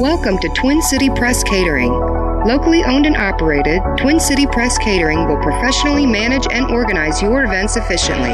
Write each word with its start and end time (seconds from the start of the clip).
Welcome 0.00 0.38
to 0.38 0.48
Twin 0.50 0.80
City 0.80 1.10
Press 1.10 1.42
Catering. 1.42 1.90
Locally 1.90 2.84
owned 2.84 3.04
and 3.04 3.16
operated, 3.16 3.82
Twin 3.98 4.20
City 4.20 4.46
Press 4.46 4.78
Catering 4.78 5.26
will 5.26 5.42
professionally 5.42 6.06
manage 6.06 6.46
and 6.52 6.70
organize 6.70 7.20
your 7.20 7.42
events 7.42 7.76
efficiently. 7.76 8.30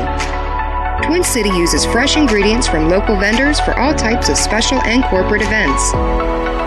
Twin 1.07 1.25
City 1.25 1.49
uses 1.49 1.87
fresh 1.87 2.19
ingredients 2.19 2.69
from 2.69 2.91
local 2.91 3.19
vendors 3.19 3.61
for 3.61 3.73
all 3.79 3.95
types 3.95 4.29
of 4.29 4.37
special 4.37 4.79
and 4.83 5.05
corporate 5.05 5.41
events. 5.41 5.93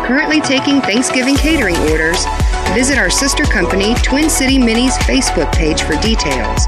Currently 0.07 0.41
taking 0.41 0.81
Thanksgiving 0.81 1.35
catering 1.35 1.77
orders, 1.91 2.25
visit 2.73 2.97
our 2.97 3.11
sister 3.11 3.43
company 3.43 3.93
Twin 4.01 4.31
City 4.31 4.57
Minis 4.57 4.97
Facebook 5.05 5.53
page 5.53 5.83
for 5.83 5.93
details. 6.01 6.65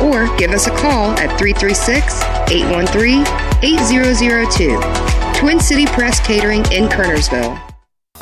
Or 0.00 0.32
give 0.36 0.52
us 0.52 0.68
a 0.68 0.76
call 0.76 1.10
at 1.18 1.36
336 1.40 2.22
813 2.52 3.24
8002. 3.64 5.23
Twin 5.44 5.60
City 5.60 5.84
Press 5.84 6.26
Catering 6.26 6.60
in 6.72 6.88
Kernersville. 6.88 7.60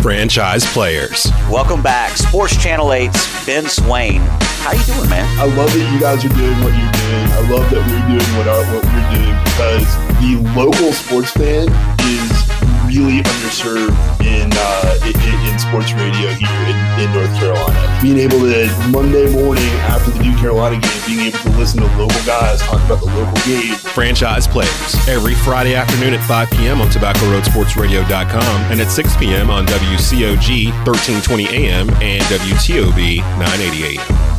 Franchise 0.03 0.67
players. 0.73 1.31
Welcome 1.49 1.81
back. 1.81 2.17
Sports 2.17 2.61
Channel 2.61 2.89
8's 2.89 3.47
Ben 3.47 3.69
Swain. 3.69 4.21
How 4.59 4.73
you 4.73 4.83
doing, 4.83 5.09
man? 5.09 5.23
I 5.39 5.45
love 5.55 5.73
that 5.73 5.93
you 5.95 6.01
guys 6.01 6.25
are 6.25 6.35
doing 6.35 6.59
what 6.67 6.75
you're 6.75 6.91
doing. 6.91 7.27
I 7.31 7.47
love 7.47 7.71
that 7.71 7.79
we're 7.79 8.07
doing 8.11 8.27
what, 8.35 8.49
our, 8.51 8.67
what 8.75 8.83
we're 8.83 9.11
doing 9.15 9.39
because 9.55 9.87
the 10.19 10.35
local 10.59 10.93
sports 10.93 11.31
fan 11.31 11.71
is 12.11 12.52
really 13.01 13.23
underserved 13.23 13.97
in, 14.21 14.51
uh, 14.53 14.99
in, 15.05 15.49
in 15.49 15.59
sports 15.59 15.93
radio 15.93 16.29
here 16.31 16.49
in, 16.69 16.77
in, 17.01 17.13
North 17.13 17.35
Carolina. 17.39 17.99
Being 18.03 18.19
able 18.19 18.41
to 18.41 18.69
Monday 18.91 19.33
morning 19.33 19.65
after 19.89 20.11
the 20.11 20.23
Duke 20.23 20.39
Carolina 20.39 20.81
game, 20.81 21.03
being 21.07 21.21
able 21.29 21.39
to 21.39 21.51
listen 21.51 21.81
to 21.81 21.87
local 21.97 22.23
guys 22.25 22.61
talk 22.61 22.85
about 22.85 23.01
the 23.01 23.07
local 23.07 23.35
game. 23.45 23.75
Franchise 23.75 24.47
players 24.47 24.95
every 25.09 25.35
Friday 25.35 25.75
afternoon 25.75 26.15
at 26.15 26.27
5 26.27 26.51
p.m. 26.51 26.81
on 26.81 26.89
TobaccoRoadSportsRadio.com 26.89 28.73
and 28.73 28.81
at 28.81 28.91
6 28.91 29.17
p.m. 29.17 29.51
on 29.51 29.67
WCOG 29.67 30.67
1320 30.87 31.49
AM 31.49 31.91
and 32.03 32.23
WTOB 32.25 33.19
980 33.39 33.99
AM. 33.99 34.32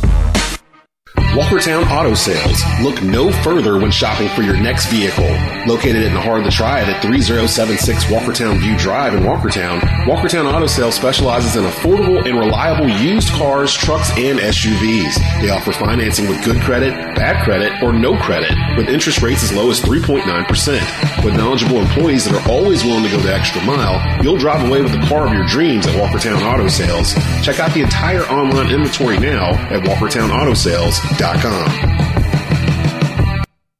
Walkertown 1.34 1.84
Auto 1.90 2.14
Sales. 2.14 2.62
Look 2.80 3.02
no 3.02 3.32
further 3.42 3.76
when 3.76 3.90
shopping 3.90 4.28
for 4.28 4.42
your 4.42 4.56
next 4.56 4.86
vehicle. 4.86 5.26
Located 5.66 6.04
in 6.04 6.14
the 6.14 6.20
heart 6.20 6.38
of 6.38 6.44
the 6.44 6.52
Triad 6.52 6.88
at 6.88 7.02
3076 7.02 8.04
Walkertown 8.04 8.60
View 8.60 8.78
Drive 8.78 9.14
in 9.14 9.24
Walkertown, 9.24 9.80
Walkertown 10.06 10.52
Auto 10.52 10.68
Sales 10.68 10.94
specializes 10.94 11.56
in 11.56 11.64
affordable 11.64 12.24
and 12.24 12.38
reliable 12.38 12.88
used 12.88 13.30
cars, 13.30 13.74
trucks, 13.74 14.10
and 14.16 14.38
SUVs. 14.38 15.14
They 15.42 15.50
offer 15.50 15.72
financing 15.72 16.28
with 16.28 16.44
good 16.44 16.62
credit, 16.62 16.94
bad 17.16 17.42
credit, 17.42 17.82
or 17.82 17.92
no 17.92 18.16
credit, 18.16 18.52
with 18.76 18.88
interest 18.88 19.20
rates 19.20 19.42
as 19.42 19.52
low 19.52 19.70
as 19.70 19.80
3.9%. 19.80 21.24
With 21.24 21.34
knowledgeable 21.34 21.78
employees 21.78 22.26
that 22.26 22.34
are 22.34 22.48
always 22.48 22.84
willing 22.84 23.02
to 23.02 23.10
go 23.10 23.18
the 23.18 23.34
extra 23.34 23.60
mile, 23.64 24.22
you'll 24.22 24.36
drive 24.36 24.68
away 24.68 24.82
with 24.82 24.92
the 24.92 25.04
car 25.08 25.26
of 25.26 25.32
your 25.32 25.46
dreams 25.46 25.84
at 25.88 25.96
Walkertown 25.96 26.40
Auto 26.46 26.68
Sales. 26.68 27.12
Check 27.42 27.58
out 27.58 27.74
the 27.74 27.82
entire 27.82 28.22
online 28.26 28.70
inventory 28.70 29.18
now 29.18 29.50
at 29.50 29.82
walkertownautosales.com 29.82 31.23
com. 31.32 32.13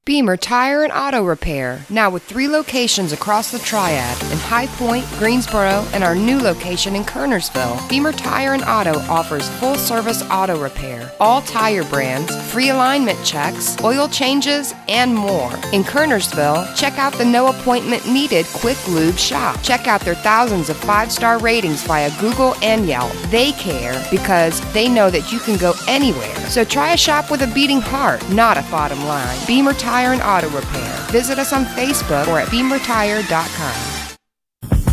Beamer 0.06 0.36
Tire 0.36 0.82
and 0.82 0.92
Auto 0.92 1.24
Repair, 1.24 1.80
now 1.88 2.10
with 2.10 2.22
three 2.24 2.46
locations 2.46 3.12
across 3.12 3.50
the 3.50 3.58
Triad 3.58 4.22
in 4.30 4.36
High 4.36 4.66
Point, 4.66 5.06
Greensboro, 5.18 5.82
and 5.94 6.04
our 6.04 6.14
new 6.14 6.38
location 6.38 6.94
in 6.94 7.04
Kernersville. 7.04 7.88
Beamer 7.88 8.12
Tire 8.12 8.52
and 8.52 8.64
Auto 8.64 8.98
offers 9.10 9.48
full 9.58 9.76
service 9.76 10.22
auto 10.30 10.60
repair, 10.60 11.10
all 11.20 11.40
tire 11.40 11.84
brands, 11.84 12.36
free 12.52 12.68
alignment 12.68 13.18
checks, 13.24 13.82
oil 13.82 14.06
changes, 14.06 14.74
and 14.88 15.14
more. 15.14 15.50
In 15.72 15.82
Kernersville, 15.82 16.76
check 16.76 16.98
out 16.98 17.14
the 17.14 17.24
no 17.24 17.46
appointment 17.46 18.06
needed 18.06 18.44
Quick 18.48 18.76
Lube 18.88 19.16
shop. 19.16 19.62
Check 19.62 19.88
out 19.88 20.02
their 20.02 20.16
thousands 20.16 20.68
of 20.68 20.76
five 20.76 21.10
star 21.10 21.38
ratings 21.38 21.82
via 21.82 22.10
Google 22.20 22.56
and 22.62 22.84
Yelp. 22.86 23.10
They 23.30 23.52
care 23.52 24.06
because 24.10 24.60
they 24.74 24.86
know 24.86 25.08
that 25.08 25.32
you 25.32 25.38
can 25.38 25.56
go 25.56 25.72
anywhere. 25.88 26.36
So 26.50 26.62
try 26.62 26.92
a 26.92 26.98
shop 26.98 27.30
with 27.30 27.40
a 27.40 27.54
beating 27.54 27.80
heart, 27.80 28.20
not 28.28 28.58
a 28.58 28.62
bottom 28.70 29.02
line. 29.06 29.38
Beamer 29.46 29.72
Tire 29.72 29.93
Tire 29.94 30.12
and 30.12 30.22
Auto 30.22 30.48
Repair. 30.48 30.92
Visit 31.12 31.38
us 31.38 31.52
on 31.52 31.64
Facebook 31.66 32.26
or 32.26 32.40
at 32.40 32.48
beamertire.com. 32.48 34.16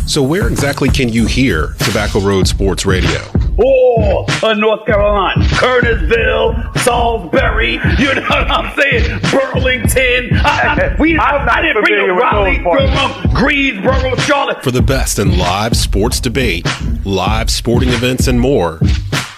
So, 0.06 0.22
where 0.22 0.46
exactly 0.46 0.88
can 0.90 1.08
you 1.08 1.26
hear 1.26 1.74
Tobacco 1.80 2.20
Road 2.20 2.46
Sports 2.46 2.86
Radio? 2.86 3.18
Oh, 3.58 4.24
uh, 4.44 4.54
North 4.54 4.86
Carolina, 4.86 5.42
Kernersville, 5.46 6.78
Salisbury, 6.78 7.80
you 7.98 8.14
know 8.14 8.22
what 8.28 8.48
I'm 8.48 8.72
saying? 8.78 9.18
Burlington. 9.32 10.36
I, 10.36 10.78
I, 10.78 10.94
we, 11.00 11.18
I, 11.18 11.48
I 11.52 11.62
didn't 11.62 11.82
bring 11.82 12.08
up 12.08 12.16
Raleigh, 12.16 12.58
Durham, 12.58 13.34
Greensboro, 13.34 14.14
Charlotte. 14.18 14.62
For 14.62 14.70
the 14.70 14.82
best 14.82 15.18
in 15.18 15.36
live 15.36 15.76
sports 15.76 16.20
debate, 16.20 16.64
live 17.04 17.50
sporting 17.50 17.88
events, 17.88 18.28
and 18.28 18.38
more, 18.38 18.78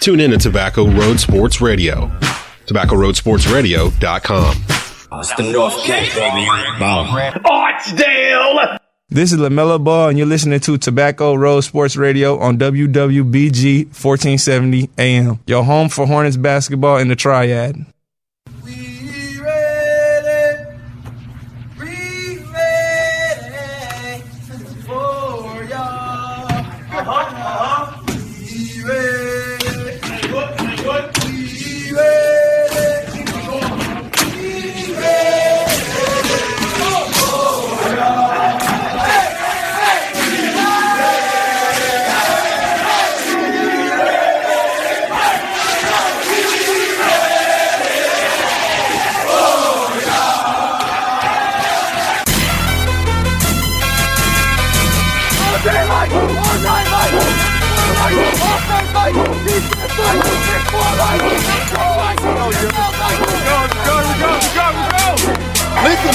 tune 0.01 0.21
in 0.21 0.33
to 0.33 0.37
Tobacco 0.37 0.87
Road 0.87 1.21
Sports 1.21 1.63
Radio. 1.63 2.13
TobaccoRoadSportsRadio.com. 2.67 4.84
It's 5.21 5.35
the 5.35 5.45
North 5.53 5.77
Cape, 5.85 6.13
baby. 6.15 6.47
Archdale! 7.45 8.79
This 9.11 9.33
is 9.33 9.39
LaMelo 9.39 9.83
Ball, 9.83 10.09
and 10.09 10.19
you're 10.19 10.27
listening 10.27 10.61
to 10.61 10.77
Tobacco 10.77 11.35
Road 11.35 11.61
Sports 11.61 11.97
Radio 11.97 12.39
on 12.39 12.59
WWBG 12.59 13.85
1470 13.87 14.91
AM. 14.99 15.39
Your 15.47 15.63
home 15.63 15.89
for 15.89 16.07
Hornets 16.07 16.37
basketball 16.37 16.97
in 16.99 17.09
the 17.09 17.17
Triad. 17.17 17.87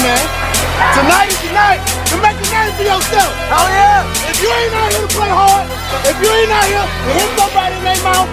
Man. 0.04 0.24
Tonight 0.96 1.28
is 1.28 1.40
the 1.44 1.52
night 1.52 1.82
to 2.12 2.16
make 2.24 2.40
a 2.40 2.48
name 2.52 2.72
for 2.76 2.86
yourself. 2.88 3.32
Hell 3.52 3.68
yeah. 3.68 4.08
If 4.32 4.38
you 4.40 4.48
ain't 4.48 4.74
out 4.74 4.92
here 4.92 5.04
to 5.04 5.12
play 5.12 5.32
hard, 5.32 5.68
if 6.08 6.16
you 6.24 6.30
ain't 6.32 6.52
out 6.52 6.68
here 6.68 6.88
to 6.88 7.12
hit 7.20 7.30
somebody 7.36 7.76
in 7.76 7.84
their 7.84 8.02
mouth 8.04 8.30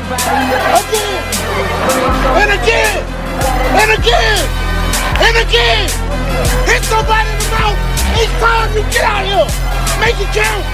again, 0.78 1.22
and 2.38 2.50
again, 2.54 2.98
and 3.82 3.90
again, 3.98 4.42
and 5.26 5.34
again, 5.42 5.86
hit 6.70 6.82
somebody 6.86 7.26
in 7.26 7.38
the 7.42 7.50
mouth 7.58 7.78
each 8.14 8.34
time 8.38 8.70
you 8.74 8.82
get 8.94 9.04
out 9.04 9.26
here. 9.26 9.48
Make 9.98 10.18
it 10.22 10.30
count. 10.30 10.64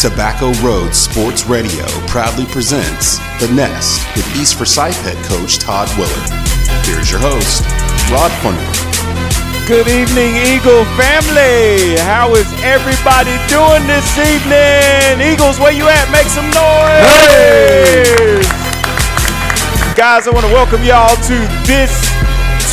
Tobacco 0.00 0.50
Road 0.66 0.94
Sports 0.94 1.46
Radio 1.46 1.84
proudly 2.08 2.46
presents 2.46 3.18
The 3.38 3.52
Nest 3.54 4.02
with 4.16 4.26
East 4.34 4.56
Forsyth 4.58 4.98
head 5.02 5.22
coach 5.26 5.58
Todd 5.58 5.88
Willard. 5.96 6.30
Here's 6.82 7.10
your 7.10 7.20
host, 7.20 7.62
Rod. 8.12 8.30
Good 9.66 9.88
evening, 9.88 10.36
Eagle 10.36 10.84
family. 11.00 11.96
How 12.04 12.34
is 12.34 12.46
everybody 12.60 13.32
doing 13.48 13.86
this 13.86 14.04
evening? 14.18 15.32
Eagles, 15.32 15.58
where 15.58 15.72
you 15.72 15.88
at? 15.88 16.10
Make 16.12 16.26
some 16.28 16.44
noise. 16.52 17.08
Hey. 17.32 18.42
Guys, 19.96 20.28
I 20.28 20.30
want 20.30 20.44
to 20.44 20.52
welcome 20.52 20.84
y'all 20.84 21.16
to 21.16 21.36
this 21.64 21.90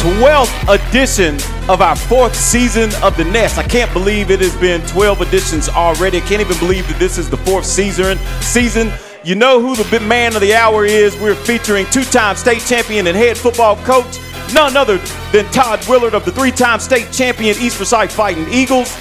12th 0.01 0.51
edition 0.67 1.35
of 1.69 1.81
our 1.81 1.95
fourth 1.95 2.35
season 2.35 2.91
of 3.01 3.15
The 3.15 3.23
Nest. 3.23 3.57
I 3.57 3.63
can't 3.63 3.91
believe 3.93 4.31
it 4.31 4.41
has 4.41 4.55
been 4.57 4.81
12 4.87 5.21
editions 5.21 5.69
already. 5.69 6.17
I 6.17 6.21
can't 6.21 6.41
even 6.41 6.59
believe 6.59 6.85
that 6.89 6.99
this 6.99 7.17
is 7.17 7.29
the 7.29 7.37
fourth 7.37 7.65
season. 7.65 8.17
Season. 8.41 8.91
You 9.23 9.35
know 9.35 9.61
who 9.61 9.75
the 9.75 9.87
big 9.91 10.01
man 10.01 10.33
of 10.35 10.41
the 10.41 10.55
hour 10.55 10.85
is. 10.85 11.15
We're 11.17 11.35
featuring 11.35 11.85
two-time 11.91 12.35
state 12.35 12.61
champion 12.61 13.07
and 13.07 13.17
head 13.17 13.37
football 13.37 13.75
coach, 13.77 14.17
none 14.53 14.77
other 14.77 14.97
than 15.31 15.45
Todd 15.51 15.85
Willard 15.87 16.13
of 16.13 16.25
the 16.25 16.31
three-time 16.31 16.79
state 16.79 17.11
champion 17.11 17.55
East 17.59 17.77
Forsyth 17.77 18.11
Fighting 18.11 18.47
Eagles. 18.49 18.95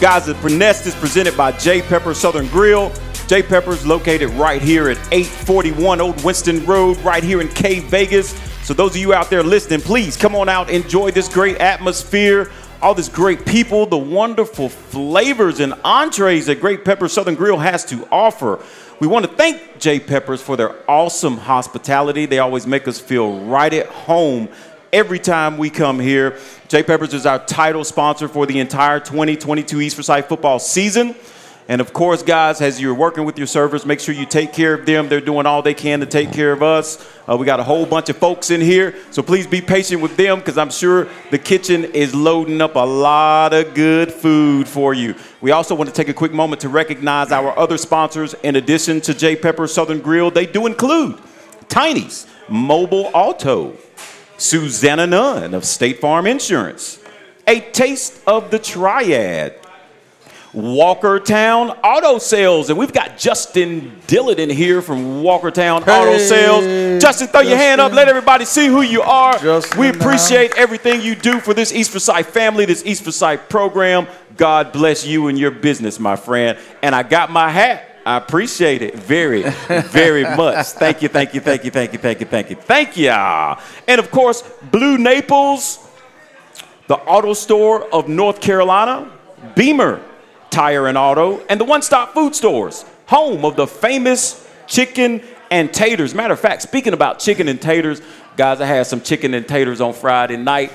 Guys, 0.00 0.26
the 0.26 0.34
Nest 0.50 0.86
is 0.86 0.94
presented 0.94 1.36
by 1.36 1.52
J. 1.52 1.82
Pepper 1.82 2.14
Southern 2.14 2.46
Grill. 2.48 2.92
J. 3.26 3.42
Pepper's 3.42 3.86
located 3.86 4.30
right 4.30 4.62
here 4.62 4.88
at 4.88 4.96
841 5.12 6.00
Old 6.00 6.24
Winston 6.24 6.64
Road, 6.64 6.96
right 6.98 7.22
here 7.22 7.40
in 7.40 7.48
K 7.48 7.80
Vegas. 7.80 8.30
So 8.64 8.74
those 8.74 8.92
of 8.92 8.98
you 8.98 9.12
out 9.12 9.28
there 9.30 9.42
listening, 9.42 9.80
please 9.80 10.16
come 10.16 10.34
on 10.34 10.48
out, 10.48 10.70
enjoy 10.70 11.10
this 11.10 11.28
great 11.28 11.56
atmosphere 11.56 12.50
all 12.80 12.94
this 12.94 13.08
great 13.08 13.44
people, 13.44 13.86
the 13.86 13.98
wonderful 13.98 14.68
flavors 14.68 15.60
and 15.60 15.74
entrees 15.84 16.46
that 16.46 16.60
Great 16.60 16.84
Pepper 16.84 17.08
Southern 17.08 17.34
Grill 17.34 17.58
has 17.58 17.84
to 17.86 18.06
offer. 18.10 18.62
We 19.00 19.06
want 19.06 19.26
to 19.26 19.32
thank 19.32 19.78
J 19.78 20.00
Peppers 20.00 20.42
for 20.42 20.56
their 20.56 20.74
awesome 20.88 21.36
hospitality. 21.36 22.26
They 22.26 22.38
always 22.38 22.66
make 22.66 22.86
us 22.88 23.00
feel 23.00 23.40
right 23.40 23.72
at 23.72 23.86
home 23.86 24.48
every 24.92 25.18
time 25.18 25.58
we 25.58 25.70
come 25.70 25.98
here. 25.98 26.38
J 26.68 26.82
Peppers 26.82 27.14
is 27.14 27.26
our 27.26 27.44
title 27.44 27.84
sponsor 27.84 28.28
for 28.28 28.46
the 28.46 28.58
entire 28.60 29.00
2022 29.00 29.80
East 29.80 29.96
Forsyth 29.96 30.28
football 30.28 30.58
season. 30.58 31.14
And 31.70 31.82
of 31.82 31.92
course, 31.92 32.22
guys, 32.22 32.62
as 32.62 32.80
you're 32.80 32.94
working 32.94 33.26
with 33.26 33.36
your 33.36 33.46
servers, 33.46 33.84
make 33.84 34.00
sure 34.00 34.14
you 34.14 34.24
take 34.24 34.54
care 34.54 34.72
of 34.72 34.86
them. 34.86 35.10
They're 35.10 35.20
doing 35.20 35.44
all 35.44 35.60
they 35.60 35.74
can 35.74 36.00
to 36.00 36.06
take 36.06 36.32
care 36.32 36.50
of 36.50 36.62
us. 36.62 37.06
Uh, 37.28 37.36
we 37.36 37.44
got 37.44 37.60
a 37.60 37.62
whole 37.62 37.84
bunch 37.84 38.08
of 38.08 38.16
folks 38.16 38.50
in 38.50 38.62
here, 38.62 38.94
so 39.10 39.22
please 39.22 39.46
be 39.46 39.60
patient 39.60 40.00
with 40.00 40.16
them 40.16 40.38
because 40.38 40.56
I'm 40.56 40.70
sure 40.70 41.08
the 41.30 41.36
kitchen 41.36 41.84
is 41.84 42.14
loading 42.14 42.62
up 42.62 42.76
a 42.76 42.86
lot 42.86 43.52
of 43.52 43.74
good 43.74 44.10
food 44.10 44.66
for 44.66 44.94
you. 44.94 45.14
We 45.42 45.50
also 45.50 45.74
want 45.74 45.90
to 45.90 45.94
take 45.94 46.08
a 46.08 46.14
quick 46.14 46.32
moment 46.32 46.62
to 46.62 46.70
recognize 46.70 47.32
our 47.32 47.56
other 47.58 47.76
sponsors. 47.76 48.32
In 48.42 48.56
addition 48.56 49.02
to 49.02 49.12
J 49.12 49.36
Pepper 49.36 49.66
Southern 49.66 50.00
Grill, 50.00 50.30
they 50.30 50.46
do 50.46 50.66
include 50.66 51.18
Tiny's 51.68 52.26
Mobile 52.48 53.10
Auto, 53.12 53.76
Susanna 54.38 55.06
Nunn 55.06 55.52
of 55.52 55.64
State 55.64 56.00
Farm 56.00 56.26
Insurance, 56.26 56.98
A 57.46 57.60
Taste 57.60 58.22
of 58.26 58.50
the 58.50 58.58
Triad, 58.58 59.54
Walkertown 60.54 61.78
Auto 61.84 62.18
Sales. 62.18 62.70
And 62.70 62.78
we've 62.78 62.92
got 62.92 63.18
Justin 63.18 64.00
Dillard 64.06 64.38
in 64.38 64.48
here 64.48 64.80
from 64.80 65.22
Walkertown 65.22 65.82
Auto 65.82 66.18
Sales. 66.18 67.02
Justin, 67.02 67.28
throw 67.28 67.42
your 67.42 67.56
hand 67.56 67.80
up. 67.80 67.92
Let 67.92 68.08
everybody 68.08 68.44
see 68.44 68.66
who 68.66 68.80
you 68.80 69.02
are. 69.02 69.38
Justin 69.38 69.78
we 69.78 69.90
the 69.90 69.98
uh, 69.98 70.00
appreciate 70.00 70.56
everything 70.56 71.02
you 71.02 71.14
do 71.14 71.40
for 71.40 71.52
this 71.52 71.72
East 71.72 71.90
Forsyth 71.90 72.28
family, 72.28 72.64
this 72.64 72.84
East 72.86 73.04
Forsyth 73.04 73.48
program. 73.48 74.06
God 74.36 74.72
bless 74.72 75.04
you 75.04 75.28
and 75.28 75.38
your 75.38 75.50
business, 75.50 75.98
my 75.98 76.16
friend. 76.16 76.58
And 76.82 76.94
I 76.94 77.02
got 77.02 77.30
my 77.30 77.50
hat. 77.50 77.87
I 78.04 78.16
appreciate 78.16 78.82
it 78.82 78.94
very, 78.94 79.42
very 79.42 80.22
much. 80.36 80.66
Thank 80.68 81.02
you, 81.02 81.08
thank 81.08 81.34
you, 81.34 81.40
thank 81.40 81.64
you, 81.64 81.70
thank 81.70 81.92
you, 81.92 81.98
thank 81.98 82.20
you, 82.20 82.26
thank 82.26 82.50
you, 82.50 82.56
thank 82.56 82.96
you. 82.96 83.10
And 83.10 83.98
of 83.98 84.10
course, 84.10 84.42
Blue 84.70 84.98
Naples, 84.98 85.86
the 86.86 86.96
auto 86.96 87.34
store 87.34 87.84
of 87.92 88.08
North 88.08 88.40
Carolina, 88.40 89.10
Beamer 89.54 90.02
Tire 90.50 90.86
and 90.86 90.96
Auto, 90.96 91.44
and 91.48 91.60
the 91.60 91.64
One 91.64 91.82
Stop 91.82 92.14
Food 92.14 92.34
Stores, 92.34 92.84
home 93.06 93.44
of 93.44 93.56
the 93.56 93.66
famous 93.66 94.48
chicken 94.66 95.22
and 95.50 95.72
taters. 95.72 96.14
Matter 96.14 96.34
of 96.34 96.40
fact, 96.40 96.62
speaking 96.62 96.92
about 96.92 97.18
chicken 97.18 97.48
and 97.48 97.60
taters, 97.60 98.00
guys, 98.36 98.60
I 98.60 98.66
had 98.66 98.86
some 98.86 99.00
chicken 99.00 99.34
and 99.34 99.46
taters 99.46 99.80
on 99.80 99.92
Friday 99.92 100.36
night 100.36 100.72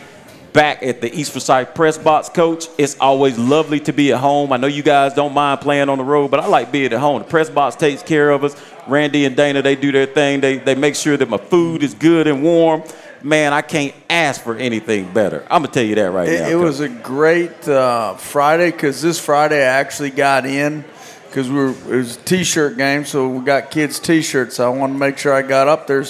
back 0.53 0.83
at 0.83 1.01
the 1.01 1.13
East 1.13 1.31
Forsyth 1.31 1.73
Press 1.73 1.97
Box, 1.97 2.29
Coach. 2.29 2.67
It's 2.77 2.97
always 2.99 3.37
lovely 3.37 3.79
to 3.81 3.91
be 3.91 4.13
at 4.13 4.19
home. 4.19 4.53
I 4.53 4.57
know 4.57 4.67
you 4.67 4.83
guys 4.83 5.13
don't 5.13 5.33
mind 5.33 5.61
playing 5.61 5.89
on 5.89 5.97
the 5.97 6.03
road, 6.03 6.31
but 6.31 6.39
I 6.39 6.47
like 6.47 6.71
being 6.71 6.93
at 6.93 6.99
home. 6.99 7.23
The 7.23 7.27
Press 7.27 7.49
Box 7.49 7.75
takes 7.75 8.03
care 8.03 8.29
of 8.29 8.43
us. 8.43 8.55
Randy 8.87 9.25
and 9.25 9.35
Dana, 9.35 9.61
they 9.61 9.75
do 9.75 9.91
their 9.91 10.05
thing. 10.05 10.41
They, 10.41 10.57
they 10.57 10.75
make 10.75 10.95
sure 10.95 11.17
that 11.17 11.27
my 11.27 11.37
food 11.37 11.83
is 11.83 11.93
good 11.93 12.27
and 12.27 12.43
warm. 12.43 12.83
Man, 13.23 13.53
I 13.53 13.61
can't 13.61 13.95
ask 14.09 14.41
for 14.41 14.55
anything 14.55 15.11
better. 15.13 15.43
I'm 15.49 15.61
going 15.61 15.71
to 15.71 15.73
tell 15.73 15.83
you 15.83 15.95
that 15.95 16.11
right 16.11 16.27
now. 16.27 16.33
It, 16.33 16.41
it 16.41 16.51
Coach. 16.51 16.63
was 16.63 16.79
a 16.81 16.89
great 16.89 17.67
uh, 17.67 18.15
Friday 18.15 18.71
because 18.71 19.01
this 19.01 19.19
Friday 19.19 19.61
I 19.61 19.79
actually 19.79 20.09
got 20.09 20.45
in 20.45 20.83
because 21.29 21.49
we 21.49 21.55
were 21.55 21.69
it 21.69 21.97
was 21.97 22.17
a 22.17 22.19
T-shirt 22.21 22.77
game, 22.77 23.05
so 23.05 23.27
we 23.27 23.43
got 23.43 23.71
kids 23.71 23.99
T-shirts. 23.99 24.57
So 24.57 24.71
I 24.71 24.77
wanted 24.77 24.93
to 24.93 24.99
make 24.99 25.17
sure 25.17 25.33
I 25.33 25.41
got 25.41 25.67
up 25.67 25.87
there. 25.87 26.03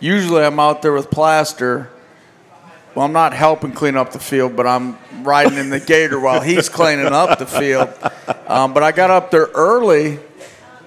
Usually 0.00 0.42
I'm 0.42 0.60
out 0.60 0.82
there 0.82 0.92
with 0.92 1.10
plaster. 1.10 1.88
Well, 2.96 3.04
I'm 3.04 3.12
not 3.12 3.34
helping 3.34 3.72
clean 3.72 3.94
up 3.94 4.12
the 4.12 4.18
field, 4.18 4.56
but 4.56 4.66
I'm 4.66 4.96
riding 5.22 5.58
in 5.58 5.68
the 5.68 5.78
gator 5.78 6.18
while 6.18 6.40
he's 6.40 6.70
cleaning 6.70 7.06
up 7.06 7.38
the 7.38 7.44
field. 7.46 7.90
Um, 8.46 8.72
but 8.72 8.82
I 8.82 8.90
got 8.90 9.10
up 9.10 9.30
there 9.30 9.48
early 9.54 10.18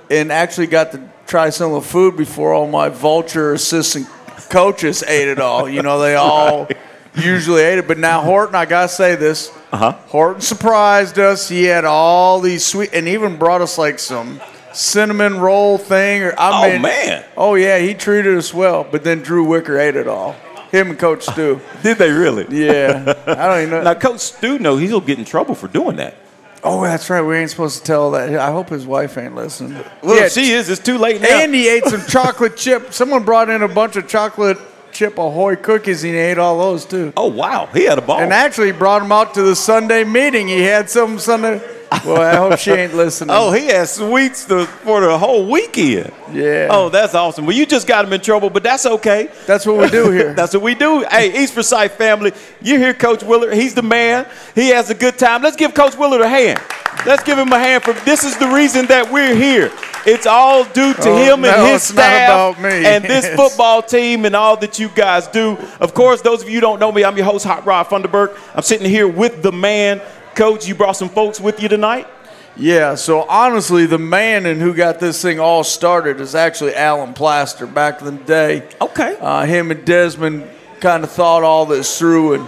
and 0.10 0.32
actually 0.32 0.66
got 0.66 0.92
to 0.94 1.08
try 1.28 1.52
some 1.52 1.72
of 1.72 1.84
the 1.84 1.88
food 1.90 2.18
before 2.18 2.52
all 2.52 2.68
my 2.68 2.90
vulture 2.90 3.54
assistant 3.54 4.08
coaches 4.50 5.04
ate 5.04 5.28
it 5.28 5.40
all. 5.40 5.70
You 5.70 5.84
know, 5.84 6.00
they 6.00 6.16
all 6.16 6.68
usually 7.16 7.62
ate 7.62 7.78
it. 7.78 7.88
But 7.88 8.00
now 8.00 8.22
Horton, 8.22 8.56
I 8.56 8.66
gotta 8.66 8.90
say 8.90 9.16
this. 9.16 9.56
Uh-huh. 9.72 9.92
Horton 10.08 10.42
surprised 10.42 11.20
us. 11.20 11.48
He 11.48 11.66
had 11.66 11.86
all 11.86 12.40
these 12.40 12.66
sweet, 12.66 12.90
and 12.92 13.08
even 13.08 13.38
brought 13.38 13.62
us 13.62 13.78
like 13.78 14.00
some 14.00 14.42
cinnamon 14.74 15.40
roll 15.40 15.78
thing. 15.78 16.24
Or 16.24 16.34
I 16.40 16.66
Oh, 16.66 16.72
mean, 16.72 16.82
man. 16.82 17.24
Oh 17.38 17.54
yeah, 17.54 17.78
he 17.78 17.94
treated 17.94 18.36
us 18.36 18.52
well. 18.52 18.84
But 18.90 19.04
then 19.04 19.22
Drew 19.22 19.44
Wicker 19.44 19.78
ate 19.78 19.96
it 19.96 20.08
all. 20.08 20.36
Him 20.72 20.92
and 20.92 21.00
Coach 21.00 21.24
Stu. 21.24 21.60
Did 21.84 21.98
they 21.98 22.12
really? 22.12 22.46
Yeah, 22.50 23.14
I 23.26 23.48
don't 23.48 23.58
even 23.60 23.70
know. 23.72 23.84
Now, 23.84 23.94
Coach 23.96 24.20
Stu 24.20 24.60
knows 24.60 24.82
he'll 24.82 25.02
get 25.02 25.18
in 25.20 25.26
trouble 25.26 25.56
for 25.56 25.68
doing 25.68 25.96
that. 25.98 26.16
Oh, 26.64 26.84
that's 26.84 27.10
right. 27.10 27.22
We 27.22 27.38
ain't 27.38 27.50
supposed 27.50 27.80
to 27.80 27.84
tell 27.86 28.12
that. 28.12 28.36
I 28.36 28.52
hope 28.52 28.70
his 28.70 28.86
wife 28.86 29.18
ain't 29.18 29.34
listening. 29.34 29.82
Well, 30.04 30.20
Yeah, 30.22 30.28
she 30.28 30.52
is. 30.52 30.70
It's 30.70 30.84
too 30.84 30.98
late 30.98 31.22
now. 31.22 31.30
And 31.30 31.54
he 31.54 31.70
ate 31.70 31.86
some 31.86 32.06
chocolate 32.06 32.58
chip. 32.58 32.92
Someone 32.94 33.24
brought 33.24 33.50
in 33.50 33.62
a 33.62 33.68
bunch 33.68 33.96
of 33.96 34.08
chocolate 34.10 34.58
chip 34.92 35.18
Ahoy 35.18 35.56
cookies, 35.56 36.04
and 36.04 36.14
he 36.14 36.20
ate 36.20 36.38
all 36.38 36.58
those 36.60 36.84
too. 36.86 37.14
oh, 37.16 37.28
wow. 37.28 37.68
He 37.74 37.84
had 37.86 37.98
a 37.98 38.02
ball. 38.02 38.20
And 38.20 38.34
actually, 38.34 38.74
brought 38.74 39.00
them 39.00 39.12
out 39.12 39.34
to 39.36 39.42
the 39.42 39.56
Sunday 39.56 40.04
meeting. 40.04 40.48
He 40.50 40.62
had 40.62 40.90
some 40.90 41.18
Sunday. 41.18 41.62
Well, 42.06 42.22
I 42.22 42.36
hope 42.36 42.60
she 42.60 42.72
ain't 42.72 42.94
listening. 42.94 43.36
oh, 43.36 43.52
he 43.52 43.66
has 43.68 43.94
sweets 43.96 44.46
to, 44.46 44.66
for 44.66 45.02
the 45.02 45.18
whole 45.18 45.50
weekend. 45.50 46.12
yeah. 46.32 46.68
Oh, 46.70 46.90
that's 46.90 47.16
awesome. 47.16 47.46
Well, 47.48 47.56
you 47.56 47.66
just 47.66 47.88
got 47.88 48.06
him 48.06 48.14
in 48.14 48.22
trouble, 48.22 48.50
but 48.50 48.62
that's 48.64 48.86
okay. 48.86 49.30
that's 49.48 49.66
what 49.66 49.78
we 49.78 49.90
do 49.90 50.12
here. 50.18 50.34
That's 50.34 50.54
what 50.54 50.62
we 50.64 50.76
do. 50.76 51.04
Hey, 51.10 51.42
East 51.44 51.54
Forsyth 51.56 51.94
family, 51.94 52.32
you 52.62 52.78
hear 52.78 52.94
Coach 52.94 53.24
Willard. 53.24 53.54
He's 53.54 53.74
the 53.74 53.82
man. 53.82 54.28
He 54.56 54.70
has 54.70 54.90
a 54.92 54.96
good 54.96 55.18
time. 55.18 55.42
Let's 55.42 55.56
give 55.56 55.74
Coach 55.74 55.96
Willard 55.98 56.22
a 56.22 56.30
hand. 56.30 56.62
Let's 57.06 57.24
give 57.24 57.38
him 57.38 57.52
a 57.54 57.60
hand 57.60 57.84
for 57.84 57.94
this 57.94 58.24
is 58.24 58.38
the 58.38 58.48
reason 58.48 58.86
that 58.88 59.12
we're 59.12 59.34
here. 59.36 59.72
It's 60.06 60.26
all 60.26 60.64
due 60.66 60.94
to 60.94 61.10
Oh, 61.10 61.16
him 61.18 61.46
and 61.46 61.56
no, 61.58 61.66
his 61.66 61.84
staff 61.84 62.56
about 62.56 62.62
me. 62.64 62.86
and 62.86 63.04
this 63.04 63.28
football 63.36 63.82
team 63.82 64.26
and 64.26 64.36
all 64.36 64.58
that 64.58 64.80
you 64.80 64.90
guys 64.90 65.28
do. 65.28 65.58
Of 65.80 65.94
course, 65.94 66.22
those 66.22 66.42
of 66.42 66.50
you 66.50 66.56
who 66.56 66.62
don't 66.62 66.80
know 66.80 66.92
me, 66.92 67.04
I'm 67.04 67.16
your 67.18 67.26
host, 67.26 67.46
Hot 67.46 67.66
Rod 67.66 67.88
Funderburk. 67.88 68.38
I'm 68.56 68.62
sitting 68.64 68.90
here 68.90 69.08
with 69.08 69.42
the 69.44 69.52
man. 69.52 70.02
Coach, 70.36 70.68
you 70.68 70.76
brought 70.76 70.94
some 70.94 71.10
folks 71.10 71.40
with 71.40 71.62
you 71.62 71.68
tonight? 71.70 72.08
Yeah, 72.56 72.96
so 72.96 73.22
honestly, 73.22 73.86
the 73.86 73.98
man 73.98 74.46
and 74.46 74.60
who 74.60 74.74
got 74.74 75.00
this 75.00 75.22
thing 75.22 75.40
all 75.40 75.64
started 75.64 76.20
is 76.20 76.36
actually 76.36 76.76
Alan 76.76 77.14
Plaster 77.14 77.66
back 77.66 78.02
in 78.02 78.18
the 78.18 78.24
day. 78.24 78.68
Okay. 78.82 79.18
Uh, 79.20 79.46
him 79.46 79.72
and 79.72 79.86
Desmond 79.86 80.46
kind 80.82 81.04
of 81.04 81.12
thought 81.12 81.44
all 81.44 81.66
this 81.66 81.98
through. 81.98 82.34
And 82.34 82.48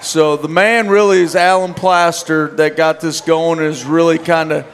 so 0.00 0.36
the 0.36 0.48
man 0.48 0.88
really 0.88 1.18
is 1.18 1.36
Alan 1.36 1.74
Plaster 1.74 2.48
that 2.56 2.76
got 2.76 3.00
this 3.00 3.20
going 3.20 3.60
and 3.60 3.68
has 3.68 3.84
really 3.84 4.18
kind 4.18 4.50
of 4.50 4.66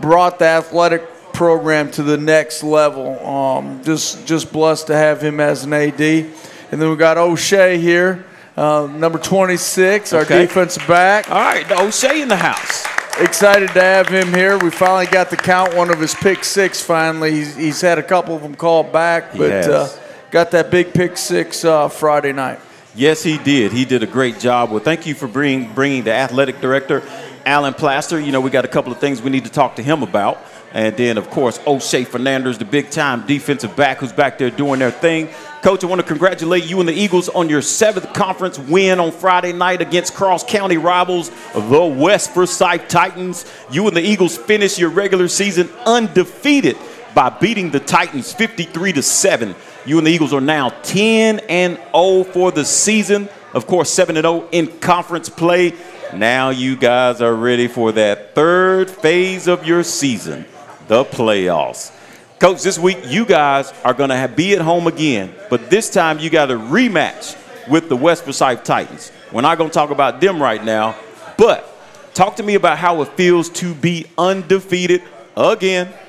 brought 0.00 0.38
the 0.38 0.44
athletic 0.46 1.02
program 1.32 1.90
to 1.92 2.02
the 2.02 2.18
next 2.18 2.62
level. 2.62 3.18
Um, 3.26 3.82
just, 3.82 4.26
just 4.26 4.52
blessed 4.52 4.88
to 4.88 4.96
have 4.96 5.22
him 5.22 5.40
as 5.40 5.64
an 5.64 5.72
AD. 5.72 6.00
And 6.00 6.82
then 6.82 6.90
we 6.90 6.96
got 6.96 7.16
O'Shea 7.16 7.78
here, 7.78 8.26
uh, 8.58 8.86
number 8.88 9.18
26, 9.18 10.12
our 10.12 10.22
Okay. 10.22 10.42
defensive 10.42 10.86
back. 10.88 11.30
All 11.30 11.38
right, 11.40 11.70
O'Shea 11.70 12.20
in 12.22 12.28
the 12.28 12.36
house. 12.36 12.84
Excited 13.20 13.68
to 13.70 13.80
have 13.80 14.08
him 14.08 14.32
here. 14.34 14.58
We 14.58 14.70
finally 14.70 15.06
got 15.06 15.30
to 15.30 15.36
count 15.36 15.74
one 15.74 15.90
of 15.90 15.98
his 16.00 16.14
pick 16.14 16.44
six. 16.44 16.80
Finally, 16.82 17.32
he's, 17.32 17.56
he's 17.56 17.80
had 17.80 17.98
a 17.98 18.02
couple 18.02 18.34
of 18.36 18.42
them 18.42 18.54
called 18.54 18.92
back, 18.92 19.36
but 19.36 19.50
uh, 19.68 19.88
got 20.30 20.50
that 20.52 20.70
big 20.70 20.92
pick 20.92 21.16
six 21.16 21.64
uh, 21.64 21.88
Friday 21.88 22.32
night. 22.32 22.58
Yes, 22.94 23.22
he 23.22 23.38
did. 23.38 23.72
He 23.72 23.84
did 23.84 24.02
a 24.02 24.06
great 24.06 24.38
job. 24.40 24.70
Well, 24.70 24.80
thank 24.80 25.06
you 25.06 25.14
for 25.14 25.28
bringing 25.28 25.72
bringing 25.72 26.02
the 26.04 26.12
athletic 26.12 26.60
director, 26.60 27.02
Alan 27.48 27.72
Plaster. 27.72 28.20
You 28.20 28.30
know, 28.30 28.42
we 28.42 28.50
got 28.50 28.66
a 28.66 28.68
couple 28.68 28.92
of 28.92 28.98
things 28.98 29.22
we 29.22 29.30
need 29.30 29.44
to 29.44 29.50
talk 29.50 29.76
to 29.76 29.82
him 29.82 30.02
about. 30.02 30.38
And 30.74 30.94
then, 30.98 31.16
of 31.16 31.30
course, 31.30 31.58
O'Shea 31.66 32.04
Fernandez, 32.04 32.58
the 32.58 32.66
big 32.66 32.90
time 32.90 33.26
defensive 33.26 33.74
back 33.74 33.98
who's 33.98 34.12
back 34.12 34.36
there 34.36 34.50
doing 34.50 34.80
their 34.80 34.90
thing. 34.90 35.30
Coach, 35.62 35.82
I 35.82 35.86
want 35.86 36.02
to 36.02 36.06
congratulate 36.06 36.66
you 36.66 36.78
and 36.78 36.86
the 36.86 36.92
Eagles 36.92 37.30
on 37.30 37.48
your 37.48 37.62
seventh 37.62 38.12
conference 38.12 38.58
win 38.58 39.00
on 39.00 39.12
Friday 39.12 39.54
night 39.54 39.80
against 39.80 40.14
Cross 40.14 40.44
County 40.44 40.76
rivals, 40.76 41.30
the 41.54 41.96
West 41.98 42.34
Forsyth 42.34 42.86
Titans. 42.86 43.50
You 43.70 43.88
and 43.88 43.96
the 43.96 44.02
Eagles 44.02 44.36
finish 44.36 44.78
your 44.78 44.90
regular 44.90 45.26
season 45.26 45.70
undefeated 45.86 46.76
by 47.14 47.30
beating 47.30 47.70
the 47.70 47.80
Titans 47.80 48.30
53 48.34 48.92
to 48.92 49.02
7. 49.02 49.54
You 49.86 49.96
and 49.96 50.06
the 50.06 50.10
Eagles 50.10 50.34
are 50.34 50.42
now 50.42 50.68
10 50.68 51.40
and 51.48 51.78
0 51.94 52.24
for 52.24 52.52
the 52.52 52.66
season. 52.66 53.30
Of 53.54 53.66
course, 53.66 53.88
7 53.88 54.18
and 54.18 54.24
0 54.24 54.46
in 54.52 54.66
conference 54.80 55.30
play. 55.30 55.72
Now 56.14 56.50
you 56.50 56.76
guys 56.76 57.20
are 57.20 57.34
ready 57.34 57.68
for 57.68 57.92
that 57.92 58.34
third 58.34 58.90
phase 58.90 59.46
of 59.46 59.66
your 59.66 59.82
season, 59.82 60.46
the 60.86 61.04
playoffs. 61.04 61.94
Coach, 62.38 62.62
this 62.62 62.78
week 62.78 62.98
you 63.06 63.26
guys 63.26 63.72
are 63.84 63.92
going 63.92 64.10
to 64.10 64.32
be 64.34 64.54
at 64.54 64.60
home 64.60 64.86
again, 64.86 65.34
but 65.50 65.68
this 65.68 65.90
time 65.90 66.18
you 66.18 66.30
got 66.30 66.50
a 66.50 66.54
rematch 66.54 67.36
with 67.68 67.88
the 67.90 67.96
West 67.96 68.24
Forsyth 68.24 68.64
Titans. 68.64 69.12
We're 69.32 69.42
not 69.42 69.58
going 69.58 69.68
to 69.68 69.74
talk 69.74 69.90
about 69.90 70.20
them 70.20 70.40
right 70.40 70.64
now, 70.64 70.96
but 71.36 71.68
talk 72.14 72.36
to 72.36 72.42
me 72.42 72.54
about 72.54 72.78
how 72.78 73.02
it 73.02 73.08
feels 73.08 73.50
to 73.50 73.74
be 73.74 74.06
undefeated 74.16 75.02
again. 75.36 75.92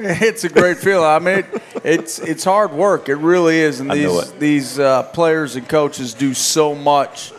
It's 0.00 0.44
a 0.44 0.48
great 0.48 0.76
feeling. 0.76 1.04
I 1.04 1.18
mean, 1.18 1.38
it, 1.38 1.62
it's 1.82 2.20
it's 2.20 2.44
hard 2.44 2.70
work. 2.70 3.08
It 3.08 3.16
really 3.16 3.58
is, 3.58 3.80
and 3.80 3.90
these 3.90 4.30
these 4.34 4.78
uh, 4.78 5.02
players 5.02 5.56
and 5.56 5.68
coaches 5.68 6.14
do 6.14 6.34
so 6.34 6.72
much 6.72 7.32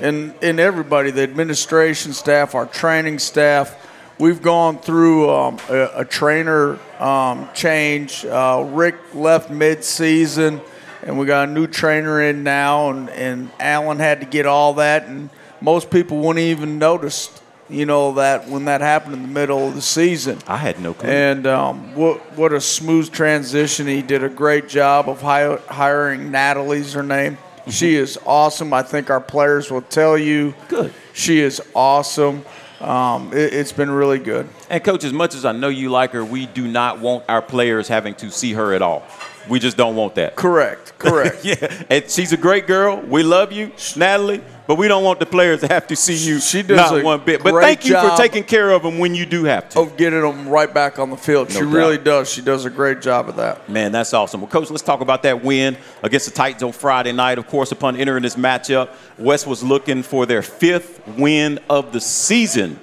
and 0.00 0.34
and 0.42 0.60
everybody, 0.60 1.10
the 1.10 1.22
administration 1.22 2.12
staff, 2.12 2.54
our 2.54 2.66
training 2.66 3.18
staff. 3.18 3.82
We've 4.18 4.40
gone 4.40 4.78
through 4.78 5.28
um, 5.30 5.58
a, 5.68 5.90
a, 5.96 6.04
trainer 6.06 6.78
um, 6.98 7.50
change. 7.52 8.24
Uh, 8.24 8.66
Rick 8.72 8.96
left 9.12 9.50
mid-season, 9.50 10.62
and 11.02 11.18
we 11.18 11.26
got 11.26 11.50
a 11.50 11.52
new 11.52 11.66
trainer 11.66 12.22
in 12.22 12.42
now, 12.42 12.88
and, 12.88 13.10
and 13.10 13.50
Alan 13.60 13.98
had 13.98 14.20
to 14.20 14.26
get 14.26 14.46
all 14.46 14.74
that, 14.74 15.04
and 15.06 15.28
most 15.60 15.90
people 15.90 16.16
wouldn't 16.18 16.38
even 16.38 16.78
notice, 16.78 17.28
you 17.68 17.84
know, 17.84 18.14
that 18.14 18.48
when 18.48 18.64
that 18.64 18.80
happened 18.80 19.16
in 19.16 19.22
the 19.22 19.28
middle 19.28 19.68
of 19.68 19.74
the 19.74 19.82
season. 19.82 20.38
I 20.46 20.56
had 20.56 20.80
no 20.80 20.94
clue. 20.94 21.10
And 21.10 21.46
um, 21.46 21.94
what 21.94 22.38
what 22.38 22.54
a 22.54 22.60
smooth 22.60 23.12
transition. 23.12 23.86
He 23.86 24.00
did 24.00 24.24
a 24.24 24.30
great 24.30 24.66
job 24.66 25.10
of 25.10 25.20
hi- 25.20 25.58
hiring 25.68 26.30
Natalie's 26.30 26.94
her 26.94 27.02
name. 27.02 27.36
She 27.68 27.96
is 27.96 28.18
awesome. 28.24 28.72
I 28.72 28.82
think 28.82 29.10
our 29.10 29.20
players 29.20 29.70
will 29.70 29.82
tell 29.82 30.16
you. 30.16 30.54
Good. 30.68 30.92
She 31.12 31.40
is 31.40 31.60
awesome. 31.74 32.44
Um, 32.80 33.32
it, 33.32 33.52
has 33.54 33.72
been 33.72 33.90
really 33.90 34.18
good. 34.18 34.48
And 34.68 34.84
coach, 34.84 35.02
as 35.02 35.12
much 35.12 35.34
as 35.34 35.44
I 35.44 35.52
know 35.52 35.68
you 35.68 35.88
like 35.88 36.12
her, 36.12 36.24
we 36.24 36.46
do 36.46 36.68
not 36.68 37.00
want 37.00 37.24
our 37.28 37.40
players 37.40 37.88
having 37.88 38.14
to 38.16 38.30
see 38.30 38.52
her 38.52 38.74
at 38.74 38.82
all. 38.82 39.02
We 39.48 39.58
just 39.58 39.76
don't 39.76 39.96
want 39.96 40.16
that. 40.16 40.36
Correct. 40.36 40.98
Correct. 40.98 41.38
yeah. 41.44 41.84
And 41.88 42.10
she's 42.10 42.32
a 42.32 42.36
great 42.36 42.66
girl. 42.66 43.00
We 43.00 43.22
love 43.22 43.52
you, 43.52 43.72
Natalie. 43.96 44.42
But 44.66 44.78
we 44.78 44.88
don't 44.88 45.04
want 45.04 45.20
the 45.20 45.26
players 45.26 45.60
to 45.60 45.68
have 45.68 45.86
to 45.86 45.96
see 45.96 46.16
you 46.16 46.40
she 46.40 46.62
does 46.62 46.90
not 46.90 47.04
one 47.04 47.24
bit. 47.24 47.42
But 47.42 47.60
thank 47.60 47.84
you 47.84 47.94
for 47.94 48.16
taking 48.16 48.42
care 48.42 48.70
of 48.70 48.82
them 48.82 48.98
when 48.98 49.14
you 49.14 49.24
do 49.24 49.44
have 49.44 49.68
to. 49.70 49.80
Of 49.80 49.96
getting 49.96 50.20
them 50.20 50.48
right 50.48 50.72
back 50.72 50.98
on 50.98 51.10
the 51.10 51.16
field. 51.16 51.50
No 51.50 51.54
she 51.54 51.60
doubt. 51.60 51.72
really 51.72 51.98
does. 51.98 52.28
She 52.28 52.42
does 52.42 52.64
a 52.64 52.70
great 52.70 53.00
job 53.00 53.28
of 53.28 53.36
that. 53.36 53.68
Man, 53.68 53.92
that's 53.92 54.12
awesome. 54.12 54.40
Well, 54.40 54.50
Coach, 54.50 54.70
let's 54.70 54.82
talk 54.82 55.00
about 55.00 55.22
that 55.22 55.44
win 55.44 55.76
against 56.02 56.26
the 56.26 56.32
Titans 56.32 56.64
on 56.64 56.72
Friday 56.72 57.12
night. 57.12 57.38
Of 57.38 57.46
course, 57.46 57.70
upon 57.70 57.96
entering 57.96 58.24
this 58.24 58.34
matchup, 58.34 58.90
West 59.18 59.46
was 59.46 59.62
looking 59.62 60.02
for 60.02 60.26
their 60.26 60.42
fifth 60.42 61.06
win 61.16 61.60
of 61.70 61.92
the 61.92 62.00
season. 62.00 62.80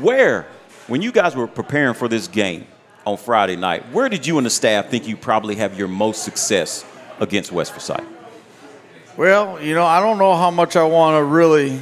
Where, 0.00 0.46
when 0.86 1.02
you 1.02 1.10
guys 1.10 1.34
were 1.34 1.48
preparing 1.48 1.94
for 1.94 2.06
this 2.06 2.28
game 2.28 2.66
on 3.04 3.16
Friday 3.16 3.56
night, 3.56 3.90
where 3.90 4.08
did 4.08 4.24
you 4.24 4.38
and 4.38 4.46
the 4.46 4.50
staff 4.50 4.88
think 4.88 5.08
you 5.08 5.16
probably 5.16 5.56
have 5.56 5.76
your 5.76 5.88
most 5.88 6.22
success 6.22 6.84
against 7.18 7.50
West 7.50 7.72
Forsyth? 7.72 8.06
Well, 9.16 9.62
you 9.62 9.74
know, 9.74 9.86
I 9.86 10.00
don't 10.00 10.18
know 10.18 10.34
how 10.36 10.50
much 10.50 10.76
I 10.76 10.84
want 10.84 11.18
to 11.18 11.24
really. 11.24 11.80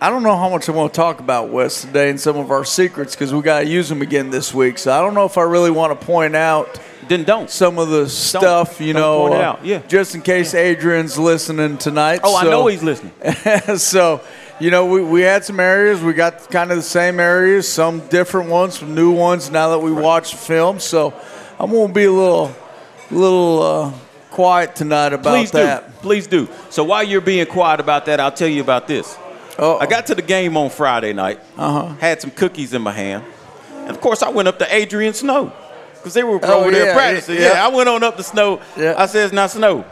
I 0.00 0.08
don't 0.08 0.22
know 0.22 0.36
how 0.36 0.48
much 0.48 0.68
I 0.70 0.72
want 0.72 0.92
to 0.92 0.96
talk 0.96 1.20
about 1.20 1.50
West 1.50 1.82
today 1.82 2.08
and 2.08 2.18
some 2.18 2.36
of 2.36 2.50
our 2.50 2.64
secrets 2.64 3.14
because 3.14 3.34
we 3.34 3.42
got 3.42 3.60
to 3.60 3.66
use 3.66 3.90
them 3.90 4.00
again 4.00 4.30
this 4.30 4.54
week. 4.54 4.78
So 4.78 4.90
I 4.90 5.02
don't 5.02 5.12
know 5.12 5.26
if 5.26 5.36
I 5.36 5.42
really 5.42 5.70
want 5.70 5.98
to 5.98 6.06
point 6.06 6.34
out. 6.34 6.80
Then 7.08 7.24
don't 7.24 7.50
some 7.50 7.78
of 7.78 7.90
the 7.90 8.08
stuff 8.08 8.80
you 8.80 8.94
know. 8.94 9.32
Uh, 9.32 9.60
yeah. 9.62 9.82
Just 9.86 10.14
in 10.14 10.22
case 10.22 10.54
yeah. 10.54 10.60
Adrian's 10.60 11.18
listening 11.18 11.76
tonight. 11.76 12.20
Oh, 12.24 12.40
so, 12.40 12.46
I 12.46 12.50
know 12.50 12.66
he's 12.68 12.82
listening. 12.82 13.12
so 13.76 14.22
you 14.58 14.70
know, 14.70 14.86
we, 14.86 15.02
we 15.02 15.20
had 15.20 15.44
some 15.44 15.60
areas. 15.60 16.00
We 16.00 16.14
got 16.14 16.50
kind 16.50 16.70
of 16.70 16.78
the 16.78 16.82
same 16.82 17.20
areas, 17.20 17.70
some 17.70 18.00
different 18.08 18.48
ones, 18.48 18.78
some 18.78 18.94
new 18.94 19.12
ones 19.12 19.50
now 19.50 19.68
that 19.68 19.80
we 19.80 19.90
right. 19.90 20.02
watch 20.02 20.30
the 20.30 20.38
film. 20.38 20.80
So 20.80 21.12
I'm 21.60 21.70
going 21.70 21.88
to 21.88 21.94
be 21.94 22.04
a 22.04 22.12
little, 22.12 22.56
little 23.10 23.62
uh, 23.62 23.92
quiet 24.36 24.76
tonight 24.76 25.14
about 25.14 25.34
Please 25.34 25.50
that. 25.52 25.86
Do. 25.86 25.98
Please 26.00 26.26
do. 26.26 26.46
So 26.68 26.84
while 26.84 27.02
you're 27.02 27.22
being 27.22 27.46
quiet 27.46 27.80
about 27.80 28.04
that, 28.04 28.20
I'll 28.20 28.30
tell 28.30 28.48
you 28.48 28.60
about 28.60 28.86
this. 28.86 29.16
Uh-oh. 29.58 29.78
I 29.78 29.86
got 29.86 30.04
to 30.08 30.14
the 30.14 30.20
game 30.20 30.58
on 30.58 30.68
Friday 30.68 31.14
night, 31.14 31.40
uh-huh. 31.56 31.94
had 31.94 32.20
some 32.20 32.30
cookies 32.30 32.74
in 32.74 32.82
my 32.82 32.92
hand. 32.92 33.24
And 33.72 33.90
of 33.90 34.02
course, 34.02 34.22
I 34.22 34.28
went 34.28 34.46
up 34.46 34.58
to 34.58 34.74
Adrian 34.74 35.14
Snow 35.14 35.54
because 35.94 36.12
they 36.12 36.22
were 36.22 36.38
oh, 36.42 36.60
over 36.60 36.70
there 36.70 36.92
practicing. 36.92 37.36
Yeah, 37.36 37.54
yeah, 37.54 37.66
I 37.66 37.68
went 37.68 37.88
on 37.88 38.02
up 38.02 38.18
to 38.18 38.22
Snow. 38.22 38.60
Yeah. 38.76 38.94
I 38.98 39.06
says, 39.06 39.32
now, 39.32 39.46
Snow, 39.46 39.86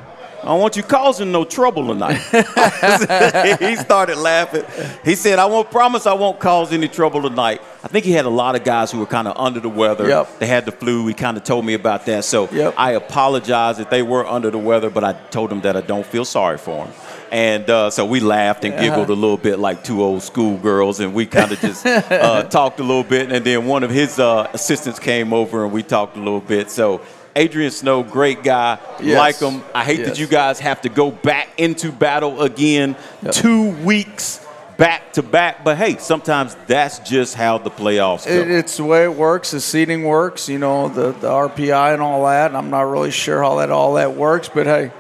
I 0.45 0.49
don't 0.49 0.61
want 0.61 0.77
you 0.77 0.83
causing 0.83 1.33
no 1.33 1.47
trouble 1.47 1.87
tonight. 1.87 2.17
he 3.61 3.77
started 3.77 4.19
laughing. 4.19 4.63
He 5.03 5.15
said, 5.15 5.39
I 5.39 5.47
won't 5.47 5.71
promise 5.71 6.07
I 6.07 6.13
won't 6.13 6.39
cause 6.39 6.71
any 6.71 6.87
trouble 6.87 7.23
tonight. 7.23 7.63
I 7.83 7.89
think 7.89 8.05
he 8.05 8.13
had 8.13 8.27
a 8.27 8.31
lot 8.31 8.55
of 8.55 8.63
guys 8.63 8.93
who 8.93 8.99
were 8.99 9.07
kind 9.07 9.27
of 9.27 9.39
under 9.39 9.59
the 9.59 9.71
weather. 9.71 10.07
Yep. 10.07 10.39
They 10.41 10.47
had 10.47 10.67
the 10.67 10.73
flu. 10.73 11.07
He 11.07 11.15
kind 11.15 11.39
of 11.39 11.45
told 11.45 11.65
me 11.65 11.73
about 11.73 12.05
that. 12.05 12.27
So 12.27 12.51
yep. 12.51 12.75
I 12.77 12.91
apologize 12.93 13.79
that 13.79 13.89
they 13.89 14.03
were 14.03 14.27
under 14.27 14.51
the 14.51 14.59
weather, 14.59 14.91
but 14.91 15.03
I 15.03 15.15
told 15.15 15.49
them 15.49 15.63
that 15.63 15.79
I 15.79 15.81
don't 15.81 16.05
feel 16.05 16.27
sorry 16.27 16.59
for 16.59 16.85
them. 16.85 16.95
And 17.31 17.69
uh, 17.71 17.89
so 17.89 18.05
we 18.05 18.21
laughed 18.21 18.67
and 18.67 18.79
giggled 18.79 19.09
a 19.09 19.15
little 19.15 19.39
bit 19.39 19.59
like 19.59 19.83
two 19.83 20.03
old 20.03 20.23
schoolgirls, 20.23 21.01
and 21.01 21.15
we 21.15 21.25
kind 21.25 21.53
of 21.53 21.59
just 21.59 21.87
uh, 21.87 22.43
talked 22.51 22.81
a 22.81 22.85
little 22.85 23.03
bit. 23.03 23.33
And 23.33 23.45
then 23.47 23.65
one 23.65 23.83
of 23.83 23.91
his 23.91 24.19
uh, 24.19 24.51
assistants 24.53 24.99
came 24.99 25.33
over 25.33 25.65
and 25.65 25.73
we 25.73 25.83
talked 25.83 26.17
a 26.19 26.21
little 26.21 26.41
bit. 26.41 26.71
So 26.71 27.01
Adrian 27.37 27.71
Snow, 27.71 28.03
great 28.03 28.43
guy. 28.43 28.79
Yes. 29.03 29.19
Like 29.19 29.39
him. 29.53 29.63
I 29.75 29.85
hate 29.85 30.01
yes. 30.01 30.09
that 30.09 30.19
you 30.19 30.27
guys 30.27 30.61
have 30.61 30.83
to 30.83 30.89
go 30.89 31.11
back 31.11 31.49
into 31.59 31.91
battle 31.91 32.43
again 32.43 32.97
yep. 33.23 33.33
two 33.33 33.71
weeks 33.85 34.45
back 34.77 35.13
to 35.15 35.23
back. 35.23 35.65
But 35.65 35.77
hey, 35.77 35.97
sometimes 35.97 36.57
that's 36.67 36.99
just 37.01 37.35
how 37.35 37.59
the 37.59 37.71
playoffs 37.71 38.27
go. 38.27 38.33
It, 38.33 38.51
it's 38.51 38.77
the 38.77 38.85
way 38.85 39.05
it 39.05 39.15
works. 39.15 39.51
The 39.51 39.61
seating 39.61 40.05
works. 40.05 40.49
You 40.49 40.59
know, 40.59 40.89
the, 40.89 41.13
the 41.13 41.29
RPI 41.29 41.95
and 41.95 42.03
all 42.03 42.25
that. 42.27 42.49
And 42.49 42.57
I'm 42.57 42.71
not 42.71 42.83
really 42.83 43.11
sure 43.11 43.43
how 43.43 43.57
that 43.57 43.71
all 43.71 43.95
that 43.95 44.15
works. 44.15 44.49
But 44.49 44.67
hey, 44.67 44.93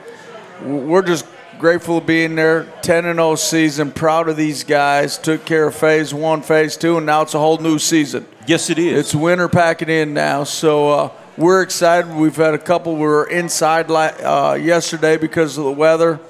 we're 0.65 1.03
just 1.03 1.27
grateful 1.59 2.01
to 2.01 2.07
be 2.07 2.25
in 2.25 2.35
there. 2.35 2.65
10 2.83 3.05
and 3.05 3.19
0 3.19 3.37
season. 3.37 3.93
Proud 3.93 4.29
of 4.29 4.37
these 4.37 4.65
guys. 4.65 5.19
Took 5.19 5.45
care 5.45 5.69
of 5.69 5.75
phase 5.75 6.13
one, 6.13 6.43
phase 6.43 6.77
two, 6.77 6.97
and 6.97 7.07
now 7.07 7.23
it's 7.23 7.35
a 7.35 7.39
whole 7.39 7.59
new 7.59 7.79
season. 7.79 8.27
Yes, 8.47 8.71
it 8.71 8.79
is. 8.79 8.99
It's 8.99 9.15
winter 9.15 9.49
packing 9.49 9.89
in 9.89 10.15
now. 10.15 10.45
So. 10.45 10.89
Uh, 10.91 11.11
we're 11.37 11.63
excited. 11.63 12.15
We've 12.15 12.37
had 12.37 12.55
a 12.55 12.59
couple. 12.59 12.95
We 12.95 13.01
were 13.01 13.25
inside 13.25 13.91
uh, 13.91 14.59
yesterday 14.61 15.17
because 15.17 15.59
of 15.59 15.65
the 15.65 15.73
weather. 15.73 16.21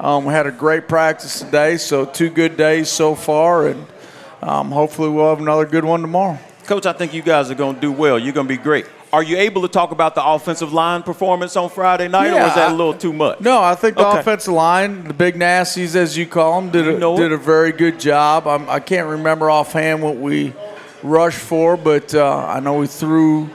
Um, 0.00 0.24
we 0.24 0.32
had 0.32 0.46
a 0.46 0.52
great 0.52 0.88
practice 0.88 1.40
today, 1.40 1.76
so 1.76 2.04
two 2.04 2.30
good 2.30 2.56
days 2.56 2.88
so 2.88 3.14
far, 3.14 3.68
and 3.68 3.86
um, 4.42 4.70
hopefully 4.70 5.08
we'll 5.08 5.28
have 5.28 5.40
another 5.40 5.66
good 5.66 5.84
one 5.84 6.00
tomorrow. 6.00 6.38
Coach, 6.66 6.86
I 6.86 6.92
think 6.92 7.14
you 7.14 7.22
guys 7.22 7.50
are 7.50 7.54
going 7.56 7.74
to 7.76 7.80
do 7.80 7.90
well. 7.90 8.18
You're 8.18 8.32
going 8.32 8.46
to 8.46 8.56
be 8.56 8.62
great. 8.62 8.86
Are 9.12 9.22
you 9.22 9.38
able 9.38 9.62
to 9.62 9.68
talk 9.68 9.90
about 9.90 10.14
the 10.14 10.24
offensive 10.24 10.72
line 10.72 11.02
performance 11.02 11.56
on 11.56 11.70
Friday 11.70 12.08
night, 12.08 12.26
yeah, 12.26 12.42
or 12.42 12.44
was 12.44 12.54
that 12.54 12.72
a 12.72 12.74
little 12.74 12.94
too 12.94 13.12
much? 13.12 13.40
No, 13.40 13.60
I 13.60 13.74
think 13.74 13.96
the 13.96 14.06
okay. 14.06 14.20
offensive 14.20 14.52
line, 14.52 15.04
the 15.04 15.14
big 15.14 15.34
nasties 15.34 15.96
as 15.96 16.16
you 16.16 16.26
call 16.26 16.60
them, 16.60 16.70
did 16.70 16.86
a, 16.86 16.92
you 16.92 16.98
know 16.98 17.16
did 17.16 17.32
a 17.32 17.38
very 17.38 17.72
good 17.72 17.98
job. 17.98 18.46
I'm, 18.46 18.68
I 18.68 18.80
can 18.80 19.06
not 19.06 19.12
remember 19.12 19.50
offhand 19.50 20.02
what 20.02 20.16
we 20.16 20.52
rushed 21.02 21.38
for, 21.38 21.76
but 21.76 22.14
uh, 22.14 22.46
I 22.46 22.60
know 22.60 22.74
we 22.78 22.86
threw 22.86 23.48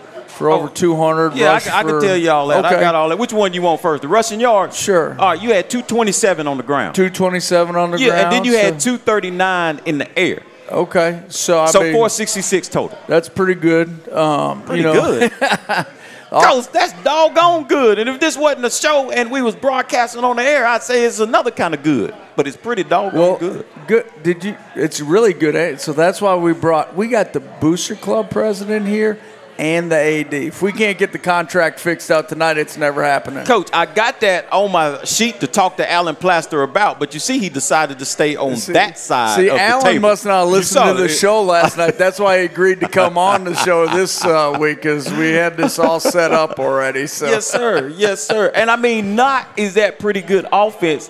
for 0.44 0.52
over 0.52 0.68
200. 0.68 1.36
Yeah, 1.36 1.54
I, 1.54 1.56
I, 1.56 1.84
can 1.84 2.02
tell 2.02 2.18
you 2.18 2.30
all 2.30 2.48
that. 2.48 2.66
Okay. 2.66 2.76
I 2.76 2.80
got 2.82 2.96
all 2.96 3.08
that. 3.10 3.18
Which 3.18 3.32
one 3.32 3.54
you 3.54 3.62
want 3.62 3.82
first? 3.82 4.02
The 4.02 4.10
rushing 4.10 4.42
yards? 4.42 4.78
Sure. 4.78 5.18
All 5.18 5.30
right, 5.30 5.42
you 5.42 5.54
had 5.54 5.70
227 5.70 6.48
on 6.48 6.58
the 6.58 6.64
ground. 6.64 6.96
227 6.96 7.76
on 7.76 7.92
the 7.92 8.00
yeah, 8.00 8.08
ground. 8.08 8.20
Yeah, 8.20 8.24
and 8.26 8.34
then 8.34 8.44
you 8.44 8.52
so. 8.52 8.62
had 8.62 8.80
239 8.80 9.82
in 9.86 9.98
the 10.00 10.20
air. 10.20 10.44
Okay, 10.70 11.24
so 11.30 11.62
I 11.62 11.68
so 11.68 11.82
mean, 11.82 11.94
466 11.94 12.68
total. 12.68 12.98
That's 13.08 13.30
pretty 13.30 13.56
good. 13.56 14.10
Um, 14.10 14.64
pretty 14.64 14.82
you 14.82 14.88
know. 14.92 14.94
good. 14.94 15.32
Coach, 16.42 16.72
that's 16.72 16.94
doggone 17.04 17.68
good. 17.68 18.00
And 18.00 18.10
if 18.10 18.20
this 18.20 18.36
wasn't 18.36 18.66
a 18.66 18.72
show 18.72 19.12
and 19.12 19.30
we 19.30 19.42
was 19.44 19.56
broadcasting 19.56 20.24
on 20.24 20.38
the 20.38 20.44
air, 20.44 20.66
I'd 20.66 20.82
say 20.82 21.06
it's 21.06 21.20
another 21.20 21.52
kind 21.52 21.76
of 21.76 21.84
good. 21.84 22.16
But 22.36 22.48
it's 22.48 22.58
pretty 22.58 22.84
doggone 22.84 23.20
well, 23.20 23.38
good. 23.38 23.66
Good. 23.86 24.12
Did 24.24 24.44
you? 24.44 24.58
It's 24.76 25.00
really 25.00 25.34
good. 25.34 25.56
Eh? 25.56 25.78
So 25.78 25.94
that's 25.94 26.22
why 26.22 26.36
we 26.36 26.54
brought. 26.54 26.96
We 26.96 27.08
got 27.08 27.34
the 27.34 27.40
Booster 27.40 27.96
Club 27.96 28.32
president 28.32 28.88
here 28.88 29.20
and 29.58 29.92
the 29.92 29.96
AD. 29.96 30.34
If 30.34 30.62
we 30.62 30.72
can't 30.72 30.98
get 30.98 31.12
the 31.12 31.20
contract 31.20 31.80
fixed 31.80 32.10
out 32.12 32.30
tonight, 32.30 32.58
it's 32.58 32.78
never 32.78 33.04
happening. 33.04 33.46
Coach, 33.46 33.70
I 33.74 33.86
got 33.86 34.20
that 34.22 34.52
on 34.52 34.72
my 34.72 35.04
sheet 35.04 35.40
to 35.42 35.48
talk 35.48 35.78
to 35.78 35.92
Alan 35.92 36.16
Plaster 36.16 36.64
about, 36.64 37.00
but 37.00 37.14
you 37.14 37.20
see, 37.20 37.40
he 37.40 37.50
decided 37.50 38.00
to 38.00 38.06
stay 38.06 38.36
on 38.36 38.56
see, 38.58 38.74
that 38.74 38.98
side. 38.98 39.38
See, 39.38 39.50
of 39.50 39.58
Alan 39.58 39.84
the 39.84 39.92
table. 39.92 40.02
must 40.10 40.26
not 40.26 40.48
listen 40.48 40.88
to 40.88 40.94
the 40.94 41.10
show 41.10 41.44
last 41.44 41.78
night. 41.78 41.98
That's 41.98 42.20
why 42.20 42.40
he 42.40 42.46
agreed 42.46 42.80
to 42.82 42.88
come 42.88 43.18
on 43.18 43.44
the 43.44 43.56
show 43.56 43.88
this 43.88 44.24
uh, 44.26 44.58
week 44.60 44.78
because 44.78 45.12
we 45.14 45.32
had 45.32 45.58
this 45.58 45.80
all 45.80 46.00
set 46.00 46.32
up 46.32 46.60
already. 46.60 47.08
So 47.08 47.28
yes, 47.28 47.48
sir. 47.48 47.90
Yes, 47.90 48.24
sir. 48.24 48.52
And 48.54 48.70
I 48.70 48.76
mean, 48.76 49.16
not 49.16 49.48
is 49.58 49.76
that 49.76 50.00
pretty 50.00 50.22
good 50.22 50.46
offense, 50.52 51.10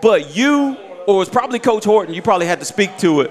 but 0.00 0.34
you 0.34 0.76
or 1.06 1.22
it's 1.22 1.30
probably 1.30 1.58
Coach 1.58 1.84
Horton. 1.84 2.14
You 2.14 2.22
probably 2.22 2.46
had 2.46 2.60
to 2.60 2.64
speak 2.64 2.96
to 2.98 3.20
it. 3.20 3.30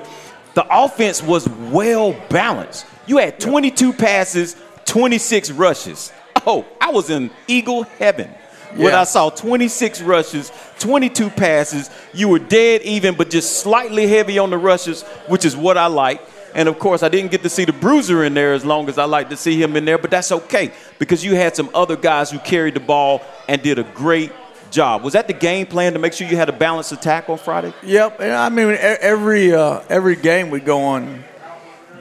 The 0.53 0.65
offense 0.69 1.23
was 1.23 1.47
well 1.49 2.15
balanced. 2.29 2.85
You 3.07 3.17
had 3.17 3.39
22 3.39 3.93
passes, 3.93 4.55
26 4.85 5.51
rushes. 5.51 6.11
Oh, 6.45 6.65
I 6.79 6.91
was 6.91 7.09
in 7.09 7.31
eagle 7.47 7.83
heaven 7.83 8.29
when 8.75 8.91
Yeah. 8.93 9.01
I 9.01 9.03
saw 9.03 9.29
26 9.29 10.01
rushes, 10.01 10.51
22 10.79 11.29
passes. 11.29 11.89
You 12.13 12.27
were 12.29 12.39
dead 12.39 12.81
even, 12.83 13.15
but 13.15 13.29
just 13.29 13.59
slightly 13.59 14.07
heavy 14.07 14.39
on 14.39 14.49
the 14.49 14.57
rushes, 14.57 15.03
which 15.27 15.45
is 15.45 15.55
what 15.55 15.77
I 15.77 15.87
like. 15.87 16.21
And 16.55 16.69
of 16.69 16.77
course, 16.79 17.01
I 17.01 17.09
didn't 17.09 17.31
get 17.31 17.41
to 17.43 17.49
see 17.49 17.65
the 17.65 17.73
bruiser 17.73 18.23
in 18.23 18.33
there 18.35 18.53
as 18.53 18.63
long 18.63 18.87
as 18.87 18.97
I 18.97 19.05
like 19.05 19.29
to 19.29 19.37
see 19.37 19.61
him 19.61 19.75
in 19.75 19.85
there, 19.85 19.97
but 19.97 20.11
that's 20.11 20.31
okay 20.31 20.71
because 20.99 21.23
you 21.25 21.35
had 21.35 21.55
some 21.55 21.69
other 21.73 21.95
guys 21.95 22.29
who 22.29 22.37
carried 22.39 22.75
the 22.75 22.79
ball 22.79 23.21
and 23.47 23.61
did 23.61 23.79
a 23.79 23.83
great 23.83 24.31
job. 24.69 25.03
Was 25.03 25.13
that 25.13 25.27
the 25.27 25.33
game 25.33 25.65
plan 25.65 25.93
to 25.93 25.99
make 25.99 26.13
sure 26.13 26.27
you 26.27 26.35
had 26.37 26.49
a 26.49 26.53
balanced 26.53 26.91
attack 26.91 27.27
on 27.29 27.37
Friday? 27.39 27.73
Yep, 27.83 28.19
and 28.21 28.33
I 28.33 28.49
mean 28.49 28.75
every 28.79 29.53
uh, 29.53 29.81
every 29.89 30.15
game 30.15 30.49
we 30.51 30.59
go 30.59 30.81
on 30.83 31.23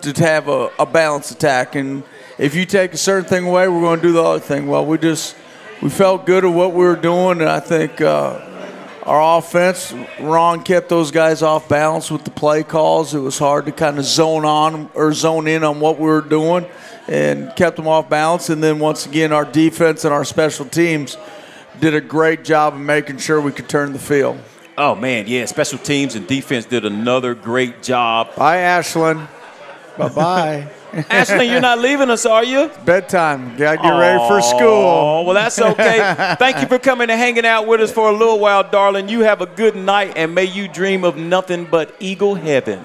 to 0.02 0.12
have 0.22 0.48
a, 0.48 0.70
a 0.78 0.86
balanced 0.86 1.30
attack, 1.30 1.74
and 1.74 2.02
if 2.38 2.54
you 2.54 2.66
take 2.66 2.92
a 2.92 2.96
certain 2.96 3.28
thing 3.28 3.46
away, 3.46 3.68
we're 3.68 3.80
going 3.80 4.00
to 4.00 4.06
do 4.06 4.12
the 4.12 4.22
other 4.22 4.40
thing. 4.40 4.66
Well, 4.66 4.84
we 4.84 4.98
just 4.98 5.36
we 5.80 5.90
felt 5.90 6.26
good 6.26 6.44
at 6.44 6.52
what 6.52 6.72
we 6.72 6.84
were 6.84 6.96
doing, 6.96 7.40
and 7.40 7.48
I 7.48 7.60
think 7.60 8.00
uh, 8.00 8.40
our 9.04 9.38
offense, 9.38 9.92
Ron 10.20 10.62
kept 10.62 10.88
those 10.88 11.10
guys 11.10 11.42
off 11.42 11.68
balance 11.68 12.10
with 12.10 12.24
the 12.24 12.30
play 12.30 12.62
calls. 12.62 13.14
It 13.14 13.18
was 13.18 13.38
hard 13.38 13.66
to 13.66 13.72
kind 13.72 13.98
of 13.98 14.04
zone 14.04 14.44
on 14.44 14.90
or 14.94 15.12
zone 15.12 15.48
in 15.48 15.64
on 15.64 15.80
what 15.80 15.98
we 15.98 16.06
were 16.06 16.20
doing 16.20 16.66
and 17.08 17.54
kept 17.56 17.76
them 17.76 17.88
off 17.88 18.08
balance. 18.08 18.48
And 18.48 18.62
then 18.62 18.78
once 18.78 19.06
again, 19.06 19.32
our 19.32 19.44
defense 19.44 20.04
and 20.04 20.14
our 20.14 20.24
special 20.24 20.66
teams 20.66 21.16
did 21.80 21.94
a 21.94 22.00
great 22.00 22.44
job 22.44 22.74
of 22.74 22.80
making 22.80 23.18
sure 23.18 23.40
we 23.40 23.50
could 23.50 23.68
turn 23.68 23.92
the 23.92 23.98
field. 23.98 24.38
Oh 24.78 24.94
man, 24.94 25.26
yeah, 25.26 25.44
special 25.46 25.78
teams 25.78 26.14
and 26.14 26.26
defense 26.26 26.64
did 26.64 26.84
another 26.84 27.34
great 27.34 27.82
job. 27.82 28.34
Bye, 28.36 28.58
Ashlyn. 28.58 29.28
Bye 29.96 30.08
bye. 30.08 30.70
Ashley, 31.08 31.50
you're 31.50 31.60
not 31.60 31.78
leaving 31.78 32.10
us, 32.10 32.26
are 32.26 32.44
you? 32.44 32.70
Bedtime. 32.84 33.56
Gotta 33.56 33.78
get 33.78 33.88
ready 33.90 34.18
for 34.28 34.42
school. 34.42 34.60
Oh, 34.60 35.22
well, 35.24 35.32
that's 35.32 35.58
okay. 35.58 36.34
Thank 36.38 36.60
you 36.60 36.66
for 36.66 36.78
coming 36.78 37.08
and 37.08 37.18
hanging 37.18 37.46
out 37.46 37.66
with 37.66 37.80
us 37.80 37.90
for 37.90 38.10
a 38.10 38.12
little 38.12 38.38
while, 38.38 38.62
darling. 38.68 39.08
You 39.08 39.20
have 39.20 39.40
a 39.40 39.46
good 39.46 39.74
night, 39.74 40.12
and 40.16 40.34
may 40.34 40.44
you 40.44 40.68
dream 40.68 41.02
of 41.04 41.16
nothing 41.16 41.64
but 41.64 41.94
eagle 41.98 42.34
heaven. 42.34 42.78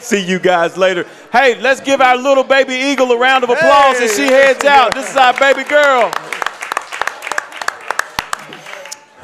See 0.00 0.24
you 0.24 0.40
guys 0.40 0.76
later. 0.76 1.06
Hey, 1.30 1.60
let's 1.60 1.80
give 1.80 2.00
our 2.00 2.16
little 2.16 2.42
baby 2.44 2.74
eagle 2.74 3.12
a 3.12 3.18
round 3.18 3.44
of 3.44 3.50
applause 3.50 3.98
Hey, 3.98 4.04
as 4.06 4.16
she 4.16 4.26
heads 4.26 4.64
out. 4.64 4.94
This 4.94 5.08
is 5.10 5.16
our 5.16 5.32
baby 5.38 5.62
girl. 5.62 6.10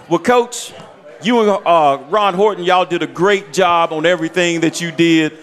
Well, 0.08 0.20
Coach, 0.20 0.72
you 1.22 1.40
and 1.40 1.66
uh, 1.66 2.04
Ron 2.10 2.34
Horton, 2.34 2.64
y'all 2.64 2.84
did 2.84 3.02
a 3.02 3.06
great 3.06 3.52
job 3.52 3.92
on 3.92 4.06
everything 4.06 4.60
that 4.60 4.80
you 4.80 4.92
did 4.92 5.36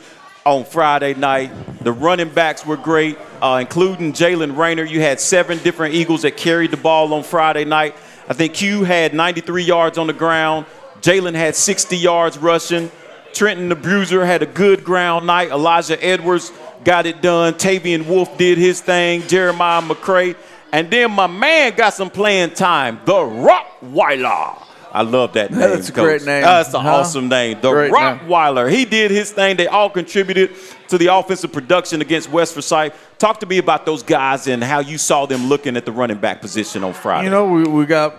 on 0.46 0.64
Friday 0.64 1.14
night. 1.14 1.52
The 1.84 1.92
running 1.92 2.30
backs 2.30 2.66
were 2.66 2.78
great, 2.78 3.18
uh, 3.42 3.58
including 3.60 4.14
Jalen 4.14 4.56
Rayner. 4.58 4.84
You 4.84 5.02
had 5.02 5.20
seven 5.20 5.58
different 5.60 5.96
Eagles 5.96 6.22
that 6.22 6.38
carried 6.38 6.72
the 6.72 6.78
ball 6.78 7.14
on 7.14 7.24
Friday 7.24 7.66
night. 7.66 7.96
I 8.30 8.34
think 8.34 8.54
Q 8.54 8.84
had 8.84 9.14
93 9.14 9.64
yards 9.64 9.98
on 9.98 10.08
the 10.08 10.14
ground. 10.14 10.66
Jalen 11.02 11.34
had 11.34 11.56
60 11.56 11.98
yards 11.98 12.38
rushing. 12.38 12.90
Trenton 13.34 13.68
the 13.68 13.76
Bruiser 13.76 14.26
had 14.26 14.42
a 14.42 14.46
good 14.46 14.84
ground 14.84 15.28
night. 15.28 15.50
Elijah 15.50 16.02
Edwards 16.04 16.54
got 16.84 17.06
it 17.06 17.22
done. 17.22 17.56
Tavian 17.56 18.08
Wolf 18.08 18.38
did 18.38 18.58
his 18.58 18.80
thing. 18.80 19.22
Jeremiah 19.24 19.82
McCray. 19.82 20.36
And 20.72 20.90
then 20.90 21.12
my 21.12 21.28
man 21.28 21.76
got 21.76 21.94
some 21.94 22.10
playing 22.10 22.52
time. 22.52 23.00
The 23.06 23.14
Rottweiler. 23.14 24.65
I 24.96 25.02
love 25.02 25.34
that 25.34 25.52
name. 25.52 25.60
That's 25.60 25.90
a 25.90 25.92
Coach. 25.92 26.04
great 26.06 26.26
name. 26.26 26.44
That's 26.44 26.74
an 26.74 26.82
Huh? 26.82 26.96
awesome 26.96 27.28
name. 27.28 27.60
The 27.62 27.70
Great 27.72 27.92
name. 27.92 28.68
He 28.70 28.86
did 28.86 29.12
his 29.12 29.32
thing. 29.32 29.58
They 29.58 29.68
all 29.68 29.90
contributed 29.90 30.52
to 30.88 30.98
the 30.98 31.08
offensive 31.08 31.52
production 31.52 32.02
against 32.02 32.32
West 32.32 32.54
Forsyth. 32.54 32.94
Talk 33.18 33.40
to 33.42 33.46
me 33.46 33.58
about 33.58 33.86
those 33.86 34.04
guys 34.04 34.48
and 34.48 34.64
how 34.64 34.80
you 34.80 34.98
saw 34.98 35.26
them 35.26 35.48
looking 35.50 35.76
at 35.76 35.86
the 35.86 35.92
running 35.92 36.18
back 36.18 36.40
position 36.42 36.84
on 36.84 36.94
Friday. 36.94 37.26
You 37.26 37.30
know, 37.32 37.46
we, 37.46 37.64
we 37.64 37.86
got 37.86 38.16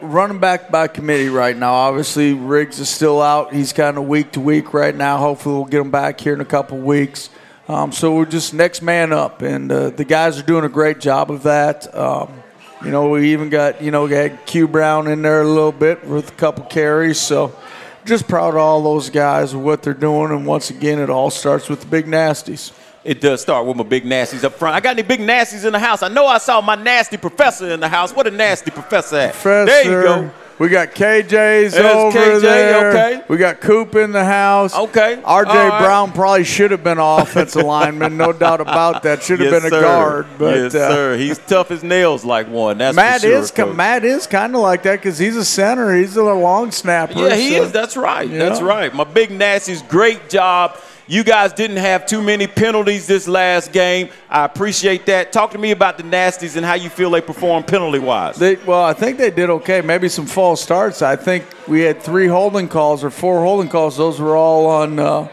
running 0.00 0.38
back 0.38 0.70
by 0.70 0.86
committee 0.88 1.28
right 1.28 1.56
now. 1.56 1.72
Obviously, 1.74 2.32
Riggs 2.34 2.78
is 2.78 2.88
still 2.88 3.20
out. 3.20 3.52
He's 3.52 3.72
kind 3.72 3.98
of 3.98 4.06
week 4.06 4.32
to 4.32 4.40
week 4.40 4.72
right 4.72 4.94
now. 4.94 5.18
Hopefully, 5.18 5.56
we'll 5.56 5.64
get 5.64 5.80
him 5.80 5.90
back 5.90 6.20
here 6.20 6.34
in 6.34 6.40
a 6.40 6.44
couple 6.44 6.78
weeks. 6.78 7.30
Um, 7.68 7.92
so 7.92 8.14
we're 8.14 8.24
just 8.24 8.54
next 8.54 8.80
man 8.80 9.12
up, 9.12 9.42
and 9.42 9.70
uh, 9.70 9.90
the 9.90 10.04
guys 10.04 10.38
are 10.38 10.42
doing 10.42 10.64
a 10.64 10.68
great 10.70 11.00
job 11.00 11.30
of 11.30 11.42
that. 11.42 11.92
Um, 11.94 12.42
you 12.84 12.90
know, 12.90 13.08
we 13.08 13.32
even 13.32 13.50
got 13.50 13.82
you 13.82 13.90
know 13.90 14.04
we 14.04 14.10
got 14.10 14.46
Q 14.46 14.68
Brown 14.68 15.08
in 15.08 15.22
there 15.22 15.42
a 15.42 15.48
little 15.48 15.72
bit 15.72 16.04
with 16.04 16.30
a 16.30 16.34
couple 16.34 16.64
carries. 16.64 17.20
So 17.20 17.56
just 18.04 18.26
proud 18.26 18.50
of 18.50 18.56
all 18.56 18.82
those 18.82 19.10
guys 19.10 19.52
and 19.52 19.64
what 19.64 19.82
they're 19.82 19.94
doing. 19.94 20.32
And 20.32 20.46
once 20.46 20.70
again, 20.70 20.98
it 20.98 21.10
all 21.10 21.30
starts 21.30 21.68
with 21.68 21.80
the 21.80 21.86
big 21.86 22.06
nasties. 22.06 22.72
It 23.04 23.20
does 23.20 23.40
start 23.40 23.64
with 23.66 23.76
my 23.76 23.84
big 23.84 24.04
nasties 24.04 24.44
up 24.44 24.54
front. 24.54 24.74
I 24.74 24.80
got 24.80 24.90
any 24.90 25.02
big 25.02 25.20
nasties 25.20 25.64
in 25.64 25.72
the 25.72 25.78
house? 25.78 26.02
I 26.02 26.08
know 26.08 26.26
I 26.26 26.38
saw 26.38 26.60
my 26.60 26.74
nasty 26.74 27.16
professor 27.16 27.70
in 27.70 27.80
the 27.80 27.88
house. 27.88 28.12
What 28.12 28.26
a 28.26 28.30
nasty 28.30 28.70
professor 28.70 29.16
at? 29.16 29.32
Professor. 29.32 29.66
There 29.66 29.84
you 29.84 30.02
go. 30.02 30.30
We 30.58 30.68
got 30.68 30.88
KJ's 30.90 31.72
There's 31.72 31.76
over 31.76 32.18
KJ, 32.18 32.40
there. 32.40 32.88
okay. 32.90 33.24
We 33.28 33.36
got 33.36 33.60
Coop 33.60 33.94
in 33.94 34.10
the 34.10 34.24
house. 34.24 34.74
Okay. 34.74 35.22
RJ 35.24 35.44
right. 35.46 35.80
Brown 35.80 36.10
probably 36.12 36.42
should 36.42 36.72
have 36.72 36.82
been 36.82 36.98
offensive 36.98 37.62
lineman, 37.62 38.16
no 38.16 38.32
doubt 38.32 38.60
about 38.60 39.04
that. 39.04 39.22
Should 39.22 39.38
have 39.38 39.52
Yes, 39.52 39.62
been 39.62 39.66
a 39.72 39.76
sir. 39.76 39.80
guard, 39.82 40.26
but 40.36 40.56
yes, 40.56 40.74
uh, 40.74 40.88
sir. 40.88 41.16
He's 41.16 41.38
tough 41.38 41.70
as 41.70 41.84
nails 41.84 42.24
like 42.24 42.48
one. 42.48 42.78
That's 42.78 42.96
Matt 42.96 43.20
for 43.20 43.28
sure, 43.28 43.38
is 43.38 43.50
Coach. 43.52 43.76
Matt 43.76 44.04
is 44.04 44.26
kind 44.26 44.54
of 44.56 44.60
like 44.60 44.82
that 44.82 44.96
because 44.96 45.16
he's 45.18 45.36
a 45.36 45.44
center. 45.44 45.94
He's 45.94 46.16
a 46.16 46.24
long 46.24 46.72
snapper. 46.72 47.12
Yeah, 47.18 47.36
he 47.36 47.56
so- 47.56 47.62
is. 47.64 47.72
That's 47.72 47.96
right. 47.96 48.28
you 48.28 48.38
That's 48.38 48.60
right. 48.60 48.92
My 48.92 49.04
big 49.04 49.30
Nasty's 49.30 49.82
great 49.82 50.28
job. 50.28 50.76
You 51.10 51.24
guys 51.24 51.54
didn't 51.54 51.78
have 51.78 52.04
too 52.04 52.20
many 52.20 52.46
penalties 52.46 53.06
this 53.06 53.26
last 53.26 53.72
game. 53.72 54.10
I 54.28 54.44
appreciate 54.44 55.06
that. 55.06 55.32
Talk 55.32 55.52
to 55.52 55.58
me 55.58 55.70
about 55.70 55.96
the 55.96 56.02
Nasties 56.02 56.54
and 56.56 56.66
how 56.66 56.74
you 56.74 56.90
feel 56.90 57.08
they 57.08 57.22
performed 57.22 57.66
penalty 57.66 57.98
wise. 57.98 58.36
They, 58.36 58.56
well, 58.56 58.84
I 58.84 58.92
think 58.92 59.16
they 59.16 59.30
did 59.30 59.48
okay. 59.48 59.80
Maybe 59.80 60.10
some 60.10 60.26
false 60.26 60.60
starts. 60.60 61.00
I 61.00 61.16
think 61.16 61.46
we 61.66 61.80
had 61.80 62.02
three 62.02 62.26
holding 62.26 62.68
calls 62.68 63.02
or 63.02 63.08
four 63.08 63.40
holding 63.40 63.70
calls. 63.70 63.96
Those 63.96 64.20
were 64.20 64.36
all 64.36 64.66
on 64.66 64.98
uh, 64.98 65.28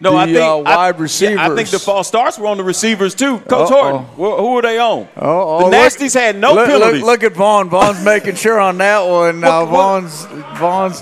No, 0.00 0.12
the 0.12 0.16
I 0.18 0.26
think 0.26 0.38
uh, 0.38 0.62
wide 0.64 1.00
receivers. 1.00 1.34
Yeah, 1.36 1.50
I 1.50 1.54
think 1.56 1.70
the 1.70 1.78
false 1.80 2.06
starts 2.06 2.38
were 2.38 2.46
on 2.46 2.56
the 2.56 2.62
receivers 2.62 3.14
too. 3.16 3.38
Coach 3.40 3.70
Uh-oh. 3.72 3.98
Horton, 3.98 4.04
wh- 4.14 4.38
who 4.38 4.56
are 4.58 4.62
they 4.62 4.78
on? 4.78 5.08
Oh, 5.16 5.58
the 5.58 5.64
look- 5.64 5.74
Nasties 5.74 6.14
had 6.14 6.36
no 6.36 6.54
look, 6.54 6.66
penalties. 6.68 7.02
Look, 7.02 7.22
look 7.22 7.32
at 7.32 7.36
Vaughn. 7.36 7.68
Vaughn's 7.68 8.04
making 8.04 8.36
sure 8.36 8.60
on 8.60 8.78
that 8.78 9.00
one. 9.00 9.40
What- 9.48 9.66
Vaughn's 9.66 10.24
Vaughn's. 10.58 11.00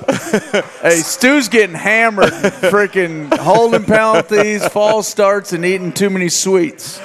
hey, 0.81 0.97
Stu's 0.97 1.49
getting 1.49 1.77
hammered. 1.77 2.33
Freaking 2.33 3.37
holding 3.39 3.85
penalties, 3.85 4.67
false 4.73 5.09
starts, 5.09 5.53
and 5.53 5.65
eating 5.65 5.93
too 5.93 6.09
many 6.11 6.29
sweets. 6.29 7.01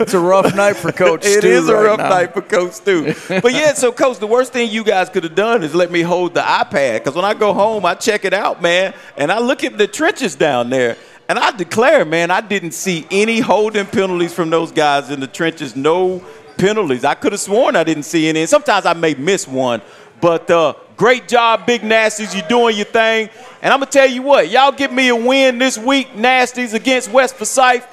It's 0.00 0.14
a 0.14 0.18
rough 0.20 0.54
night 0.54 0.76
for 0.76 0.92
Coach 0.92 1.24
It 1.24 1.40
Stu 1.40 1.48
is 1.48 1.68
a 1.68 1.74
right 1.74 1.84
rough 1.84 1.98
now. 1.98 2.08
night 2.10 2.32
for 2.32 2.42
Coach 2.42 2.72
Stu. 2.72 3.14
but 3.28 3.52
yeah, 3.52 3.74
so 3.74 3.90
Coach, 3.92 4.18
the 4.18 4.26
worst 4.26 4.52
thing 4.52 4.70
you 4.70 4.84
guys 4.84 5.08
could 5.10 5.24
have 5.24 5.34
done 5.34 5.62
is 5.62 5.74
let 5.74 5.90
me 5.90 6.00
hold 6.02 6.34
the 6.34 6.40
iPad 6.42 6.98
because 7.00 7.14
when 7.14 7.24
I 7.24 7.34
go 7.34 7.52
home, 7.52 7.84
I 7.84 7.94
check 7.94 8.24
it 8.24 8.32
out, 8.34 8.62
man, 8.62 8.94
and 9.16 9.30
I 9.32 9.38
look 9.40 9.64
at 9.64 9.76
the 9.78 9.86
trenches 9.86 10.34
down 10.36 10.70
there. 10.70 10.96
And 11.28 11.38
I 11.38 11.50
declare, 11.56 12.04
man, 12.04 12.30
I 12.30 12.40
didn't 12.40 12.72
see 12.72 13.06
any 13.10 13.40
holding 13.40 13.86
penalties 13.86 14.34
from 14.34 14.50
those 14.50 14.70
guys 14.72 15.10
in 15.10 15.20
the 15.20 15.26
trenches. 15.26 15.74
No 15.74 16.22
penalties. 16.58 17.04
I 17.04 17.14
could 17.14 17.32
have 17.32 17.40
sworn 17.40 17.76
I 17.76 17.84
didn't 17.84 18.02
see 18.04 18.28
any. 18.28 18.40
And 18.40 18.48
sometimes 18.48 18.86
I 18.86 18.92
may 18.92 19.14
miss 19.14 19.48
one. 19.48 19.80
But 20.20 20.50
uh, 20.50 20.74
great 20.96 21.28
job, 21.28 21.66
Big 21.66 21.82
Nasties. 21.82 22.34
You're 22.34 22.48
doing 22.48 22.76
your 22.76 22.86
thing. 22.86 23.28
And 23.62 23.72
I'm 23.72 23.80
going 23.80 23.90
to 23.90 23.98
tell 23.98 24.08
you 24.08 24.22
what, 24.22 24.50
y'all 24.50 24.72
give 24.72 24.92
me 24.92 25.08
a 25.08 25.16
win 25.16 25.58
this 25.58 25.78
week, 25.78 26.08
Nasties, 26.14 26.74
against 26.74 27.10
West 27.10 27.36
Forsyth. 27.36 27.86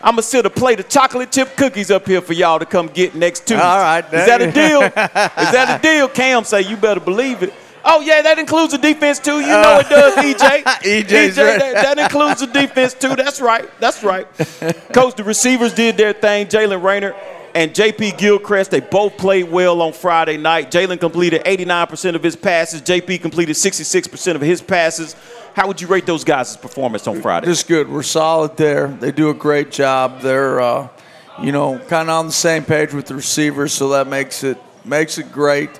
I'm 0.00 0.14
going 0.14 0.22
to 0.22 0.22
sit 0.22 0.44
a 0.46 0.50
plate 0.50 0.78
of 0.78 0.88
chocolate 0.88 1.32
chip 1.32 1.56
cookies 1.56 1.90
up 1.90 2.06
here 2.06 2.20
for 2.20 2.32
y'all 2.34 2.58
to 2.58 2.66
come 2.66 2.88
get 2.88 3.14
next 3.14 3.40
Tuesday. 3.40 3.64
All 3.64 3.78
right, 3.78 4.04
Is 4.04 4.26
that 4.26 4.42
a 4.42 4.52
deal? 4.52 4.82
Is 4.82 4.92
that 4.92 5.80
a 5.80 5.82
deal? 5.82 6.08
Cam 6.08 6.44
say 6.44 6.60
you 6.62 6.76
better 6.76 7.00
believe 7.00 7.42
it. 7.42 7.52
Oh, 7.88 8.00
yeah, 8.00 8.20
that 8.22 8.38
includes 8.38 8.72
the 8.72 8.78
defense 8.78 9.20
too. 9.20 9.40
You 9.40 9.46
know 9.46 9.78
it 9.78 9.88
does, 9.88 10.14
EJ. 10.16 10.62
EJ, 10.64 11.34
that, 11.36 11.74
that 11.74 11.98
includes 11.98 12.40
the 12.40 12.46
defense 12.48 12.94
too. 12.94 13.14
That's 13.14 13.40
right. 13.40 13.68
That's 13.78 14.02
right. 14.02 14.26
Coach, 14.92 15.14
the 15.14 15.24
receivers 15.24 15.72
did 15.72 15.96
their 15.96 16.12
thing. 16.12 16.48
Jalen 16.48 16.82
Rayner 16.82 17.14
and 17.54 17.72
JP 17.72 18.18
Gilchrist, 18.18 18.70
they 18.70 18.80
both 18.80 19.16
played 19.16 19.50
well 19.50 19.80
on 19.80 19.94
Friday 19.94 20.36
night. 20.36 20.70
Jalen 20.70 21.00
completed 21.00 21.42
89% 21.44 22.14
of 22.14 22.22
his 22.22 22.36
passes. 22.36 22.82
JP 22.82 23.22
completed 23.22 23.56
66% 23.56 24.34
of 24.34 24.42
his 24.42 24.60
passes. 24.60 25.16
How 25.54 25.66
would 25.66 25.80
you 25.80 25.86
rate 25.86 26.04
those 26.04 26.22
guys' 26.22 26.54
performance 26.54 27.06
on 27.06 27.22
Friday? 27.22 27.46
Just 27.46 27.66
good. 27.66 27.88
We're 27.88 28.02
solid 28.02 28.58
there. 28.58 28.88
They 28.88 29.10
do 29.10 29.30
a 29.30 29.34
great 29.34 29.70
job. 29.70 30.20
They're, 30.20 30.60
uh, 30.60 30.88
you 31.40 31.50
know, 31.50 31.78
kind 31.88 32.10
of 32.10 32.18
on 32.18 32.26
the 32.26 32.32
same 32.32 32.62
page 32.62 32.92
with 32.92 33.06
the 33.06 33.14
receivers, 33.14 33.72
so 33.72 33.88
that 33.90 34.06
makes 34.06 34.44
it 34.44 34.58
makes 34.84 35.16
it 35.16 35.32
great. 35.32 35.70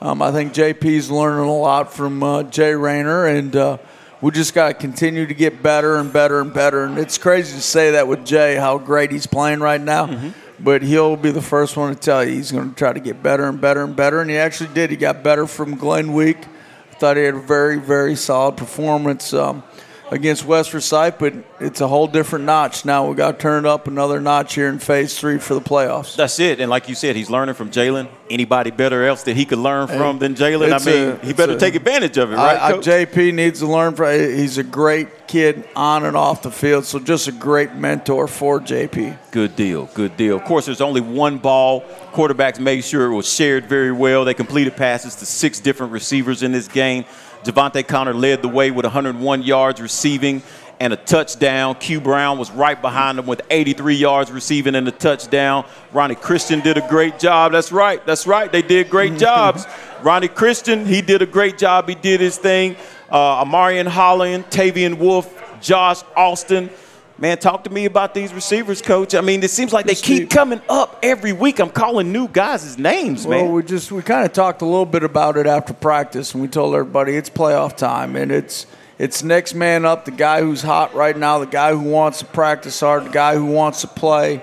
Um, 0.00 0.20
I 0.20 0.30
think 0.30 0.52
JP's 0.52 1.10
learning 1.10 1.48
a 1.48 1.56
lot 1.56 1.92
from 1.92 2.22
uh, 2.22 2.42
Jay 2.44 2.74
Rayner, 2.74 3.26
and 3.26 3.56
uh, 3.56 3.78
we 4.20 4.30
just 4.30 4.52
got 4.52 4.68
to 4.68 4.74
continue 4.74 5.26
to 5.26 5.34
get 5.34 5.62
better 5.62 5.96
and 5.96 6.12
better 6.12 6.40
and 6.40 6.52
better. 6.52 6.84
And 6.84 6.98
it's 6.98 7.16
crazy 7.16 7.56
to 7.56 7.62
say 7.62 7.92
that 7.92 8.06
with 8.06 8.24
Jay, 8.24 8.56
how 8.56 8.76
great 8.78 9.10
he's 9.10 9.26
playing 9.26 9.60
right 9.60 9.80
now. 9.80 10.32
But 10.58 10.82
he'll 10.82 11.16
be 11.16 11.30
the 11.32 11.42
first 11.42 11.76
one 11.76 11.94
to 11.94 12.00
tell 12.00 12.24
you 12.24 12.32
he's 12.34 12.50
going 12.52 12.70
to 12.70 12.74
try 12.76 12.92
to 12.92 13.00
get 13.00 13.22
better 13.22 13.44
and 13.44 13.60
better 13.60 13.84
and 13.84 13.94
better. 13.94 14.20
And 14.20 14.30
he 14.30 14.36
actually 14.38 14.72
did. 14.72 14.90
He 14.90 14.96
got 14.96 15.22
better 15.22 15.46
from 15.46 15.76
Glenn 15.76 16.12
Week. 16.14 16.38
I 16.38 16.94
thought 16.98 17.16
he 17.18 17.24
had 17.24 17.34
a 17.34 17.40
very, 17.40 17.78
very 17.78 18.16
solid 18.16 18.56
performance 18.56 19.34
um, 19.34 19.62
against 20.10 20.44
West 20.44 20.70
Forsyth, 20.70 21.18
but 21.18 21.34
it's 21.60 21.80
a 21.80 21.88
whole 21.88 22.06
different 22.06 22.44
notch. 22.44 22.84
Now 22.84 23.08
we 23.08 23.14
got 23.16 23.32
to 23.32 23.38
turn 23.38 23.64
it 23.64 23.68
up 23.68 23.88
another 23.88 24.20
notch 24.20 24.54
here 24.54 24.68
in 24.68 24.78
phase 24.78 25.18
three 25.18 25.38
for 25.38 25.54
the 25.54 25.60
playoffs. 25.60 26.16
That's 26.16 26.38
it. 26.38 26.60
And 26.60 26.70
like 26.70 26.88
you 26.88 26.94
said, 26.94 27.16
he's 27.16 27.30
learning 27.30 27.54
from 27.56 27.70
Jalen. 27.70 28.08
Anybody 28.28 28.70
better 28.70 29.04
else 29.06 29.22
that 29.24 29.36
he 29.36 29.44
could 29.44 29.58
learn 29.58 29.86
from 29.88 30.18
than 30.18 30.34
Jalen? 30.34 30.72
I 30.72 30.84
mean, 30.84 31.10
a- 31.22 31.26
he 31.26 31.32
better 31.32 31.52
a- 31.54 31.58
take 31.58 31.74
advantage 31.74 32.18
of 32.18 32.32
it, 32.32 32.36
right? 32.36 32.56
I, 32.56 32.68
I, 32.70 32.72
JP 32.74 33.34
needs 33.34 33.60
to 33.60 33.66
learn 33.66 33.94
from. 33.94 34.12
He's 34.18 34.58
a 34.58 34.64
great 34.64 35.26
kid 35.28 35.68
on 35.76 36.04
and 36.04 36.16
off 36.16 36.42
the 36.42 36.50
field, 36.50 36.84
so 36.84 36.98
just 36.98 37.28
a 37.28 37.32
great 37.32 37.74
mentor 37.74 38.26
for 38.28 38.60
JP. 38.60 39.18
Good 39.30 39.54
deal. 39.56 39.86
Good 39.94 40.16
deal. 40.16 40.36
Of 40.36 40.44
course, 40.44 40.66
there's 40.66 40.80
only 40.80 41.00
one 41.00 41.38
ball. 41.38 41.82
Quarterbacks 42.12 42.58
made 42.58 42.82
sure 42.84 43.10
it 43.10 43.14
was 43.14 43.32
shared 43.32 43.66
very 43.66 43.92
well. 43.92 44.24
They 44.24 44.34
completed 44.34 44.76
passes 44.76 45.14
to 45.16 45.26
six 45.26 45.60
different 45.60 45.92
receivers 45.92 46.42
in 46.42 46.50
this 46.52 46.66
game. 46.68 47.04
Javante 47.46 47.86
Connor 47.86 48.14
led 48.14 48.42
the 48.42 48.48
way 48.48 48.70
with 48.70 48.84
101 48.84 49.42
yards 49.42 49.80
receiving 49.80 50.42
and 50.80 50.92
a 50.92 50.96
touchdown. 50.96 51.74
Q 51.76 52.00
Brown 52.00 52.38
was 52.38 52.50
right 52.50 52.80
behind 52.80 53.18
him 53.18 53.26
with 53.26 53.40
83 53.50 53.94
yards 53.94 54.30
receiving 54.30 54.74
and 54.74 54.86
a 54.88 54.90
touchdown. 54.90 55.64
Ronnie 55.92 56.14
Christian 56.14 56.60
did 56.60 56.76
a 56.76 56.86
great 56.88 57.18
job. 57.18 57.52
That's 57.52 57.72
right. 57.72 58.04
That's 58.04 58.26
right. 58.26 58.50
They 58.50 58.62
did 58.62 58.90
great 58.90 59.18
jobs. 59.18 59.64
Ronnie 60.02 60.28
Christian, 60.28 60.84
he 60.84 61.00
did 61.00 61.22
a 61.22 61.26
great 61.26 61.56
job. 61.58 61.88
He 61.88 61.94
did 61.94 62.20
his 62.20 62.36
thing. 62.36 62.76
Uh, 63.08 63.44
Amarian 63.44 63.86
Holland, 63.86 64.46
Tavian 64.46 64.98
Wolf, 64.98 65.32
Josh 65.60 66.02
Austin. 66.16 66.70
Man, 67.18 67.38
talk 67.38 67.64
to 67.64 67.70
me 67.70 67.86
about 67.86 68.12
these 68.12 68.34
receivers, 68.34 68.82
coach. 68.82 69.14
I 69.14 69.22
mean, 69.22 69.42
it 69.42 69.50
seems 69.50 69.72
like 69.72 69.86
they 69.86 69.94
keep 69.94 70.28
coming 70.28 70.60
up 70.68 70.98
every 71.02 71.32
week. 71.32 71.60
I'm 71.60 71.70
calling 71.70 72.12
new 72.12 72.28
guys' 72.28 72.76
names, 72.76 73.26
Well, 73.26 73.44
man. 73.44 73.52
we 73.52 73.62
just 73.62 73.90
we 73.90 74.02
kind 74.02 74.26
of 74.26 74.34
talked 74.34 74.60
a 74.60 74.66
little 74.66 74.84
bit 74.84 75.02
about 75.02 75.38
it 75.38 75.46
after 75.46 75.72
practice, 75.72 76.34
and 76.34 76.42
we 76.42 76.48
told 76.48 76.74
everybody 76.74 77.16
it's 77.16 77.30
playoff 77.30 77.74
time, 77.76 78.16
and 78.16 78.30
it's 78.30 78.66
it's 78.98 79.22
next 79.22 79.54
man 79.54 79.86
up. 79.86 80.04
The 80.04 80.10
guy 80.10 80.42
who's 80.42 80.60
hot 80.60 80.94
right 80.94 81.16
now, 81.16 81.38
the 81.38 81.46
guy 81.46 81.72
who 81.72 81.80
wants 81.88 82.18
to 82.18 82.26
practice 82.26 82.78
hard, 82.80 83.06
the 83.06 83.10
guy 83.10 83.34
who 83.34 83.46
wants 83.46 83.80
to 83.80 83.86
play. 83.88 84.42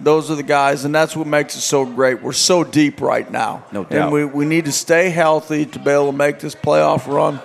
Those 0.00 0.30
are 0.30 0.34
the 0.34 0.42
guys, 0.42 0.84
and 0.86 0.94
that's 0.94 1.14
what 1.14 1.26
makes 1.26 1.54
it 1.56 1.60
so 1.60 1.84
great. 1.84 2.20
We're 2.22 2.32
so 2.32 2.64
deep 2.64 3.00
right 3.02 3.30
now, 3.30 3.64
No 3.70 3.84
doubt. 3.84 3.92
and 3.92 4.12
we, 4.12 4.24
we 4.24 4.44
need 4.44 4.64
to 4.64 4.72
stay 4.72 5.08
healthy 5.10 5.66
to 5.66 5.78
be 5.78 5.90
able 5.90 6.10
to 6.10 6.16
make 6.16 6.40
this 6.40 6.54
playoff 6.54 7.06
run. 7.06 7.38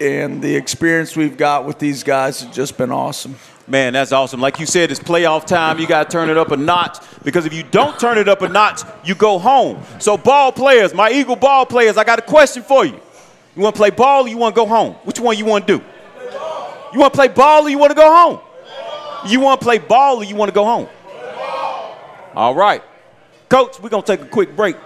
And 0.00 0.40
the 0.42 0.54
experience 0.54 1.16
we've 1.16 1.36
got 1.36 1.66
with 1.66 1.78
these 1.80 2.02
guys 2.04 2.40
has 2.42 2.54
just 2.54 2.76
been 2.78 2.92
awesome. 2.92 3.34
Man, 3.68 3.92
that's 3.92 4.10
awesome. 4.10 4.40
Like 4.40 4.58
you 4.58 4.66
said, 4.66 4.90
it's 4.90 5.00
playoff 5.00 5.46
time. 5.46 5.78
You 5.78 5.86
got 5.86 6.10
to 6.10 6.12
turn 6.12 6.28
it 6.28 6.36
up 6.36 6.50
a 6.50 6.56
notch 6.56 6.98
because 7.22 7.46
if 7.46 7.54
you 7.54 7.62
don't 7.62 7.98
turn 7.98 8.18
it 8.18 8.28
up 8.28 8.42
a 8.42 8.48
notch, 8.48 8.82
you 9.04 9.14
go 9.14 9.38
home. 9.38 9.80
So, 10.00 10.16
ball 10.16 10.50
players, 10.50 10.92
my 10.92 11.10
Eagle 11.10 11.36
ball 11.36 11.64
players, 11.64 11.96
I 11.96 12.04
got 12.04 12.18
a 12.18 12.22
question 12.22 12.62
for 12.62 12.84
you. 12.84 12.98
You 13.54 13.62
want 13.62 13.76
to 13.76 13.78
play 13.78 13.90
ball 13.90 14.24
or 14.24 14.28
you 14.28 14.36
want 14.36 14.54
to 14.54 14.60
go 14.60 14.66
home? 14.66 14.94
Which 15.04 15.20
one 15.20 15.36
you 15.36 15.44
want 15.44 15.66
to 15.66 15.78
do? 15.78 15.84
You 16.92 17.00
want 17.00 17.12
to 17.12 17.16
play 17.16 17.28
ball 17.28 17.64
or 17.64 17.68
you 17.68 17.78
want 17.78 17.90
to 17.90 17.94
go 17.94 18.10
home? 18.14 18.40
You 19.30 19.40
want 19.40 19.60
to 19.60 19.64
play 19.64 19.78
ball 19.78 20.18
or 20.18 20.24
you 20.24 20.34
want 20.34 20.48
to 20.48 20.54
go 20.54 20.64
home? 20.64 20.88
All 22.34 22.54
right. 22.54 22.82
Coach, 23.48 23.78
we're 23.80 23.90
going 23.90 24.02
to 24.02 24.16
take 24.16 24.26
a 24.26 24.28
quick 24.28 24.56
break. 24.56 24.76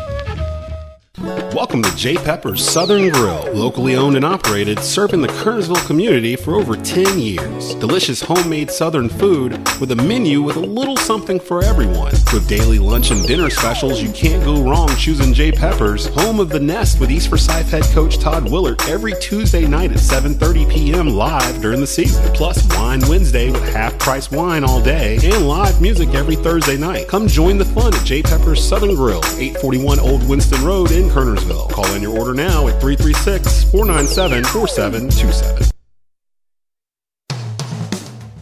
Welcome 1.27 1.83
to 1.83 1.97
J 1.97 2.17
Pepper's 2.17 2.65
Southern 2.65 3.09
Grill, 3.09 3.53
locally 3.53 3.97
owned 3.97 4.15
and 4.15 4.25
operated, 4.25 4.79
serving 4.79 5.23
the 5.23 5.29
Kernersville 5.29 5.85
community 5.87 6.37
for 6.37 6.55
over 6.55 6.77
10 6.77 7.19
years. 7.19 7.75
Delicious 7.77 8.21
homemade 8.21 8.71
Southern 8.71 9.09
food 9.09 9.53
with 9.81 9.91
a 9.91 9.97
menu 9.97 10.43
with 10.43 10.55
a 10.55 10.61
little 10.61 10.97
something 10.97 11.41
for 11.41 11.65
everyone. 11.65 12.13
With 12.33 12.47
daily 12.47 12.79
lunch 12.79 13.11
and 13.11 13.27
dinner 13.27 13.51
specials, 13.51 14.01
you 14.01 14.13
can't 14.13 14.45
go 14.45 14.63
wrong 14.63 14.89
choosing 14.97 15.35
J 15.35 15.51
Pepper's, 15.51 16.07
home 16.07 16.39
of 16.39 16.51
the 16.51 16.61
Nest 16.61 17.01
with 17.01 17.11
East 17.11 17.29
Forsyth 17.29 17.71
head 17.71 17.85
coach 17.95 18.19
Todd 18.19 18.49
Willard 18.49 18.81
every 18.83 19.15
Tuesday 19.21 19.67
night 19.67 19.91
at 19.91 19.99
7:30 19.99 20.71
p.m. 20.71 21.09
live 21.09 21.61
during 21.61 21.81
the 21.81 21.87
season. 21.87 22.23
Plus 22.35 22.63
Wine 22.77 23.01
Wednesday 23.09 23.51
with 23.51 23.67
half-price 23.73 24.31
wine 24.31 24.63
all 24.63 24.81
day 24.81 25.19
and 25.25 25.49
live 25.49 25.81
music 25.81 26.11
every 26.11 26.37
Thursday 26.37 26.77
night. 26.77 27.09
Come 27.09 27.27
join 27.27 27.59
the 27.59 27.65
fun 27.65 27.93
at 27.93 28.05
J 28.05 28.23
Pepper's 28.23 28.63
Southern 28.63 28.95
Grill, 28.95 29.25
841 29.39 29.99
Old 29.99 30.29
Winston 30.29 30.63
Road 30.65 30.93
in 30.93 31.16
Kernersville. 31.17 31.71
Call 31.73 31.87
in 31.95 32.03
your 32.03 32.19
order 32.19 32.35
now 32.35 32.69
at 32.69 32.81
336-497-4727. 32.83 35.71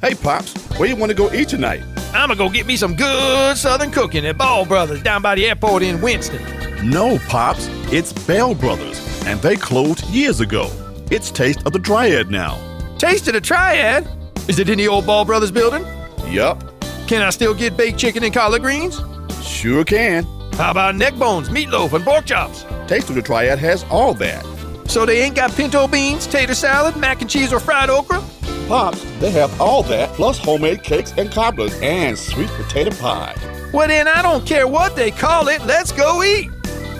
Hey, 0.01 0.15
Pops, 0.17 0.55
where 0.77 0.89
you 0.89 0.97
want 0.97 1.11
to 1.11 1.15
go 1.17 1.33
eat 1.33 1.49
tonight? 1.49 1.83
I'm 2.09 2.29
gonna 2.29 2.35
go 2.37 2.49
get 2.49 2.67
me 2.67 2.77
some 2.77 2.95
good 2.97 3.57
Southern 3.57 3.91
cooking 3.93 4.27
at 4.27 4.37
Ball 4.37 4.65
Brothers 4.67 5.03
down 5.05 5.23
by 5.23 5.37
the 5.37 5.47
airport 5.47 5.83
in 5.85 6.01
Winston. 6.01 6.43
No, 6.89 7.19
Pops, 7.29 7.69
it's 7.93 8.13
Bell 8.13 8.55
Brothers, 8.57 9.01
and 9.25 9.41
they 9.41 9.55
closed 9.57 10.05
years 10.07 10.41
ago. 10.41 10.69
It's 11.13 11.31
Taste 11.31 11.65
of 11.67 11.73
the 11.73 11.79
Triad 11.79 12.29
now. 12.31 12.59
Taste 12.99 13.29
of 13.29 13.35
the 13.35 13.41
Triad? 13.41 14.09
Is 14.49 14.59
it 14.59 14.69
in 14.69 14.79
the 14.79 14.89
old 14.89 15.07
Ball 15.07 15.25
Brothers 15.25 15.53
building? 15.53 15.85
Yup, 16.27 16.65
Can 17.07 17.23
I 17.23 17.31
still 17.31 17.55
get 17.55 17.77
baked 17.77 17.99
chicken 17.99 18.25
and 18.25 18.35
collard 18.35 18.63
greens? 18.63 19.01
sure 19.43 19.85
can. 19.85 20.27
How 20.57 20.71
about 20.71 20.95
neck 20.95 21.17
bones, 21.17 21.49
meatloaf, 21.49 21.95
and 21.95 22.05
pork 22.05 22.27
chops? 22.27 22.64
Taste 22.87 23.09
of 23.09 23.17
the 23.17 23.23
Triad 23.23 23.59
has 23.59 23.85
all 23.90 24.14
that. 24.14 24.45
So 24.87 25.05
they 25.05 25.21
ain't 25.21 25.35
got 25.35 25.51
pinto 25.51 25.88
beans, 25.88 26.29
tater 26.29 26.55
salad, 26.55 26.97
mac 26.97 27.21
and 27.21 27.29
cheese, 27.29 27.53
or 27.53 27.59
fried 27.59 27.90
okra? 27.90 28.23
Pops, 28.69 29.03
they 29.19 29.33
have 29.33 29.61
all 29.61 29.83
that, 29.85 30.11
plus 30.11 30.38
homemade 30.38 30.85
cakes 30.85 31.12
and 31.17 31.31
cobblers 31.31 31.75
and 31.83 32.17
sweet 32.17 32.49
potato 32.51 32.93
pie. 32.93 33.35
Well, 33.73 33.88
then 33.88 34.07
I 34.07 34.23
don't 34.23 34.47
care 34.47 34.69
what 34.69 34.95
they 34.95 35.11
call 35.11 35.49
it. 35.49 35.61
Let's 35.64 35.90
go 35.90 36.23
eat. 36.23 36.54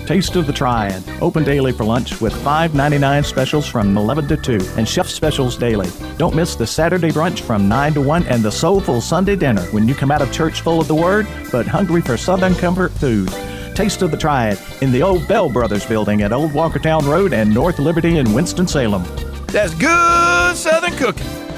Taste 0.07 0.37
of 0.37 0.47
the 0.47 0.53
Triad. 0.53 1.03
Open 1.23 1.45
daily 1.45 1.73
for 1.73 1.85
lunch 1.85 2.21
with 2.21 2.35
$5.99 2.45 3.25
specials 3.25 3.67
from 3.67 3.97
11 3.97 4.29
to 4.29 4.37
2 4.37 4.61
and 4.77 4.87
chef 4.87 5.09
specials 5.09 5.57
daily. 5.57 5.88
Don't 6.19 6.35
miss 6.35 6.55
the 6.55 6.67
Saturday 6.67 7.11
brunch 7.11 7.40
from 7.40 7.69
9 7.69 7.95
to 7.95 8.01
1 8.03 8.27
and 8.27 8.43
the 8.43 8.53
soulful 8.53 9.01
Sunday 9.01 9.35
dinner 9.35 9.62
when 9.73 9.88
you 9.88 9.95
come 9.95 10.11
out 10.11 10.21
of 10.21 10.31
church 10.31 10.61
full 10.61 10.81
of 10.81 10.88
the 10.88 10.95
Word 10.95 11.27
but 11.51 11.67
hungry 11.67 12.03
for 12.03 12.17
Southern 12.19 12.55
comfort 12.55 12.93
food. 12.93 13.31
Taste 13.75 14.03
of 14.03 14.11
the 14.11 14.17
Triad 14.17 14.59
in 14.83 14.93
the 14.93 15.03
old 15.03 15.27
Bell 15.27 15.49
Brothers 15.49 15.87
building 15.87 16.23
at 16.23 16.33
Old 16.33 16.53
Walkertown 16.53 17.03
Road 17.09 17.33
and 17.33 17.53
North 17.53 17.79
Liberty 17.79 18.19
in 18.19 18.33
Winston-Salem. 18.33 19.05
That's 19.47 19.75
good 19.75 20.57
Southern 20.57 20.97
cooking. 20.97 21.54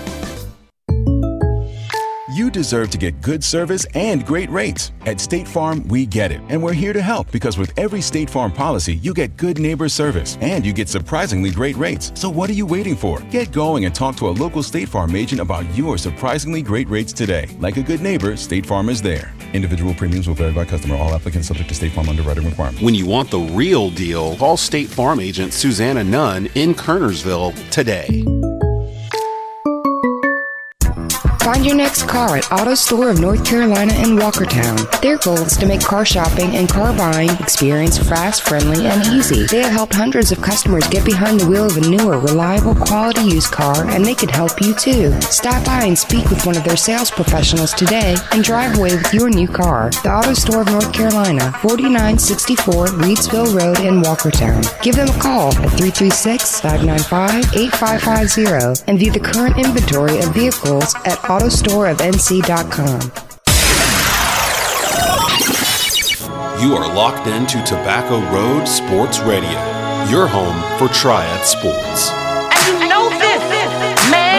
You 2.36 2.50
deserve 2.50 2.90
to 2.90 2.98
get 2.98 3.22
good 3.22 3.42
service 3.42 3.86
and 3.94 4.26
great 4.26 4.50
rates. 4.50 4.92
At 5.06 5.22
State 5.22 5.48
Farm, 5.48 5.82
we 5.88 6.04
get 6.04 6.30
it. 6.30 6.42
And 6.50 6.62
we're 6.62 6.74
here 6.74 6.92
to 6.92 7.00
help 7.00 7.30
because 7.30 7.56
with 7.56 7.72
every 7.78 8.02
State 8.02 8.28
Farm 8.28 8.52
policy, 8.52 8.96
you 8.96 9.14
get 9.14 9.38
good 9.38 9.58
neighbor 9.58 9.88
service 9.88 10.36
and 10.42 10.66
you 10.66 10.74
get 10.74 10.90
surprisingly 10.90 11.50
great 11.50 11.78
rates. 11.78 12.12
So 12.14 12.28
what 12.28 12.50
are 12.50 12.52
you 12.52 12.66
waiting 12.66 12.94
for? 12.94 13.20
Get 13.30 13.52
going 13.52 13.86
and 13.86 13.94
talk 13.94 14.16
to 14.16 14.28
a 14.28 14.36
local 14.36 14.62
State 14.62 14.90
Farm 14.90 15.16
agent 15.16 15.40
about 15.40 15.64
your 15.74 15.96
surprisingly 15.96 16.60
great 16.60 16.90
rates 16.90 17.10
today. 17.10 17.48
Like 17.58 17.78
a 17.78 17.82
good 17.82 18.02
neighbor, 18.02 18.36
State 18.36 18.66
Farm 18.66 18.90
is 18.90 19.00
there. 19.00 19.32
Individual 19.54 19.94
premiums 19.94 20.28
will 20.28 20.34
vary 20.34 20.52
by 20.52 20.66
customer. 20.66 20.96
All 20.96 21.14
applicants 21.14 21.48
subject 21.48 21.70
to 21.70 21.74
State 21.74 21.92
Farm 21.92 22.10
underwriting 22.10 22.44
requirements. 22.44 22.82
When 22.82 22.94
you 22.94 23.06
want 23.06 23.30
the 23.30 23.38
real 23.38 23.88
deal, 23.88 24.36
call 24.36 24.58
State 24.58 24.88
Farm 24.88 25.20
agent 25.20 25.54
Susanna 25.54 26.04
Nunn 26.04 26.50
in 26.54 26.74
Kernersville 26.74 27.54
today. 27.70 28.26
Find 31.46 31.64
your 31.64 31.76
next 31.76 32.08
car 32.08 32.36
at 32.36 32.50
Auto 32.50 32.74
Store 32.74 33.08
of 33.08 33.20
North 33.20 33.44
Carolina 33.44 33.94
in 33.94 34.16
Walkertown. 34.16 35.00
Their 35.00 35.16
goal 35.18 35.38
is 35.38 35.56
to 35.58 35.66
make 35.66 35.80
car 35.80 36.04
shopping 36.04 36.56
and 36.56 36.68
car 36.68 36.92
buying 36.92 37.30
experience 37.38 37.98
fast, 37.98 38.42
friendly, 38.42 38.84
and 38.84 39.06
easy. 39.06 39.46
They 39.46 39.60
have 39.60 39.70
helped 39.70 39.94
hundreds 39.94 40.32
of 40.32 40.42
customers 40.42 40.88
get 40.88 41.04
behind 41.04 41.38
the 41.38 41.46
wheel 41.46 41.66
of 41.66 41.76
a 41.76 41.88
newer, 41.88 42.18
reliable, 42.18 42.74
quality 42.74 43.20
used 43.20 43.52
car, 43.52 43.88
and 43.90 44.04
they 44.04 44.16
can 44.16 44.28
help 44.28 44.60
you 44.60 44.74
too. 44.74 45.12
Stop 45.20 45.64
by 45.64 45.84
and 45.84 45.96
speak 45.96 46.28
with 46.30 46.44
one 46.44 46.56
of 46.56 46.64
their 46.64 46.76
sales 46.76 47.12
professionals 47.12 47.72
today 47.74 48.16
and 48.32 48.42
drive 48.42 48.76
away 48.76 48.96
with 48.96 49.14
your 49.14 49.30
new 49.30 49.46
car. 49.46 49.90
The 50.02 50.10
Auto 50.10 50.34
Store 50.34 50.62
of 50.62 50.66
North 50.66 50.92
Carolina, 50.92 51.52
4964 51.62 52.86
Reidsville 52.86 53.54
Road 53.54 53.78
in 53.86 54.02
Walkertown. 54.02 54.66
Give 54.82 54.96
them 54.96 55.10
a 55.10 55.20
call 55.20 55.50
at 55.50 55.78
336 55.78 56.60
595 56.60 57.54
8550 57.54 58.90
and 58.90 58.98
view 58.98 59.12
the 59.12 59.20
current 59.20 59.56
inventory 59.58 60.18
of 60.18 60.34
vehicles 60.34 60.92
at 61.04 61.22
autostoreofnc.com. 61.36 63.00
You 66.62 66.74
are 66.74 66.94
locked 66.94 67.26
into 67.26 67.62
Tobacco 67.64 68.20
Road 68.32 68.66
Sports 68.66 69.18
Radio, 69.20 69.50
your 70.08 70.26
home 70.26 70.56
for 70.78 70.88
Triad 70.94 71.44
Sports. 71.44 72.10
And 72.10 72.82
you 72.82 72.88
know 72.88 73.10
this, 73.10 73.42
man. 74.10 74.36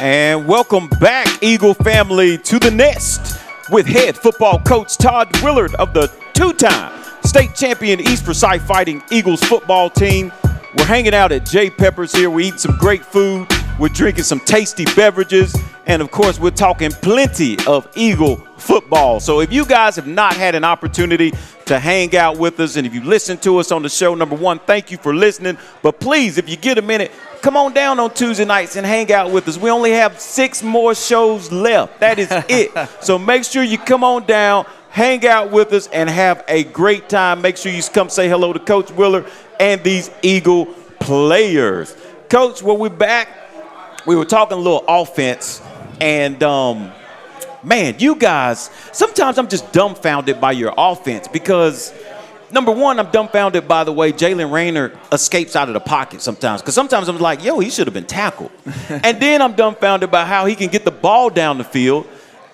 And 0.00 0.48
welcome 0.48 0.88
back, 1.00 1.28
Eagle 1.40 1.74
family, 1.74 2.36
to 2.38 2.58
the 2.58 2.72
nest 2.72 3.29
with 3.70 3.86
head 3.86 4.16
football 4.16 4.58
coach 4.60 4.96
Todd 4.96 5.28
Willard 5.42 5.74
of 5.76 5.94
the 5.94 6.12
two 6.32 6.52
time 6.52 6.92
state 7.22 7.54
champion 7.54 8.00
East 8.00 8.24
Forsyth 8.24 8.62
Fighting 8.66 9.02
Eagles 9.10 9.42
football 9.42 9.90
team. 9.90 10.32
We're 10.76 10.84
hanging 10.84 11.14
out 11.14 11.32
at 11.32 11.44
Jay 11.46 11.70
Peppers 11.70 12.12
here. 12.12 12.30
We're 12.30 12.40
eating 12.46 12.58
some 12.58 12.76
great 12.78 13.04
food. 13.04 13.48
We're 13.78 13.88
drinking 13.88 14.24
some 14.24 14.40
tasty 14.40 14.84
beverages. 14.96 15.56
And 15.86 16.02
of 16.02 16.10
course, 16.10 16.38
we're 16.38 16.50
talking 16.50 16.90
plenty 16.90 17.56
of 17.66 17.88
Eagle 17.96 18.36
football. 18.56 19.20
So 19.20 19.40
if 19.40 19.52
you 19.52 19.64
guys 19.64 19.96
have 19.96 20.06
not 20.06 20.34
had 20.34 20.54
an 20.54 20.64
opportunity 20.64 21.32
to 21.66 21.78
hang 21.78 22.16
out 22.16 22.38
with 22.38 22.60
us 22.60 22.76
and 22.76 22.86
if 22.86 22.94
you 22.94 23.02
listen 23.02 23.38
to 23.38 23.58
us 23.58 23.72
on 23.72 23.82
the 23.82 23.88
show, 23.88 24.14
number 24.14 24.36
one, 24.36 24.58
thank 24.60 24.90
you 24.90 24.98
for 24.98 25.14
listening. 25.14 25.56
But 25.82 25.98
please, 26.00 26.38
if 26.38 26.48
you 26.48 26.56
get 26.56 26.78
a 26.78 26.82
minute, 26.82 27.10
come 27.40 27.56
on 27.56 27.72
down 27.72 27.98
on 27.98 28.12
Tuesday 28.12 28.44
nights 28.44 28.76
and 28.76 28.86
hang 28.86 29.10
out 29.12 29.30
with 29.30 29.48
us. 29.48 29.56
We 29.56 29.70
only 29.70 29.92
have 29.92 30.20
six 30.20 30.62
more 30.62 30.94
shows 30.94 31.50
left. 31.50 32.00
That 32.00 32.18
is 32.18 32.28
it. 32.48 32.70
so 33.00 33.18
make 33.18 33.44
sure 33.44 33.62
you 33.62 33.78
come 33.78 34.04
on 34.04 34.26
down, 34.26 34.66
hang 34.90 35.26
out 35.26 35.50
with 35.50 35.72
us, 35.72 35.88
and 35.88 36.08
have 36.08 36.44
a 36.48 36.64
great 36.64 37.08
time. 37.08 37.40
Make 37.40 37.56
sure 37.56 37.72
you 37.72 37.82
come 37.82 38.08
say 38.08 38.28
hello 38.28 38.52
to 38.52 38.58
Coach 38.58 38.90
Willard 38.90 39.26
and 39.58 39.82
these 39.82 40.10
Eagle 40.22 40.66
players. 40.98 41.96
Coach, 42.28 42.62
well, 42.62 42.76
we're 42.76 42.90
back. 42.90 43.28
We 44.06 44.16
were 44.16 44.24
talking 44.24 44.56
a 44.56 44.60
little 44.60 44.84
offense, 44.88 45.60
and 46.00 46.42
um, 46.42 46.90
man, 47.62 47.96
you 47.98 48.14
guys, 48.16 48.70
sometimes 48.92 49.38
I'm 49.38 49.48
just 49.48 49.70
dumbfounded 49.72 50.40
by 50.40 50.52
your 50.52 50.72
offense 50.76 51.28
because 51.28 51.92
number 52.52 52.72
one, 52.72 52.98
I'm 52.98 53.10
dumbfounded 53.10 53.66
by 53.66 53.84
the 53.84 53.92
way 53.92 54.12
Jalen 54.12 54.50
Rayner 54.50 54.92
escapes 55.12 55.56
out 55.56 55.68
of 55.68 55.74
the 55.74 55.80
pocket 55.80 56.20
sometimes. 56.20 56.60
Because 56.60 56.74
sometimes 56.74 57.08
I'm 57.08 57.18
like, 57.18 57.44
yo, 57.44 57.58
he 57.58 57.70
should 57.70 57.86
have 57.86 57.94
been 57.94 58.06
tackled. 58.06 58.50
and 58.88 59.20
then 59.20 59.42
I'm 59.42 59.54
dumbfounded 59.54 60.10
by 60.10 60.24
how 60.24 60.46
he 60.46 60.54
can 60.54 60.68
get 60.68 60.84
the 60.84 60.90
ball 60.90 61.30
down 61.30 61.58
the 61.58 61.64
field. 61.64 62.06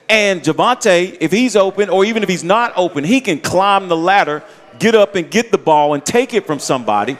And 0.08 0.42
Javante, 0.42 1.16
if 1.20 1.32
he's 1.32 1.56
open 1.56 1.88
or 1.88 2.04
even 2.04 2.22
if 2.22 2.28
he's 2.28 2.44
not 2.44 2.72
open, 2.76 3.04
he 3.04 3.20
can 3.20 3.40
climb 3.40 3.88
the 3.88 3.96
ladder, 3.96 4.44
get 4.78 4.94
up 4.94 5.14
and 5.14 5.30
get 5.30 5.50
the 5.50 5.58
ball 5.58 5.94
and 5.94 6.04
take 6.04 6.32
it 6.34 6.46
from 6.46 6.58
somebody. 6.58 7.16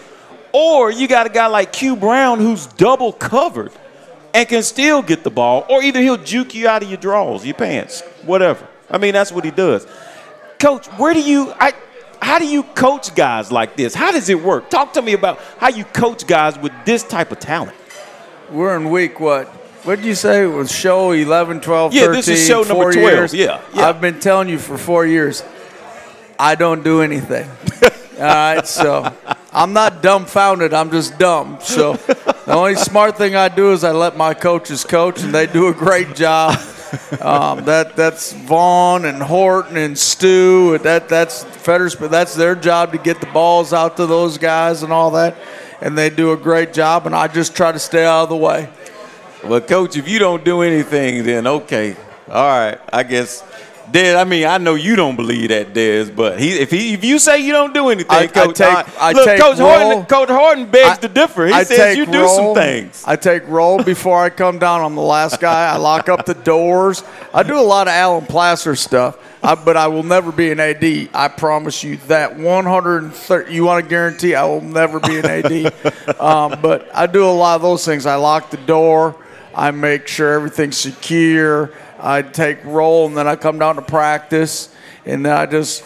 Or 0.53 0.91
you 0.91 1.09
got 1.09 1.27
a 1.27 1.31
guy 1.31 1.47
like 1.49 1.73
Q 1.73 1.97
Brown 1.97 2.39
who's 2.39 2.67
double 2.67 3.13
covered 3.13 3.73
and 4.33 4.49
can 4.49 4.63
still 4.63 5.03
get 5.03 5.25
the 5.25 5.31
ball, 5.31 5.65
or 5.69 5.83
either 5.83 6.01
he'll 6.01 6.19
juke 6.19 6.55
you 6.55 6.69
out 6.69 6.83
of 6.83 6.89
your 6.89 6.99
drawers, 6.99 7.45
your 7.45 7.55
pants, 7.55 8.03
whatever. 8.23 8.67
I 8.91 8.99
mean, 8.99 9.15
that's 9.15 9.33
what 9.33 9.45
he 9.45 9.51
does. 9.51 9.87
Coach, 10.59 10.87
where 10.99 11.15
do 11.15 11.21
you 11.21 11.53
I 11.59 11.73
how 12.27 12.41
do 12.41 12.47
you 12.49 12.65
coach 12.65 13.15
guys 13.15 13.53
like 13.53 13.77
this? 13.77 13.95
How 13.95 14.11
does 14.11 14.29
it 14.29 14.43
work? 14.43 14.69
Talk 14.69 14.95
to 14.95 15.01
me 15.01 15.13
about 15.13 15.39
how 15.59 15.69
you 15.69 15.85
coach 15.85 16.27
guys 16.27 16.59
with 16.59 16.73
this 16.85 17.05
type 17.05 17.31
of 17.31 17.39
talent. 17.39 17.77
We're 18.51 18.75
in 18.77 18.91
week 18.91 19.21
what? 19.21 19.47
What 19.87 19.97
did 19.97 20.05
you 20.05 20.17
say? 20.17 20.43
It 20.43 20.49
was 20.49 20.73
show 20.73 21.13
11, 21.13 21.61
12, 21.61 21.95
Yeah, 21.95 22.07
13, 22.07 22.13
this 22.17 22.27
is 22.27 22.45
show 22.45 22.65
number 22.65 22.93
12. 22.93 22.95
years? 22.97 23.33
Yeah, 23.33 23.61
yeah. 23.73 23.89
I've 23.89 24.01
been 24.01 24.19
telling 24.19 24.49
you 24.49 24.59
for 24.59 24.77
four 24.77 25.07
years, 25.07 25.45
I 26.37 26.57
don't 26.57 26.83
do 26.83 27.01
anything. 27.01 27.49
All 28.19 28.25
right, 28.25 28.67
so 28.67 29.15
I'm 29.53 29.73
not 29.73 30.03
dumbfounded. 30.03 30.75
I'm 30.75 30.91
just 30.91 31.17
dumb. 31.21 31.59
So 31.61 31.93
the 31.93 32.55
only 32.55 32.75
smart 32.75 33.17
thing 33.17 33.37
I 33.37 33.49
do 33.49 33.71
is 33.71 33.85
I 33.85 33.93
let 33.93 34.17
my 34.17 34.35
coaches 34.35 34.83
coach, 34.83 35.23
and 35.23 35.33
they 35.33 35.47
do 35.47 35.69
a 35.69 35.73
great 35.73 36.17
job. 36.17 36.59
Um, 37.21 37.65
that 37.65 37.97
that's 37.97 38.33
Vaughn 38.33 39.05
and 39.05 39.23
Horton 39.23 39.77
and 39.77 39.99
Stu. 39.99 40.79
That 40.79 41.09
that's 41.09 41.45
Fetters, 41.45 41.95
but 41.95 42.11
that's 42.11 42.35
their 42.35 42.55
job 42.55 42.93
to 42.93 42.99
get 42.99 43.21
the 43.21 43.27
balls 43.27 43.73
out 43.73 43.97
to 43.97 44.07
those 44.07 44.39
guys 44.39 44.83
and 44.83 44.93
all 44.93 45.11
that, 45.13 45.37
and 45.81 45.97
they 45.97 46.11
do 46.11 46.33
a 46.33 46.37
great 46.37 46.73
job. 46.73 47.07
And 47.07 47.15
I 47.15 47.29
just 47.29 47.57
try 47.57 47.73
to 47.73 47.79
stay 47.79 48.05
out 48.05 48.25
of 48.25 48.29
the 48.29 48.37
way. 48.37 48.69
Well, 49.45 49.61
coach, 49.61 49.97
if 49.97 50.09
you 50.09 50.19
don't 50.19 50.45
do 50.45 50.63
anything, 50.63 51.25
then 51.25 51.47
okay. 51.47 51.97
All 52.29 52.49
right, 52.49 52.79
I 52.93 53.03
guess. 53.03 53.43
Dez, 53.93 54.17
I 54.17 54.25
mean, 54.25 54.47
I 54.47 54.59
know 54.59 54.75
you 54.75 54.97
don't 54.97 55.15
believe 55.17 55.51
that, 55.51 55.73
Dez, 55.73 56.15
but 56.15 56.41
he, 56.41 56.51
if 56.59 56.71
he, 56.71 56.93
if 56.93 57.05
you 57.05 57.19
say 57.19 57.39
you 57.41 57.53
don't 57.53 57.73
do 57.73 57.89
anything, 57.89 58.11
I- 58.11 58.23
I 58.25 58.27
take- 58.53 59.01
I 59.01 59.13
look, 59.13 59.25
take 59.25 59.41
Coach 59.41 59.59
roll. 59.59 59.69
Horton, 59.79 60.07
Coach 60.07 60.29
Horton 60.29 60.67
begs 60.67 60.99
to 60.99 61.09
differ. 61.09 61.47
He 61.47 61.53
I 61.53 61.63
says 61.63 61.97
you 61.97 62.05
do 62.05 62.23
roll. 62.23 62.55
some 62.55 62.55
things. 62.55 63.03
I 63.07 63.17
take 63.17 63.47
roll 63.49 63.83
before 63.83 64.23
I 64.23 64.31
come 64.31 64.59
down. 64.59 64.83
I'm 64.83 64.95
the 64.97 65.03
last 65.03 65.41
guy. 65.41 65.73
I 65.73 65.77
lock 65.77 66.09
up 66.09 66.27
the 66.27 66.35
doors. 66.35 67.05
I 67.33 67.43
do 67.43 67.59
a 67.59 67.63
lot 67.63 67.87
of 67.87 67.93
Alan 67.93 68.27
Plaster 68.27 68.75
stuff, 68.75 69.17
I, 69.43 69.55
but 69.55 69.77
I 69.77 69.87
will 69.87 70.03
never 70.03 70.33
be 70.33 70.51
an 70.51 70.59
AD. 70.59 71.09
I 71.15 71.29
promise 71.29 71.85
you 71.85 71.97
that. 72.09 72.37
130. 72.37 73.53
You 73.55 73.65
want 73.65 73.85
to 73.85 73.89
guarantee 73.89 74.35
I 74.35 74.45
will 74.45 74.61
never 74.63 74.99
be 75.01 75.19
an 75.21 75.27
AD. 75.27 75.75
um, 76.21 76.59
but 76.61 76.89
I 76.95 77.07
do 77.07 77.25
a 77.25 77.31
lot 77.31 77.55
of 77.57 77.63
those 77.63 77.85
things. 77.85 78.05
I 78.05 78.17
lock 78.17 78.51
the 78.51 78.57
door. 78.59 79.17
I 79.55 79.71
make 79.71 80.07
sure 80.07 80.33
everything's 80.35 80.77
secure. 80.77 81.71
I 81.99 82.23
take 82.23 82.65
roll, 82.65 83.07
and 83.07 83.17
then 83.17 83.27
I 83.27 83.37
come 83.37 83.59
down 83.59 83.77
to 83.77 83.83
practice, 83.83 84.75
and 85.05 85.25
then 85.25 85.33
I 85.37 85.47
just 85.47 85.85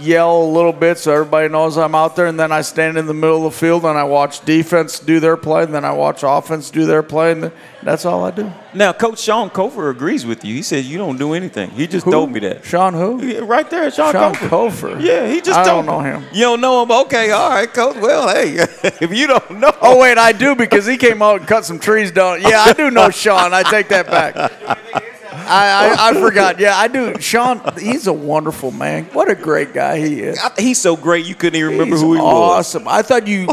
yell 0.00 0.42
a 0.42 0.50
little 0.50 0.72
bit 0.72 0.98
so 0.98 1.12
everybody 1.12 1.48
knows 1.48 1.78
I'm 1.78 1.94
out 1.94 2.16
there, 2.16 2.26
and 2.26 2.38
then 2.38 2.50
I 2.50 2.62
stand 2.62 2.98
in 2.98 3.06
the 3.06 3.14
middle 3.14 3.46
of 3.46 3.52
the 3.52 3.58
field 3.58 3.84
and 3.84 3.96
I 3.96 4.02
watch 4.02 4.44
defense 4.44 4.98
do 4.98 5.20
their 5.20 5.36
play, 5.36 5.62
and 5.62 5.72
then 5.72 5.84
I 5.84 5.92
watch 5.92 6.24
offense 6.24 6.70
do 6.70 6.84
their 6.86 7.04
play, 7.04 7.30
and 7.32 7.52
that's 7.84 8.04
all 8.04 8.24
I 8.24 8.32
do. 8.32 8.52
Now, 8.74 8.92
Coach 8.92 9.20
Sean 9.20 9.48
Cofer 9.48 9.90
agrees 9.92 10.26
with 10.26 10.44
you. 10.44 10.54
He 10.54 10.62
says 10.62 10.90
you 10.90 10.98
don't 10.98 11.16
do 11.16 11.34
anything. 11.34 11.70
He 11.70 11.86
just 11.86 12.04
Who? 12.04 12.10
told 12.10 12.32
me 12.32 12.40
that. 12.40 12.64
Sean 12.64 12.94
who? 12.94 13.24
Yeah, 13.24 13.38
right 13.44 13.70
there, 13.70 13.88
Sean, 13.92 14.12
Sean. 14.12 14.34
Cofer. 14.34 15.00
Yeah, 15.00 15.28
he 15.28 15.40
just 15.40 15.56
I 15.58 15.64
told 15.64 15.86
don't 15.86 16.02
me. 16.04 16.10
know 16.10 16.18
him. 16.18 16.28
You 16.34 16.42
don't 16.42 16.60
know 16.60 16.82
him? 16.82 16.90
Okay, 16.90 17.30
all 17.30 17.50
right, 17.50 17.72
Coach. 17.72 17.96
Well, 17.96 18.28
hey, 18.28 18.54
if 18.82 19.14
you 19.14 19.28
don't 19.28 19.60
know, 19.60 19.72
Oh 19.80 20.00
wait, 20.00 20.18
I 20.18 20.32
do 20.32 20.56
because 20.56 20.84
he 20.84 20.96
came 20.96 21.22
out 21.22 21.38
and 21.38 21.48
cut 21.48 21.64
some 21.64 21.78
trees 21.78 22.10
down. 22.10 22.42
Yeah, 22.42 22.58
I 22.66 22.72
do 22.72 22.90
know 22.90 23.08
Sean. 23.10 23.54
I 23.54 23.62
take 23.62 23.88
that 23.90 24.08
back. 24.08 25.04
I, 25.46 25.96
I, 25.98 26.10
I 26.10 26.14
forgot. 26.14 26.58
Yeah, 26.60 26.76
I 26.76 26.88
do. 26.88 27.14
Sean, 27.20 27.60
he's 27.78 28.06
a 28.06 28.12
wonderful 28.12 28.70
man. 28.70 29.04
What 29.06 29.30
a 29.30 29.34
great 29.34 29.72
guy 29.72 29.98
he 29.98 30.20
is. 30.20 30.38
he's 30.58 30.78
so 30.80 30.96
great 30.96 31.26
you 31.26 31.34
couldn't 31.34 31.58
even 31.58 31.72
remember 31.72 31.94
He's 31.96 32.02
who 32.02 32.14
he 32.14 32.20
was. 32.20 32.74
awesome. 32.74 32.88
I 32.88 33.02
thought 33.02 33.26
you, 33.26 33.46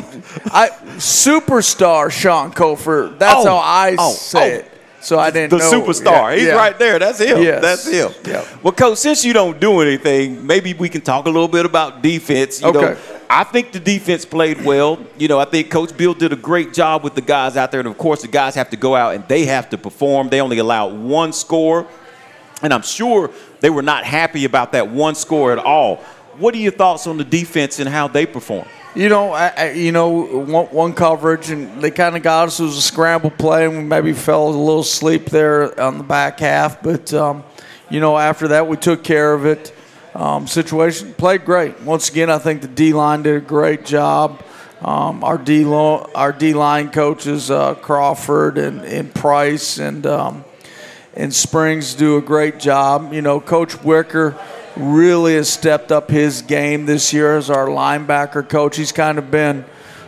I 0.45 0.69
superstar 0.97 2.11
Sean 2.11 2.51
Cofer. 2.51 3.17
That's 3.17 3.45
Oh, 3.45 3.45
how 3.45 3.55
I 3.57 3.95
oh, 3.97 4.11
say 4.13 4.55
oh. 4.55 4.59
it. 4.59 4.69
So 5.01 5.19
I 5.19 5.31
didn't 5.31 5.49
the 5.49 5.57
know. 5.57 5.69
superstar. 5.71 6.31
Yeah, 6.31 6.35
He's 6.35 6.45
yeah. 6.47 6.53
right 6.55 6.79
there. 6.79 6.97
That's 6.97 7.19
him. 7.19 7.41
Yes. 7.43 7.61
That's 7.61 7.85
him. 7.87 8.11
Yep. 8.25 8.63
Well, 8.63 8.71
coach, 8.73 8.99
since 8.99 9.25
you 9.25 9.33
don't 9.33 9.59
do 9.59 9.81
anything, 9.81 10.47
maybe 10.47 10.73
we 10.73 10.87
can 10.87 11.01
talk 11.01 11.25
a 11.25 11.29
little 11.29 11.49
bit 11.49 11.65
about 11.65 12.01
defense. 12.01 12.61
You 12.61 12.71
know, 12.71 12.79
Okay. 12.85 13.12
I 13.29 13.43
think 13.43 13.71
the 13.71 13.79
defense 13.79 14.25
played 14.25 14.63
well. 14.63 14.99
You 15.17 15.27
know, 15.27 15.39
I 15.39 15.45
think 15.45 15.69
Coach 15.69 15.95
Bill 15.95 16.13
did 16.13 16.33
a 16.33 16.35
great 16.35 16.73
job 16.73 17.03
with 17.03 17.15
the 17.15 17.21
guys 17.21 17.57
out 17.57 17.71
there, 17.71 17.79
and 17.79 17.89
of 17.89 17.97
course, 17.97 18.21
the 18.21 18.27
guys 18.27 18.55
have 18.55 18.69
to 18.71 18.77
go 18.77 18.95
out 18.95 19.15
and 19.15 19.27
they 19.27 19.45
have 19.45 19.69
to 19.71 19.77
perform. 19.77 20.29
They 20.29 20.41
only 20.41 20.59
allowed 20.59 20.93
one 20.93 21.33
score, 21.33 21.87
and 22.61 22.73
I'm 22.73 22.81
sure 22.81 23.31
they 23.59 23.69
were 23.69 23.81
not 23.81 24.03
happy 24.03 24.45
about 24.45 24.71
that 24.73 24.89
one 24.89 25.15
score 25.15 25.51
at 25.51 25.59
all. 25.59 25.97
What 26.37 26.53
are 26.55 26.57
your 26.57 26.71
thoughts 26.71 27.07
on 27.07 27.17
the 27.17 27.23
defense 27.23 27.79
and 27.79 27.87
how 27.87 28.07
they 28.07 28.25
perform? 28.25 28.67
You 28.95 29.09
know, 29.09 29.31
I, 29.31 29.47
I, 29.57 29.71
you 29.71 29.91
know, 29.91 30.09
one, 30.09 30.65
one 30.67 30.93
coverage, 30.93 31.49
and 31.49 31.81
they 31.81 31.89
kind 31.89 32.15
of 32.15 32.21
got 32.21 32.47
us. 32.47 32.59
It 32.59 32.63
was 32.63 32.77
a 32.77 32.81
scramble 32.81 33.31
play, 33.31 33.65
and 33.65 33.77
we 33.77 33.83
maybe 33.83 34.13
fell 34.13 34.47
a 34.47 34.49
little 34.49 34.81
asleep 34.81 35.25
there 35.25 35.79
on 35.79 35.97
the 35.97 36.03
back 36.03 36.39
half. 36.39 36.81
But 36.81 37.13
um, 37.13 37.43
you 37.89 37.99
know, 37.99 38.17
after 38.17 38.49
that, 38.49 38.67
we 38.67 38.77
took 38.77 39.03
care 39.03 39.33
of 39.33 39.45
it. 39.45 39.73
Um, 40.15 40.45
situation 40.45 41.13
played 41.15 41.43
great. 41.43 41.81
Once 41.81 42.09
again, 42.09 42.29
I 42.29 42.37
think 42.37 42.61
the 42.61 42.67
D 42.67 42.93
line 42.93 43.23
did 43.23 43.35
a 43.35 43.39
great 43.39 43.83
job. 43.83 44.43
Um, 44.81 45.23
our 45.23 45.37
D 45.37 45.63
our 45.65 46.31
D 46.31 46.53
line 46.53 46.91
coaches 46.91 47.49
uh, 47.49 47.75
Crawford 47.75 48.57
and, 48.57 48.81
and 48.81 49.13
Price 49.13 49.79
and 49.79 50.05
um, 50.05 50.45
and 51.15 51.33
Springs 51.33 51.93
do 51.95 52.17
a 52.17 52.21
great 52.21 52.59
job. 52.59 53.13
You 53.13 53.21
know, 53.21 53.39
Coach 53.39 53.81
Wicker 53.81 54.37
really 54.75 55.35
has 55.35 55.49
stepped 55.49 55.91
up 55.91 56.09
his 56.09 56.41
game 56.41 56.85
this 56.85 57.13
year 57.13 57.37
as 57.37 57.49
our 57.49 57.67
linebacker 57.67 58.47
coach. 58.47 58.75
He's 58.75 58.91
kind 58.91 59.17
of 59.17 59.31
been, 59.31 59.65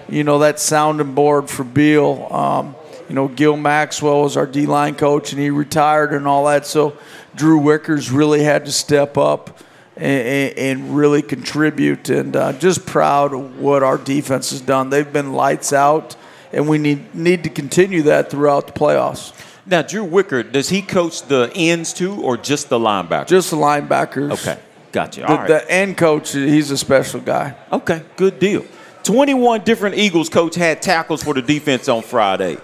you 0.09 0.23
know, 0.23 0.39
that 0.39 0.59
sounding 0.59 1.13
board 1.13 1.49
for 1.49 1.63
Beal. 1.63 2.27
Um, 2.31 2.75
you 3.07 3.15
know, 3.15 3.27
Gil 3.27 3.57
Maxwell 3.57 4.23
was 4.23 4.37
our 4.37 4.47
D 4.47 4.65
line 4.65 4.95
coach 4.95 5.31
and 5.31 5.41
he 5.41 5.49
retired 5.49 6.13
and 6.13 6.27
all 6.27 6.45
that. 6.45 6.65
So 6.65 6.97
Drew 7.35 7.59
Wickers 7.59 8.11
really 8.15 8.43
had 8.43 8.65
to 8.65 8.71
step 8.71 9.17
up 9.17 9.59
and, 9.97 10.57
and 10.57 10.95
really 10.95 11.21
contribute. 11.21 12.09
And 12.09 12.35
uh, 12.35 12.53
just 12.53 12.85
proud 12.85 13.33
of 13.33 13.59
what 13.59 13.83
our 13.83 13.97
defense 13.97 14.51
has 14.51 14.61
done. 14.61 14.89
They've 14.89 15.11
been 15.11 15.33
lights 15.33 15.73
out, 15.73 16.15
and 16.51 16.67
we 16.67 16.77
need, 16.77 17.13
need 17.15 17.43
to 17.43 17.49
continue 17.49 18.03
that 18.03 18.29
throughout 18.29 18.67
the 18.67 18.73
playoffs. 18.73 19.33
Now, 19.67 19.81
Drew 19.81 20.03
Wicker, 20.03 20.43
does 20.43 20.69
he 20.69 20.81
coach 20.81 21.23
the 21.23 21.51
ends 21.55 21.91
too, 21.91 22.21
or 22.21 22.37
just 22.37 22.69
the 22.69 22.77
linebackers? 22.77 23.27
Just 23.27 23.49
the 23.49 23.57
linebackers. 23.57 24.31
Okay, 24.33 24.59
gotcha. 24.91 25.21
The, 25.21 25.27
All 25.27 25.37
right. 25.37 25.47
the 25.47 25.71
end 25.71 25.97
coach, 25.97 26.33
he's 26.33 26.69
a 26.69 26.77
special 26.77 27.19
guy. 27.19 27.55
Okay, 27.71 28.03
good 28.15 28.37
deal. 28.37 28.63
21 29.03 29.63
different 29.63 29.97
Eagles 29.97 30.29
coach 30.29 30.55
had 30.55 30.81
tackles 30.81 31.23
for 31.23 31.33
the 31.33 31.41
defense 31.41 31.87
on 31.87 32.01
Friday. 32.01 32.57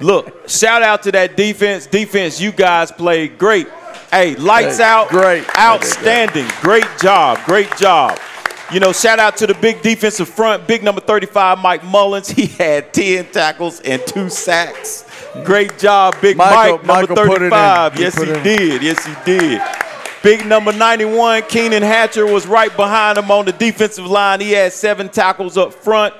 Look, 0.00 0.48
shout 0.48 0.82
out 0.82 1.02
to 1.04 1.12
that 1.12 1.36
defense. 1.36 1.86
Defense, 1.86 2.40
you 2.40 2.52
guys 2.52 2.92
played 2.92 3.38
great. 3.38 3.68
Hey, 4.10 4.34
lights 4.36 4.78
Hey, 4.78 4.84
out. 4.84 5.08
great. 5.08 5.44
Outstanding. 5.58 6.46
Great 6.60 6.86
job. 7.00 7.38
Great 7.44 7.74
job. 7.76 8.18
You 8.72 8.80
know, 8.80 8.92
shout 8.92 9.18
out 9.18 9.36
to 9.38 9.46
the 9.46 9.54
big 9.54 9.82
defensive 9.82 10.28
front, 10.28 10.66
big 10.66 10.82
number 10.82 11.00
35, 11.00 11.58
Mike 11.58 11.84
Mullins. 11.84 12.28
He 12.34 12.46
had 12.46 12.92
10 12.92 13.26
tackles 13.30 13.80
and 13.80 14.04
two 14.06 14.28
sacks. 14.30 15.04
Great 15.44 15.78
job, 15.78 16.14
Big 16.22 16.36
Michael- 16.36 16.78
Mike, 16.78 16.86
number 17.08 17.14
Michael 17.14 17.16
put 17.16 17.38
35. 17.38 17.94
He 17.94 18.00
Yes, 18.02 18.14
he 18.18 18.24
did. 18.42 18.82
Yes, 18.82 19.04
he 19.04 19.14
did. 19.24 19.60
Big 20.22 20.46
number 20.46 20.72
91, 20.72 21.42
Keenan 21.42 21.82
Hatcher, 21.82 22.24
was 22.26 22.46
right 22.46 22.74
behind 22.74 23.18
him 23.18 23.30
on 23.30 23.44
the 23.44 23.52
defensive 23.52 24.06
line. 24.06 24.40
He 24.40 24.52
had 24.52 24.72
seven 24.72 25.08
tackles 25.10 25.58
up 25.58 25.74
front. 25.74 26.14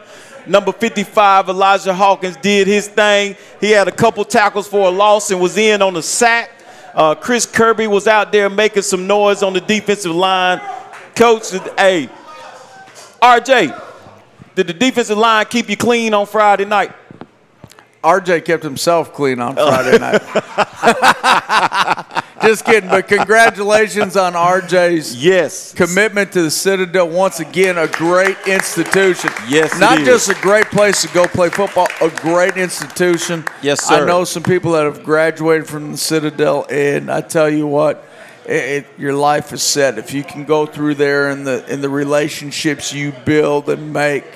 Number 0.47 0.73
55, 0.73 1.49
Elijah 1.49 1.95
Hawkins, 1.95 2.37
did 2.37 2.67
his 2.67 2.87
thing. 2.89 3.35
He 3.61 3.71
had 3.71 3.89
a 3.89 3.93
couple 3.93 4.23
tackles 4.27 4.69
for 4.69 4.89
a 4.89 4.91
loss 4.91 5.31
and 5.31 5.41
was 5.41 5.57
in 5.57 5.81
on 5.81 5.97
a 5.97 6.03
sack. 6.03 6.51
Uh, 6.95 7.15
Chris 7.15 7.45
Kirby 7.45 7.87
was 7.89 8.07
out 8.07 8.31
there 8.31 8.49
making 8.49 8.83
some 8.83 9.07
noise 9.07 9.43
on 9.43 9.53
the 9.53 9.61
defensive 9.61 10.15
line. 10.15 10.61
Coach, 11.17 11.51
hey, 11.77 12.09
RJ, 13.21 13.83
did 14.55 14.69
the 14.69 14.73
defensive 14.73 15.19
line 15.19 15.47
keep 15.47 15.69
you 15.69 15.77
clean 15.77 16.15
on 16.15 16.27
Friday 16.27 16.65
night? 16.65 16.93
RJ 18.03 18.45
kept 18.45 18.63
himself 18.63 19.13
clean 19.13 19.41
on 19.41 19.55
Friday 19.55 19.99
night. 20.05 20.23
Just 22.47 22.65
kidding, 22.65 22.91
but 22.91 23.09
congratulations 23.09 24.17
on 24.17 24.35
RJ's 24.35 25.23
yes 25.23 25.73
commitment 25.73 26.33
to 26.33 26.43
the 26.43 26.51
Citadel. 26.51 27.09
Once 27.09 27.41
again, 27.41 27.79
a 27.79 27.89
great 27.89 28.37
institution. 28.47 29.31
Yes, 29.49 29.79
not 29.79 29.99
just 29.99 30.29
a 30.29 30.35
great 30.35 30.67
place 30.67 31.03
to 31.03 31.09
go 31.09 31.27
play 31.27 31.51
football, 31.51 31.89
a 32.01 32.11
great 32.11 32.57
institution. 32.57 33.45
Yes, 33.63 33.85
sir. 33.85 34.03
I 34.03 34.07
know 34.07 34.25
some 34.25 34.43
people 34.43 34.73
that 34.73 34.85
have 34.85 35.03
graduated 35.03 35.67
from 35.67 35.93
the 35.93 35.99
Citadel, 35.99 36.67
and 36.71 37.11
I 37.11 37.21
tell 37.21 37.51
you 37.51 37.67
what. 37.67 38.05
It, 38.47 38.51
it, 38.53 38.87
your 38.99 39.15
life 39.15 39.55
is 39.55 39.63
set 39.63 39.97
if 39.97 40.13
you 40.13 40.23
can 40.23 40.45
go 40.45 40.67
through 40.67 40.97
there 40.97 41.31
and 41.31 41.47
the 41.47 41.65
and 41.67 41.83
the 41.83 41.89
relationships 41.89 42.93
you 42.93 43.13
build 43.25 43.71
and 43.71 43.91
make 43.91 44.27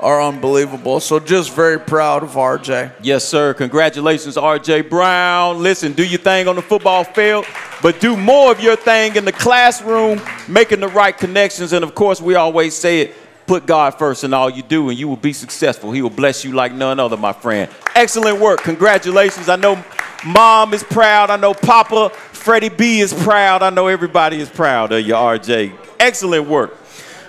are 0.00 0.22
unbelievable. 0.22 1.00
So 1.00 1.18
just 1.18 1.52
very 1.52 1.78
proud 1.78 2.22
of 2.22 2.30
RJ. 2.32 2.92
Yes, 3.02 3.24
sir. 3.24 3.54
Congratulations, 3.54 4.36
RJ 4.36 4.88
Brown. 4.88 5.62
Listen, 5.62 5.92
do 5.92 6.04
your 6.04 6.20
thing 6.20 6.48
on 6.48 6.56
the 6.56 6.62
football 6.62 7.04
field, 7.04 7.46
but 7.82 8.00
do 8.00 8.16
more 8.16 8.52
of 8.52 8.60
your 8.60 8.76
thing 8.76 9.16
in 9.16 9.24
the 9.24 9.32
classroom, 9.32 10.20
making 10.48 10.80
the 10.80 10.88
right 10.88 11.16
connections. 11.16 11.72
And 11.72 11.84
of 11.84 11.94
course, 11.94 12.20
we 12.20 12.34
always 12.34 12.74
say 12.74 13.00
it 13.00 13.14
put 13.48 13.66
God 13.66 13.94
first 13.94 14.22
in 14.24 14.34
all 14.34 14.50
you 14.50 14.62
do, 14.62 14.90
and 14.90 14.98
you 14.98 15.08
will 15.08 15.16
be 15.16 15.32
successful. 15.32 15.90
He 15.90 16.02
will 16.02 16.10
bless 16.10 16.44
you 16.44 16.52
like 16.52 16.72
none 16.72 17.00
other, 17.00 17.16
my 17.16 17.32
friend. 17.32 17.70
Excellent 17.96 18.38
work. 18.38 18.60
Congratulations. 18.62 19.48
I 19.48 19.56
know 19.56 19.82
mom 20.24 20.74
is 20.74 20.84
proud. 20.84 21.30
I 21.30 21.36
know 21.36 21.54
Papa 21.54 22.10
Freddie 22.10 22.68
B 22.68 23.00
is 23.00 23.12
proud. 23.12 23.62
I 23.62 23.70
know 23.70 23.88
everybody 23.88 24.38
is 24.38 24.50
proud 24.50 24.92
of 24.92 25.04
you, 25.04 25.14
RJ. 25.14 25.72
Excellent 25.98 26.46
work. 26.46 26.76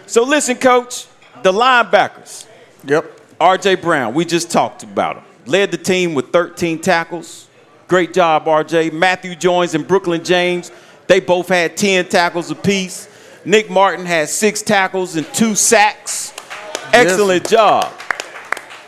So, 0.05 0.23
listen, 0.23 0.58
coach, 0.58 1.08
the 1.41 1.51
linebackers. 1.51 2.45
Yep. 2.85 3.37
RJ 3.39 3.81
Brown, 3.81 4.13
we 4.13 4.25
just 4.25 4.51
talked 4.51 4.83
about 4.83 5.17
him. 5.17 5.23
Led 5.45 5.71
the 5.71 5.77
team 5.77 6.13
with 6.13 6.31
13 6.31 6.79
tackles. 6.79 7.47
Great 7.87 8.13
job, 8.13 8.45
RJ. 8.45 8.93
Matthew 8.93 9.35
Jones 9.35 9.73
and 9.73 9.87
Brooklyn 9.87 10.23
James, 10.23 10.71
they 11.07 11.19
both 11.19 11.47
had 11.47 11.75
10 11.75 12.07
tackles 12.07 12.51
apiece. 12.51 13.07
Nick 13.45 13.69
Martin 13.69 14.05
had 14.05 14.29
six 14.29 14.61
tackles 14.61 15.15
and 15.15 15.25
two 15.33 15.55
sacks. 15.55 16.33
Excellent 16.93 17.47
job. 17.47 17.91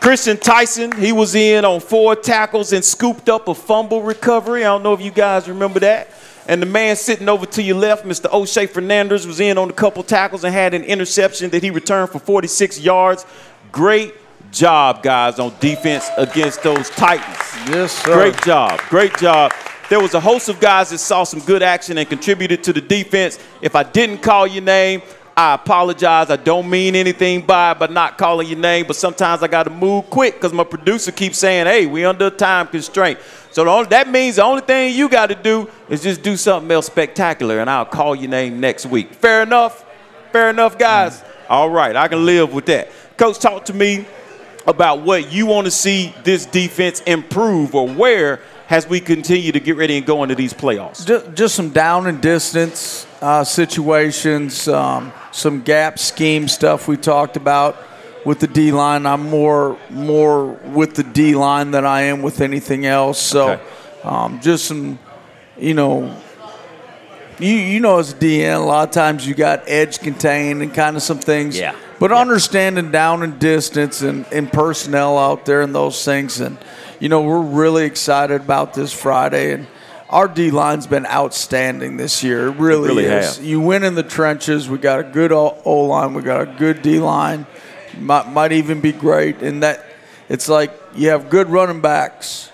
Christian 0.00 0.36
Tyson, 0.36 0.92
he 0.92 1.12
was 1.12 1.34
in 1.34 1.64
on 1.64 1.80
four 1.80 2.16
tackles 2.16 2.72
and 2.72 2.84
scooped 2.84 3.28
up 3.28 3.48
a 3.48 3.54
fumble 3.54 4.02
recovery. 4.02 4.64
I 4.64 4.68
don't 4.68 4.82
know 4.82 4.92
if 4.92 5.00
you 5.00 5.12
guys 5.12 5.48
remember 5.48 5.80
that. 5.80 6.10
And 6.48 6.60
the 6.60 6.66
man 6.66 6.96
sitting 6.96 7.28
over 7.28 7.46
to 7.46 7.62
your 7.62 7.76
left, 7.76 8.04
Mr. 8.04 8.32
O'Shea 8.32 8.66
Fernandez, 8.66 9.26
was 9.28 9.38
in 9.38 9.58
on 9.58 9.70
a 9.70 9.72
couple 9.72 10.02
tackles 10.02 10.42
and 10.42 10.52
had 10.52 10.74
an 10.74 10.82
interception 10.82 11.50
that 11.50 11.62
he 11.62 11.70
returned 11.70 12.10
for 12.10 12.18
46 12.18 12.80
yards. 12.80 13.24
Great 13.72 14.14
job, 14.50 15.02
guys, 15.02 15.38
on 15.38 15.54
defense 15.58 16.08
against 16.18 16.62
those 16.62 16.90
Titans. 16.90 17.38
Yes, 17.70 17.90
sir. 18.04 18.14
Great 18.14 18.42
job. 18.42 18.78
Great 18.90 19.16
job. 19.16 19.50
There 19.88 19.98
was 19.98 20.12
a 20.12 20.20
host 20.20 20.50
of 20.50 20.60
guys 20.60 20.90
that 20.90 20.98
saw 20.98 21.24
some 21.24 21.40
good 21.40 21.62
action 21.62 21.96
and 21.96 22.06
contributed 22.06 22.62
to 22.64 22.74
the 22.74 22.82
defense. 22.82 23.38
If 23.62 23.74
I 23.74 23.82
didn't 23.82 24.18
call 24.18 24.46
your 24.46 24.62
name, 24.62 25.00
I 25.34 25.54
apologize. 25.54 26.30
I 26.30 26.36
don't 26.36 26.68
mean 26.68 26.94
anything 26.94 27.46
by 27.46 27.72
it 27.72 27.78
by 27.78 27.86
not 27.86 28.18
calling 28.18 28.46
your 28.46 28.58
name, 28.58 28.86
but 28.86 28.96
sometimes 28.96 29.42
I 29.42 29.48
got 29.48 29.62
to 29.62 29.70
move 29.70 30.10
quick 30.10 30.34
because 30.34 30.52
my 30.52 30.64
producer 30.64 31.10
keeps 31.10 31.38
saying, 31.38 31.64
hey, 31.64 31.86
we 31.86 32.04
under 32.04 32.26
a 32.26 32.30
time 32.30 32.68
constraint. 32.68 33.18
So 33.50 33.64
the 33.64 33.70
only, 33.70 33.88
that 33.88 34.08
means 34.10 34.36
the 34.36 34.44
only 34.44 34.62
thing 34.62 34.94
you 34.94 35.08
got 35.08 35.28
to 35.28 35.34
do 35.34 35.70
is 35.88 36.02
just 36.02 36.22
do 36.22 36.36
something 36.36 36.70
else 36.70 36.86
spectacular, 36.86 37.60
and 37.60 37.70
I'll 37.70 37.86
call 37.86 38.14
your 38.14 38.28
name 38.28 38.60
next 38.60 38.84
week. 38.84 39.14
Fair 39.14 39.42
enough? 39.42 39.86
Fair 40.30 40.50
enough, 40.50 40.78
guys? 40.78 41.20
Mm. 41.20 41.26
All 41.48 41.70
right, 41.70 41.96
I 41.96 42.08
can 42.08 42.24
live 42.24 42.52
with 42.52 42.66
that. 42.66 42.90
Coach, 43.16 43.38
talk 43.38 43.66
to 43.66 43.74
me 43.74 44.06
about 44.66 45.02
what 45.02 45.32
you 45.32 45.46
want 45.46 45.66
to 45.66 45.70
see 45.70 46.14
this 46.24 46.46
defense 46.46 47.00
improve 47.00 47.74
or 47.74 47.88
where 47.88 48.40
as 48.72 48.88
we 48.88 49.00
continue 49.00 49.52
to 49.52 49.60
get 49.60 49.76
ready 49.76 49.98
and 49.98 50.06
go 50.06 50.22
into 50.22 50.34
these 50.34 50.54
playoffs. 50.54 51.34
Just, 51.34 51.54
some 51.54 51.68
down 51.70 52.06
and 52.06 52.22
distance 52.22 53.06
uh, 53.20 53.44
situations, 53.44 54.66
um, 54.66 55.12
some 55.30 55.60
gap 55.60 55.98
scheme 55.98 56.48
stuff 56.48 56.88
we 56.88 56.96
talked 56.96 57.36
about 57.36 57.76
with 58.24 58.40
the 58.40 58.46
D 58.46 58.72
line. 58.72 59.04
I'm 59.04 59.28
more 59.28 59.78
more 59.90 60.46
with 60.46 60.94
the 60.94 61.02
D 61.02 61.34
line 61.34 61.70
than 61.70 61.84
I 61.84 62.02
am 62.02 62.22
with 62.22 62.40
anything 62.40 62.86
else. 62.86 63.20
So, 63.20 63.60
um, 64.04 64.40
just 64.40 64.64
some, 64.64 64.98
you 65.58 65.74
know. 65.74 66.16
You, 67.38 67.54
you 67.54 67.80
know, 67.80 67.98
as 67.98 68.12
a 68.12 68.16
DN, 68.16 68.56
a 68.56 68.58
lot 68.58 68.88
of 68.88 68.94
times 68.94 69.26
you 69.26 69.34
got 69.34 69.64
edge 69.66 69.98
contained 69.98 70.62
and 70.62 70.72
kind 70.72 70.96
of 70.96 71.02
some 71.02 71.18
things. 71.18 71.58
Yeah. 71.58 71.74
But 72.02 72.10
understanding 72.10 72.90
down 72.90 73.22
and 73.22 73.38
distance 73.38 74.02
and, 74.02 74.26
and 74.32 74.52
personnel 74.52 75.16
out 75.16 75.46
there 75.46 75.60
and 75.60 75.72
those 75.72 76.04
things. 76.04 76.40
And, 76.40 76.58
you 76.98 77.08
know, 77.08 77.22
we're 77.22 77.40
really 77.40 77.84
excited 77.84 78.40
about 78.40 78.74
this 78.74 78.92
Friday. 78.92 79.52
And 79.52 79.68
our 80.10 80.26
D 80.26 80.50
line's 80.50 80.88
been 80.88 81.06
outstanding 81.06 81.98
this 81.98 82.24
year. 82.24 82.48
It 82.48 82.56
really, 82.56 82.88
really 82.88 83.04
is. 83.04 83.36
have. 83.36 83.46
You 83.46 83.60
win 83.60 83.84
in 83.84 83.94
the 83.94 84.02
trenches. 84.02 84.68
We 84.68 84.78
got 84.78 84.98
a 84.98 85.04
good 85.04 85.30
O 85.30 85.86
line. 85.86 86.12
We 86.12 86.22
got 86.22 86.40
a 86.40 86.46
good 86.46 86.82
D 86.82 86.98
line. 86.98 87.46
Might, 87.96 88.28
might 88.32 88.50
even 88.50 88.80
be 88.80 88.90
great. 88.90 89.40
And 89.40 89.62
that 89.62 89.86
it's 90.28 90.48
like 90.48 90.76
you 90.96 91.10
have 91.10 91.30
good 91.30 91.50
running 91.50 91.82
backs 91.82 92.50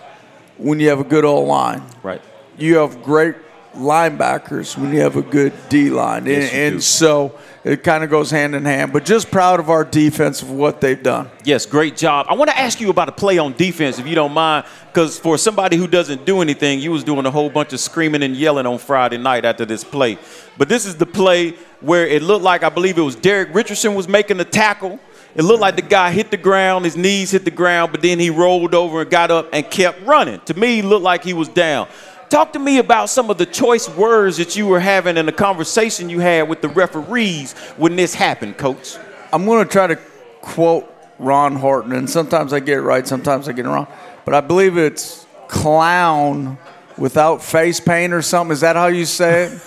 when 0.58 0.78
you 0.78 0.90
have 0.90 1.00
a 1.00 1.04
good 1.04 1.24
O 1.24 1.40
line. 1.40 1.84
Right. 2.02 2.20
You 2.58 2.76
have 2.76 3.02
great 3.02 3.36
linebackers 3.78 4.76
when 4.76 4.92
you 4.92 5.00
have 5.00 5.16
a 5.16 5.22
good 5.22 5.52
D 5.68 5.90
line. 5.90 6.26
Yes, 6.26 6.52
and 6.52 6.74
and 6.74 6.82
so 6.82 7.38
it 7.64 7.82
kind 7.82 8.04
of 8.04 8.10
goes 8.10 8.30
hand 8.30 8.54
in 8.54 8.64
hand. 8.64 8.92
But 8.92 9.04
just 9.04 9.30
proud 9.30 9.60
of 9.60 9.70
our 9.70 9.84
defense 9.84 10.42
of 10.42 10.50
what 10.50 10.80
they've 10.80 11.02
done. 11.02 11.30
Yes, 11.44 11.66
great 11.66 11.96
job. 11.96 12.26
I 12.28 12.34
want 12.34 12.50
to 12.50 12.58
ask 12.58 12.80
you 12.80 12.90
about 12.90 13.08
a 13.08 13.12
play 13.12 13.38
on 13.38 13.52
defense, 13.54 13.98
if 13.98 14.06
you 14.06 14.14
don't 14.14 14.32
mind, 14.32 14.66
because 14.92 15.18
for 15.18 15.38
somebody 15.38 15.76
who 15.76 15.86
doesn't 15.86 16.24
do 16.24 16.40
anything, 16.40 16.80
you 16.80 16.90
was 16.90 17.04
doing 17.04 17.26
a 17.26 17.30
whole 17.30 17.50
bunch 17.50 17.72
of 17.72 17.80
screaming 17.80 18.22
and 18.22 18.36
yelling 18.36 18.66
on 18.66 18.78
Friday 18.78 19.18
night 19.18 19.44
after 19.44 19.64
this 19.64 19.84
play. 19.84 20.18
But 20.56 20.68
this 20.68 20.86
is 20.86 20.96
the 20.96 21.06
play 21.06 21.52
where 21.80 22.06
it 22.06 22.22
looked 22.22 22.44
like 22.44 22.62
I 22.62 22.68
believe 22.68 22.98
it 22.98 23.02
was 23.02 23.16
Derek 23.16 23.54
Richardson 23.54 23.94
was 23.94 24.08
making 24.08 24.36
the 24.38 24.44
tackle. 24.44 24.98
It 25.34 25.42
looked 25.42 25.60
like 25.60 25.76
the 25.76 25.82
guy 25.82 26.10
hit 26.10 26.30
the 26.30 26.36
ground, 26.36 26.84
his 26.84 26.96
knees 26.96 27.30
hit 27.30 27.44
the 27.44 27.50
ground, 27.50 27.92
but 27.92 28.02
then 28.02 28.18
he 28.18 28.30
rolled 28.30 28.74
over 28.74 29.02
and 29.02 29.10
got 29.10 29.30
up 29.30 29.48
and 29.52 29.70
kept 29.70 30.04
running. 30.04 30.40
To 30.46 30.54
me, 30.54 30.80
it 30.80 30.84
looked 30.84 31.04
like 31.04 31.22
he 31.22 31.32
was 31.32 31.48
down. 31.48 31.86
Talk 32.28 32.52
to 32.52 32.58
me 32.58 32.78
about 32.78 33.08
some 33.08 33.30
of 33.30 33.38
the 33.38 33.46
choice 33.46 33.88
words 33.88 34.36
that 34.36 34.54
you 34.54 34.66
were 34.66 34.80
having 34.80 35.16
in 35.16 35.26
the 35.26 35.32
conversation 35.32 36.10
you 36.10 36.20
had 36.20 36.48
with 36.48 36.60
the 36.60 36.68
referees 36.68 37.54
when 37.76 37.96
this 37.96 38.14
happened, 38.14 38.58
Coach. 38.58 38.96
I'm 39.32 39.46
going 39.46 39.66
to 39.66 39.70
try 39.70 39.86
to 39.86 39.96
quote 40.42 40.92
Ron 41.18 41.56
Horton, 41.56 41.92
and 41.92 42.08
sometimes 42.08 42.52
I 42.52 42.60
get 42.60 42.78
it 42.78 42.82
right, 42.82 43.06
sometimes 43.06 43.48
I 43.48 43.52
get 43.52 43.64
it 43.64 43.68
wrong. 43.68 43.86
But 44.24 44.34
I 44.34 44.42
believe 44.42 44.76
it's 44.76 45.26
clown 45.48 46.58
without 46.98 47.42
face 47.42 47.80
paint 47.80 48.12
or 48.12 48.20
something. 48.20 48.52
Is 48.52 48.60
that 48.60 48.76
how 48.76 48.88
you 48.88 49.06
say 49.06 49.44
it? 49.44 49.62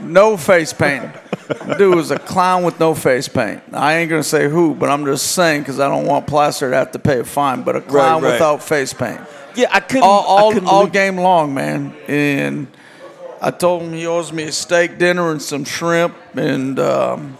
No 0.00 0.36
face 0.36 0.72
paint. 0.72 1.10
Dude 1.78 1.94
was 1.94 2.10
a 2.10 2.18
clown 2.18 2.64
with 2.64 2.80
no 2.80 2.94
face 2.94 3.28
paint. 3.28 3.62
I 3.72 3.98
ain't 3.98 4.10
gonna 4.10 4.22
say 4.24 4.48
who, 4.48 4.74
but 4.74 4.90
I'm 4.90 5.04
just 5.04 5.32
saying 5.32 5.62
because 5.62 5.78
I 5.78 5.88
don't 5.88 6.06
want 6.06 6.26
Plaster 6.26 6.70
to 6.70 6.76
have 6.76 6.90
to 6.92 6.98
pay 6.98 7.20
a 7.20 7.24
fine. 7.24 7.62
But 7.62 7.76
a 7.76 7.80
clown 7.80 8.22
right. 8.22 8.32
without 8.32 8.62
face 8.62 8.92
paint. 8.92 9.20
Yeah, 9.56 9.68
I 9.72 9.80
couldn't. 9.80 10.02
All, 10.04 10.22
all, 10.24 10.50
I 10.50 10.54
couldn't 10.54 10.68
all 10.68 10.86
game 10.86 11.16
long, 11.16 11.54
man. 11.54 11.94
And 12.08 12.66
I 13.40 13.50
told 13.50 13.82
him 13.82 13.92
he 13.92 14.06
owes 14.06 14.32
me 14.32 14.44
a 14.44 14.52
steak 14.52 14.98
dinner 14.98 15.30
and 15.30 15.40
some 15.40 15.64
shrimp. 15.64 16.14
And 16.34 16.78
um, 16.78 17.38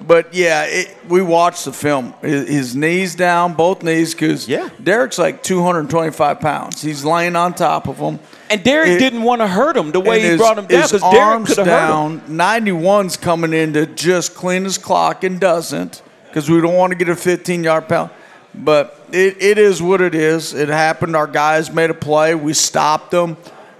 but 0.00 0.32
yeah, 0.34 0.64
it, 0.64 0.94
we 1.08 1.22
watched 1.22 1.64
the 1.64 1.72
film. 1.72 2.14
His, 2.22 2.48
his 2.48 2.76
knees 2.76 3.14
down, 3.14 3.54
both 3.54 3.82
knees, 3.82 4.14
because 4.14 4.46
yeah. 4.48 4.68
Derek's 4.82 5.18
like 5.18 5.42
225 5.42 6.40
pounds. 6.40 6.82
He's 6.82 7.04
laying 7.04 7.36
on 7.36 7.54
top 7.54 7.88
of 7.88 7.96
him. 7.98 8.18
And 8.50 8.62
Derek 8.62 8.88
It- 8.90 8.98
didn't 8.98 9.22
want 9.22 9.40
to 9.42 9.46
hurt 9.46 9.76
him 9.76 9.90
the 9.92 10.00
way 10.00 10.20
he 10.20 10.26
his- 10.28 10.38
brought 10.38 10.56
him 10.58 10.66
down 10.66 10.82
because 10.82 11.02
Derek 11.02 11.46
could 11.46 11.58
have 11.58 11.66
hurt 11.66 11.90
him. 11.90 12.18
down. 12.18 12.64
91's 12.64 13.16
coming 13.16 13.52
in 13.52 13.72
to 13.74 13.86
just 13.86 14.34
clean 14.34 14.64
his 14.64 14.78
clock 14.78 15.24
and 15.24 15.38
doesn't 15.40 16.02
because 16.28 16.48
we 16.50 16.60
don't 16.60 16.74
want 16.74 16.90
to 16.92 16.96
get 16.96 17.08
a 17.08 17.16
15 17.16 17.64
yard 17.64 17.88
penalty. 17.88 18.14
But 18.64 19.00
it, 19.12 19.42
it 19.42 19.58
is 19.58 19.80
what 19.82 20.00
it 20.00 20.14
is. 20.14 20.54
It 20.54 20.68
happened. 20.68 21.16
Our 21.16 21.26
guys 21.26 21.72
made 21.72 21.90
a 21.90 21.94
play. 21.94 22.34
We 22.34 22.54
stopped 22.54 23.10
them. 23.10 23.36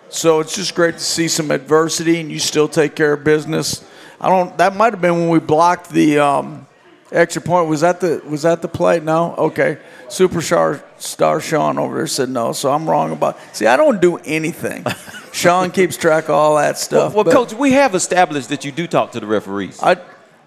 So 0.09 0.41
it's 0.41 0.55
just 0.55 0.75
great 0.75 0.95
to 0.95 1.01
see 1.01 1.29
some 1.29 1.51
adversity 1.51 2.21
and 2.21 2.31
you 2.31 2.39
still 2.39 2.69
take 2.69 2.95
care 2.95 3.13
of 3.13 3.25
business. 3.25 3.85
I 4.21 4.29
don't. 4.29 4.57
That 4.59 4.75
might 4.75 4.93
have 4.93 5.03
been 5.03 5.15
when 5.15 5.29
we 5.29 5.39
blocked 5.39 5.91
the 5.91 6.19
um, 6.19 6.67
extra 7.13 7.43
point. 7.43 7.69
Was 7.69 7.83
that 7.83 8.01
the 8.01 8.23
was 8.27 8.43
that 8.43 8.63
the 8.63 8.69
play? 8.69 9.01
No. 9.01 9.35
Okay. 9.37 9.79
Superstar 10.09 10.83
star 10.97 11.41
Sean 11.41 11.79
over 11.79 11.97
there 11.97 12.07
said 12.07 12.31
no. 12.31 12.53
So 12.53 12.73
I'm 12.73 12.89
wrong 12.89 13.13
about. 13.13 13.39
See, 13.53 13.67
I 13.67 13.77
don't 13.77 14.01
do 14.01 14.17
anything. 14.19 14.85
Sean 15.33 15.71
keeps 15.71 15.97
track 15.97 16.25
of 16.25 16.31
all 16.31 16.57
that 16.57 16.79
stuff. 16.79 17.15
Well, 17.15 17.25
but 17.25 17.33
coach, 17.33 17.53
we 17.53 17.73
have 17.73 17.95
established 17.95 18.49
that 18.49 18.65
you 18.65 18.73
do 18.73 18.87
talk 18.87 19.13
to 19.13 19.21
the 19.21 19.27
referees. 19.27 19.81
I 19.83 19.97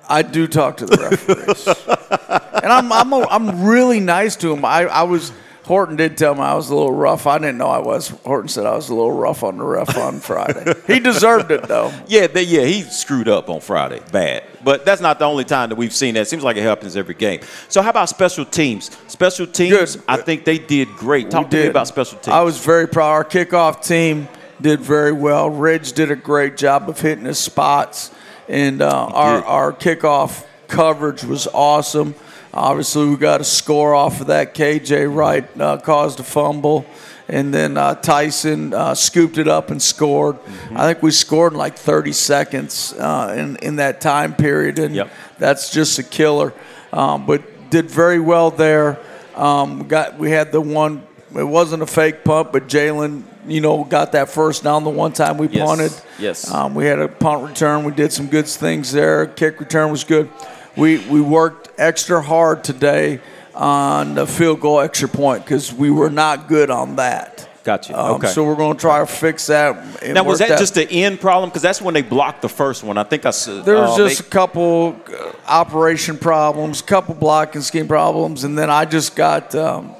I 0.09 0.21
do 0.21 0.47
talk 0.47 0.77
to 0.77 0.85
the 0.85 0.97
referees, 0.97 1.67
and 2.63 2.71
I'm 2.71 2.91
I'm 2.91 3.13
a, 3.13 3.27
I'm 3.29 3.63
really 3.65 3.99
nice 3.99 4.35
to 4.37 4.51
him. 4.53 4.65
I 4.65 4.81
I 4.85 5.03
was. 5.03 5.31
Horton 5.63 5.95
did 5.95 6.17
tell 6.17 6.33
me 6.35 6.41
I 6.41 6.55
was 6.55 6.69
a 6.69 6.75
little 6.75 6.91
rough. 6.91 7.27
I 7.27 7.37
didn't 7.37 7.57
know 7.59 7.67
I 7.67 7.77
was. 7.77 8.09
Horton 8.09 8.49
said 8.49 8.65
I 8.65 8.75
was 8.75 8.89
a 8.89 8.95
little 8.95 9.11
rough 9.11 9.43
on 9.43 9.57
the 9.57 9.63
ref 9.63 9.95
on 9.95 10.19
Friday. 10.19 10.73
he 10.87 10.99
deserved 10.99 11.51
it 11.51 11.63
though. 11.63 11.93
Yeah, 12.07 12.27
they, 12.27 12.43
yeah, 12.43 12.65
he 12.65 12.81
screwed 12.81 13.29
up 13.29 13.47
on 13.47 13.61
Friday, 13.61 14.01
bad. 14.11 14.43
But 14.65 14.85
that's 14.85 15.01
not 15.01 15.19
the 15.19 15.25
only 15.25 15.45
time 15.45 15.69
that 15.69 15.75
we've 15.75 15.93
seen 15.93 16.15
that. 16.15 16.21
It 16.21 16.27
Seems 16.27 16.43
like 16.43 16.57
it 16.57 16.63
happens 16.63 16.97
every 16.97 17.13
game. 17.13 17.41
So 17.69 17.81
how 17.83 17.91
about 17.91 18.09
special 18.09 18.43
teams? 18.43 18.89
Special 19.07 19.45
teams, 19.47 19.97
I 20.09 20.17
think 20.17 20.45
they 20.45 20.57
did 20.57 20.89
great. 20.89 21.29
Talk 21.29 21.49
to 21.51 21.57
me 21.57 21.67
about 21.67 21.87
special 21.87 22.17
teams. 22.17 22.33
I 22.33 22.41
was 22.41 22.57
very 22.57 22.87
proud. 22.87 23.11
Our 23.11 23.23
kickoff 23.23 23.85
team 23.85 24.27
did 24.59 24.79
very 24.81 25.11
well. 25.11 25.49
Ridge 25.49 25.93
did 25.93 26.11
a 26.11 26.15
great 26.15 26.57
job 26.57 26.89
of 26.89 26.99
hitting 26.99 27.25
his 27.25 27.39
spots, 27.39 28.11
and 28.51 28.81
uh, 28.81 29.05
our 29.13 29.43
our 29.45 29.73
kickoff 29.73 30.45
coverage 30.67 31.23
was 31.23 31.47
awesome. 31.47 32.13
Obviously, 32.53 33.07
we 33.07 33.15
got 33.15 33.39
a 33.39 33.45
score 33.45 33.95
off 33.95 34.19
of 34.19 34.27
that. 34.27 34.53
KJ 34.53 35.13
Wright 35.13 35.47
uh, 35.59 35.77
caused 35.77 36.19
a 36.19 36.23
fumble, 36.23 36.85
and 37.29 37.53
then 37.53 37.77
uh, 37.77 37.95
Tyson 37.95 38.73
uh, 38.73 38.93
scooped 38.93 39.37
it 39.37 39.47
up 39.47 39.71
and 39.71 39.81
scored. 39.81 40.35
Mm-hmm. 40.35 40.77
I 40.77 40.85
think 40.85 41.01
we 41.01 41.11
scored 41.11 41.53
in 41.53 41.59
like 41.59 41.77
30 41.77 42.11
seconds 42.11 42.93
uh, 42.93 43.33
in 43.37 43.55
in 43.57 43.77
that 43.77 44.01
time 44.01 44.35
period, 44.35 44.79
and 44.79 45.09
that's 45.39 45.71
just 45.71 45.97
a 45.97 46.03
killer. 46.03 46.53
Um, 46.91 47.25
but 47.25 47.69
did 47.69 47.89
very 47.89 48.19
well 48.19 48.51
there. 48.51 48.99
Um, 49.33 49.87
got 49.87 50.17
we 50.19 50.29
had 50.29 50.51
the 50.51 50.59
one. 50.59 51.07
It 51.35 51.43
wasn't 51.43 51.81
a 51.81 51.87
fake 51.87 52.23
punt, 52.23 52.51
but 52.51 52.67
Jalen, 52.67 53.23
you 53.47 53.61
know, 53.61 53.83
got 53.85 54.11
that 54.11 54.29
first 54.29 54.63
down 54.63 54.83
the 54.83 54.89
one 54.89 55.13
time 55.13 55.37
we 55.37 55.47
Yes. 55.47 55.65
punted. 55.67 55.93
Yes. 56.19 56.51
Um, 56.51 56.75
we 56.75 56.85
had 56.85 56.99
a 56.99 57.07
punt 57.07 57.47
return. 57.47 57.83
We 57.83 57.93
did 57.93 58.11
some 58.11 58.27
good 58.27 58.47
things 58.47 58.91
there. 58.91 59.27
Kick 59.27 59.59
return 59.59 59.91
was 59.91 60.03
good. 60.03 60.29
We 60.75 60.97
we 61.09 61.21
worked 61.21 61.69
extra 61.77 62.21
hard 62.21 62.63
today 62.63 63.19
on 63.55 64.15
the 64.15 64.25
field 64.27 64.59
goal 64.59 64.79
extra 64.81 65.07
point 65.07 65.43
because 65.45 65.73
we 65.73 65.89
were 65.89 66.09
not 66.09 66.47
good 66.47 66.69
on 66.69 66.95
that. 66.97 67.47
Gotcha. 67.63 67.97
Um, 67.97 68.15
okay. 68.15 68.27
So 68.27 68.43
we're 68.43 68.55
going 68.55 68.75
to 68.75 68.81
try 68.81 68.99
to 68.99 69.05
fix 69.05 69.47
that. 69.47 69.75
now, 70.07 70.23
was 70.23 70.39
work 70.39 70.49
that, 70.49 70.59
just 70.59 70.73
the 70.73 70.89
end 70.91 71.21
problem? 71.21 71.49
Because 71.49 71.61
that's 71.61 71.79
when 71.81 71.93
they 71.93 72.01
blocked 72.01 72.41
the 72.41 72.49
first 72.49 72.83
one. 72.83 72.97
I 72.97 73.03
think 73.03 73.25
I 73.25 73.29
said. 73.29 73.65
There 73.65 73.75
was 73.75 73.99
uh, 73.99 74.07
just 74.07 74.21
they- 74.21 74.27
a 74.27 74.29
couple 74.29 74.95
uh, 75.07 75.31
operation 75.47 76.17
problems, 76.17 76.81
couple 76.81 77.13
blocking 77.13 77.61
scheme 77.61 77.87
problems, 77.87 78.43
and 78.45 78.57
then 78.57 78.69
I 78.71 78.85
just 78.85 79.15
got 79.15 79.53
um, 79.53 79.93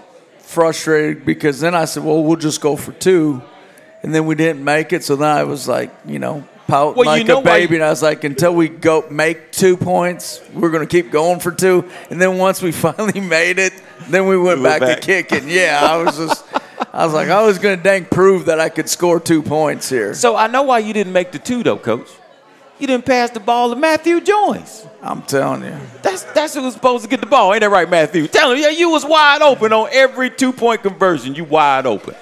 frustrated 0.52 1.26
because 1.26 1.60
then 1.60 1.74
I 1.76 1.86
said, 1.86 2.04
"Well, 2.04 2.24
we'll 2.24 2.38
just 2.38 2.62
go 2.62 2.76
for 2.76 2.92
two. 2.92 3.42
and 4.04 4.14
then 4.16 4.26
we 4.26 4.34
didn't 4.36 4.64
make 4.64 4.94
it. 4.94 5.04
So 5.04 5.16
then 5.16 5.30
I 5.30 5.44
was 5.44 5.68
like, 5.68 5.92
you 6.08 6.18
know, 6.18 6.44
pouting 6.68 6.96
Well, 7.06 7.16
you 7.18 7.24
like 7.24 7.28
know 7.28 7.38
a 7.38 7.42
why 7.42 7.60
baby, 7.60 7.76
and 7.76 7.84
I 7.84 7.90
was 7.92 8.02
like, 8.02 8.24
until 8.24 8.54
we 8.56 8.68
go 8.68 9.06
make 9.12 9.52
two 9.52 9.78
points, 9.78 10.42
we're 10.56 10.72
going 10.72 10.88
to 10.88 10.92
keep 10.92 11.12
going 11.12 11.40
for 11.40 11.52
two. 11.52 11.88
And 12.10 12.20
then 12.20 12.38
once 12.40 12.64
we 12.64 12.72
finally 12.88 13.20
made 13.20 13.60
it, 13.60 13.74
then 14.10 14.26
we 14.28 14.38
went 14.38 14.58
We 14.60 14.64
back, 14.66 14.82
back. 14.82 15.02
to 15.02 15.06
kicking. 15.06 15.48
Yeah, 15.50 15.80
I 15.84 15.98
was 15.98 16.18
just. 16.18 16.46
I 16.94 17.06
was 17.06 17.14
like, 17.14 17.30
I 17.30 17.44
was 17.46 17.60
going 17.60 17.78
to 17.78 17.84
dang 17.84 18.06
prove 18.06 18.46
that 18.46 18.60
I 18.60 18.70
could 18.70 18.90
score 18.90 19.20
two 19.20 19.44
points 19.44 19.88
here. 19.88 20.14
So 20.16 20.36
I 20.36 20.48
know 20.48 20.64
why 20.64 20.80
you 20.80 20.94
didn't 20.94 21.14
make 21.14 21.32
the 21.32 21.40
two 21.40 21.62
though, 21.64 21.78
coach. 21.78 22.10
You 22.82 22.88
didn't 22.88 23.06
pass 23.06 23.30
the 23.30 23.40
ball 23.40 23.70
to 23.70 23.76
Matthew 23.76 24.20
Jones. 24.22 24.88
I'm 25.04 25.22
telling 25.22 25.64
you. 25.64 25.78
That's 26.02 26.24
that's 26.24 26.56
who 26.56 26.64
was 26.64 26.74
supposed 26.74 27.04
to 27.04 27.10
get 27.10 27.20
the 27.20 27.28
ball. 27.28 27.54
Ain't 27.54 27.62
that 27.62 27.70
right, 27.70 27.88
Matthew? 27.88 28.28
Tell 28.28 28.52
him, 28.52 28.58
yeah, 28.58 28.70
you 28.70 28.90
was 28.90 29.06
wide 29.06 29.44
open 29.44 29.72
on 29.72 29.88
every 29.92 30.32
two 30.32 30.52
point 30.52 30.82
conversion. 30.82 31.36
You 31.36 31.44
wide 31.44 31.86
open. 31.86 32.16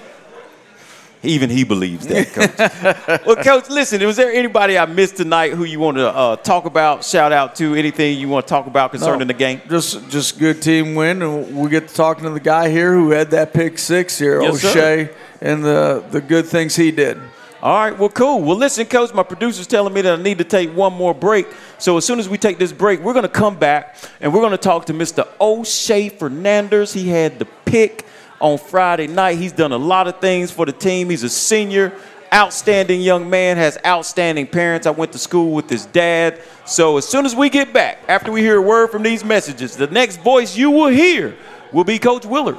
Even 1.23 1.49
he 1.49 1.63
believes 1.63 2.07
that, 2.07 2.33
coach. 2.33 3.25
well, 3.25 3.35
coach, 3.37 3.69
listen, 3.69 4.05
was 4.05 4.15
there 4.17 4.31
anybody 4.31 4.77
I 4.77 4.85
missed 4.85 5.17
tonight 5.17 5.51
who 5.51 5.65
you 5.65 5.79
want 5.79 5.97
to 5.97 6.07
uh, 6.07 6.35
talk 6.37 6.63
about, 6.63 7.03
shout 7.03 7.33
out 7.33 7.55
to, 7.57 7.75
anything 7.75 8.17
you 8.17 8.29
want 8.29 8.47
to 8.47 8.49
talk 8.49 8.67
about 8.67 8.91
concerning 8.91 9.19
No, 9.19 9.25
the 9.25 9.33
game? 9.33 9.61
Just 9.69 10.09
just 10.09 10.39
good 10.39 10.61
team 10.61 10.93
win, 10.95 11.21
and 11.21 11.57
we 11.57 11.69
get 11.69 11.87
to 11.87 11.93
talking 11.93 12.23
to 12.25 12.29
the 12.31 12.39
guy 12.41 12.69
here 12.69 12.93
who 12.93 13.11
had 13.11 13.31
that 13.31 13.53
pick 13.53 13.77
six 13.77 14.17
here, 14.17 14.41
Yes, 14.41 14.61
sir. 14.61 14.69
O'Shea, 14.69 15.09
and 15.41 15.63
the 15.63 16.03
the 16.11 16.19
good 16.19 16.45
things 16.47 16.75
he 16.75 16.91
did. 16.91 17.17
All 17.61 17.75
right, 17.77 17.97
well, 17.97 18.07
cool. 18.07 18.41
Well, 18.41 18.55
listen, 18.55 18.85
coach, 18.85 19.13
my 19.13 19.23
producer's 19.23 19.67
telling 19.67 19.93
me 19.93 19.99
that 20.01 20.17
I 20.17 20.21
need 20.21 20.37
to 20.37 20.45
take 20.45 20.73
one 20.73 20.93
more 20.93 21.13
break. 21.13 21.45
So 21.77 21.97
as 21.97 22.05
soon 22.05 22.17
as 22.17 22.29
we 22.29 22.37
take 22.37 22.57
this 22.57 22.71
break, 22.71 23.01
we're 23.01 23.13
going 23.13 23.23
to 23.23 23.29
come 23.29 23.57
back 23.57 23.97
and 24.21 24.33
we're 24.33 24.39
going 24.39 24.51
to 24.51 24.57
talk 24.57 24.85
to 24.85 24.93
Mr. 24.93 25.27
O'Shea 25.41 26.07
Fernandez. 26.07 26.93
He 26.93 27.09
had 27.09 27.37
the 27.37 27.45
pick 27.65 28.05
on 28.39 28.57
Friday 28.57 29.07
night. 29.07 29.37
He's 29.37 29.51
done 29.51 29.73
a 29.73 29.77
lot 29.77 30.07
of 30.07 30.21
things 30.21 30.51
for 30.51 30.65
the 30.65 30.71
team. 30.71 31.09
He's 31.09 31.23
a 31.23 31.29
senior, 31.29 31.91
outstanding 32.33 33.01
young 33.01 33.29
man, 33.29 33.57
has 33.57 33.77
outstanding 33.85 34.47
parents. 34.47 34.87
I 34.87 34.91
went 34.91 35.11
to 35.11 35.19
school 35.19 35.51
with 35.51 35.69
his 35.69 35.85
dad. 35.85 36.41
So 36.65 36.97
as 36.97 37.05
soon 37.05 37.25
as 37.25 37.35
we 37.35 37.49
get 37.49 37.73
back, 37.73 37.99
after 38.07 38.31
we 38.31 38.39
hear 38.39 38.55
a 38.55 38.61
word 38.61 38.89
from 38.89 39.03
these 39.03 39.25
messages, 39.25 39.75
the 39.75 39.87
next 39.87 40.21
voice 40.21 40.55
you 40.55 40.71
will 40.71 40.87
hear 40.87 41.35
will 41.73 41.83
be 41.83 41.99
Coach 41.99 42.25
Willard 42.25 42.57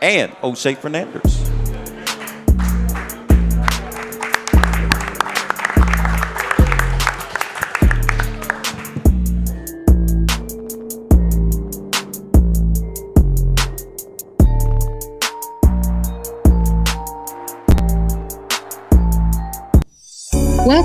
and 0.00 0.34
O'Shea 0.42 0.74
Fernandez. 0.74 1.57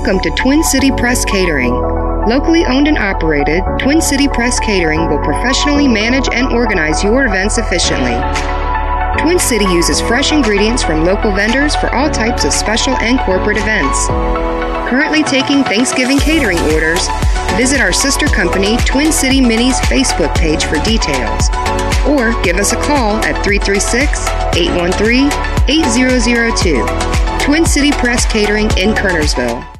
Welcome 0.04 0.20
to 0.20 0.42
Twin 0.42 0.62
City 0.62 0.90
Press 0.90 1.24
Catering. 1.24 1.72
Locally 2.28 2.66
owned 2.66 2.88
and 2.88 2.98
operated, 2.98 3.62
Twin 3.78 4.02
City 4.02 4.28
Press 4.28 4.60
Catering 4.60 5.08
will 5.08 5.24
professionally 5.24 5.88
manage 5.88 6.28
and 6.30 6.52
organize 6.52 7.02
your 7.02 7.24
events 7.24 7.56
efficiently. 7.56 8.12
Twin 9.22 9.38
City 9.38 9.64
uses 9.64 10.02
fresh 10.02 10.30
ingredients 10.30 10.82
from 10.82 11.06
local 11.06 11.34
vendors 11.34 11.74
for 11.74 11.88
all 11.94 12.10
types 12.10 12.44
of 12.44 12.52
special 12.52 12.94
and 12.98 13.18
corporate 13.20 13.56
events. 13.56 14.08
Currently 14.90 15.22
taking 15.22 15.64
Thanksgiving 15.64 16.18
catering 16.18 16.58
orders, 16.74 17.08
visit 17.56 17.80
our 17.80 17.90
sister 17.90 18.26
company 18.26 18.76
Twin 18.84 19.10
City 19.10 19.40
Minis 19.40 19.80
Facebook 19.88 20.36
page 20.36 20.66
for 20.66 20.76
details. 20.84 21.48
Or 22.06 22.38
give 22.42 22.58
us 22.58 22.74
a 22.74 22.82
call 22.82 23.16
at 23.24 23.42
336 23.42 24.28
813 24.54 25.32
8002. 25.66 27.42
Twin 27.42 27.64
City 27.64 27.90
Press 27.92 28.30
Catering 28.30 28.66
in 28.76 28.92
Kernersville. 28.92 29.73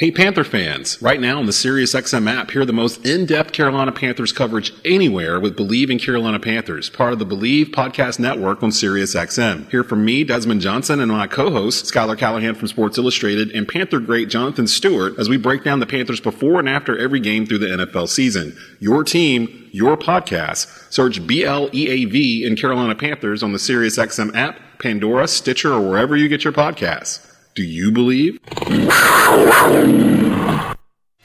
Hey 0.00 0.10
Panther 0.10 0.44
fans, 0.44 0.96
right 1.02 1.20
now 1.20 1.38
on 1.40 1.44
the 1.44 1.52
SiriusXM 1.52 2.26
app, 2.26 2.52
hear 2.52 2.64
the 2.64 2.72
most 2.72 3.04
in-depth 3.04 3.52
Carolina 3.52 3.92
Panthers 3.92 4.32
coverage 4.32 4.72
anywhere 4.82 5.38
with 5.38 5.58
Bleav 5.58 5.90
in 5.90 5.98
Carolina 5.98 6.40
Panthers, 6.40 6.88
part 6.88 7.12
of 7.12 7.18
the 7.18 7.26
Bleav 7.26 7.66
podcast 7.66 8.18
network 8.18 8.62
on 8.62 8.70
SiriusXM. 8.70 9.70
Hear 9.70 9.84
from 9.84 10.02
me, 10.02 10.24
Desmond 10.24 10.62
Johnson, 10.62 11.00
and 11.00 11.12
my 11.12 11.26
co-host, 11.26 11.84
Skylar 11.84 12.16
Callahan 12.16 12.54
from 12.54 12.68
Sports 12.68 12.96
Illustrated, 12.96 13.50
and 13.50 13.68
Panther 13.68 14.00
great 14.00 14.30
Jonathan 14.30 14.66
Stewart 14.66 15.18
as 15.18 15.28
we 15.28 15.36
break 15.36 15.64
down 15.64 15.80
the 15.80 15.86
Panthers 15.86 16.18
before 16.18 16.58
and 16.58 16.66
after 16.66 16.96
every 16.96 17.20
game 17.20 17.44
through 17.44 17.58
the 17.58 17.66
NFL 17.66 18.08
season. 18.08 18.56
Your 18.78 19.04
team, 19.04 19.68
your 19.70 19.98
podcast. 19.98 20.90
Search 20.90 21.26
B-L-E-A-V 21.26 22.46
in 22.46 22.56
Carolina 22.56 22.94
Panthers 22.94 23.42
on 23.42 23.52
the 23.52 23.58
SiriusXM 23.58 24.34
app, 24.34 24.60
Pandora, 24.78 25.28
Stitcher, 25.28 25.74
or 25.74 25.90
wherever 25.90 26.16
you 26.16 26.28
get 26.28 26.42
your 26.42 26.54
podcasts. 26.54 27.29
Do 27.60 27.66
you 27.66 27.92
believe? 27.92 28.40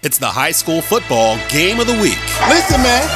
It's 0.04 0.20
the 0.20 0.28
high 0.28 0.52
school 0.52 0.82
football 0.82 1.40
game 1.48 1.80
of 1.80 1.88
the 1.88 1.96
week. 1.96 2.20
Listen, 2.52 2.84
man. 2.84 3.08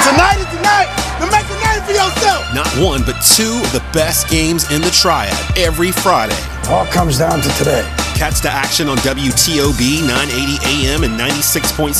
Tonight 0.00 0.40
is 0.40 0.48
the 0.48 0.64
night 0.64 0.88
to 1.20 1.28
make 1.28 1.44
a 1.44 1.60
name 1.60 1.84
for 1.84 1.92
yourself. 1.92 2.40
Not 2.56 2.64
one, 2.80 3.04
but 3.04 3.20
two 3.20 3.60
of 3.60 3.68
the 3.76 3.84
best 3.92 4.30
games 4.30 4.72
in 4.72 4.80
the 4.80 4.88
triad 4.88 5.36
every 5.58 5.92
Friday. 5.92 6.40
All 6.72 6.86
comes 6.86 7.18
down 7.18 7.42
to 7.42 7.50
today. 7.60 7.84
Catch 8.16 8.40
the 8.40 8.48
action 8.48 8.88
on 8.88 8.96
WTOB 9.04 10.00
980 10.08 10.56
AM 10.64 11.04
and 11.04 11.20
96.7 11.20 11.92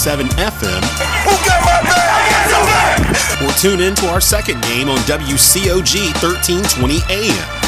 FM. 0.49 0.81
Who 1.29 1.35
got 1.45 1.61
my 1.61 1.77
back? 1.85 2.09
I 2.09 2.25
got 2.33 2.49
your 2.49 2.65
back. 2.73 3.45
Or 3.45 3.53
tune 3.61 3.83
in 3.85 3.95
to 3.97 4.09
our 4.09 4.23
second 4.23 4.63
game 4.63 4.89
on 4.89 4.97
WCOG 5.05 6.17
1320 6.25 7.05
AM. 7.13 7.64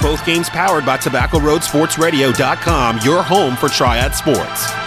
Both 0.00 0.24
games 0.24 0.48
powered 0.48 0.86
by 0.86 0.96
TobaccoRoadSportsRadio.com, 0.98 3.00
your 3.02 3.22
home 3.22 3.56
for 3.56 3.68
Triad 3.68 4.14
Sports. 4.14 4.85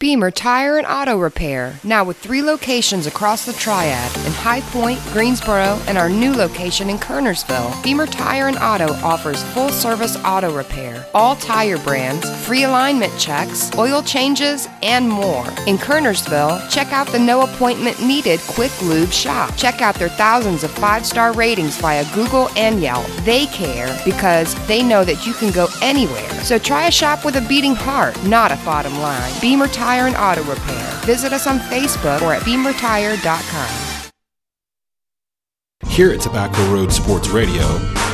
Beamer 0.00 0.32
Tire 0.32 0.76
and 0.76 0.86
Auto 0.88 1.16
Repair, 1.16 1.78
now 1.84 2.02
with 2.02 2.16
three 2.16 2.42
locations 2.42 3.06
across 3.06 3.46
the 3.46 3.52
Triad 3.52 4.16
in 4.26 4.32
High 4.32 4.60
Point, 4.60 5.00
Greensboro, 5.12 5.78
and 5.86 5.96
our 5.96 6.10
new 6.10 6.32
location 6.32 6.90
in 6.90 6.98
Kernersville. 6.98 7.80
Beamer 7.84 8.06
Tire 8.06 8.48
and 8.48 8.58
Auto 8.58 8.92
offers 9.06 9.44
full 9.54 9.68
service 9.68 10.16
auto 10.24 10.54
repair, 10.54 11.06
all 11.14 11.36
tire 11.36 11.78
brands, 11.78 12.28
free 12.44 12.64
alignment 12.64 13.16
checks, 13.20 13.70
oil 13.78 14.02
changes, 14.02 14.68
and 14.82 15.08
more. 15.08 15.46
In 15.68 15.78
Kernersville, 15.78 16.68
check 16.68 16.92
out 16.92 17.06
the 17.06 17.18
no 17.18 17.42
appointment 17.42 18.02
needed 18.02 18.40
Quick 18.48 18.72
Lube 18.82 19.12
shop. 19.12 19.56
Check 19.56 19.80
out 19.80 19.94
their 19.94 20.08
thousands 20.08 20.64
of 20.64 20.72
five 20.72 21.06
star 21.06 21.32
ratings 21.32 21.76
via 21.76 22.04
Google 22.16 22.48
and 22.56 22.82
Yelp. 22.82 23.06
They 23.22 23.46
care 23.46 23.96
because 24.04 24.54
they 24.66 24.82
know 24.82 25.04
that 25.04 25.24
you 25.24 25.34
can 25.34 25.52
go 25.52 25.68
anywhere. 25.80 26.28
So 26.42 26.58
try 26.58 26.88
a 26.88 26.90
shop 26.90 27.24
with 27.24 27.36
a 27.36 27.48
beating 27.48 27.76
heart, 27.76 28.20
not 28.24 28.50
a 28.50 28.56
bottom 28.64 28.98
line. 28.98 29.32
Beamer 29.40 29.68
Tire 29.68 29.83
and 29.84 30.16
Auto 30.16 30.42
Repair. 30.44 31.00
Visit 31.04 31.32
us 31.32 31.46
on 31.46 31.58
Facebook 31.58 32.22
or 32.22 32.32
at 32.32 32.42
beamertire.com. 32.42 34.10
Here 35.88 36.10
at 36.10 36.20
Tobacco 36.20 36.64
Road 36.72 36.92
Sports 36.92 37.28
Radio, 37.28 37.62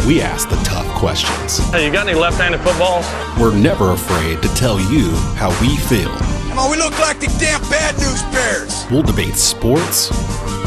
we 0.07 0.21
ask 0.21 0.51
the 0.51 0.57
tough 0.57 0.87
questions. 0.99 1.59
Hey, 1.71 1.87
you 1.87 1.93
got 1.93 2.09
any 2.09 2.19
left-handed 2.19 2.61
footballs? 2.61 3.07
We're 3.41 3.57
never 3.57 3.93
afraid 3.93 4.43
to 4.43 4.55
tell 4.55 4.79
you 4.93 5.11
how 5.37 5.49
we 5.63 5.77
feel. 5.77 6.11
Come 6.51 6.59
on, 6.59 6.71
we 6.71 6.77
look 6.77 6.99
like 6.99 7.21
the 7.21 7.29
damn 7.39 7.61
bad 7.71 7.97
news 7.97 8.23
bears. 8.35 8.85
We'll 8.91 9.03
debate 9.03 9.37
sports. 9.37 10.11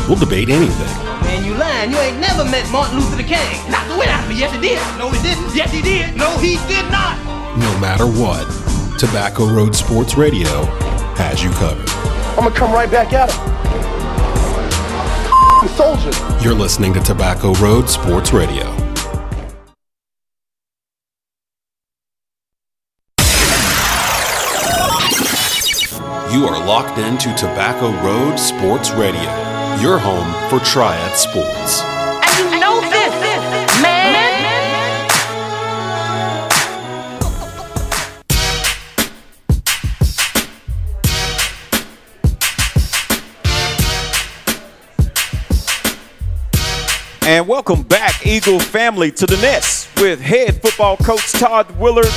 We'll 0.07 0.17
debate 0.17 0.49
anything. 0.49 1.05
Man, 1.21 1.45
you 1.45 1.53
lying. 1.55 1.91
You 1.91 1.97
ain't 1.97 2.19
never 2.19 2.45
met 2.45 2.69
Martin 2.71 2.97
Luther 2.97 3.21
King. 3.21 3.69
Not 3.69 3.87
the 3.89 3.97
way 3.99 4.07
out 4.07 4.23
of 4.23 4.29
me. 4.29 4.39
Yes, 4.39 4.53
he 4.55 4.61
did. 4.61 4.79
No, 4.97 5.09
he 5.09 5.21
didn't. 5.21 5.53
Yes, 5.55 5.71
he 5.71 5.81
did. 5.81 6.15
No, 6.15 6.37
he 6.39 6.55
did 6.67 6.89
not. 6.89 7.17
No 7.59 7.77
matter 7.79 8.07
what, 8.07 8.47
Tobacco 8.97 9.47
Road 9.47 9.75
Sports 9.75 10.15
Radio 10.15 10.65
has 11.15 11.43
you 11.43 11.49
covered. 11.51 11.89
I'm 12.37 12.43
gonna 12.45 12.55
come 12.55 12.71
right 12.71 12.89
back 12.89 13.11
at 13.13 13.31
him. 13.31 13.53
Soldier. 15.75 16.11
You're 16.43 16.53
listening 16.53 16.93
to 16.93 16.99
Tobacco 16.99 17.53
Road 17.55 17.89
Sports 17.89 18.31
Radio. 18.33 18.63
You 26.31 26.47
are 26.47 26.65
locked 26.65 26.97
into 26.97 27.33
Tobacco 27.35 27.91
Road 28.03 28.37
Sports 28.37 28.91
Radio, 28.91 29.21
your 29.81 29.97
home 29.99 30.33
for 30.49 30.63
Triad 30.65 31.15
Sports. 31.15 31.92
And 47.25 47.47
welcome 47.47 47.83
back, 47.83 48.27
Eagle 48.27 48.59
family, 48.59 49.09
to 49.09 49.25
the 49.25 49.37
nest 49.37 49.87
with 50.01 50.19
head 50.19 50.61
football 50.61 50.97
coach 50.97 51.31
Todd 51.31 51.71
Willard. 51.79 52.11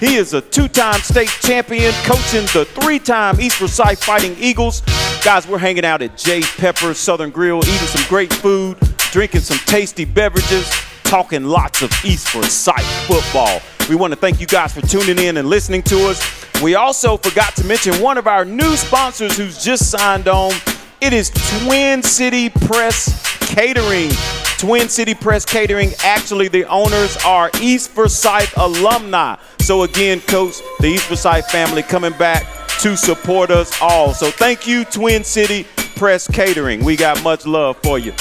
He 0.00 0.16
is 0.16 0.34
a 0.34 0.40
two 0.40 0.66
time 0.66 1.00
state 1.00 1.28
champion, 1.42 1.92
coaching 2.02 2.42
the 2.52 2.64
three 2.80 2.98
time 2.98 3.40
East 3.40 3.58
Forsyth 3.58 4.02
Fighting 4.02 4.34
Eagles. 4.36 4.80
Guys, 5.22 5.46
we're 5.46 5.58
hanging 5.58 5.84
out 5.84 6.02
at 6.02 6.16
J. 6.16 6.40
Pepper 6.42 6.92
Southern 6.92 7.30
Grill, 7.30 7.58
eating 7.58 7.86
some 7.86 8.04
great 8.08 8.32
food, 8.32 8.76
drinking 9.12 9.42
some 9.42 9.58
tasty 9.58 10.04
beverages, 10.04 10.68
talking 11.04 11.44
lots 11.44 11.82
of 11.82 11.92
East 12.04 12.28
Forsyth 12.28 13.06
football. 13.06 13.60
We 13.88 13.94
want 13.94 14.12
to 14.12 14.18
thank 14.18 14.40
you 14.40 14.48
guys 14.48 14.74
for 14.74 14.80
tuning 14.80 15.24
in 15.24 15.36
and 15.36 15.48
listening 15.48 15.84
to 15.84 16.08
us. 16.08 16.20
We 16.60 16.74
also 16.74 17.16
forgot 17.16 17.54
to 17.56 17.64
mention 17.64 18.02
one 18.02 18.18
of 18.18 18.26
our 18.26 18.44
new 18.44 18.74
sponsors 18.74 19.36
who's 19.36 19.62
just 19.62 19.88
signed 19.88 20.26
on. 20.26 20.52
It 21.00 21.12
is 21.12 21.30
Twin 21.62 22.02
City 22.02 22.50
Press 22.50 23.24
Catering. 23.54 24.10
Twin 24.58 24.88
City 24.88 25.14
Press 25.14 25.44
Catering, 25.44 25.92
actually, 26.02 26.48
the 26.48 26.64
owners 26.64 27.16
are 27.24 27.48
East 27.60 27.90
Forsyth 27.90 28.52
alumni. 28.56 29.36
So, 29.60 29.84
again, 29.84 30.20
Coach, 30.20 30.56
the 30.80 30.88
East 30.88 31.04
Forsyth 31.04 31.48
family 31.48 31.84
coming 31.84 32.10
back 32.14 32.44
to 32.80 32.96
support 32.96 33.52
us 33.52 33.80
all. 33.80 34.12
So, 34.14 34.32
thank 34.32 34.66
you, 34.66 34.84
Twin 34.84 35.22
City 35.22 35.64
Press 35.94 36.26
Catering. 36.26 36.84
We 36.84 36.96
got 36.96 37.22
much 37.22 37.46
love 37.46 37.76
for 37.84 38.00
you. 38.00 38.12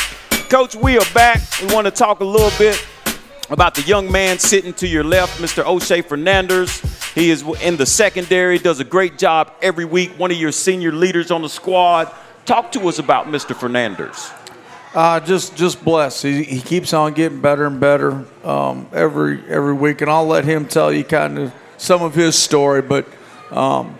Coach, 0.47 0.75
we 0.75 0.99
are 0.99 1.05
back. 1.11 1.41
We 1.59 1.73
want 1.73 1.85
to 1.85 1.91
talk 1.91 2.19
a 2.19 2.25
little 2.25 2.55
bit 2.59 2.85
about 3.49 3.73
the 3.73 3.81
young 3.81 4.11
man 4.11 4.37
sitting 4.37 4.73
to 4.73 4.87
your 4.87 5.03
left, 5.03 5.41
Mr. 5.41 5.65
O'Shea 5.65 6.03
Fernandez. 6.03 6.81
He 7.15 7.31
is 7.31 7.43
in 7.63 7.77
the 7.77 7.85
secondary, 7.87 8.59
does 8.59 8.79
a 8.79 8.83
great 8.83 9.17
job 9.17 9.51
every 9.63 9.85
week, 9.85 10.11
one 10.19 10.29
of 10.29 10.37
your 10.37 10.51
senior 10.51 10.91
leaders 10.91 11.31
on 11.31 11.41
the 11.41 11.49
squad. 11.49 12.13
Talk 12.45 12.71
to 12.73 12.87
us 12.87 12.99
about 12.99 13.25
Mr. 13.25 13.55
Fernandez. 13.55 14.29
Uh, 14.93 15.19
just 15.19 15.55
just 15.55 15.83
blessed. 15.83 16.23
He, 16.23 16.43
he 16.43 16.61
keeps 16.61 16.93
on 16.93 17.13
getting 17.13 17.41
better 17.41 17.65
and 17.65 17.79
better 17.79 18.25
um, 18.43 18.87
every 18.93 19.43
every 19.49 19.73
week, 19.73 20.01
and 20.01 20.09
I'll 20.09 20.25
let 20.25 20.45
him 20.45 20.65
tell 20.65 20.93
you 20.93 21.03
kind 21.03 21.37
of 21.37 21.53
some 21.77 22.01
of 22.01 22.15
his 22.15 22.37
story. 22.37 22.81
But 22.81 23.05
um, 23.51 23.99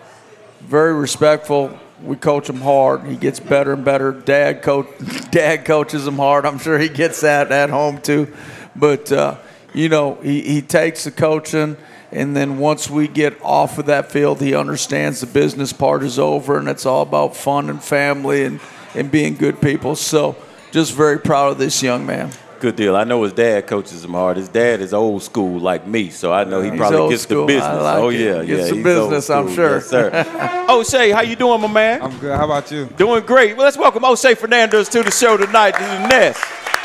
very 0.62 0.94
respectful. 0.94 1.78
We 2.02 2.16
coach 2.16 2.50
him 2.50 2.62
hard. 2.62 3.04
He 3.04 3.16
gets 3.16 3.40
better 3.40 3.74
and 3.74 3.84
better. 3.84 4.14
Dad 4.14 4.62
coach 4.62 4.88
Dad 5.32 5.66
coaches 5.66 6.08
him 6.08 6.16
hard. 6.16 6.46
I'm 6.46 6.58
sure 6.58 6.80
he 6.80 6.90
gets 6.90 7.22
that 7.22 7.52
at 7.52 7.70
home 7.70 8.00
too. 8.02 8.34
But 8.76 9.12
uh, 9.12 9.38
you 9.74 9.90
know, 9.90 10.16
he, 10.16 10.42
he 10.42 10.62
takes 10.62 11.04
the 11.04 11.12
coaching, 11.12 11.76
and 12.14 12.36
then 12.36 12.60
once 12.60 12.90
we 12.90 13.10
get 13.10 13.38
off 13.42 13.78
of 13.78 13.88
that 13.88 14.10
field, 14.10 14.40
he 14.40 14.56
understands 14.56 15.20
the 15.20 15.28
business 15.28 15.74
part 15.74 16.02
is 16.02 16.18
over, 16.18 16.58
and 16.58 16.70
it's 16.70 16.86
all 16.86 17.02
about 17.02 17.36
fun 17.36 17.70
and 17.70 17.84
family 17.84 18.46
and 18.46 18.62
and 18.96 19.12
being 19.12 19.36
good 19.36 19.62
people. 19.62 19.96
So 19.98 20.38
just 20.72 20.94
very 20.94 21.20
proud 21.20 21.54
of 21.54 21.58
this 21.58 21.82
young 21.82 22.06
man. 22.06 22.32
Good 22.60 22.76
deal. 22.76 22.96
I 22.96 23.04
know 23.04 23.22
his 23.22 23.34
dad 23.34 23.68
coaches 23.68 24.04
him 24.04 24.14
hard. 24.14 24.36
His 24.38 24.50
dad 24.50 24.82
is 24.82 24.92
old 24.92 25.22
school 25.22 25.60
like 25.60 25.86
me, 25.86 26.10
so 26.10 26.34
I 26.34 26.44
know 26.44 26.60
he 26.62 26.72
He's 26.72 26.80
probably 26.80 27.10
gets 27.10 27.22
school. 27.24 27.42
the 27.42 27.54
business. 27.54 27.66
I 27.72 27.82
like 27.82 27.98
oh 28.04 28.10
it. 28.10 28.20
yeah, 28.20 28.44
Gets 28.44 28.50
yeah. 28.50 28.56
the 28.70 28.76
he's 28.76 28.84
business, 28.84 29.30
I'm 29.30 29.54
sure. 29.54 29.76
Yes, 29.76 29.86
sir. 29.86 30.66
O'Shea, 30.70 31.12
how 31.12 31.22
you 31.22 31.36
doing, 31.36 31.62
my 31.62 31.68
man? 31.68 32.02
I'm 32.02 32.18
good. 32.18 32.36
How 32.36 32.46
about 32.46 32.72
you? 32.72 32.86
Doing 32.98 33.24
great. 33.28 33.56
Well, 33.56 33.66
let's 33.66 33.78
welcome 33.78 34.04
O'Shea 34.04 34.34
Fernandez 34.34 34.90
to 34.90 35.04
the 35.04 35.12
show 35.12 35.38
tonight, 35.38 35.72
to 35.74 35.80
the 35.84 36.08
nest. 36.08 36.44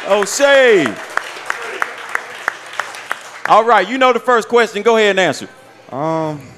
O'Shea. 0.09 0.85
All 3.49 3.65
right, 3.65 3.89
you 3.89 3.97
know 3.99 4.13
the 4.13 4.21
first 4.21 4.49
question. 4.49 4.83
Go 4.83 4.97
ahead 4.99 5.11
and 5.11 5.21
answer. 5.21 5.49
Um, 5.91 6.41
s- 6.41 6.52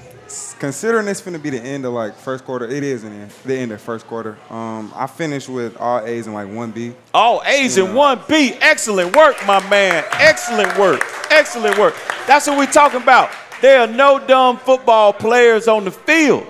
considering 0.65 1.07
it's 1.09 1.21
finna 1.21 1.43
be 1.43 1.51
the 1.51 1.61
end 1.61 1.85
of 1.85 1.93
like 1.93 2.17
first 2.17 2.43
quarter, 2.43 2.65
it 2.65 2.83
is 2.83 3.05
in 3.05 3.21
the, 3.21 3.35
the 3.45 3.55
end 3.55 3.71
of 3.71 3.79
first 3.83 4.07
quarter. 4.07 4.39
Um, 4.49 4.91
I 4.95 5.07
finished 5.07 5.47
with 5.47 5.77
all 5.77 6.01
A's 6.01 6.25
and 6.27 6.35
like 6.35 6.49
one 6.49 6.71
B. 6.71 6.95
All 7.13 7.43
A's 7.45 7.77
and 7.77 7.95
one 7.95 8.23
B. 8.27 8.55
Excellent 8.63 9.15
work, 9.15 9.37
my 9.47 9.61
man. 9.69 10.03
Excellent 10.13 10.79
work. 10.79 11.03
Excellent 11.29 11.77
work. 11.77 11.95
That's 12.27 12.47
what 12.47 12.57
we're 12.57 12.65
talking 12.65 13.03
about. 13.03 13.31
There 13.61 13.79
are 13.79 13.87
no 13.87 14.19
dumb 14.19 14.57
football 14.57 15.13
players 15.13 15.69
on 15.69 15.85
the 15.85 15.91
field. 15.91 16.47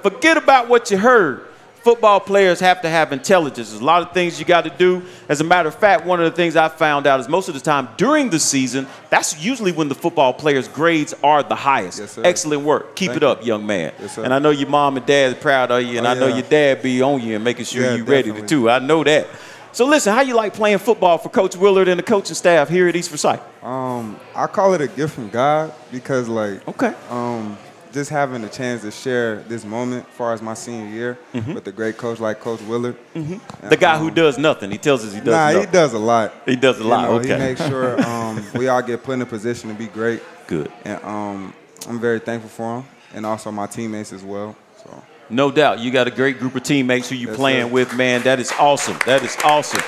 Forget 0.00 0.36
about 0.36 0.68
what 0.68 0.88
you 0.92 0.98
heard. 0.98 1.45
Football 1.86 2.18
players 2.18 2.58
have 2.58 2.82
to 2.82 2.88
have 2.88 3.12
intelligence. 3.12 3.70
There's 3.70 3.80
a 3.80 3.84
lot 3.84 4.02
of 4.02 4.10
things 4.10 4.40
you 4.40 4.44
got 4.44 4.64
to 4.64 4.70
do. 4.70 5.04
As 5.28 5.40
a 5.40 5.44
matter 5.44 5.68
of 5.68 5.74
fact, 5.76 6.04
one 6.04 6.18
of 6.20 6.28
the 6.28 6.34
things 6.34 6.56
I 6.56 6.68
found 6.68 7.06
out 7.06 7.20
is 7.20 7.28
most 7.28 7.46
of 7.46 7.54
the 7.54 7.60
time 7.60 7.88
during 7.96 8.28
the 8.28 8.40
season, 8.40 8.88
that's 9.08 9.40
usually 9.40 9.70
when 9.70 9.88
the 9.88 9.94
football 9.94 10.32
players' 10.32 10.66
grades 10.66 11.14
are 11.22 11.44
the 11.44 11.54
highest. 11.54 12.00
Yes, 12.00 12.10
sir. 12.10 12.22
Excellent 12.24 12.62
work. 12.62 12.96
Keep 12.96 13.10
Thank 13.12 13.16
it 13.18 13.22
up, 13.22 13.46
young 13.46 13.64
man. 13.64 13.92
Yes, 14.00 14.16
sir. 14.16 14.24
and 14.24 14.34
I 14.34 14.40
know 14.40 14.50
your 14.50 14.68
mom 14.68 14.96
and 14.96 15.06
dad 15.06 15.30
are 15.30 15.40
proud 15.40 15.70
of 15.70 15.84
you, 15.84 15.98
and 15.98 16.08
Oh, 16.08 16.10
I 16.10 16.14
know 16.14 16.26
yeah. 16.26 16.38
your 16.38 16.48
dad 16.48 16.82
be 16.82 17.00
on 17.02 17.20
you 17.22 17.36
and 17.36 17.44
making 17.44 17.66
sure 17.66 17.84
Yeah, 17.84 17.94
you're 17.94 18.04
ready 18.04 18.32
to 18.32 18.44
too. 18.44 18.68
I 18.68 18.80
know 18.80 19.04
that. 19.04 19.28
So 19.70 19.86
listen, 19.86 20.12
how 20.12 20.22
you 20.22 20.34
like 20.34 20.54
playing 20.54 20.78
football 20.78 21.18
for 21.18 21.28
Coach 21.28 21.54
Willard 21.54 21.86
and 21.86 22.00
the 22.00 22.02
coaching 22.02 22.34
staff 22.34 22.68
here 22.68 22.88
at 22.88 22.96
East 22.96 23.10
Forsyth? 23.10 23.40
Um, 23.62 24.18
I 24.34 24.48
call 24.48 24.74
it 24.74 24.80
a 24.80 24.88
gift 24.88 25.14
from 25.14 25.28
God 25.28 25.72
because 25.92 26.26
like 26.28 26.66
okay, 26.66 26.94
um, 27.10 27.56
just 27.96 28.10
having 28.10 28.42
the 28.42 28.48
chance 28.48 28.82
to 28.82 28.90
share 28.90 29.36
this 29.48 29.64
moment, 29.64 30.06
as 30.08 30.14
far 30.16 30.32
as 30.34 30.42
my 30.42 30.52
senior 30.54 30.86
year, 30.94 31.18
Mhm. 31.34 31.54
with 31.54 31.66
a 31.66 31.72
great 31.72 31.96
coach 31.96 32.20
like 32.20 32.40
Coach 32.40 32.60
Willard. 32.62 32.94
The 33.14 33.76
guy 33.76 33.96
who 33.98 34.10
does 34.10 34.36
nothing. 34.36 34.70
He 34.70 34.76
tells 34.78 35.02
us 35.04 35.14
he 35.14 35.20
does 35.20 35.26
nothing. 35.28 35.32
Nah, 35.32 35.52
nothing. 35.52 35.66
he 35.68 35.72
does 35.72 35.92
a 35.94 35.98
lot. 35.98 36.34
He 36.44 36.56
does 36.56 36.78
a 36.78 36.82
You 36.82 36.88
lot. 36.90 37.02
know, 37.08 37.14
okay. 37.16 37.28
He 37.32 37.38
makes 37.38 37.66
sure 37.66 38.00
um, 38.06 38.44
we 38.54 38.68
all 38.68 38.82
get 38.82 39.02
put 39.02 39.12
in 39.14 39.22
a 39.22 39.26
position 39.26 39.70
to 39.70 39.74
be 39.74 39.86
great. 39.86 40.22
Good. 40.46 40.70
And 40.84 41.02
um, 41.04 41.54
I'm 41.88 41.98
very 41.98 42.18
thankful 42.20 42.50
for 42.50 42.76
him, 42.80 42.84
and 43.14 43.24
also 43.26 43.50
my 43.50 43.66
teammates 43.66 44.12
as 44.12 44.22
well. 44.22 44.54
So 44.84 45.02
No 45.30 45.50
doubt. 45.50 45.78
You 45.80 45.90
got 45.90 46.06
a 46.06 46.10
great 46.10 46.38
group 46.38 46.54
of 46.54 46.62
teammates 46.64 47.08
who 47.08 47.16
you 47.16 47.28
Yes, 47.28 47.36
playing 47.36 47.66
sir. 47.68 47.72
with, 47.72 47.94
man. 47.96 48.22
That 48.22 48.38
is 48.40 48.52
awesome. 48.60 48.98
That 49.06 49.22
is 49.24 49.36
awesome. 49.42 49.82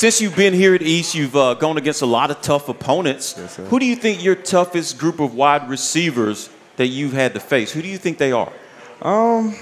Since 0.00 0.22
you've 0.22 0.34
been 0.34 0.54
here 0.54 0.74
at 0.74 0.80
East, 0.80 1.14
you've 1.14 1.36
uh, 1.36 1.52
gone 1.52 1.76
against 1.76 2.00
a 2.00 2.06
lot 2.06 2.30
of 2.30 2.40
tough 2.40 2.70
opponents. 2.70 3.36
sir. 3.36 3.66
Who 3.66 3.78
do 3.78 3.84
you 3.84 3.94
think 3.94 4.24
your 4.24 4.34
toughest 4.34 4.96
group 4.96 5.20
of 5.20 5.34
wide 5.34 5.68
receivers 5.68 6.48
that 6.76 6.86
you've 6.86 7.12
had 7.12 7.34
to 7.34 7.40
face? 7.40 7.70
Who 7.70 7.82
do 7.82 7.88
you 7.88 7.98
think 7.98 8.16
they 8.16 8.32
are? 8.32 8.50
Um, 9.02 9.54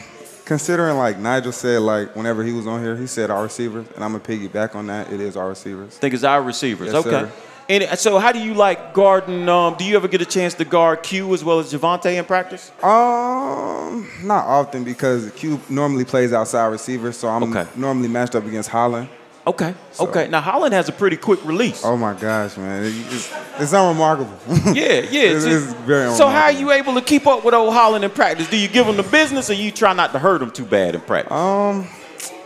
considering 0.45 0.97
like 0.97 1.19
Nigel 1.19 1.51
said, 1.51 1.81
like 1.81 2.15
whenever 2.15 2.45
he 2.45 2.53
was 2.53 2.69
on 2.69 2.81
here, 2.81 2.95
he 2.95 3.09
said 3.09 3.33
our 3.33 3.43
receivers, 3.43 3.89
and 3.97 4.05
I'm 4.05 4.13
gonna 4.13 4.23
piggyback 4.23 4.77
on 4.77 4.87
that. 4.87 5.13
It 5.13 5.21
is 5.21 5.37
our 5.37 5.49
receivers. 5.49 5.99
think 5.99 6.15
it's 6.15 6.23
our 6.23 6.41
receivers. 6.41 6.93
Yes, 6.93 7.05
okay. 7.05 7.11
sir. 7.11 7.33
And 7.69 7.99
so, 7.99 8.21
how 8.21 8.31
do 8.31 8.39
you 8.39 8.55
like 8.55 8.95
guarding? 8.95 9.49
Um, 9.49 9.75
do 9.77 9.85
you 9.85 9.97
ever 9.97 10.07
get 10.07 10.23
a 10.23 10.25
chance 10.25 10.55
to 10.55 10.65
guard 10.65 11.03
Q 11.03 11.35
as 11.35 11.43
well 11.43 11.59
as 11.59 11.73
Javante 11.73 12.17
in 12.17 12.25
practice? 12.25 12.71
Um, 12.81 14.09
not 14.23 14.47
often 14.47 14.85
because 14.85 15.33
Q 15.33 15.61
normally 15.69 16.05
plays 16.05 16.33
outside 16.33 16.67
receiver, 16.67 17.11
so 17.11 17.27
I'm 17.27 17.43
Okay. 17.43 17.69
normally 17.75 18.07
matched 18.07 18.37
up 18.37 18.47
against 18.47 18.69
Holland. 18.69 19.09
Okay. 19.49 19.75
Okay. 19.99 20.29
Now 20.29 20.41
Holland 20.41 20.75
has 20.75 20.89
a 20.89 20.93
pretty 20.93 21.17
quick 21.17 21.43
release. 21.45 21.83
Oh 21.85 21.97
my 21.97 22.13
gosh, 22.13 22.57
man, 22.57 22.83
it's, 22.85 23.33
it's 23.59 23.73
unremarkable. 23.73 24.37
Yeah, 24.75 25.01
yeah. 25.11 25.23
It's- 25.23 25.43
So- 25.45 25.49
it's 25.51 25.73
very 25.87 26.11
So 26.15 26.29
how 26.29 26.45
are 26.45 26.53
you 26.53 26.71
able 26.73 26.95
to 26.95 27.01
keep 27.01 27.27
up 27.27 27.45
with 27.45 27.55
old 27.55 27.73
Holland 27.73 28.05
in 28.05 28.11
practice? 28.11 28.49
Do 28.51 28.57
you 28.59 28.69
give 28.69 28.87
him 28.87 28.97
the 28.97 29.03
business, 29.05 29.49
or 29.51 29.55
you 29.55 29.71
try 29.71 29.93
not 29.95 30.13
to 30.13 30.19
hurt 30.19 30.43
him 30.43 30.51
too 30.51 30.65
bad 30.67 30.95
in 30.95 31.01
practice? 31.01 31.33
Um, 31.33 31.87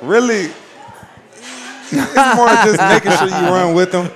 really, 0.00 0.50
it's 1.94 2.36
more 2.36 2.48
just 2.64 2.78
making 2.80 3.12
sure 3.18 3.26
you 3.28 3.48
run 3.52 3.74
with 3.74 3.92
him. 3.92 4.08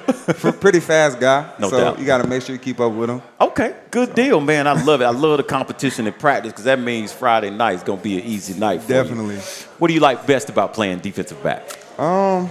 Pretty 0.60 0.80
fast 0.80 1.20
guy, 1.20 1.52
No 1.58 1.68
so 1.70 1.78
doubt. 1.78 1.98
you 1.98 2.06
got 2.06 2.18
to 2.22 2.26
make 2.28 2.42
sure 2.42 2.54
you 2.54 2.58
keep 2.60 2.80
up 2.80 2.92
with 2.92 3.10
him. 3.10 3.20
Okay, 3.40 3.74
good 3.90 4.14
deal, 4.14 4.40
man. 4.40 4.66
I 4.66 4.80
love 4.84 5.00
it. 5.00 5.04
I 5.04 5.10
love 5.10 5.36
the 5.38 5.42
competition 5.44 6.06
in 6.06 6.12
practice 6.14 6.52
because 6.52 6.64
that 6.64 6.80
means 6.80 7.12
Friday 7.12 7.50
night 7.50 7.74
is 7.76 7.82
gonna 7.82 8.00
be 8.00 8.18
an 8.18 8.24
easy 8.24 8.58
night 8.58 8.82
for 8.82 8.92
you. 8.92 9.02
Definitely. 9.02 9.36
What 9.78 9.88
do 9.88 9.94
you 9.94 10.00
like 10.00 10.26
best 10.26 10.48
about 10.48 10.72
playing 10.72 10.98
defensive 11.00 11.42
back? 11.42 11.62
Um, 11.98 12.48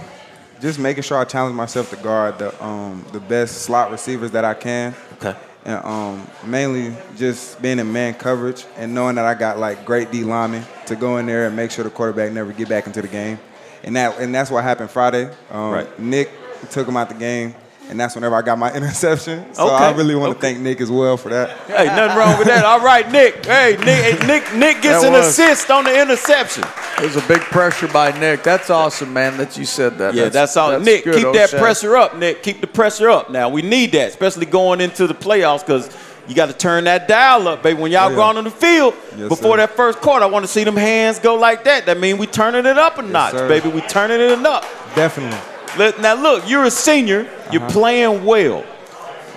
just 0.60 0.78
making 0.78 1.02
sure 1.02 1.18
I 1.18 1.24
challenge 1.24 1.54
myself 1.54 1.90
to 1.90 1.96
guard 1.96 2.38
the 2.38 2.64
um 2.64 3.04
the 3.12 3.20
best 3.20 3.62
slot 3.62 3.90
receivers 3.90 4.30
that 4.32 4.44
I 4.44 4.54
can. 4.54 4.94
Okay. 5.14 5.34
And 5.64 5.84
um 5.84 6.26
mainly 6.44 6.94
just 7.16 7.60
being 7.60 7.78
in 7.78 7.92
man 7.92 8.14
coverage 8.14 8.64
and 8.76 8.94
knowing 8.94 9.16
that 9.16 9.24
I 9.24 9.34
got 9.34 9.58
like 9.58 9.84
great 9.84 10.10
D 10.10 10.24
linemen 10.24 10.64
to 10.86 10.96
go 10.96 11.18
in 11.18 11.26
there 11.26 11.46
and 11.46 11.56
make 11.56 11.70
sure 11.70 11.84
the 11.84 11.90
quarterback 11.90 12.32
never 12.32 12.52
get 12.52 12.68
back 12.68 12.86
into 12.86 13.02
the 13.02 13.08
game. 13.08 13.38
And 13.82 13.94
that 13.96 14.18
and 14.18 14.34
that's 14.34 14.50
what 14.50 14.64
happened 14.64 14.90
Friday. 14.90 15.30
Um, 15.50 15.70
Right. 15.72 15.98
Nick 16.00 16.30
took 16.70 16.88
him 16.88 16.96
out 16.96 17.08
the 17.08 17.14
game. 17.14 17.54
And 17.88 18.00
that's 18.00 18.16
whenever 18.16 18.34
I 18.34 18.42
got 18.42 18.58
my 18.58 18.72
interception. 18.76 19.54
So 19.54 19.68
I 19.68 19.92
really 19.92 20.16
want 20.16 20.34
to 20.34 20.40
thank 20.40 20.58
Nick 20.58 20.80
as 20.80 20.90
well 20.90 21.16
for 21.16 21.28
that. 21.28 21.50
Hey, 21.68 21.86
nothing 21.86 22.16
wrong 22.18 22.36
with 22.38 22.48
that. 22.48 22.64
All 22.64 22.80
right, 22.80 23.08
Nick. 23.12 23.46
Hey, 23.46 23.76
Nick. 23.78 23.86
Hey, 24.18 24.26
Nick. 24.26 24.54
Nick 24.54 24.82
gets 24.82 25.02
That 25.02 25.06
an 25.08 25.12
was- 25.12 25.28
assist 25.28 25.70
on 25.70 25.84
the 25.84 26.00
interception. 26.00 26.64
It 26.98 27.02
was 27.02 27.16
a 27.16 27.28
big 27.28 27.40
pressure 27.42 27.86
by 27.88 28.10
Nick. 28.18 28.42
That's 28.42 28.70
awesome, 28.70 29.12
man, 29.12 29.36
that 29.36 29.56
you 29.56 29.64
said 29.64 29.98
that. 29.98 30.14
Yeah, 30.14 30.30
that's, 30.30 30.56
all. 30.56 30.70
that's 30.70 30.84
Nick, 30.84 31.04
good, 31.04 31.14
keep 31.16 31.32
that 31.34 31.50
O'Shea. 31.50 31.58
pressure 31.58 31.96
up, 31.96 32.16
Nick. 32.16 32.42
Keep 32.42 32.60
the 32.60 32.66
pressure 32.66 33.08
up. 33.08 33.30
Now 33.30 33.48
we 33.50 33.62
need 33.62 33.92
that, 33.92 34.08
especially 34.08 34.46
going 34.46 34.80
into 34.80 35.06
the 35.06 35.14
playoffs, 35.14 35.60
because 35.64 35.88
you 36.26 36.34
got 36.34 36.46
to 36.46 36.54
turn 36.54 36.84
that 36.84 37.06
dial 37.06 37.46
up, 37.46 37.62
baby. 37.62 37.80
When 37.80 37.92
y'all 37.92 38.06
Oh, 38.06 38.10
yeah. 38.10 38.16
go 38.16 38.22
out 38.22 38.36
on 38.36 38.42
the 38.44 38.50
field 38.50 38.94
Yes, 39.16 39.28
before 39.28 39.52
sir. 39.52 39.56
that 39.58 39.76
first 39.76 40.00
quarter, 40.00 40.24
I 40.24 40.28
want 40.28 40.44
to 40.44 40.50
see 40.50 40.64
them 40.64 40.76
hands 40.76 41.20
go 41.20 41.36
like 41.36 41.62
that. 41.64 41.86
That 41.86 42.00
means 42.00 42.18
we 42.18 42.26
turning 42.26 42.66
it 42.66 42.78
up 42.78 42.98
a 42.98 43.02
notch, 43.02 43.32
sir. 43.34 43.46
baby. 43.46 43.68
We 43.68 43.80
turning 43.82 44.18
it 44.20 44.44
up. 44.44 44.64
Definitely. 44.96 45.38
Let- 45.76 46.00
Now 46.00 46.14
look, 46.14 46.48
you're 46.48 46.64
a 46.64 46.70
senior. 46.70 47.26
You're 47.52 47.62
Uh-huh. 47.62 47.70
playing 47.70 48.24
well. 48.24 48.64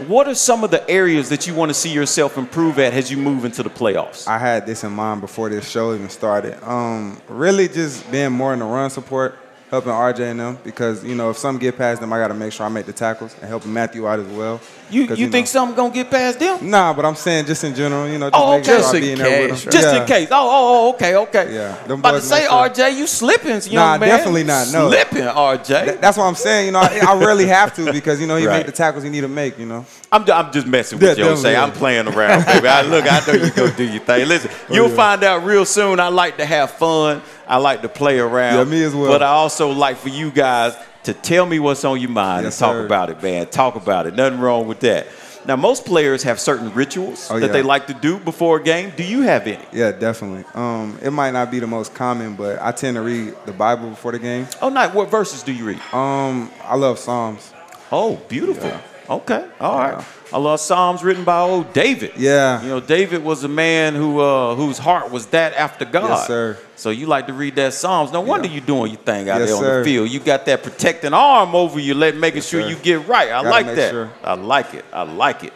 What 0.07 0.27
are 0.29 0.35
some 0.35 0.63
of 0.63 0.71
the 0.71 0.89
areas 0.89 1.27
that 1.29 1.45
you 1.45 1.53
want 1.53 1.69
to 1.69 1.73
see 1.73 1.89
yourself 1.89 2.37
improve 2.37 2.79
at 2.79 2.93
as 2.93 3.11
you 3.11 3.17
move 3.17 3.43
into 3.43 3.63
the 3.63 3.69
playoffs? 3.69 4.27
I 4.29 4.37
had 4.37 4.65
this 4.65 4.85
in 4.85 4.93
mind 4.93 5.19
before 5.19 5.49
this 5.49 5.67
show 5.67 5.93
even 5.93 6.09
started. 6.09 6.57
Um, 6.63 7.17
really 7.27 7.67
just 7.67 8.09
being 8.09 8.31
more 8.31 8.53
in 8.53 8.59
the 8.59 8.65
run 8.65 8.89
support, 8.89 9.37
helping 9.69 9.91
RJ 9.91 10.19
and 10.31 10.39
them 10.39 10.57
because 10.63 11.03
you 11.03 11.13
know 11.15 11.29
if 11.29 11.37
some 11.37 11.57
get 11.57 11.77
past 11.77 12.01
them, 12.01 12.11
I 12.11 12.17
got 12.19 12.29
to 12.29 12.33
make 12.33 12.51
sure 12.51 12.65
I 12.65 12.69
make 12.69 12.85
the 12.85 12.93
tackles 12.93 13.35
and 13.39 13.47
helping 13.47 13.71
Matthew 13.73 14.07
out 14.07 14.19
as 14.19 14.27
well. 14.27 14.59
You 14.89 15.07
'Cause, 15.07 15.19
you 15.19 15.29
think 15.29 15.45
something 15.45 15.75
gonna 15.75 15.93
get 15.93 16.09
past 16.09 16.39
them? 16.39 16.67
Nah, 16.67 16.93
but 16.93 17.05
I'm 17.05 17.13
saying 17.15 17.45
just 17.45 17.63
in 17.63 17.75
general, 17.75 18.07
you 18.09 18.17
know, 18.17 18.31
just 18.31 18.41
Oh, 18.43 18.57
making 18.57 18.73
okay. 18.73 18.81
sure 18.81 18.95
I 18.95 18.99
be 18.99 19.11
in 19.11 19.19
there 19.19 19.47
with 19.49 19.61
them. 19.63 19.71
Just 19.71 19.93
Yeah. 19.93 20.01
in 20.01 20.07
case. 20.07 20.29
Oh, 20.31 20.35
oh, 20.35 20.87
oh, 20.87 20.89
okay, 20.95 21.15
okay. 21.15 21.53
Yeah. 21.53 21.75
Them 21.87 21.99
About 21.99 22.11
to 22.11 22.17
boys 22.17 22.23
say, 22.27 22.39
make 22.39 22.49
sure- 22.49 22.57
RJ, 22.69 22.97
you 22.97 23.05
slipping, 23.05 23.61
young 23.71 23.75
Nah, 23.75 23.97
man. 23.99 24.09
definitely 24.09 24.43
not. 24.45 24.67
No, 24.71 24.89
Slipping, 24.89 25.23
RJ. 25.27 25.85
Th- 25.85 25.99
that's 26.01 26.17
what 26.17 26.23
I'm 26.23 26.33
saying. 26.33 26.65
You 26.65 26.71
know, 26.71 26.79
I, 26.79 27.01
I 27.07 27.19
really 27.19 27.45
have 27.45 27.75
to 27.75 27.91
because 27.93 28.19
you 28.19 28.25
know 28.25 28.35
he 28.37 28.47
Right. 28.47 28.57
make 28.57 28.65
the 28.65 28.71
tackles 28.71 29.03
he 29.03 29.11
need 29.11 29.21
to 29.21 29.27
make. 29.27 29.59
You 29.59 29.67
know. 29.67 29.85
I'm, 30.11 30.23
I'm 30.31 30.51
just 30.51 30.65
messing 30.65 30.99
Yeah, 30.99 31.09
with 31.09 31.17
you, 31.19 31.23
O'Shea. 31.25 31.53
definitely, 31.53 31.55
I'm 31.57 31.71
playing 31.71 32.07
around, 32.07 32.45
baby. 32.47 32.67
I, 32.67 32.81
look, 32.81 33.05
I 33.05 33.21
know 33.27 33.33
you 33.43 33.51
go 33.51 33.69
do 33.69 33.83
your 33.83 34.01
thing. 34.01 34.27
Listen, 34.27 34.49
Oh, 34.71 34.73
you'll 34.73 34.89
yeah. 34.89 34.95
find 34.95 35.23
out 35.23 35.45
real 35.45 35.65
soon. 35.65 35.99
I 35.99 36.07
like 36.07 36.37
to 36.37 36.45
have 36.45 36.71
fun. 36.71 37.21
I 37.49 37.57
like 37.57 37.81
to 37.81 37.89
play 37.89 38.19
around. 38.19 38.55
Yeah, 38.57 38.63
me 38.63 38.83
as 38.83 38.93
well. 38.95 39.11
But 39.11 39.23
I 39.23 39.27
also 39.29 39.71
like 39.71 39.97
for 39.97 40.09
you 40.09 40.31
guys 40.31 40.75
to 41.03 41.13
tell 41.13 41.45
me 41.45 41.59
what's 41.59 41.83
on 41.83 41.99
your 41.99 42.09
mind 42.11 42.43
Yes, 42.45 42.61
and 42.61 42.67
talk 42.67 42.73
sir. 42.75 42.85
about 42.85 43.09
it, 43.09 43.21
man. 43.23 43.47
Talk 43.47 43.75
about 43.75 44.05
it. 44.07 44.15
Nothing 44.15 44.39
wrong 44.39 44.67
with 44.67 44.79
that. 44.81 45.07
Now, 45.47 45.55
most 45.55 45.85
players 45.85 46.21
have 46.23 46.39
certain 46.39 46.71
rituals 46.73 47.27
Oh, 47.31 47.39
that 47.39 47.47
yeah. 47.47 47.51
they 47.53 47.61
like 47.63 47.87
to 47.87 47.93
do 47.93 48.19
before 48.19 48.57
a 48.57 48.63
game. 48.63 48.91
Do 48.95 49.03
you 49.03 49.21
have 49.21 49.47
any? 49.47 49.57
Yeah, 49.71 49.91
definitely. 49.93 50.43
Um, 50.53 50.99
it 51.01 51.11
might 51.11 51.31
not 51.31 51.49
be 51.49 51.59
the 51.59 51.65
most 51.67 51.95
common, 51.95 52.35
but 52.35 52.61
I 52.61 52.71
tend 52.71 52.95
to 52.95 53.01
read 53.01 53.33
the 53.45 53.53
Bible 53.53 53.89
before 53.89 54.11
the 54.11 54.19
game. 54.19 54.47
Oh, 54.61 54.69
night. 54.69 54.93
What 54.93 55.09
verses 55.09 55.41
do 55.41 55.51
you 55.53 55.65
read? 55.65 55.79
Um, 55.93 56.51
I 56.63 56.75
love 56.75 56.99
Psalms. 56.99 57.51
Oh, 57.91 58.17
beautiful. 58.27 58.71
Okay. 59.09 59.43
All 59.59 59.79
right. 59.79 60.05
I 60.31 60.37
love 60.37 60.59
Psalms 60.59 61.03
written 61.03 61.23
by 61.23 61.39
old 61.39 61.73
David. 61.73 62.11
Yeah. 62.15 62.61
You 62.61 62.67
know, 62.69 62.79
David 62.79 63.23
was 63.23 63.43
a 63.43 63.47
man 63.47 63.95
who 63.95 64.19
uh, 64.19 64.53
whose 64.53 64.77
heart 64.77 65.09
was 65.09 65.25
that 65.27 65.53
after 65.55 65.83
God. 65.85 66.09
Yes, 66.09 66.27
sir. 66.27 66.57
So 66.75 66.91
you 66.91 67.07
like 67.07 67.25
to 67.27 67.33
read 67.33 67.55
that 67.55 67.73
Psalms. 67.73 68.11
No 68.11 68.21
wonder 68.21 68.47
you 68.47 68.61
doing 68.61 68.91
your 68.91 69.01
thing 69.01 69.27
out 69.27 69.39
Yes, 69.39 69.49
there 69.49 69.57
on 69.57 69.63
sir. 69.63 69.79
the 69.79 69.85
field. 69.85 70.09
You 70.11 70.19
got 70.19 70.45
that 70.45 70.61
protecting 70.61 71.13
arm 71.13 71.55
over 71.55 71.79
you, 71.79 71.95
let 71.95 72.15
making 72.15 72.43
sure 72.43 72.61
sir. 72.61 72.69
you 72.69 72.75
get 72.75 73.07
right. 73.07 73.29
I 73.29 73.41
Gotta 73.41 73.49
like 73.49 73.65
that. 73.75 73.89
sure. 73.91 74.11
I 74.23 74.35
like 74.35 74.75
it. 74.75 74.85
I 74.93 75.01
like 75.01 75.43
it. 75.43 75.53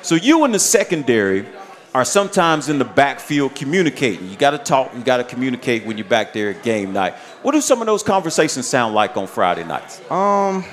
So 0.00 0.14
you 0.14 0.44
in 0.46 0.52
the 0.52 0.58
secondary 0.58 1.46
are 1.94 2.04
sometimes 2.06 2.68
in 2.70 2.78
the 2.78 2.84
backfield 2.84 3.54
communicating. 3.54 4.28
You 4.30 4.36
got 4.36 4.50
to 4.52 4.58
talk. 4.58 4.92
You 4.96 5.02
got 5.04 5.18
to 5.18 5.24
communicate 5.24 5.84
when 5.84 5.98
you're 5.98 6.06
back 6.08 6.32
there 6.32 6.50
at 6.50 6.62
game 6.62 6.92
night. 6.94 7.14
What 7.42 7.52
do 7.52 7.60
some 7.60 7.80
of 7.82 7.86
those 7.86 8.02
conversations 8.02 8.66
sound 8.66 8.94
like 8.94 9.16
on 9.18 9.26
Friday 9.26 9.62
nights? 9.64 10.00
Um, 10.10 10.64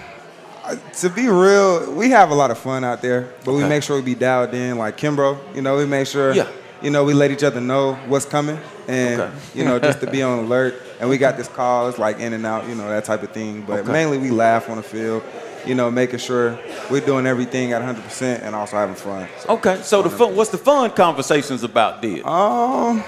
to 0.99 1.09
be 1.09 1.27
real, 1.27 1.93
we 1.93 2.09
have 2.11 2.29
a 2.31 2.35
lot 2.35 2.51
of 2.51 2.57
fun 2.57 2.83
out 2.83 3.01
there, 3.01 3.29
but 3.45 3.53
we 3.53 3.63
make 3.63 3.83
sure 3.83 3.95
we 3.97 4.01
be 4.01 4.15
dialed 4.15 4.53
in. 4.53 4.77
Like 4.77 4.97
Kimbro, 4.97 5.37
you 5.55 5.61
know, 5.61 5.77
we 5.77 5.85
make 5.85 6.07
sure, 6.07 6.33
Yeah. 6.33 6.47
you 6.81 6.89
know, 6.91 7.03
we 7.03 7.13
let 7.13 7.31
each 7.31 7.43
other 7.43 7.61
know 7.61 7.93
what's 8.07 8.25
coming, 8.25 8.59
and 8.87 9.21
Okay. 9.21 9.33
you 9.53 9.63
know, 9.65 9.79
just 9.79 9.99
to 10.01 10.07
be 10.09 10.21
on 10.29 10.39
alert. 10.39 10.75
And 10.99 11.09
we 11.09 11.17
got 11.17 11.37
this 11.37 11.47
call, 11.47 11.87
it's 11.89 11.97
like 11.97 12.19
in 12.19 12.33
and 12.33 12.45
out, 12.45 12.67
you 12.67 12.75
know, 12.75 12.87
that 12.89 13.05
type 13.05 13.23
of 13.23 13.31
thing. 13.31 13.61
But 13.61 13.79
Okay. 13.81 13.91
mainly, 13.91 14.17
we 14.19 14.29
laugh 14.29 14.69
on 14.69 14.77
the 14.77 14.83
field, 14.83 15.23
you 15.65 15.73
know, 15.75 15.89
making 15.89 16.19
sure 16.19 16.57
we're 16.89 17.01
doing 17.01 17.25
everything 17.25 17.71
at 17.73 17.81
100 17.81 18.03
percent 18.03 18.43
and 18.43 18.55
also 18.55 18.77
having 18.77 18.95
fun. 18.95 19.27
So, 19.39 19.53
Okay, 19.55 19.79
so 19.83 20.01
the 20.03 20.09
fun, 20.09 20.35
what's 20.35 20.51
the 20.51 20.57
fun 20.59 20.91
conversations 20.91 21.63
about 21.63 22.01
then? 22.01 22.21
um. 22.25 23.03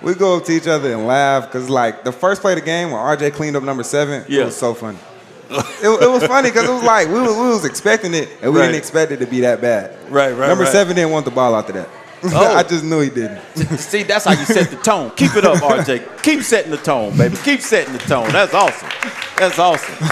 We 0.00 0.14
go 0.14 0.36
up 0.38 0.44
to 0.46 0.52
each 0.52 0.66
other 0.66 0.92
and 0.92 1.06
laugh 1.06 1.46
because, 1.46 1.70
like, 1.70 2.02
the 2.02 2.10
first 2.10 2.40
play 2.42 2.54
of 2.54 2.58
the 2.58 2.64
game 2.64 2.90
when 2.90 3.00
RJ 3.00 3.30
cleaned 3.34 3.54
up 3.54 3.62
number 3.62 3.84
seven, 3.84 4.24
Yeah. 4.26 4.40
it 4.42 4.44
was 4.46 4.56
so 4.56 4.74
funny. 4.74 4.98
It, 5.54 6.02
it 6.02 6.10
was 6.10 6.24
funny 6.24 6.50
because 6.50 6.68
it 6.68 6.72
was 6.72 6.82
like 6.82 7.08
we 7.08 7.20
was, 7.20 7.36
we 7.36 7.48
was 7.48 7.64
expecting 7.64 8.14
it 8.14 8.28
and 8.42 8.52
we 8.52 8.58
Right. 8.60 8.66
didn't 8.66 8.78
expect 8.78 9.12
it 9.12 9.18
to 9.18 9.26
be 9.26 9.40
that 9.40 9.60
bad. 9.60 9.94
Right, 10.10 10.32
right, 10.32 10.48
Number 10.48 10.64
right. 10.64 10.72
seven 10.72 10.96
didn't 10.96 11.10
want 11.12 11.24
the 11.24 11.30
ball 11.30 11.54
after 11.56 11.72
that. 11.74 11.88
Oh. 12.24 12.54
I 12.56 12.62
just 12.62 12.84
knew 12.84 13.00
he 13.00 13.10
didn't. 13.10 13.40
See, 13.78 14.04
that's 14.04 14.24
how 14.26 14.30
you 14.30 14.44
set 14.44 14.70
the 14.70 14.76
tone. 14.76 15.10
Keep 15.16 15.34
it 15.34 15.44
up, 15.44 15.56
RJ. 15.58 16.22
Keep 16.22 16.42
setting 16.44 16.70
the 16.70 16.76
tone, 16.76 17.16
baby. 17.18 17.36
Keep 17.42 17.60
setting 17.60 17.92
the 17.94 17.98
tone. 17.98 18.30
That's 18.30 18.54
awesome. 18.54 18.88
That's 19.36 19.58
awesome. 19.58 20.06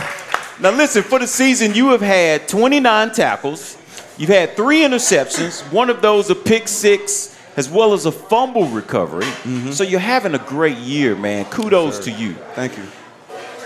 Now, 0.60 0.72
listen, 0.72 1.04
for 1.04 1.20
the 1.20 1.28
season, 1.28 1.72
you 1.72 1.90
have 1.90 2.00
had 2.00 2.48
29 2.48 3.12
tackles. 3.12 3.76
You've 4.18 4.28
had 4.30 4.56
three 4.56 4.80
interceptions, 4.80 5.60
one 5.72 5.88
of 5.88 6.02
those 6.02 6.28
a 6.30 6.34
pick 6.34 6.66
six, 6.66 7.38
as 7.56 7.68
well 7.70 7.92
as 7.92 8.06
a 8.06 8.12
fumble 8.12 8.66
recovery. 8.66 9.22
Mm-hmm. 9.24 9.70
So 9.70 9.84
you're 9.84 10.00
having 10.00 10.34
a 10.34 10.38
great 10.38 10.78
year, 10.78 11.14
man. 11.14 11.44
Kudos 11.44 12.00
to 12.00 12.10
you. 12.10 12.34
Thank 12.54 12.76
you. 12.76 12.82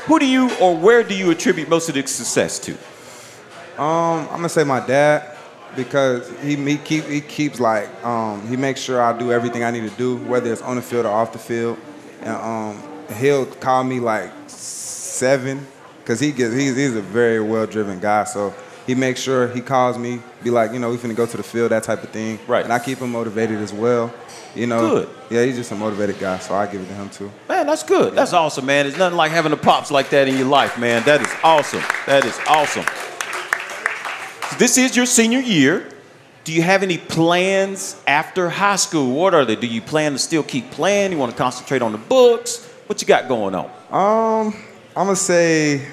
Who 0.06 0.18
do 0.18 0.26
you 0.26 0.54
or 0.60 0.76
where 0.76 1.02
do 1.02 1.14
you 1.14 1.30
attribute 1.30 1.68
most 1.68 1.88
of 1.88 1.94
the 1.94 2.06
success 2.06 2.58
to? 2.60 2.72
Um, 3.82 4.28
I'm 4.28 4.36
gonna 4.36 4.48
say 4.50 4.62
my 4.62 4.86
dad 4.86 5.34
because 5.74 6.30
he 6.40 6.56
he 6.56 6.76
keep 6.76 7.04
he 7.04 7.22
keeps 7.22 7.58
like 7.58 7.88
um, 8.04 8.46
he 8.46 8.56
makes 8.56 8.80
sure 8.80 9.00
I 9.00 9.16
do 9.16 9.32
everything 9.32 9.64
I 9.64 9.70
need 9.70 9.88
to 9.88 9.96
do, 9.96 10.18
whether 10.18 10.52
it's 10.52 10.60
on 10.60 10.76
the 10.76 10.82
field 10.82 11.06
or 11.06 11.12
off 11.12 11.32
the 11.32 11.38
field, 11.38 11.78
and 12.20 12.36
um, 12.36 12.82
he'll 13.18 13.46
call 13.46 13.82
me 13.82 13.98
like 13.98 14.30
seven 14.46 15.66
because 16.00 16.20
he 16.20 16.32
gets 16.32 16.54
he's 16.54 16.76
he's 16.76 16.94
a 16.94 17.02
very 17.02 17.40
well 17.40 17.66
driven 17.66 17.98
guy, 17.98 18.24
so 18.24 18.54
he 18.86 18.94
makes 18.94 19.20
sure 19.20 19.48
he 19.48 19.62
calls 19.62 19.96
me, 19.96 20.20
be 20.42 20.50
like, 20.50 20.72
you 20.72 20.78
know, 20.78 20.90
we 20.90 20.98
finna 20.98 21.16
go 21.16 21.24
to 21.24 21.36
the 21.36 21.42
field, 21.42 21.70
that 21.70 21.82
type 21.82 22.02
of 22.02 22.10
thing. 22.10 22.38
Right. 22.46 22.62
And 22.62 22.72
I 22.72 22.78
keep 22.78 22.98
him 22.98 23.12
motivated 23.12 23.58
as 23.58 23.72
well. 23.72 24.12
You 24.54 24.66
know. 24.66 24.90
Good. 24.90 25.08
Yeah, 25.30 25.44
he's 25.44 25.56
just 25.56 25.72
a 25.72 25.74
motivated 25.74 26.18
guy, 26.18 26.38
so 26.38 26.54
I 26.54 26.66
give 26.66 26.80
it 26.80 26.86
to 26.86 26.94
him 26.94 27.10
too. 27.10 27.30
Man, 27.48 27.66
that's 27.66 27.82
good. 27.82 28.14
That's 28.14 28.32
awesome, 28.32 28.66
man. 28.66 28.86
It's 28.86 28.96
nothing 28.96 29.16
like 29.16 29.32
having 29.32 29.52
a 29.52 29.56
pops 29.56 29.90
like 29.90 30.10
that 30.10 30.28
in 30.28 30.36
your 30.36 30.46
life, 30.46 30.78
man. 30.78 31.02
That 31.04 31.20
is 31.20 31.32
awesome. 31.42 31.82
That 32.06 32.24
is 32.24 32.38
awesome. 32.46 32.84
So 34.50 34.56
this 34.58 34.78
is 34.78 34.96
your 34.96 35.06
senior 35.06 35.40
year. 35.40 35.90
Do 36.44 36.52
you 36.52 36.62
have 36.62 36.82
any 36.82 36.98
plans 36.98 38.00
after 38.06 38.50
high 38.50 38.76
school? 38.76 39.14
What 39.14 39.34
are 39.34 39.44
they? 39.44 39.56
Do 39.56 39.66
you 39.66 39.80
plan 39.80 40.12
to 40.12 40.18
still 40.18 40.42
keep 40.42 40.70
playing? 40.70 41.10
You 41.12 41.18
want 41.18 41.32
to 41.32 41.38
concentrate 41.38 41.80
on 41.80 41.92
the 41.92 41.98
books? 41.98 42.64
What 42.86 43.00
you 43.00 43.08
got 43.08 43.28
going 43.28 43.54
on? 43.54 43.64
Um, 43.90 44.54
I'm 44.94 45.06
gonna 45.06 45.16
say 45.16 45.86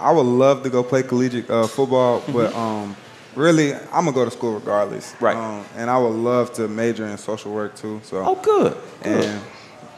I 0.00 0.10
would 0.10 0.26
love 0.26 0.62
to 0.62 0.70
go 0.70 0.82
play 0.82 1.02
collegiate 1.02 1.48
uh, 1.50 1.66
football, 1.66 2.22
but 2.32 2.54
um, 2.54 2.96
really 3.36 3.74
I'm 3.74 4.04
gonna 4.04 4.12
go 4.12 4.24
to 4.24 4.30
school 4.30 4.54
regardless. 4.54 5.14
Right. 5.20 5.36
Um, 5.36 5.64
and 5.76 5.90
I 5.90 5.98
would 5.98 6.08
love 6.14 6.52
to 6.54 6.68
major 6.68 7.06
in 7.06 7.16
social 7.18 7.52
work 7.52 7.76
too. 7.76 8.00
So. 8.04 8.24
Oh, 8.24 8.34
good. 8.36 8.76
good. 9.02 9.24
And 9.24 9.42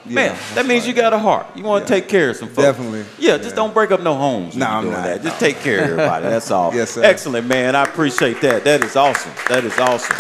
yeah, 0.07 0.15
Man, 0.15 0.39
that 0.55 0.67
means 0.67 0.87
you 0.87 0.95
got 0.95 1.13
a 1.13 1.19
heart. 1.19 1.47
You 1.55 1.65
want 1.65 1.87
to 1.87 1.93
take 1.93 2.09
care 2.09 2.31
of 2.31 2.37
some 2.37 2.49
folks. 2.49 2.63
Definitely. 2.63 3.05
Yeah, 3.19 3.37
just 3.37 3.55
don't 3.55 3.75
break 3.75 3.91
up 3.91 4.01
no 4.01 4.15
homes. 4.15 4.57
No, 4.57 4.67
you're 4.67 4.75
I'm 4.75 4.83
doing 4.85 4.95
not. 4.95 5.05
that. 5.05 5.23
Just 5.23 5.39
take 5.39 5.57
care 5.57 5.79
of 5.79 5.91
everybody. 5.91 6.25
That's 6.29 6.51
all. 6.51 6.75
Yes, 6.75 6.93
sir. 6.93 7.03
Excellent, 7.05 7.47
man. 7.47 7.77
I 7.77 7.83
appreciate 7.83 8.41
that. 8.41 8.65
That 8.65 8.83
is 8.85 8.97
awesome. 8.97 9.33
That 9.49 9.65
is 9.65 9.79
awesome. 9.79 10.17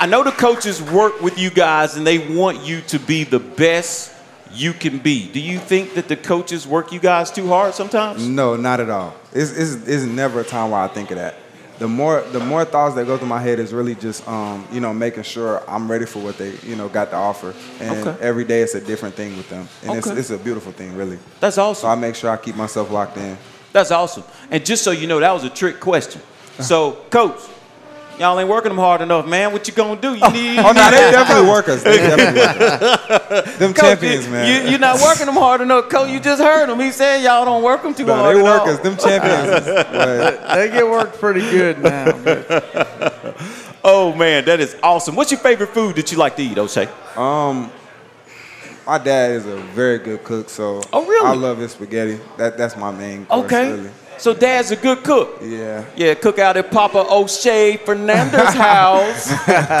I 0.00 0.06
know 0.06 0.22
the 0.22 0.32
coaches 0.32 0.82
work 0.82 1.22
with 1.22 1.38
you 1.38 1.50
guys 1.50 1.96
and 1.96 2.06
they 2.06 2.18
want 2.36 2.60
you 2.62 2.82
to 2.82 2.98
be 2.98 3.24
the 3.24 3.38
best 3.38 4.12
you 4.54 4.72
can 4.72 4.98
be. 4.98 5.28
Do 5.28 5.40
you 5.40 5.58
think 5.58 5.94
that 5.94 6.08
the 6.08 6.16
coaches 6.16 6.66
work 6.66 6.92
you 6.92 7.00
guys 7.00 7.30
too 7.30 7.48
hard 7.48 7.74
sometimes? 7.74 8.26
No, 8.26 8.56
not 8.56 8.80
at 8.80 8.90
all. 8.90 9.14
It's, 9.32 9.50
it's, 9.52 9.86
it's 9.86 10.04
never 10.04 10.40
a 10.40 10.44
time 10.44 10.70
where 10.70 10.80
I 10.80 10.88
think 10.88 11.10
of 11.10 11.16
that. 11.16 11.36
The 11.78 11.88
more 11.88 12.20
the 12.30 12.38
more 12.38 12.64
thoughts 12.64 12.94
that 12.94 13.04
go 13.06 13.18
through 13.18 13.26
my 13.26 13.40
head 13.40 13.58
is 13.58 13.72
really 13.72 13.96
just 13.96 14.26
um, 14.28 14.64
you 14.70 14.78
know 14.80 14.94
making 14.94 15.24
sure 15.24 15.60
I'm 15.68 15.90
ready 15.90 16.06
for 16.06 16.20
what 16.20 16.38
they 16.38 16.56
you 16.62 16.76
know 16.76 16.88
got 16.88 17.10
to 17.10 17.16
offer, 17.16 17.52
and 17.80 18.06
Okay. 18.06 18.16
every 18.24 18.44
day 18.44 18.60
it's 18.60 18.76
a 18.76 18.80
different 18.80 19.16
thing 19.16 19.36
with 19.36 19.48
them, 19.48 19.68
and 19.82 19.90
Okay. 19.90 19.98
it's, 19.98 20.06
it's 20.06 20.30
a 20.30 20.38
beautiful 20.38 20.70
thing 20.70 20.96
really. 20.96 21.18
That's 21.40 21.58
awesome. 21.58 21.82
So 21.82 21.88
I 21.88 21.96
make 21.96 22.14
sure 22.14 22.30
I 22.30 22.36
keep 22.36 22.54
myself 22.54 22.92
locked 22.92 23.16
in. 23.16 23.36
That's 23.72 23.90
awesome. 23.90 24.22
And 24.52 24.64
just 24.64 24.84
so 24.84 24.92
you 24.92 25.08
know, 25.08 25.18
that 25.18 25.32
was 25.32 25.42
a 25.42 25.50
trick 25.50 25.80
question. 25.80 26.22
So, 26.60 26.92
coach, 27.10 27.40
y'all 28.18 28.38
ain't 28.38 28.48
working 28.48 28.70
them 28.70 28.78
hard 28.78 29.00
enough, 29.00 29.26
man. 29.26 29.52
What 29.52 29.66
you 29.68 29.74
gonna 29.74 30.00
do? 30.00 30.14
You 30.14 30.30
need. 30.30 30.58
Oh 30.58 30.72
no, 30.72 30.90
they 30.90 31.10
definitely 31.10 31.48
work 31.48 31.68
us. 31.68 31.82
They 31.82 31.96
definitely 31.98 32.40
work 32.40 33.30
us. 33.30 33.56
Them 33.58 33.74
Coach, 33.74 33.84
champions, 34.00 34.26
you, 34.26 34.32
man. 34.32 34.64
You, 34.64 34.70
you're 34.70 34.78
not 34.78 35.00
working 35.00 35.26
them 35.26 35.34
hard 35.36 35.60
enough, 35.60 35.88
coach. 35.88 36.10
You 36.10 36.20
just 36.20 36.40
heard 36.42 36.68
him. 36.68 36.78
He 36.80 36.90
said 36.92 37.22
y'all 37.22 37.44
don't 37.44 37.62
work 37.62 37.82
them 37.82 37.94
too 37.94 38.04
No, 38.06 38.14
hard. 38.14 38.36
they 38.36 38.40
at 38.40 38.44
work 38.44 38.60
all. 38.62 38.68
us. 38.70 38.78
Them 38.80 38.96
champions. 38.96 39.64
they 40.54 40.70
get 40.70 40.86
worked 40.86 41.18
pretty 41.18 41.40
good 41.40 41.78
now. 41.82 42.06
oh 43.84 44.14
man, 44.16 44.44
that 44.46 44.60
is 44.60 44.76
awesome. 44.82 45.16
What's 45.16 45.30
your 45.30 45.40
favorite 45.40 45.70
food 45.70 45.96
that 45.96 46.10
you 46.12 46.18
like 46.18 46.36
to 46.36 46.42
eat, 46.42 46.56
O'Shea? 46.58 46.88
Um, 47.16 47.70
my 48.86 48.98
dad 48.98 49.32
is 49.32 49.46
a 49.46 49.56
very 49.56 49.98
good 49.98 50.22
cook, 50.24 50.48
so 50.50 50.82
Oh, 50.92 51.04
really? 51.06 51.26
I 51.26 51.32
love 51.34 51.58
his 51.58 51.72
spaghetti. 51.72 52.20
That 52.36 52.56
that's 52.58 52.76
my 52.76 52.90
main 52.90 53.26
course, 53.26 53.44
Okay. 53.46 53.70
really. 53.72 53.90
So 54.18 54.32
dad's 54.34 54.70
a 54.70 54.76
good 54.76 55.02
cook. 55.04 55.38
Yeah. 55.42 55.84
Yeah, 55.96 56.14
cook 56.14 56.38
out 56.38 56.56
at 56.56 56.70
Papa 56.70 57.06
O'Shea 57.10 57.76
Fernandez 57.78 58.54
house. 58.54 59.28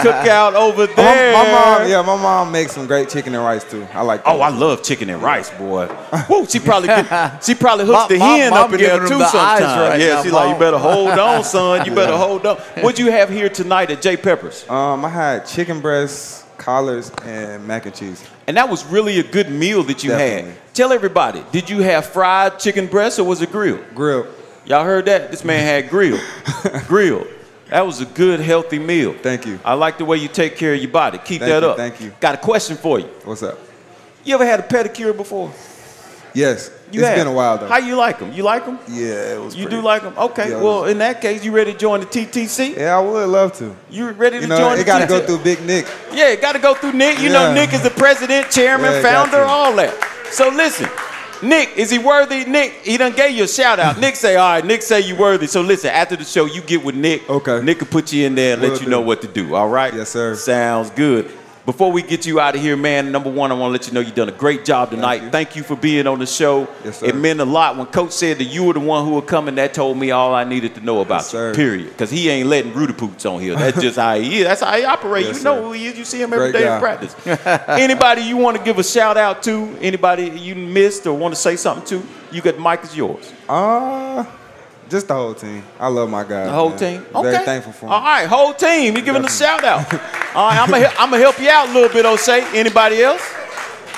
cook 0.02 0.26
out 0.28 0.54
over 0.54 0.86
My, 0.88 0.94
there. 0.94 1.32
my 1.32 1.50
mom, 1.52 1.88
yeah, 1.88 2.02
my 2.02 2.16
mom 2.20 2.52
makes 2.52 2.72
some 2.72 2.86
great 2.86 3.08
chicken 3.08 3.34
and 3.34 3.42
rice 3.44 3.64
too. 3.70 3.86
I 3.94 4.02
like. 4.02 4.24
That. 4.24 4.30
Oh, 4.30 4.40
I 4.40 4.50
love 4.50 4.82
chicken 4.82 5.08
and 5.10 5.22
rice, 5.22 5.50
boy. 5.50 5.88
Woo, 6.28 6.46
she 6.46 6.58
probably 6.60 6.88
get, 6.88 7.42
she 7.44 7.54
probably 7.54 7.86
hooks 7.86 7.98
Mom- 7.98 8.08
the 8.08 8.18
hen 8.18 8.52
up 8.52 8.72
in 8.72 8.80
there 8.80 8.98
too 9.00 9.18
the 9.18 9.26
sometimes. 9.28 9.62
right 9.62 10.00
yeah, 10.00 10.14
now, 10.14 10.22
she's 10.22 10.32
like, 10.32 10.52
you 10.52 10.58
better 10.58 10.78
hold 10.78 11.10
on, 11.10 11.42
son. 11.44 11.86
You 11.86 11.94
better 11.94 12.16
hold 12.16 12.44
on. 12.46 12.56
What'd 12.82 12.98
you 12.98 13.10
have 13.10 13.30
here 13.30 13.48
tonight 13.48 13.90
at 13.90 14.02
J 14.02 14.16
Peppers? 14.16 14.68
Um, 14.68 15.04
I 15.04 15.08
had 15.08 15.46
chicken 15.46 15.80
breasts, 15.80 16.43
collards, 16.64 17.10
and 17.24 17.66
mac 17.66 17.84
and 17.84 17.94
cheese. 17.94 18.24
And 18.46 18.56
that 18.56 18.68
was 18.70 18.84
really 18.86 19.18
a 19.18 19.22
good 19.22 19.50
meal 19.50 19.82
that 19.84 20.02
you 20.02 20.10
Definitely. 20.10 20.52
had. 20.52 20.74
Tell 20.74 20.92
everybody, 20.92 21.44
did 21.52 21.68
you 21.68 21.80
have 21.82 22.06
fried 22.06 22.58
chicken 22.58 22.86
breast 22.86 23.18
or 23.18 23.24
was 23.24 23.42
it 23.42 23.52
grilled? 23.52 23.84
Grilled. 23.94 24.26
Y'all 24.64 24.84
heard 24.84 25.04
that? 25.04 25.30
This 25.30 25.44
man 25.44 25.62
had 25.62 25.90
grilled. 25.90 26.22
grilled. 26.88 27.28
That 27.68 27.84
was 27.86 28.00
a 28.00 28.06
good, 28.06 28.40
healthy 28.40 28.78
meal. 28.78 29.14
Thank 29.14 29.46
you. 29.46 29.60
I 29.64 29.74
like 29.74 29.98
the 29.98 30.06
way 30.06 30.16
you 30.16 30.28
take 30.28 30.56
care 30.56 30.72
of 30.74 30.80
your 30.80 30.90
body. 30.90 31.18
Keep 31.18 31.40
Thank 31.40 31.50
that 31.50 31.62
you, 31.62 31.68
up. 31.68 31.76
thank 31.76 32.00
you. 32.00 32.12
Got 32.20 32.36
a 32.36 32.38
question 32.38 32.76
for 32.76 32.98
you. 32.98 33.06
What's 33.24 33.42
up? 33.42 33.58
You 34.24 34.34
ever 34.34 34.46
had 34.46 34.60
a 34.60 34.62
pedicure 34.62 35.14
before? 35.14 35.52
Yes. 36.34 36.70
You 36.90 37.00
It's 37.00 37.08
have? 37.08 37.16
been 37.18 37.26
a 37.26 37.32
while 37.32 37.58
though. 37.58 37.66
How 37.66 37.78
you 37.78 37.96
like 37.96 38.18
them? 38.18 38.32
You 38.32 38.42
like 38.42 38.64
them? 38.66 38.78
Yeah, 38.88 39.34
it 39.34 39.40
was. 39.40 39.54
You 39.56 39.64
pretty- 39.64 39.76
do 39.80 39.82
like 39.82 40.02
them? 40.02 40.14
Okay. 40.16 40.50
Yeah, 40.50 40.60
well, 40.60 40.84
in 40.84 40.98
that 40.98 41.20
case, 41.20 41.44
you 41.44 41.52
ready 41.52 41.72
to 41.72 41.78
join 41.78 42.00
the 42.00 42.06
TTC? 42.06 42.76
Yeah, 42.76 42.96
I 42.96 43.00
would 43.00 43.28
love 43.28 43.52
to. 43.58 43.74
You 43.90 44.10
ready 44.10 44.36
to 44.36 44.42
You 44.42 44.48
know, 44.48 44.58
join 44.58 44.78
it 44.78 44.86
got 44.86 45.00
to 45.00 45.06
go 45.06 45.20
through 45.24 45.38
Big 45.38 45.64
Nick. 45.64 45.86
Yeah, 46.12 46.28
it 46.30 46.40
got 46.40 46.52
to 46.52 46.58
go 46.60 46.74
through 46.74 46.92
Nick. 46.92 47.20
You 47.20 47.30
know, 47.30 47.52
Nick 47.54 47.72
is 47.72 47.82
the 47.82 47.90
president, 47.90 48.50
chairman, 48.50 48.92
Yeah, 48.92 49.02
founder, 49.02 49.42
all 49.42 49.74
that. 49.76 49.92
So 50.30 50.48
listen, 50.48 50.88
Nick, 51.42 51.76
is 51.76 51.90
he 51.90 51.98
worthy? 51.98 52.44
Nick, 52.44 52.72
he 52.84 52.96
done 52.96 53.12
gave 53.12 53.32
you 53.36 53.44
a 53.44 53.48
shout 53.48 53.78
out. 53.78 53.98
Nick 53.98 54.16
say, 54.16 54.36
all 54.36 54.54
right, 54.54 54.64
Nick 54.64 54.82
say 54.82 55.00
you 55.00 55.16
worthy. 55.16 55.46
So 55.46 55.60
listen, 55.62 55.90
after 55.90 56.16
the 56.16 56.24
show, 56.24 56.44
you 56.46 56.60
get 56.62 56.82
with 56.84 56.94
Nick. 56.94 57.28
Okay. 57.28 57.60
Nick 57.62 57.80
will 57.80 57.86
put 57.88 58.12
you 58.12 58.26
in 58.26 58.34
there 58.34 58.54
and 58.54 58.62
let 58.62 58.72
you 58.80 58.84
do. 58.86 58.90
know 58.90 59.00
what 59.00 59.20
to 59.22 59.28
do. 59.28 59.54
All 59.54 59.68
right? 59.68 59.92
Yes, 59.92 60.10
sir. 60.10 60.34
Sounds 60.36 60.90
good. 60.90 61.30
Before 61.66 61.90
we 61.90 62.02
get 62.02 62.26
you 62.26 62.40
out 62.40 62.54
of 62.54 62.60
here, 62.60 62.76
man, 62.76 63.10
number 63.10 63.30
one, 63.30 63.50
I 63.50 63.54
want 63.54 63.70
to 63.70 63.72
let 63.72 63.86
you 63.86 63.94
know 63.94 64.00
you've 64.00 64.14
done 64.14 64.28
a 64.28 64.32
great 64.32 64.66
job 64.66 64.90
tonight. 64.90 65.32
Thank 65.32 65.56
you, 65.56 65.62
for 65.62 65.74
being 65.76 66.06
on 66.06 66.18
the 66.18 66.26
show. 66.26 66.68
Yes, 66.84 66.98
sir. 66.98 67.06
It 67.06 67.16
meant 67.16 67.40
a 67.40 67.46
lot. 67.46 67.78
When 67.78 67.86
Coach 67.86 68.10
said 68.12 68.36
that 68.36 68.44
you 68.44 68.64
were 68.64 68.74
the 68.74 68.80
one 68.80 69.06
who 69.06 69.12
were 69.12 69.22
coming, 69.22 69.54
that 69.54 69.72
told 69.72 69.96
me 69.96 70.10
all 70.10 70.34
I 70.34 70.44
needed 70.44 70.74
to 70.74 70.82
know 70.82 71.00
about 71.00 71.22
Yes, 71.22 71.32
you, 71.32 71.38
sir. 71.38 71.54
period. 71.54 71.88
Because 71.88 72.10
he 72.10 72.28
ain't 72.28 72.50
letting 72.50 72.74
Rudy 72.74 72.92
Poots 72.92 73.24
on 73.24 73.40
here. 73.40 73.54
That's 73.56 73.80
just 73.80 73.96
how 73.96 74.14
he 74.18 74.40
is. 74.40 74.44
That's 74.44 74.60
how 74.60 74.76
he 74.76 74.84
operates. 74.84 75.28
Yes, 75.28 75.38
you 75.38 75.44
know 75.44 75.54
sir. 75.56 75.62
who 75.62 75.72
he 75.72 75.86
is. 75.86 75.96
You 75.96 76.04
see 76.04 76.20
him 76.20 76.34
every 76.34 76.50
Great 76.50 76.60
day 76.60 76.66
guy. 76.66 76.74
in 76.74 76.80
practice. 76.82 77.26
Anybody 77.68 78.20
you 78.22 78.36
want 78.36 78.58
to 78.58 78.62
give 78.62 78.78
a 78.78 78.84
shout 78.84 79.16
out 79.16 79.42
to? 79.44 79.74
Anybody 79.80 80.28
you 80.38 80.54
missed 80.54 81.06
or 81.06 81.16
want 81.16 81.34
to 81.34 81.40
say 81.40 81.56
something 81.56 81.86
to? 81.98 82.06
You 82.30 82.42
got 82.42 82.56
the 82.56 82.60
mic 82.60 82.82
is 82.84 82.94
yours. 82.94 83.32
Uh, 83.48 84.24
just 84.88 85.08
the 85.08 85.14
whole 85.14 85.34
team. 85.34 85.62
I 85.78 85.88
love 85.88 86.08
my 86.10 86.22
guys. 86.22 86.46
The 86.46 86.52
whole 86.52 86.70
man. 86.70 86.78
team. 86.78 87.06
Very 87.22 87.44
thankful 87.44 87.72
for 87.72 87.86
them. 87.86 88.02
right, 88.02 88.26
whole 88.26 88.54
team. 88.54 88.96
You 88.96 89.02
giving 89.02 89.24
a 89.24 89.30
shout 89.30 89.64
out. 89.64 89.92
All 90.34 90.48
right, 90.48 90.60
I'm 90.60 90.70
gonna 90.70 90.90
I'm 90.98 91.10
gonna 91.10 91.22
help 91.22 91.38
you 91.40 91.48
out 91.48 91.68
a 91.68 91.72
little 91.72 91.88
bit, 91.88 92.04
O'Shea. 92.04 92.44
Anybody 92.58 93.02
else? 93.02 93.22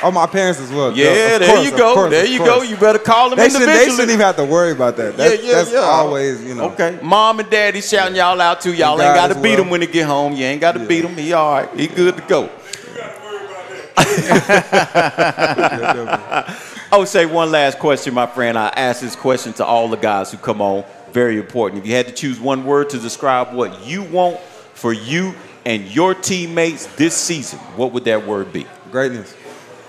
Oh, 0.02 0.10
my 0.10 0.26
parents 0.26 0.60
as 0.60 0.70
well. 0.70 0.94
Yeah, 0.94 1.06
Of 1.06 1.40
there 1.40 1.48
course, 1.48 1.64
you 1.64 1.76
go. 1.76 1.94
course, 1.94 2.10
there 2.10 2.26
you 2.26 2.38
course. 2.38 2.50
go. 2.50 2.62
You 2.62 2.76
better 2.76 2.98
call 2.98 3.30
them 3.30 3.38
They, 3.38 3.48
Should, 3.48 3.66
they 3.66 3.86
shouldn't 3.86 4.10
even 4.10 4.20
have 4.20 4.36
to 4.36 4.44
worry 4.44 4.72
about 4.72 4.94
that. 4.98 5.16
That's, 5.16 5.42
yeah, 5.42 5.48
yeah, 5.48 5.54
that's 5.56 5.72
yeah. 5.72 5.78
always, 5.78 6.44
you 6.44 6.54
know. 6.54 6.70
Okay. 6.72 6.98
Mom 7.02 7.40
and 7.40 7.48
daddy 7.48 7.80
shouting 7.80 8.14
y'all 8.14 8.38
out 8.38 8.60
too. 8.60 8.74
Y'all 8.74 9.00
ain't 9.00 9.14
got 9.14 9.28
to 9.28 9.36
as 9.36 9.42
beat 9.42 9.54
well. 9.54 9.62
him 9.62 9.70
when 9.70 9.80
they 9.80 9.86
get 9.86 10.06
home. 10.06 10.34
You 10.34 10.44
ain't 10.44 10.60
got 10.60 10.72
to 10.72 10.86
beat 10.86 11.02
him. 11.04 11.16
He 11.16 11.32
all 11.32 11.50
right. 11.50 11.70
He 11.74 11.86
good 11.86 12.14
to 12.16 12.22
go. 12.24 12.50
I 13.98 16.44
would 16.46 16.56
say 17.04 17.26
one 17.26 17.50
last 17.50 17.78
question, 17.78 18.14
my 18.14 18.26
friend. 18.26 18.58
I 18.58 18.68
ask 18.68 19.00
this 19.00 19.16
question 19.16 19.52
to 19.54 19.64
all 19.64 19.88
the 19.88 19.96
guys 19.96 20.30
who 20.30 20.38
come 20.38 20.60
on. 20.62 20.84
Very 21.12 21.38
important. 21.38 21.82
If 21.82 21.88
you 21.88 21.94
had 21.94 22.06
to 22.08 22.12
choose 22.14 22.38
one 22.40 22.64
word 22.64 22.90
to 22.90 22.98
describe 22.98 23.54
what 23.54 23.84
you 23.86 24.02
want 24.02 24.38
for 24.74 24.92
you 24.92 25.34
and 25.64 25.84
your 25.86 26.14
teammates 26.14 26.86
this 26.96 27.16
season, 27.16 27.58
what 27.76 27.92
would 27.92 28.04
that 28.04 28.26
word 28.26 28.52
be? 28.52 28.66
Greatness. 28.90 29.34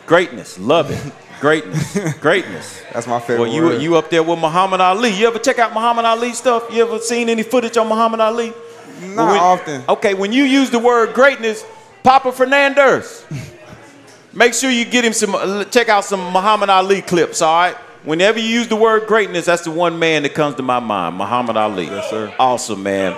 Greatness. 0.05 0.58
Love 0.60 0.89
it. 0.91 1.14
Greatness. 1.41 2.18
Greatness. 2.20 2.82
That's 2.93 3.05
my 3.08 3.20
favorite 3.20 3.39
word. 3.39 3.47
Well, 3.49 3.55
you 3.55 3.64
word. 3.64 3.82
you 3.82 3.95
up 3.97 4.10
there 4.10 4.24
with 4.24 4.39
Muhammad 4.39 4.82
Ali. 4.82 5.10
You 5.12 5.28
ever 5.28 5.39
check 5.39 5.60
out 5.60 5.74
Muhammad 5.74 6.05
Ali 6.05 6.34
stuff? 6.34 6.74
You 6.74 6.84
ever 6.84 6.99
seen 6.99 7.30
any 7.30 7.43
footage 7.43 7.78
on 7.78 7.88
Muhammad 7.88 8.20
Ali? 8.22 8.53
Not 9.01 9.30
When- 9.32 9.39
often. 9.39 9.84
Okay, 9.88 10.14
when 10.14 10.34
you 10.34 10.43
use 10.45 10.70
the 10.72 10.80
word 10.80 11.14
greatness, 11.14 11.64
Papa 12.03 12.32
Fernandez, 12.32 13.26
make 14.34 14.53
sure 14.53 14.69
you 14.69 14.86
get 14.86 15.03
him 15.05 15.13
some. 15.13 15.36
uh, 15.36 15.63
Check 15.65 15.89
out 15.89 16.05
some 16.05 16.19
Muhammad 16.32 16.69
Ali 16.69 17.01
clips. 17.01 17.41
All 17.41 17.53
right. 17.53 17.75
Whenever 18.03 18.39
you 18.39 18.45
use 18.47 18.67
the 18.67 18.75
word 18.75 19.05
greatness, 19.07 19.45
that's 19.45 19.63
the 19.63 19.71
one 19.71 19.99
man 19.99 20.23
that 20.23 20.34
comes 20.34 20.55
to 20.55 20.63
my 20.63 20.80
mind, 20.80 21.17
Muhammad 21.17 21.57
Ali. 21.57 21.86
Yes, 21.86 22.09
sir. 22.09 22.34
Awesome, 22.39 22.82
man. 22.84 23.17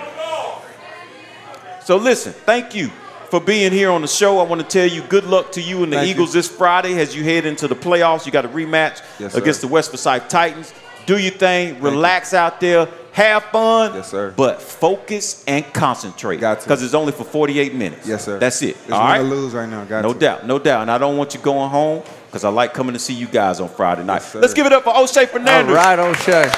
So 1.84 1.96
listen, 1.96 2.32
thank 2.32 2.74
you 2.74 2.88
for 3.30 3.40
being 3.40 3.72
here 3.72 3.90
on 3.90 4.02
the 4.02 4.08
show. 4.08 4.38
I 4.38 4.42
want 4.44 4.60
to 4.60 4.66
tell 4.66 4.86
you 4.86 5.02
good 5.02 5.24
luck 5.24 5.52
to 5.52 5.60
you 5.62 5.82
and 5.84 5.92
the 5.92 5.96
Thank 5.98 6.08
you. 6.08 6.14
Eagles 6.14 6.32
this 6.32 6.48
Friday 6.48 6.98
as 7.00 7.14
you 7.14 7.22
head 7.24 7.46
into 7.46 7.68
the 7.68 7.74
playoffs. 7.76 8.26
You 8.26 8.32
got 8.32 8.44
a 8.44 8.48
rematch 8.48 9.00
Yes, 9.18 9.34
against 9.34 9.60
the 9.60 9.68
West 9.68 9.90
Forsyth 9.90 10.28
Titans. 10.28 10.72
Do 11.06 11.18
your 11.18 11.32
thing, 11.32 11.80
relax 11.80 12.34
out 12.34 12.60
there, 12.60 12.86
have 13.12 13.44
fun. 13.44 13.94
Yes, 13.94 14.10
sir. 14.10 14.32
But 14.36 14.60
focus 14.62 15.44
and 15.46 15.64
concentrate. 15.72 16.40
Got 16.40 16.60
to. 16.60 16.64
Because 16.66 16.82
it's 16.82 16.94
only 16.94 17.12
for 17.12 17.24
48 17.24 17.74
minutes. 17.74 18.06
Yes, 18.06 18.24
sir. 18.24 18.38
That's 18.38 18.62
it. 18.62 18.70
It's 18.70 18.90
All 18.90 19.00
win 19.00 19.08
right. 19.08 19.20
lose 19.20 19.52
right 19.54 19.68
now. 19.68 19.84
Got 19.84 20.02
no 20.02 20.12
to. 20.12 20.18
doubt, 20.18 20.46
no 20.46 20.58
doubt. 20.58 20.82
And 20.82 20.90
I 20.90 20.98
don't 20.98 21.16
want 21.16 21.34
you 21.34 21.40
going 21.40 21.70
home 21.70 22.02
because 22.26 22.44
I 22.44 22.48
like 22.50 22.72
coming 22.74 22.92
to 22.92 22.98
see 22.98 23.14
you 23.14 23.26
guys 23.26 23.60
on 23.60 23.68
Friday 23.68 24.04
night. 24.04 24.22
sir. 24.22 24.40
Let's 24.40 24.54
give 24.54 24.66
it 24.66 24.72
up 24.72 24.84
for 24.84 24.96
O'Shea 24.96 25.26
Fernandez. 25.26 25.68
All 25.68 25.74
right, 25.74 25.98
O'Shea. 25.98 26.50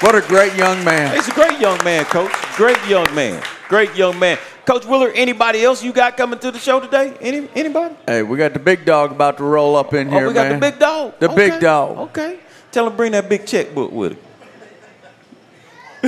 What 0.00 0.14
a 0.14 0.20
great 0.28 0.54
young 0.56 0.84
man. 0.84 1.14
He's 1.14 1.28
a 1.28 1.32
great 1.32 1.58
young 1.60 1.82
man, 1.84 2.04
Coach. 2.04 2.30
Great 2.56 2.76
young 2.86 3.12
man. 3.14 3.42
Great 3.68 3.94
young 3.94 4.18
man. 4.18 4.38
Coach 4.66 4.84
Willard, 4.86 5.12
anybody 5.14 5.62
else 5.64 5.82
you 5.82 5.92
got 5.92 6.16
coming 6.16 6.38
to 6.40 6.50
the 6.50 6.58
show 6.58 6.80
today? 6.80 7.14
Any 7.20 7.48
anybody? 7.54 7.94
Hey, 8.06 8.22
we 8.22 8.36
got 8.36 8.52
the 8.52 8.58
big 8.58 8.84
dog 8.84 9.12
about 9.12 9.38
to 9.38 9.44
roll 9.44 9.76
up 9.76 9.94
in 9.94 10.08
oh, 10.08 10.10
here, 10.10 10.24
oh, 10.24 10.28
we 10.28 10.34
got 10.34 10.48
man. 10.50 10.60
the 10.60 10.70
big 10.70 10.78
dog. 10.78 11.18
The 11.20 11.30
Okay. 11.30 11.50
big 11.50 11.60
dog. 11.60 11.98
Okay. 11.98 12.38
Tell 12.72 12.86
him 12.86 12.96
bring 12.96 13.12
that 13.12 13.28
big 13.28 13.46
checkbook 13.46 13.92
with 13.92 14.12
him. 14.12 14.18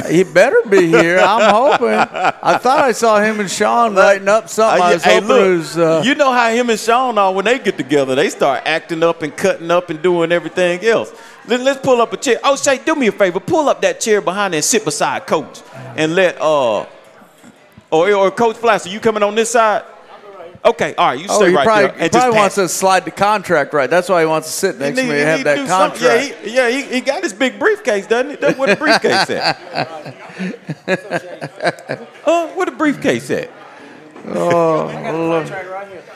He 0.09 0.25
better 0.25 0.63
be 0.69 0.89
here. 0.89 1.19
I'm 1.19 1.51
hoping. 1.53 1.89
I 1.89 2.59
thought 2.59 2.81
I 2.81 2.93
saw 2.93 3.21
him 3.21 3.41
and 3.41 3.51
Sean 3.51 3.95
writing 3.95 4.29
up 4.29 4.49
something. 4.49 4.83
I 4.83 4.95
was 4.95 5.05
hey, 5.05 5.15
hoping 5.15 5.29
look, 5.29 5.47
it 5.47 5.57
was. 5.57 5.79
Uh, 5.79 6.03
you 6.05 6.15
know 6.15 6.33
how 6.33 6.51
him 6.51 6.71
and 6.71 6.79
Sean 6.79 7.17
are 7.19 7.33
when 7.33 7.45
they 7.45 7.59
get 7.59 7.77
together. 7.77 8.15
They 8.15 8.31
start 8.31 8.63
acting 8.67 9.03
up 9.03 9.23
and 9.23 9.37
cutting 9.37 9.71
up 9.71 9.91
and 9.91 10.03
doing 10.03 10.33
everything 10.33 10.85
else. 10.85 11.13
Let, 11.47 11.61
let's 11.61 11.81
pull 11.81 12.01
up 12.01 12.13
a 12.13 12.17
chair. 12.17 12.39
Oh, 12.45 12.57
Shay, 12.57 12.79
do 12.79 12.95
me 12.95 13.07
a 13.07 13.13
favor. 13.13 13.41
Pull 13.41 13.69
up 13.69 13.81
that 13.83 14.01
chair 14.01 14.21
behind 14.21 14.55
and 14.55 14.65
sit 14.65 14.85
beside 14.85 15.27
Coach, 15.27 15.63
and 15.97 16.15
let 16.15 16.41
uh, 16.41 16.87
or 17.91 18.13
or 18.13 18.31
Coach 18.31 18.57
Plaster, 18.57 18.91
you 18.91 19.01
coming 19.01 19.23
on 19.23 19.35
this 19.35 19.51
side? 19.51 19.85
Okay, 20.67 20.97
all 20.97 21.07
right, 21.07 21.21
you 21.21 21.27
oh, 21.29 21.39
stay 21.39 21.55
right 21.55 21.65
probably, 21.65 21.97
there. 21.97 22.03
he 22.03 22.09
probably 22.09 22.37
wants 22.37 22.57
to 22.57 22.69
slide 22.69 23.05
the 23.05 23.13
contract 23.13 23.73
right. 23.73 23.89
That's 23.89 24.09
why 24.09 24.23
he 24.23 24.27
wants 24.27 24.49
to 24.49 24.53
sit 24.53 24.79
next 24.79 24.99
to 24.99 25.05
me 25.05 25.11
and 25.11 25.21
have 25.21 25.45
that 25.45 25.55
do 25.55 25.67
something. 25.69 26.01
contract. 26.01 26.45
Yeah, 26.45 26.69
he, 26.69 26.77
yeah 26.81 26.89
he, 26.89 26.95
he 26.95 27.01
got 27.01 27.23
his 27.23 27.33
big 27.33 27.61
briefcase, 27.61 28.09
doesn't 28.09 28.31
he? 28.31 28.37
That's 28.37 28.59
where 28.59 28.75
the 28.75 28.77
briefcase 28.77 29.31
at. 29.31 29.61
uh, 32.27 32.49
where 32.49 32.67
the 32.67 32.73
briefcase 32.73 33.31
at? 33.31 33.49
Oh, 34.29 34.89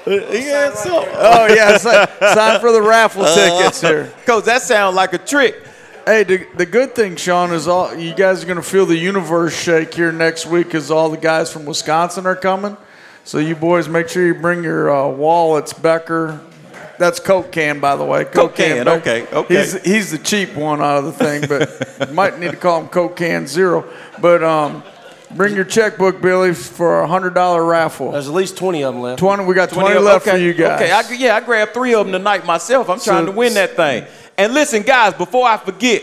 yeah, 0.07 0.75
so. 0.75 1.09
Oh 1.13 1.47
yeah, 1.47 1.77
sign, 1.77 2.09
sign 2.35 2.61
for 2.61 2.73
the 2.73 2.83
raffle 2.83 3.25
tickets 3.25 3.81
here. 3.81 4.13
Cause 4.27 4.47
that 4.47 4.63
sounds 4.63 4.97
like 4.97 5.13
a 5.13 5.19
trick. 5.19 5.63
Hey, 6.07 6.25
the, 6.25 6.45
the 6.57 6.67
good 6.67 6.97
thing, 6.97 7.15
Sean, 7.15 7.53
is 7.53 7.69
all 7.69 7.95
you 7.95 8.15
guys 8.15 8.43
are 8.43 8.47
going 8.47 8.57
to 8.57 8.65
feel 8.65 8.85
the 8.85 8.97
universe 8.97 9.57
shake 9.57 9.95
here 9.95 10.11
next 10.11 10.47
week 10.47 10.67
because 10.67 10.91
all 10.91 11.09
the 11.09 11.17
guys 11.17 11.53
from 11.53 11.67
Wisconsin 11.67 12.27
are 12.27 12.35
coming. 12.35 12.77
So 13.25 13.39
you 13.39 13.55
boys, 13.55 13.89
make 13.89 14.09
sure 14.09 14.27
you 14.27 14.35
bring 14.35 14.65
your 14.65 14.91
uh, 14.91 15.09
wallets, 15.09 15.73
Becker. 15.73 16.41
That's 16.99 17.19
Coke 17.21 17.51
can, 17.53 17.81
by 17.81 17.97
the 17.97 18.05
way. 18.05 18.25
Coke 18.25 18.57
can, 18.57 18.85
Becker. 18.85 19.01
okay, 19.01 19.27
okay. 19.35 19.57
He's, 19.57 19.83
he's 19.85 20.11
the 20.11 20.19
cheap 20.19 20.55
one 20.55 20.83
out 20.83 20.99
of 20.99 21.05
the 21.05 21.13
thing, 21.13 21.45
but 21.49 22.09
you 22.09 22.15
might 22.15 22.39
need 22.39 22.51
to 22.51 22.57
call 22.57 22.81
him 22.81 22.89
Coke 22.89 23.17
Can 23.17 23.47
Zero. 23.47 23.89
But 24.21 24.43
um, 24.45 24.83
bring 25.31 25.55
your 25.55 25.65
checkbook, 25.65 26.21
Billy, 26.21 26.53
for 26.53 27.01
a 27.01 27.07
hundred 27.07 27.35
dollar 27.35 27.65
raffle. 27.65 28.13
There's 28.13 28.29
at 28.29 28.35
least 28.35 28.57
twenty 28.59 28.83
of 28.85 28.93
them 28.95 29.03
left. 29.03 29.19
Twenty. 29.19 29.45
We 29.45 29.55
got 29.55 29.71
twenty, 29.71 29.97
of- 29.97 30.03
left 30.03 30.27
okay, 30.27 30.37
for 30.37 30.43
you 30.43 30.53
guys. 30.53 30.81
Okay, 30.83 30.91
I, 30.93 31.03
yeah, 31.19 31.37
I 31.37 31.41
grabbed 31.41 31.73
three 31.73 31.95
of 31.95 32.05
them 32.07 32.13
tonight 32.13 32.45
myself. 32.45 32.91
I'm 32.91 33.01
trying 33.01 33.25
So- 33.27 33.33
to 33.33 33.39
win 33.39 33.55
that 33.55 33.77
thing. 33.77 34.05
And 34.37 34.53
listen, 34.55 34.83
guys, 34.83 35.15
before 35.15 35.47
I 35.47 35.57
forget, 35.59 36.03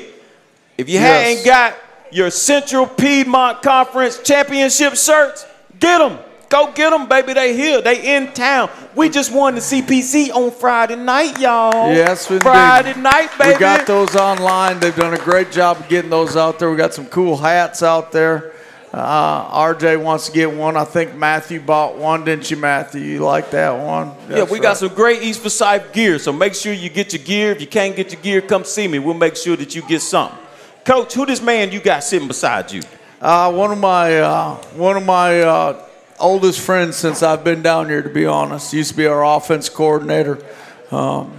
if 0.78 0.88
you 0.90 0.96
Yes. 1.00 1.28
hadn't 1.28 1.46
got 1.46 1.76
your 2.12 2.30
Central 2.32 2.86
Piedmont 2.88 3.62
Conference 3.62 4.20
championship 4.24 4.96
shirts, 4.96 5.46
get 5.80 5.98
them. 6.00 6.18
Go 6.50 6.72
get 6.72 6.92
them, 6.92 7.08
baby. 7.10 7.34
They 7.34 7.56
here. 7.56 7.82
They 7.82 8.16
in 8.16 8.32
town. 8.34 8.70
We 8.96 9.10
just 9.10 9.34
won 9.34 9.56
the 9.56 9.62
CPC 9.62 10.32
on 10.32 10.52
Friday 10.52 10.96
night, 10.96 11.40
y'all. 11.40 11.94
Yes, 11.94 12.30
indeed. 12.30 12.44
Friday 12.44 13.00
night, 13.00 13.30
baby. 13.38 13.54
We 13.54 13.60
got 13.60 13.86
those 13.86 14.16
online. 14.16 14.80
They've 14.80 14.96
done 14.96 15.14
a 15.14 15.20
great 15.20 15.52
job 15.52 15.78
of 15.78 15.90
getting 15.90 16.10
those 16.10 16.38
out 16.38 16.58
there. 16.58 16.72
We 16.72 16.78
got 16.78 16.94
some 16.94 17.08
cool 17.08 17.36
hats 17.36 17.84
out 17.84 18.14
there. 18.14 18.54
Uh, 18.94 19.74
RJ 19.74 20.02
wants 20.02 20.28
to 20.28 20.32
get 20.32 20.52
one. 20.52 20.78
I 20.78 20.86
think 20.86 21.14
Matthew 21.14 21.60
bought 21.60 21.98
one, 21.98 22.24
didn't 22.24 22.50
you, 22.50 22.56
Matthew? 22.56 23.02
You 23.02 23.20
like 23.20 23.52
that 23.52 23.72
one? 23.72 24.14
Yeah, 24.30 24.44
we 24.44 24.60
got 24.60 24.78
some 24.78 24.94
great 24.94 25.22
East 25.22 25.42
Forsyth 25.42 25.92
gear, 25.92 26.18
so 26.18 26.32
make 26.32 26.56
sure 26.56 26.72
you 26.72 26.90
get 26.90 27.12
your 27.12 27.22
gear. 27.22 27.52
If 27.52 27.60
you 27.60 27.68
can't 27.68 27.96
get 27.96 28.14
your 28.14 28.22
gear, 28.22 28.42
come 28.42 28.64
see 28.64 28.88
me. 28.88 29.00
We'll 29.00 29.14
make 29.14 29.36
sure 29.36 29.58
that 29.58 29.76
you 29.76 29.82
get 29.82 30.02
something. 30.02 30.40
Coach, 30.86 31.14
who 31.14 31.26
this 31.26 31.42
man 31.42 31.72
you 31.74 31.82
got 31.82 32.02
sitting 32.02 32.30
beside 32.30 32.72
you? 32.72 32.82
Uh, 33.20 33.52
one 33.52 33.72
of 33.72 33.78
my 33.78 34.20
uh, 34.20 34.56
one 34.76 34.96
of 34.96 35.06
my 35.06 35.42
uh, 35.42 35.87
oldest 36.20 36.60
friend 36.60 36.94
since 36.94 37.24
I've 37.24 37.44
been 37.44 37.62
down 37.62 37.90
here. 37.90 38.02
To 38.02 38.10
be 38.10 38.26
honest, 38.26 38.74
used 38.74 38.92
to 38.92 38.98
be 38.98 39.08
our 39.08 39.24
offense 39.26 39.70
coordinator. 39.70 40.44
Um, 40.92 41.34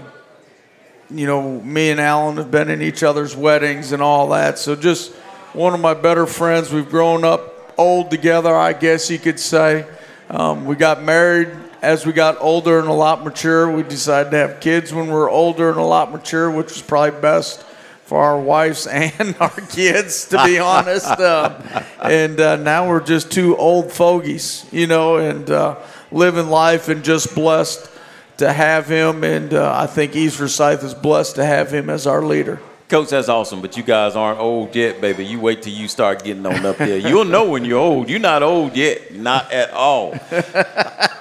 you 1.11 1.27
know, 1.27 1.61
me 1.61 1.91
and 1.91 2.01
Alan 2.01 2.37
have 2.37 2.51
been 2.51 2.69
in 2.69 2.83
each 2.83 3.03
other's 3.03 3.35
weddings 3.35 3.93
and 3.93 4.03
all 4.03 4.29
that. 4.31 4.59
So 4.59 4.77
just 4.77 5.13
one 5.53 5.75
of 5.75 5.81
my 5.81 5.95
better 5.95 6.27
friends. 6.27 6.73
We've 6.73 6.89
grown 6.89 7.25
up 7.25 7.73
old 7.79 8.11
together, 8.11 8.55
I 8.55 8.73
guess 8.73 9.11
you 9.11 9.19
could 9.19 9.41
say. 9.41 9.87
Um, 10.29 10.67
we 10.67 10.77
got 10.77 11.03
married 11.03 11.49
as 11.81 12.05
we 12.05 12.13
got 12.13 12.37
older 12.41 12.79
and 12.79 12.89
a 12.89 12.93
lot 12.93 13.25
mature. 13.25 13.71
We 13.71 13.83
decided 13.83 14.31
to 14.31 14.37
have 14.37 14.61
kids 14.61 14.93
when 14.93 15.07
we 15.07 15.13
were 15.13 15.31
older 15.31 15.71
and 15.71 15.79
a 15.79 15.85
lot 15.85 16.13
mature, 16.13 16.51
which 16.51 16.69
was 16.69 16.83
probably 16.83 17.19
best 17.21 17.65
for 18.09 18.25
our 18.25 18.41
wives 18.41 18.87
and 19.21 19.37
our 19.39 19.51
kids, 19.51 20.29
to 20.29 20.43
be 20.47 20.59
honest. 20.59 21.07
Uh, 21.07 21.85
and 22.03 22.41
uh, 22.41 22.57
now 22.57 22.89
we're 22.89 23.05
just 23.05 23.31
two 23.31 23.55
old 23.59 23.93
fogies, 23.93 24.65
you 24.73 24.87
know, 24.87 25.19
and 25.19 25.51
uh, 25.51 25.77
living 26.11 26.49
life 26.49 26.89
and 26.89 27.05
just 27.05 27.35
blessed 27.35 27.91
to 28.39 28.51
have 28.51 28.87
him. 28.89 29.25
And 29.25 29.53
uh, 29.53 29.75
I 29.77 29.87
think 29.87 30.17
East 30.17 30.39
Forsyth 30.39 30.83
is 30.83 30.95
blessed 30.95 31.35
to 31.35 31.45
have 31.45 31.71
him 31.71 31.91
as 31.91 32.07
our 32.07 32.23
leader. 32.23 32.59
Coach, 32.89 33.11
that's 33.11 33.29
awesome, 33.29 33.61
but 33.61 33.77
you 33.77 33.83
guys 33.83 34.17
aren't 34.17 34.41
old 34.41 34.75
yet, 34.75 35.03
baby. 35.03 35.27
You 35.27 35.39
wait 35.39 35.61
till 35.61 35.75
you 35.75 35.87
start 35.87 36.25
getting 36.25 36.47
on 36.47 36.65
up 36.65 36.79
there. 36.79 36.97
You'll 36.97 37.27
know 37.27 37.51
when 37.51 37.67
you're 37.67 37.79
old. 37.79 38.09
You're 38.09 38.21
not 38.21 38.43
old 38.43 38.75
yet, 38.75 39.15
not 39.15 39.53
at 39.53 39.71
all. 39.73 40.13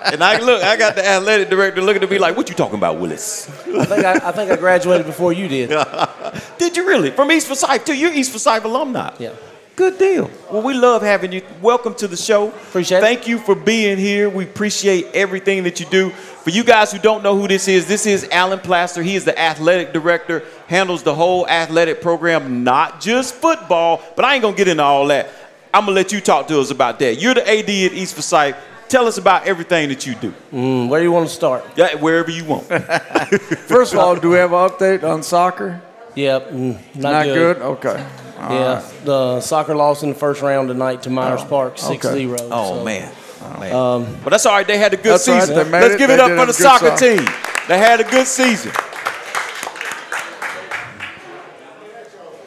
And 0.06 0.24
I 0.24 0.40
look, 0.40 0.64
I 0.64 0.78
got 0.78 0.96
the 0.96 1.06
athletic 1.06 1.50
director 1.50 1.82
looking 1.82 2.04
at 2.04 2.10
me 2.10 2.20
like, 2.20 2.36
"What 2.36 2.50
you 2.50 2.56
talking 2.56 2.78
about, 2.78 3.00
Willis?" 3.00 3.50
I 3.68 3.86
think 3.86 4.06
I, 4.06 4.30
I 4.30 4.32
think 4.32 4.52
I 4.52 4.56
graduated 4.56 5.06
before 5.06 5.34
you 5.34 5.48
did. 5.48 5.70
Did 6.58 6.78
you 6.78 6.88
really? 6.88 7.12
From 7.12 7.32
East 7.32 7.48
Forsyth 7.48 7.86
too? 7.86 7.96
You're 7.96 8.14
East 8.14 8.32
Forsyth 8.32 8.64
alumni. 8.64 9.14
Yeah. 9.20 9.34
Good 9.78 10.00
deal. 10.00 10.32
Well, 10.52 10.64
we 10.64 10.74
love 10.74 11.04
having 11.04 11.32
you. 11.32 11.44
Welcome 11.62 11.94
to 11.96 12.08
the 12.08 12.18
show. 12.18 12.48
Appreciate 12.48 12.98
it. 12.98 13.02
Thank 13.02 13.28
you 13.28 13.38
for 13.38 13.54
being 13.54 14.00
here. 14.00 14.28
We 14.28 14.44
appreciate 14.44 15.06
everything 15.14 15.66
that 15.66 15.80
you 15.80 15.86
do. 15.86 16.10
For 16.10 16.50
you 16.50 16.64
guys 16.64 16.92
who 16.92 16.98
don't 16.98 17.22
know 17.22 17.38
who 17.38 17.48
this 17.48 17.68
is, 17.68 17.88
this 17.88 18.08
is 18.08 18.28
Alan 18.32 18.58
Plaster. 18.58 19.04
He 19.04 19.16
is 19.16 19.24
the 19.24 19.40
athletic 19.40 19.94
director, 19.94 20.44
handles 20.66 21.04
the 21.04 21.14
whole 21.14 21.48
athletic 21.48 22.02
program, 22.02 22.64
not 22.64 23.02
just 23.02 23.36
football, 23.36 24.02
but 24.16 24.26
I 24.26 24.34
ain't 24.34 24.42
going 24.42 24.56
to 24.56 24.58
get 24.58 24.68
into 24.68 24.82
all 24.82 25.06
that. 25.10 25.30
I'm 25.72 25.86
going 25.86 25.94
to 25.94 26.02
let 26.02 26.12
you 26.12 26.22
talk 26.22 26.48
to 26.48 26.60
us 26.60 26.72
about 26.72 26.98
that. 26.98 27.22
You're 27.22 27.36
the 27.36 27.48
AD 27.48 27.70
at 27.70 27.94
East 27.94 28.16
Forsyth. 28.16 28.56
Tell 28.90 29.06
us 29.08 29.18
about 29.18 29.46
everything 29.46 29.90
that 29.90 30.06
you 30.06 30.16
do. 30.16 30.34
Mm, 30.54 30.88
where 30.88 31.00
do 31.00 31.04
you 31.04 31.12
want 31.12 31.28
to 31.28 31.34
start? 31.34 31.66
Yeah, 31.76 31.96
wherever 31.96 32.32
you 32.32 32.46
want. 32.46 32.64
First 33.68 33.94
of 33.94 34.00
all, 34.00 34.16
do 34.16 34.30
we 34.30 34.38
have 34.38 34.54
an 34.54 34.70
update 34.70 35.04
on 35.04 35.24
soccer? 35.24 35.82
Yeah, 36.16 36.40
mm, 36.40 36.74
not, 36.96 37.12
Not 37.12 37.26
good. 37.26 37.58
good? 37.58 37.62
Okay. 37.64 38.06
All 38.40 38.54
yeah, 38.54 38.74
right. 38.76 39.06
the 39.06 39.42
soccer 39.42 39.76
lost 39.76 40.04
in 40.04 40.10
the 40.10 40.16
first 40.16 40.42
round 40.42 40.68
tonight 40.70 41.04
to 41.04 41.10
Myers 41.10 41.42
Oh, 41.44 41.48
Park, 41.48 41.74
okay. 41.84 41.98
6-0. 41.98 42.48
Oh, 42.52 42.78
so, 42.78 42.84
man. 42.86 43.12
man. 43.60 43.76
Um, 43.76 44.18
But 44.24 44.30
that's 44.30 44.46
all 44.46 44.54
right. 44.56 44.66
They 44.66 44.78
had 44.78 44.94
a 44.94 44.98
good 44.98 45.06
That's 45.14 45.28
right. 45.28 45.42
season. 45.44 45.72
Let's 45.72 45.96
it. 45.96 45.98
give 45.98 46.10
it 46.12 46.20
up 46.20 46.30
for 46.30 46.46
the 46.46 46.46
good 46.46 46.56
soccer 46.56 46.90
job. 46.90 47.00
team. 47.00 47.26
They 47.68 47.78
had 47.80 48.00
a 48.00 48.04
good 48.04 48.26
season. 48.28 48.72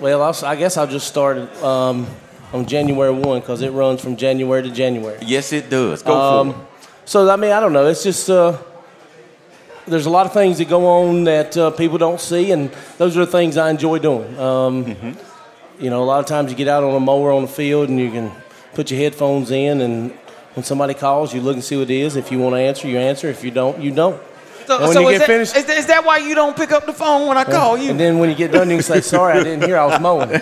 well, 0.00 0.22
I'll, 0.22 0.44
I 0.46 0.56
guess 0.56 0.76
I'll 0.76 0.86
just 0.86 1.06
start 1.08 1.38
um, 1.62 2.06
on 2.52 2.66
January 2.66 3.12
1 3.12 3.40
because 3.40 3.62
it 3.62 3.70
runs 3.70 4.00
from 4.00 4.16
January 4.16 4.62
to 4.62 4.70
January. 4.70 5.18
Yes, 5.22 5.52
it 5.52 5.70
does. 5.70 6.02
Go 6.02 6.14
Um, 6.14 6.52
for 6.54 6.60
it. 6.60 6.66
So 7.04 7.28
I 7.30 7.36
mean, 7.36 7.52
I 7.52 7.60
don't 7.60 7.72
know. 7.72 7.86
It's 7.86 8.02
just 8.02 8.28
uh, 8.30 8.56
there's 9.86 10.06
a 10.06 10.10
lot 10.10 10.26
of 10.26 10.32
things 10.32 10.58
that 10.58 10.68
go 10.68 10.86
on 10.86 11.24
that 11.24 11.56
uh, 11.56 11.70
people 11.70 11.98
don't 11.98 12.20
see, 12.20 12.52
and 12.52 12.70
those 12.98 13.16
are 13.16 13.24
the 13.24 13.30
things 13.30 13.56
I 13.56 13.70
enjoy 13.70 13.98
doing. 13.98 14.38
Um, 14.38 14.84
Mm-hmm. 14.84 15.12
You 15.82 15.88
know, 15.88 16.02
a 16.02 16.04
lot 16.04 16.18
of 16.20 16.26
times 16.26 16.50
you 16.50 16.56
get 16.58 16.68
out 16.68 16.84
on 16.84 16.94
a 16.94 17.00
mower 17.00 17.32
on 17.32 17.40
the 17.42 17.48
field, 17.48 17.88
and 17.88 17.98
you 17.98 18.10
can 18.10 18.30
put 18.74 18.90
your 18.90 19.00
headphones 19.00 19.50
in, 19.50 19.80
and 19.80 20.10
when 20.52 20.62
somebody 20.62 20.92
calls, 20.92 21.32
you 21.34 21.40
look 21.40 21.54
and 21.54 21.64
see 21.64 21.74
what 21.78 21.88
it 21.90 21.96
is. 21.96 22.16
If 22.16 22.30
you 22.30 22.38
want 22.38 22.52
to 22.54 22.58
answer, 22.60 22.86
you 22.86 22.98
answer. 22.98 23.28
If 23.28 23.42
you 23.42 23.50
don't, 23.50 23.80
you 23.80 23.90
don't. 23.90 24.20
So, 24.70 24.76
and 24.76 24.84
when 24.84 24.94
so 24.94 25.00
you 25.00 25.08
is, 25.08 25.12
get 25.14 25.18
that, 25.18 25.26
finished, 25.26 25.56
is, 25.56 25.64
that, 25.64 25.78
is 25.78 25.86
that 25.86 26.04
why 26.04 26.18
you 26.18 26.36
don't 26.36 26.56
pick 26.56 26.70
up 26.70 26.86
the 26.86 26.92
phone 26.92 27.26
when 27.26 27.36
I 27.36 27.42
call 27.42 27.76
you? 27.76 27.90
and 27.90 27.98
then 27.98 28.20
when 28.20 28.30
you 28.30 28.36
get 28.36 28.52
done, 28.52 28.70
you 28.70 28.76
can 28.76 28.84
say, 28.84 29.00
"Sorry, 29.00 29.36
I 29.36 29.42
didn't 29.42 29.64
hear. 29.64 29.76
I 29.76 29.84
was 29.84 30.00
mowing." 30.00 30.30
um, 30.32 30.40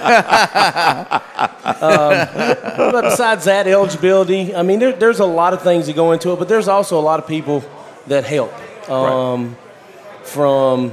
but 2.92 3.02
besides 3.08 3.46
that, 3.46 3.66
eligibility. 3.66 4.54
I 4.54 4.60
mean, 4.60 4.80
there, 4.80 4.92
there's 4.92 5.20
a 5.20 5.24
lot 5.24 5.54
of 5.54 5.62
things 5.62 5.86
that 5.86 5.96
go 5.96 6.12
into 6.12 6.30
it, 6.34 6.38
but 6.38 6.46
there's 6.46 6.68
also 6.68 6.98
a 6.98 7.00
lot 7.00 7.18
of 7.18 7.26
people 7.26 7.64
that 8.08 8.24
help. 8.24 8.52
Um, 8.90 9.56
From 10.24 10.92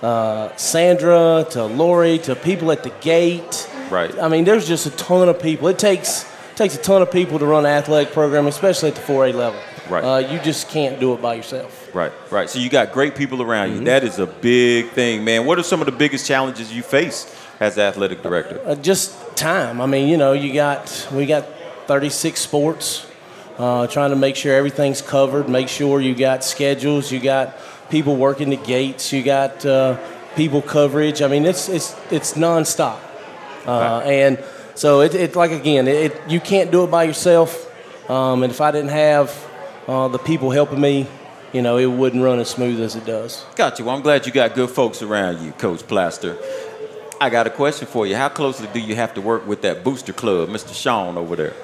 uh, 0.00 0.56
Sandra 0.56 1.46
to 1.50 1.66
Lori 1.66 2.20
to 2.20 2.34
people 2.34 2.72
at 2.72 2.84
the 2.84 2.92
gate. 3.02 3.68
Right. 3.90 4.18
I 4.18 4.28
mean, 4.28 4.44
there's 4.44 4.66
just 4.66 4.86
a 4.86 4.92
ton 4.92 5.28
of 5.28 5.42
people. 5.42 5.68
It 5.68 5.78
takes 5.78 6.24
takes 6.56 6.74
a 6.74 6.80
ton 6.80 7.02
of 7.02 7.12
people 7.12 7.38
to 7.38 7.44
run 7.44 7.66
an 7.66 7.72
athletic 7.72 8.14
program, 8.14 8.46
especially 8.46 8.88
at 8.88 8.94
the 8.94 9.02
4A 9.02 9.34
level. 9.34 9.60
Right. 9.92 10.02
Uh, 10.04 10.18
you 10.32 10.38
just 10.40 10.68
can't 10.70 10.98
do 10.98 11.12
it 11.14 11.20
by 11.20 11.34
yourself. 11.34 11.94
Right, 11.94 12.12
right. 12.30 12.48
So 12.48 12.58
you 12.58 12.70
got 12.70 12.92
great 12.92 13.14
people 13.14 13.42
around 13.42 13.68
Mm-hmm. 13.70 13.78
you. 13.80 13.84
That 13.84 14.04
is 14.04 14.18
a 14.18 14.26
big 14.26 14.88
thing, 14.90 15.22
man. 15.24 15.44
What 15.46 15.58
are 15.58 15.62
some 15.62 15.80
of 15.80 15.86
the 15.86 15.92
biggest 15.92 16.26
challenges 16.26 16.72
you 16.72 16.82
face 16.82 17.26
as 17.60 17.76
athletic 17.78 18.22
director? 18.22 18.60
Uh, 18.64 18.74
just 18.74 19.14
time. 19.36 19.80
I 19.80 19.86
mean, 19.86 20.08
you 20.08 20.16
know, 20.16 20.32
you 20.32 20.52
got 20.52 21.08
we 21.12 21.26
got 21.26 21.44
36 21.86 22.40
sports. 22.40 23.06
Uh, 23.58 23.86
trying 23.86 24.10
to 24.10 24.16
make 24.16 24.34
sure 24.34 24.54
everything's 24.56 25.02
covered. 25.02 25.46
Make 25.48 25.68
sure 25.68 26.00
you 26.00 26.14
got 26.14 26.42
schedules. 26.42 27.12
You 27.12 27.20
got 27.20 27.54
people 27.90 28.16
working 28.16 28.48
the 28.48 28.56
gates. 28.56 29.12
You 29.12 29.22
got 29.22 29.64
uh, 29.66 29.98
people 30.36 30.62
coverage. 30.62 31.20
I 31.20 31.28
mean, 31.28 31.44
it's 31.44 31.68
it's 31.68 31.94
it's 32.10 32.32
nonstop. 32.32 32.98
Uh, 33.66 34.00
and 34.06 34.42
so 34.74 35.02
it, 35.02 35.14
it 35.14 35.36
like 35.36 35.50
again, 35.50 35.86
it, 35.86 36.12
it 36.12 36.20
you 36.30 36.40
can't 36.40 36.70
do 36.70 36.82
it 36.82 36.90
by 36.90 37.04
yourself. 37.04 37.68
Um, 38.10 38.42
and 38.42 38.50
if 38.50 38.60
I 38.62 38.70
didn't 38.70 38.90
have 38.90 39.28
uh, 39.88 40.08
the 40.08 40.18
people 40.18 40.50
helping 40.50 40.80
me, 40.80 41.06
you 41.52 41.62
know, 41.62 41.76
it 41.78 41.86
wouldn't 41.86 42.22
run 42.22 42.38
as 42.38 42.48
smooth 42.48 42.80
as 42.80 42.96
it 42.96 43.04
does. 43.04 43.44
Got 43.56 43.78
you. 43.78 43.84
Well, 43.84 43.94
I'm 43.96 44.02
glad 44.02 44.26
you 44.26 44.32
got 44.32 44.54
good 44.54 44.70
folks 44.70 45.02
around 45.02 45.44
you, 45.44 45.52
Coach 45.52 45.86
Plaster. 45.86 46.36
I 47.20 47.30
got 47.30 47.46
a 47.46 47.50
question 47.50 47.86
for 47.86 48.06
you. 48.06 48.16
How 48.16 48.28
closely 48.28 48.68
do 48.72 48.80
you 48.80 48.94
have 48.96 49.14
to 49.14 49.20
work 49.20 49.46
with 49.46 49.62
that 49.62 49.84
booster 49.84 50.12
club, 50.12 50.48
Mr. 50.48 50.74
Sean 50.74 51.16
over 51.16 51.36
there? 51.36 51.54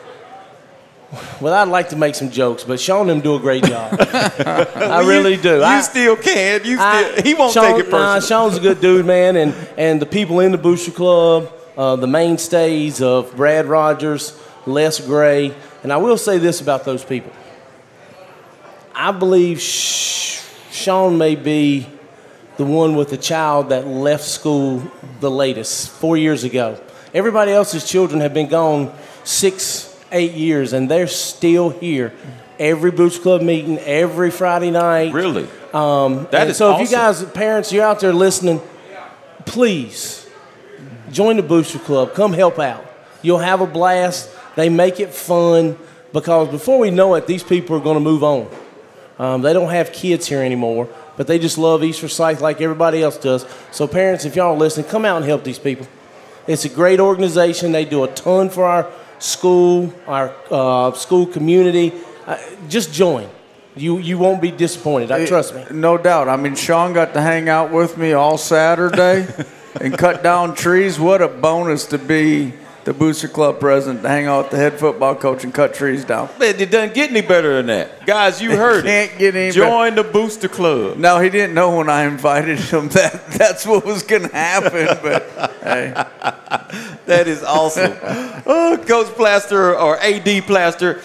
Well, 1.40 1.54
I'd 1.54 1.68
like 1.68 1.88
to 1.88 1.96
make 1.96 2.14
some 2.14 2.30
jokes, 2.30 2.64
but 2.64 2.78
Sean 2.78 3.08
and 3.08 3.10
them 3.10 3.20
do 3.22 3.34
a 3.34 3.38
great 3.40 3.64
job. 3.64 3.96
I 3.98 5.02
really 5.06 5.38
do. 5.38 5.56
You 5.56 5.62
I, 5.62 5.80
still 5.80 6.16
can. 6.16 6.60
You 6.64 6.76
still. 6.76 6.80
I- 6.82 7.20
he 7.24 7.32
won't 7.34 7.54
Sean- 7.54 7.64
take 7.64 7.86
it 7.86 7.90
personally. 7.90 8.02
Nah, 8.02 8.20
Sean's 8.20 8.56
a 8.58 8.60
good 8.60 8.80
dude, 8.80 9.06
man, 9.06 9.36
and 9.36 9.54
and 9.78 10.02
the 10.02 10.06
people 10.06 10.40
in 10.40 10.52
the 10.52 10.58
Booster 10.58 10.90
Club, 10.90 11.50
uh, 11.78 11.96
the 11.96 12.06
mainstays 12.06 13.00
of 13.00 13.34
Brad 13.34 13.64
Rogers, 13.64 14.38
Les 14.66 15.00
Gray, 15.00 15.54
and 15.82 15.92
I 15.94 15.96
will 15.96 16.18
say 16.18 16.36
this 16.36 16.60
about 16.60 16.84
those 16.84 17.02
people. 17.04 17.32
I 19.00 19.12
believe 19.12 19.60
Sean 19.60 21.18
may 21.18 21.36
be 21.36 21.86
the 22.56 22.64
one 22.64 22.96
with 22.96 23.10
the 23.10 23.16
child 23.16 23.68
that 23.68 23.86
left 23.86 24.24
school 24.24 24.82
the 25.20 25.30
latest, 25.30 25.88
four 25.88 26.16
years 26.16 26.42
ago. 26.42 26.80
Everybody 27.14 27.52
else's 27.52 27.88
children 27.88 28.20
have 28.22 28.34
been 28.34 28.48
gone 28.48 28.92
six, 29.22 29.96
eight 30.10 30.32
years, 30.32 30.72
and 30.72 30.90
they're 30.90 31.06
still 31.06 31.70
here. 31.70 32.12
Every 32.58 32.90
Boots 32.90 33.20
Club 33.20 33.40
meeting, 33.40 33.78
every 33.78 34.32
Friday 34.32 34.72
night. 34.72 35.12
Really? 35.12 35.46
Um, 35.72 36.26
That 36.32 36.48
is 36.48 36.56
so 36.56 36.74
if 36.74 36.90
you 36.90 36.96
guys, 36.96 37.22
parents, 37.26 37.72
you're 37.72 37.84
out 37.84 38.00
there 38.00 38.12
listening, 38.12 38.60
please 39.46 40.28
join 41.12 41.36
the 41.36 41.44
Booster 41.44 41.78
Club. 41.78 42.14
Come 42.14 42.32
help 42.32 42.58
out. 42.58 42.84
You'll 43.22 43.38
have 43.38 43.60
a 43.60 43.66
blast. 43.68 44.28
They 44.56 44.68
make 44.68 44.98
it 44.98 45.14
fun 45.14 45.78
because 46.12 46.48
before 46.48 46.80
we 46.80 46.90
know 46.90 47.14
it, 47.14 47.28
these 47.28 47.44
people 47.44 47.76
are 47.76 47.80
going 47.80 47.94
to 47.94 48.00
move 48.00 48.24
on. 48.24 48.50
Um, 49.18 49.42
they 49.42 49.52
don't 49.52 49.70
have 49.70 49.92
kids 49.92 50.26
here 50.26 50.42
anymore, 50.42 50.88
but 51.16 51.26
they 51.26 51.38
just 51.38 51.58
love 51.58 51.82
East 51.82 52.00
Forsyth 52.00 52.40
like 52.40 52.60
everybody 52.60 53.02
else 53.02 53.18
does. 53.18 53.44
So, 53.72 53.88
parents, 53.88 54.24
if 54.24 54.36
y'all 54.36 54.54
are 54.54 54.58
listening, 54.58 54.86
come 54.86 55.04
out 55.04 55.16
and 55.16 55.24
help 55.24 55.42
these 55.42 55.58
people. 55.58 55.88
It's 56.46 56.64
a 56.64 56.68
great 56.68 57.00
organization. 57.00 57.72
They 57.72 57.84
do 57.84 58.04
a 58.04 58.08
ton 58.08 58.48
for 58.48 58.64
our 58.64 58.90
school, 59.18 59.92
our 60.06 60.34
uh, 60.50 60.92
school 60.92 61.26
community. 61.26 61.92
Uh, 62.26 62.38
just 62.68 62.92
join. 62.92 63.28
You 63.76 63.98
you 63.98 64.18
won't 64.18 64.40
be 64.40 64.50
disappointed. 64.50 65.10
I 65.10 65.26
trust 65.26 65.54
me. 65.54 65.64
No 65.70 65.98
doubt. 65.98 66.28
I 66.28 66.36
mean, 66.36 66.54
Sean 66.54 66.92
got 66.92 67.12
to 67.14 67.20
hang 67.20 67.48
out 67.48 67.70
with 67.70 67.96
me 67.96 68.12
all 68.12 68.38
Saturday 68.38 69.26
and 69.80 69.96
cut 69.96 70.22
down 70.22 70.54
trees. 70.54 70.98
What 70.98 71.22
a 71.22 71.28
bonus 71.28 71.86
to 71.86 71.98
be 71.98 72.54
the 72.88 72.94
Booster 72.94 73.28
Club 73.28 73.60
president, 73.60 74.00
to 74.00 74.08
hang 74.08 74.24
out 74.24 74.44
with 74.44 74.52
the 74.52 74.56
head 74.56 74.78
football 74.78 75.14
coach 75.14 75.44
and 75.44 75.52
cut 75.52 75.74
trees 75.74 76.06
down. 76.06 76.30
Man, 76.38 76.58
it 76.58 76.70
doesn't 76.70 76.94
get 76.94 77.10
any 77.10 77.20
better 77.20 77.56
than 77.56 77.66
that. 77.66 78.06
Guys, 78.06 78.40
you 78.40 78.56
heard 78.56 78.86
it. 78.86 78.88
Can't 78.88 79.18
get 79.18 79.36
any 79.36 79.52
Join 79.52 79.94
the 79.94 80.02
Booster 80.02 80.48
Club. 80.48 80.96
No, 80.96 81.18
he 81.18 81.28
didn't 81.28 81.52
know 81.52 81.76
when 81.76 81.90
I 81.90 82.04
invited 82.04 82.58
him 82.58 82.88
that 82.96 83.26
that's 83.32 83.66
what 83.66 83.84
was 83.84 84.02
going 84.02 84.22
to 84.22 84.34
happen. 84.34 84.86
But 85.02 85.52
hey, 85.62 85.92
That 87.04 87.28
is 87.28 87.42
awesome. 87.42 87.92
oh, 88.46 88.82
Coach 88.86 89.08
Plaster 89.08 89.76
or 89.76 89.98
AD 89.98 90.44
Plaster, 90.44 91.02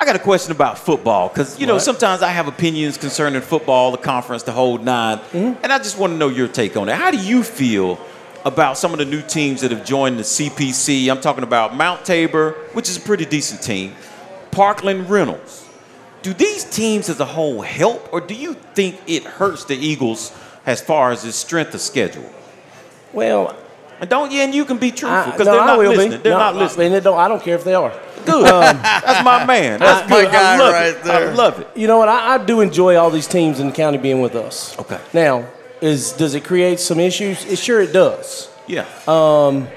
I 0.00 0.04
got 0.04 0.16
a 0.16 0.18
question 0.20 0.50
about 0.50 0.78
football 0.78 1.28
because 1.28 1.60
you 1.60 1.68
know 1.68 1.74
What? 1.74 1.82
sometimes 1.84 2.22
I 2.22 2.30
have 2.30 2.48
opinions 2.48 2.98
concerning 2.98 3.40
football, 3.40 3.92
the 3.92 3.98
conference, 3.98 4.42
the 4.42 4.50
whole 4.50 4.78
9 4.78 5.18
mm-hmm. 5.18 5.62
and 5.62 5.72
I 5.72 5.78
just 5.78 5.96
want 5.96 6.12
to 6.12 6.16
know 6.16 6.28
your 6.28 6.48
take 6.48 6.76
on 6.76 6.88
it. 6.88 6.96
How 6.96 7.12
do 7.12 7.18
you 7.18 7.44
feel 7.44 8.00
about 8.44 8.76
some 8.78 8.92
of 8.92 8.98
the 8.98 9.04
new 9.04 9.22
teams 9.22 9.60
that 9.62 9.70
have 9.70 9.84
joined 9.84 10.18
the 10.18 10.22
CPC? 10.22 11.10
I'm 11.10 11.20
talking 11.20 11.44
about 11.44 11.74
Mount 11.76 12.04
Tabor, 12.04 12.52
which 12.72 12.88
is 12.88 12.96
a 12.96 13.00
pretty 13.00 13.24
decent 13.24 13.62
team, 13.62 13.94
Parkland 14.50 15.08
Reynolds. 15.10 15.68
Do 16.22 16.32
these 16.32 16.64
teams 16.64 17.08
as 17.08 17.20
a 17.20 17.24
whole 17.24 17.60
help, 17.60 18.10
or 18.12 18.20
do 18.20 18.34
you 18.34 18.54
think 18.74 19.00
it 19.06 19.24
hurts 19.24 19.64
the 19.64 19.74
Eagles 19.76 20.32
as 20.64 20.80
far 20.80 21.10
as 21.12 21.22
the 21.22 21.32
strength 21.32 21.74
of 21.74 21.80
schedule? 21.80 22.30
Well, 23.12 23.56
and 24.00 24.08
don't 24.10 24.32
you 24.32 24.40
and 24.40 24.54
you 24.54 24.64
can 24.64 24.78
be 24.78 24.90
truthful 24.90 25.32
because 25.32 25.46
no, 25.46 25.52
they're 25.52 25.60
I 25.60 25.66
not 25.66 25.78
will 25.78 25.90
be. 25.92 25.96
listening. 25.98 26.22
They're 26.22 26.32
No, 26.32 26.38
not 26.38 26.54
I- 26.54 26.58
listening. 26.58 26.86
and 26.86 26.94
they 26.96 27.00
don't, 27.00 27.18
I 27.18 27.28
don't 27.28 27.42
care 27.42 27.54
if 27.54 27.64
they 27.64 27.74
are. 27.74 27.92
Good. 28.26 28.46
Um, 28.46 28.76
That's 28.82 29.24
my 29.24 29.44
man. 29.44 29.80
That's 29.80 30.10
I- 30.10 30.14
good. 30.22 30.34
I 30.34 30.56
love 30.58 30.74
it. 30.74 31.06
I 31.06 31.32
love 31.34 31.60
it. 31.60 31.68
You 31.76 31.86
know 31.86 31.98
what? 31.98 32.08
I, 32.08 32.34
I 32.34 32.44
do 32.44 32.60
enjoy 32.62 32.96
all 32.96 33.10
these 33.10 33.26
teams 33.28 33.60
in 33.60 33.66
the 33.68 33.72
county 33.72 33.98
being 33.98 34.20
with 34.22 34.34
us. 34.34 34.76
Okay. 34.78 34.98
Now, 35.12 35.46
is 35.80 36.12
does 36.12 36.34
it 36.34 36.44
create 36.44 36.80
some 36.80 37.00
issues? 37.00 37.44
It 37.44 37.58
sure 37.58 37.80
it 37.80 37.92
does. 37.92 38.50
Yeah. 38.66 38.86
Um, 39.06 39.68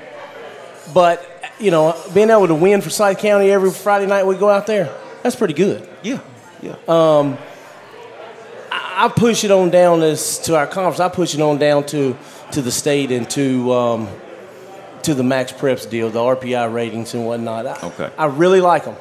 but 0.94 1.26
you 1.60 1.72
know, 1.72 2.00
being 2.14 2.30
able 2.30 2.48
to 2.48 2.56
win 2.56 2.82
for 2.82 2.90
Forsyth 2.90 3.18
County 3.20 3.50
every 3.52 3.72
Friday 3.72 4.06
night 4.06 4.26
we 4.26 4.36
go 4.36 4.50
out 4.50 4.68
there, 4.68 4.94
that's 5.24 5.36
pretty 5.36 5.54
good. 5.56 5.88
Yeah. 6.04 6.20
Yeah. 6.62 6.76
Um, 6.88 7.38
I, 8.72 9.06
I 9.06 9.10
push 9.10 9.44
it 9.44 9.52
on 9.52 9.70
down 9.70 10.02
as 10.04 10.40
to 10.40 10.56
our 10.56 10.68
conference. 10.68 11.00
I 11.00 11.10
push 11.10 11.34
it 11.36 11.42
on 11.42 11.58
down 11.58 11.86
to 11.88 12.16
to 12.52 12.62
the 12.62 12.72
state 12.72 13.12
and 13.12 13.30
to 13.32 13.74
um, 13.74 14.08
to 15.04 15.14
the 15.14 15.24
MaxPreps 15.24 15.90
deal, 15.90 16.10
the 16.10 16.20
RPI 16.20 16.74
ratings 16.74 17.14
and 17.14 17.26
whatnot. 17.26 17.66
I, 17.66 17.88
Okay. 17.88 18.10
I 18.18 18.26
really 18.26 18.62
like 18.62 18.86
them. 18.86 18.96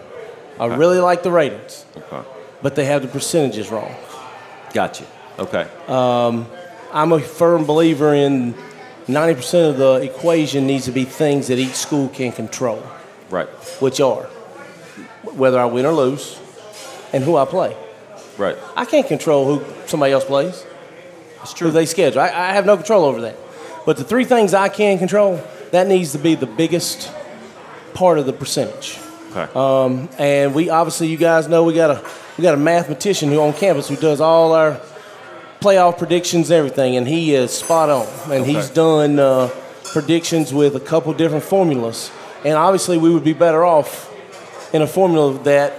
I 0.59 0.66
really 0.66 0.99
like 1.01 1.22
the 1.22 1.30
ratings, 1.30 1.84
Okay. 1.97 2.26
but 2.62 2.74
they 2.76 2.86
have 2.86 3.03
the 3.03 3.09
percentages 3.09 3.70
wrong. 3.70 3.94
Gotcha. 4.72 5.05
Okay. 5.38 5.66
Um, 5.86 6.47
I'm 6.97 7.12
a 7.12 7.20
firm 7.20 7.66
believer 7.66 8.14
in 8.14 8.55
90% 9.07 9.68
of 9.70 9.76
the 9.76 9.94
equation 9.97 10.66
needs 10.66 10.86
to 10.86 10.92
be 10.92 11.05
things 11.05 11.49
that 11.49 11.59
each 11.59 11.74
school 11.74 12.09
can 12.09 12.32
control, 12.32 12.82
Right. 13.28 13.47
which 13.80 14.01
are 14.01 14.24
whether 15.22 15.59
I 15.59 15.66
win 15.66 15.84
or 15.84 15.92
lose 15.92 16.38
and 17.12 17.22
who 17.22 17.36
I 17.36 17.44
play. 17.44 17.76
Right. 18.38 18.57
I 18.74 18.86
can't 18.86 19.07
control 19.07 19.44
who 19.44 19.86
somebody 19.86 20.14
else 20.14 20.24
plays. 20.24 20.64
It's 21.42 21.53
true. 21.53 21.68
Who 21.68 21.72
they 21.74 21.84
schedule. 21.84 22.20
I, 22.22 22.28
I 22.28 22.53
have 22.55 22.64
no 22.64 22.76
control 22.76 23.05
over 23.05 23.20
that. 23.20 23.36
But 23.84 23.99
the 23.99 24.05
three 24.05 24.24
things 24.24 24.55
I 24.55 24.70
can 24.70 24.99
control, 24.99 25.38
that 25.72 25.86
needs 25.86 26.12
to 26.12 26.18
be 26.18 26.34
the 26.34 26.47
biggest 26.47 27.12
part 27.92 28.18
of 28.18 28.24
the 28.24 28.32
percentage. 28.32 28.99
Okay. 29.34 29.53
Um, 29.55 30.09
and 30.18 30.55
we 30.55 30.70
obviously, 30.70 31.09
you 31.09 31.18
guys 31.18 31.47
know, 31.47 31.62
we 31.62 31.74
got 31.74 31.90
a 31.90 32.05
we 32.38 32.42
got 32.42 32.55
a 32.55 32.59
mathematician 32.59 33.28
who 33.28 33.38
on 33.40 33.53
campus 33.53 33.86
who 33.86 33.97
does 33.97 34.20
all 34.20 34.53
our 34.53 34.80
playoff 35.61 35.98
predictions, 35.98 36.50
everything, 36.50 36.96
and 36.96 37.07
he 37.07 37.34
is 37.34 37.50
spot 37.52 37.90
on. 37.90 38.07
And 38.24 38.42
Okay. 38.42 38.52
he's 38.52 38.68
done 38.70 39.18
uh, 39.18 39.50
predictions 39.84 40.52
with 40.52 40.76
a 40.76 40.80
couple 40.80 41.12
different 41.12 41.44
formulas. 41.44 42.11
And 42.44 42.54
obviously, 42.54 42.98
we 42.98 43.11
would 43.11 43.24
be 43.24 43.32
better 43.32 43.64
off 43.64 44.12
in 44.72 44.82
a 44.82 44.86
formula 44.86 45.38
that 45.44 45.72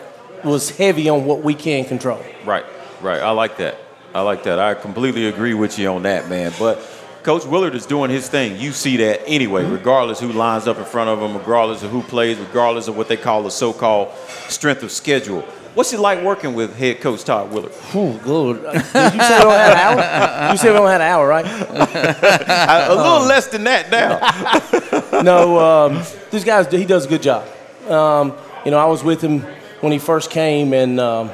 was 0.43 0.69
heavy 0.71 1.09
on 1.09 1.25
what 1.25 1.41
we 1.43 1.53
can 1.53 1.86
control. 1.86 2.21
Right. 2.45 2.65
Right. 3.01 3.21
I 3.21 3.32
like 3.32 3.57
that. 3.57 3.78
I 4.13 4.21
like 4.21 4.43
that. 4.43 4.59
I 4.59 4.73
completely 4.73 5.28
agree 5.28 5.53
with 5.53 5.78
you 5.78 5.89
on 5.89 6.03
that, 6.03 6.30
man. 6.30 6.51
But 6.57 6.80
Coach 7.23 7.45
Willard 7.45 7.75
is 7.75 7.86
doing 7.86 8.09
his 8.09 8.30
thing. 8.30 8.57
You 8.59 8.71
see 8.71 8.97
that 8.97 9.21
anyway, 9.28 9.65
regardless 9.65 10.19
who 10.19 10.32
lines 10.32 10.65
up 10.67 10.78
in 10.78 10.86
front 10.86 11.09
of 11.09 11.19
him, 11.19 11.38
regardless 11.38 11.84
of 11.84 11.91
who 11.91 12.01
plays, 12.01 12.38
regardless 12.38 12.88
of 12.88 12.95
what 12.97 13.07
they 13.09 13.17
call 13.17 13.43
the 13.43 13.51
so-called 13.51 14.09
strength 14.47 14.82
of 14.82 14.91
schedule. 14.91 15.45
What's 15.78 15.93
it 15.93 15.99
like 15.99 16.23
working 16.23 16.55
with 16.55 16.75
head 16.75 17.01
coach 17.01 17.23
Todd 17.23 17.51
Willard? 17.51 17.71
Oh, 17.93 18.17
good. 18.23 18.63
Did 18.63 18.73
you 18.73 18.82
say 18.82 19.38
we 19.38 19.43
don't 19.43 19.51
have 19.51 19.71
an 19.71 19.78
hour? 19.78 20.49
You 20.51 20.57
said 20.57 20.71
we 20.71 20.78
don't 20.80 20.88
have 20.88 21.01
an 21.01 21.07
hour, 21.07 21.28
right? 21.28 21.45
a 22.89 22.95
little 22.95 23.28
less 23.28 23.45
than 23.45 23.63
that 23.65 23.91
now. 23.91 25.21
no, 25.21 25.59
um, 25.59 26.03
this 26.32 26.43
guy's 26.43 26.65
he 26.71 26.84
does 26.84 27.05
a 27.05 27.09
good 27.09 27.21
job. 27.21 27.47
Um, 27.88 28.36
you 28.65 28.71
know, 28.71 28.80
I 28.80 28.86
was 28.86 29.03
with 29.03 29.21
him 29.21 29.41
when 29.82 29.91
he 29.91 29.99
first 29.99 30.32
came, 30.32 30.73
and 30.73 30.99
um, 30.99 31.30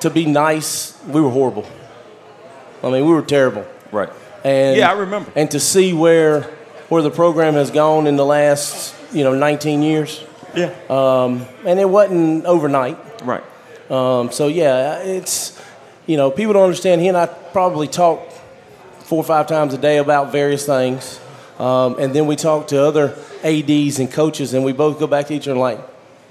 to 0.00 0.10
be 0.10 0.26
nice, 0.26 1.02
we 1.06 1.22
were 1.22 1.30
horrible. 1.30 1.64
I 2.82 2.90
mean, 2.90 3.06
we 3.06 3.14
were 3.14 3.22
terrible. 3.22 3.64
Right. 3.90 4.10
And 4.44 4.76
Yeah, 4.76 4.90
I 4.90 4.92
remember. 4.92 5.32
And 5.34 5.50
to 5.52 5.58
see 5.58 5.94
where 5.94 6.42
where 6.90 7.00
the 7.00 7.10
program 7.10 7.54
has 7.54 7.70
gone 7.70 8.06
in 8.06 8.16
the 8.16 8.26
last 8.26 8.94
you 9.10 9.24
know 9.24 9.34
19 9.34 9.80
years. 9.80 10.22
Yeah. 10.54 10.74
Um, 10.90 11.46
and 11.64 11.80
it 11.80 11.88
wasn't 11.88 12.44
overnight. 12.44 12.98
Right. 13.24 13.42
Um, 13.90 14.30
so 14.32 14.48
yeah, 14.48 14.98
it's 14.98 15.60
you 16.06 16.16
know 16.16 16.30
people 16.30 16.52
don't 16.54 16.64
understand. 16.64 17.00
He 17.00 17.08
and 17.08 17.16
I 17.16 17.26
probably 17.26 17.88
talk 17.88 18.30
four 19.00 19.18
or 19.18 19.24
five 19.24 19.46
times 19.46 19.74
a 19.74 19.78
day 19.78 19.98
about 19.98 20.32
various 20.32 20.64
things, 20.66 21.20
um, 21.58 21.98
and 21.98 22.14
then 22.14 22.26
we 22.26 22.36
talk 22.36 22.68
to 22.68 22.82
other 22.82 23.16
ads 23.44 23.98
and 23.98 24.10
coaches, 24.10 24.54
and 24.54 24.64
we 24.64 24.72
both 24.72 24.98
go 24.98 25.06
back 25.06 25.26
to 25.28 25.34
each 25.34 25.46
other 25.48 25.58
like, 25.58 25.78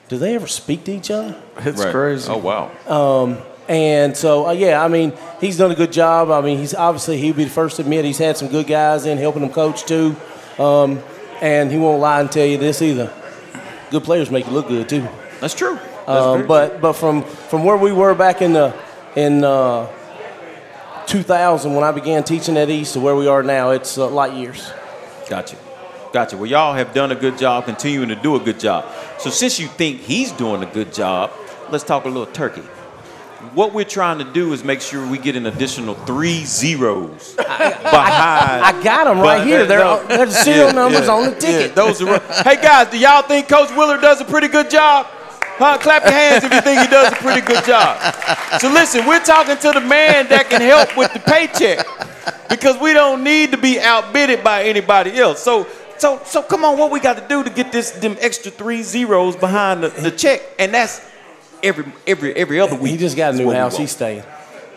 do 0.09 0.17
they 0.17 0.35
ever 0.35 0.47
speak 0.47 0.83
to 0.85 0.91
each 0.91 1.11
other? 1.11 1.35
It's 1.57 1.83
Right. 1.83 1.91
crazy. 1.91 2.31
Oh 2.31 2.37
wow. 2.37 2.71
Um, 2.87 3.37
and 3.67 4.17
so, 4.17 4.47
uh, 4.47 4.51
yeah, 4.51 4.83
I 4.83 4.87
mean, 4.89 5.13
he's 5.39 5.57
done 5.57 5.71
a 5.71 5.75
good 5.75 5.91
job. 5.93 6.29
I 6.31 6.41
mean, 6.41 6.57
he's 6.57 6.73
obviously 6.73 7.17
he'd 7.19 7.37
be 7.37 7.43
the 7.45 7.49
first 7.49 7.75
to 7.77 7.83
admit 7.83 8.03
he's 8.03 8.17
had 8.17 8.35
some 8.35 8.47
good 8.49 8.67
guys 8.67 9.05
in 9.05 9.17
helping 9.17 9.43
him 9.43 9.49
coach 9.49 9.85
too. 9.85 10.15
Um, 10.57 10.99
and 11.41 11.71
he 11.71 11.77
won't 11.77 12.01
lie 12.01 12.19
and 12.19 12.29
tell 12.31 12.45
you 12.45 12.57
this 12.57 12.81
either. 12.81 13.13
Good 13.91 14.03
players 14.03 14.29
make 14.31 14.45
you 14.47 14.51
look 14.51 14.67
good 14.67 14.89
too. 14.89 15.07
That's 15.39 15.53
true. 15.53 15.79
Um, 16.11 16.47
but 16.47 16.81
but 16.81 16.93
from 16.93 17.23
from 17.23 17.63
where 17.63 17.77
we 17.77 17.91
were 17.91 18.13
back 18.15 18.41
in 18.41 18.53
the 18.53 18.73
in 19.15 19.43
uh, 19.43 19.87
2000 21.07 21.73
when 21.73 21.83
I 21.83 21.91
began 21.91 22.23
teaching 22.23 22.57
at 22.57 22.69
East 22.69 22.93
to 22.93 22.99
where 22.99 23.15
we 23.15 23.27
are 23.27 23.43
now, 23.43 23.71
it's 23.71 23.97
uh, 23.97 24.07
light 24.07 24.33
years. 24.33 24.71
Gotcha. 25.29 25.57
Gotcha. 26.13 26.35
Well, 26.37 26.45
y'all 26.45 26.73
have 26.73 26.93
done 26.93 27.11
a 27.11 27.15
good 27.15 27.37
job, 27.37 27.65
continuing 27.65 28.09
to 28.09 28.15
do 28.15 28.35
a 28.35 28.39
good 28.39 28.59
job. 28.59 28.85
So, 29.17 29.29
since 29.29 29.59
you 29.59 29.67
think 29.67 30.01
he's 30.01 30.31
doing 30.31 30.61
a 30.61 30.65
good 30.65 30.93
job, 30.93 31.31
let's 31.69 31.83
talk 31.85 32.05
a 32.05 32.09
little 32.09 32.25
turkey. 32.25 32.61
What 33.53 33.73
we're 33.73 33.85
trying 33.85 34.19
to 34.19 34.23
do 34.25 34.53
is 34.53 34.63
make 34.63 34.81
sure 34.81 35.05
we 35.07 35.17
get 35.17 35.35
an 35.35 35.45
additional 35.47 35.95
three 35.95 36.43
zeros 36.45 37.33
behind. 37.37 38.63
I 38.63 38.81
got 38.83 39.05
them 39.05 39.19
right 39.19 39.45
here. 39.45 39.65
They're- 39.65 40.03
they're 40.07 40.25
the 40.25 40.31
serial 40.43 40.73
numbers 40.73 41.07
on 41.09 41.25
the 41.31 41.35
ticket. 41.35 41.69
Yeah, 41.69 41.73
those 41.75 42.01
are. 42.01 42.19
hey 42.43 42.55
guys, 42.61 42.89
do 42.91 42.97
y'all 42.99 43.23
think 43.23 43.47
Coach 43.49 43.69
Willard 43.75 44.01
does 44.01 44.21
a 44.21 44.25
pretty 44.25 44.47
good 44.47 44.69
job? 44.69 45.07
Huh? 45.61 45.77
Clap 45.77 46.03
your 46.03 46.13
hands 46.13 46.43
if 46.43 46.51
you 46.51 46.61
think 46.61 46.81
he 46.81 46.87
does 46.87 47.13
a 47.13 47.15
pretty 47.17 47.41
good 47.41 47.63
job. 47.65 47.99
So 48.59 48.67
listen, 48.71 49.05
we're 49.05 49.23
talking 49.23 49.57
to 49.57 49.71
the 49.71 49.81
man 49.81 50.27
that 50.29 50.49
can 50.49 50.59
help 50.59 50.97
with 50.97 51.13
the 51.13 51.19
paycheck 51.19 51.85
because 52.49 52.81
we 52.81 52.93
don't 52.93 53.23
need 53.23 53.51
to 53.51 53.57
be 53.57 53.79
outbidded 53.79 54.43
by 54.43 54.63
anybody 54.63 55.17
else. 55.17 55.41
So. 55.41 55.67
So, 55.97 56.19
so 56.25 56.41
come 56.41 56.65
on, 56.65 56.79
what 56.79 56.89
we 56.89 56.99
got 56.99 57.17
to 57.17 57.27
do 57.27 57.43
to 57.43 57.49
get 57.51 57.71
this 57.71 57.91
them 57.91 58.17
extra 58.21 58.49
three 58.49 58.81
zeros 58.81 59.35
behind 59.35 59.83
the, 59.83 59.89
the 59.89 60.09
check, 60.09 60.41
and 60.57 60.73
that's 60.73 60.99
every 61.61 61.85
every 62.07 62.33
every 62.33 62.59
other 62.59 62.75
week. 62.75 62.93
He 62.93 62.97
just 62.97 63.15
got 63.15 63.35
a 63.35 63.37
new 63.37 63.51
house. 63.51 63.77
He's 63.77 63.91
staying. 63.91 64.23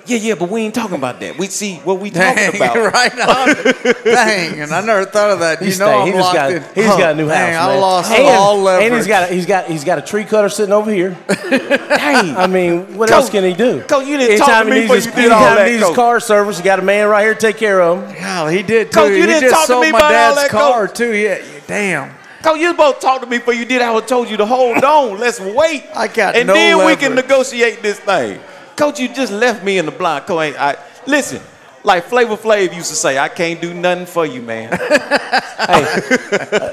Yeah, 0.07 0.19
yeah, 0.19 0.35
but 0.35 0.51
we 0.51 0.61
ain't 0.63 0.75
talking 0.75 0.97
about 0.97 1.19
that. 1.21 1.39
We 1.39 1.47
see 1.47 1.77
what 1.77 1.99
we 1.99 2.11
talking 2.11 2.37
Dang, 2.37 2.57
about. 2.57 2.77
right 2.93 3.13
on. 3.21 4.05
Dang, 4.05 4.61
and 4.61 4.73
I 4.73 4.85
never 4.85 5.07
thought 5.07 5.31
of 5.31 5.39
that. 5.41 5.61
You 5.61 5.67
He's 5.67 5.79
know 5.79 5.87
staying. 5.87 6.01
I'm 6.01 6.07
He 6.07 6.13
just 6.13 6.23
locked 6.23 6.35
got, 6.35 6.53
in. 6.53 6.63
he 6.75 6.83
just 6.83 6.99
got 6.99 7.13
a 7.13 7.15
new 7.15 7.29
house. 7.29 7.37
Dang, 7.39 7.57
I 7.57 7.67
man. 7.69 7.81
lost 7.81 8.13
and, 8.13 8.27
all 8.27 8.59
leverage. 8.61 8.87
And 8.87 8.95
he's 8.97 9.07
got 9.07 9.31
a, 9.31 9.35
he's 9.35 9.47
got 9.47 9.67
he's 9.67 9.85
got 9.85 9.99
a 9.99 10.03
tree 10.03 10.25
cutter 10.25 10.51
sitting 10.51 10.75
over 10.75 10.91
here. 10.93 11.17
Dang. 11.29 12.37
I 12.37 12.47
mean, 12.47 12.99
what 12.99 13.11
else 13.11 13.31
can 13.31 13.45
he 13.45 13.55
do? 13.55 13.81
Coach, 13.83 14.07
you 14.07 14.19
didn't 14.19 14.39
talk 14.39 14.65
to 14.65 14.71
me 14.71 14.77
he 14.77 14.83
before 14.83 14.97
you 14.97 15.03
did 15.03 15.33
all 15.33 15.41
anytime 15.41 15.57
that, 15.57 15.67
he 15.69 15.73
needs 15.77 15.87
his 15.87 15.97
car 15.97 16.21
service, 16.21 16.59
you 16.59 16.65
got 16.65 16.79
a 16.79 16.83
man 16.83 17.09
right 17.09 17.23
here 17.23 17.35
to 17.35 17.41
take 17.41 17.57
care 17.57 17.81
of 17.81 18.03
him. 18.03 18.15
Hell, 18.15 18.49
he 18.49 18.63
did 18.63 18.93
too. 18.93 18.99
Coach, 19.01 19.11
you 19.11 19.17
he 19.17 19.27
didn't 19.27 19.49
just 19.49 19.55
talk 19.55 19.67
to 19.69 19.81
me 19.81 19.91
my 19.93 19.99
about 19.99 20.03
all 20.15 20.35
dad's 20.35 20.37
that, 20.43 20.51
car 20.51 20.87
Coach. 20.87 20.97
too. 20.99 21.15
Yeah, 21.15 21.43
damn. 21.67 22.11
Coach, 22.43 22.59
you 22.59 22.75
was 22.75 22.97
supposed 23.01 23.23
to 23.23 23.27
me 23.27 23.39
before 23.39 23.55
you 23.55 23.65
did. 23.65 23.81
I 23.81 23.91
would 23.91 24.07
told 24.07 24.29
you 24.29 24.37
to 24.37 24.45
hold 24.45 24.85
on. 24.85 25.19
Let's 25.19 25.41
wait. 25.41 25.85
I 25.95 26.09
got 26.09 26.37
and 26.37 26.47
no 26.49 26.53
then 26.53 26.85
we 26.85 26.95
can 26.95 27.15
negotiate 27.15 27.81
this 27.81 27.99
thing. 27.99 28.39
Coach, 28.77 28.99
you 29.01 29.09
just 29.09 29.33
left 29.33 29.65
me 29.65 29.79
in 29.79 29.87
the 29.87 29.93
blind. 29.93 30.27
Coach, 30.27 30.55
I 30.57 30.77
listen. 31.07 31.41
Like 31.85 32.05
Flavor 32.05 32.37
Flav 32.37 32.75
used 32.75 32.89
to 32.89 32.97
say, 32.97 33.19
I 33.19 33.29
can't 33.29 33.61
do 33.61 33.75
nothing 33.75 34.07
for 34.07 34.25
you, 34.25 34.43
man. 34.43 34.79
Hey, 35.55 35.83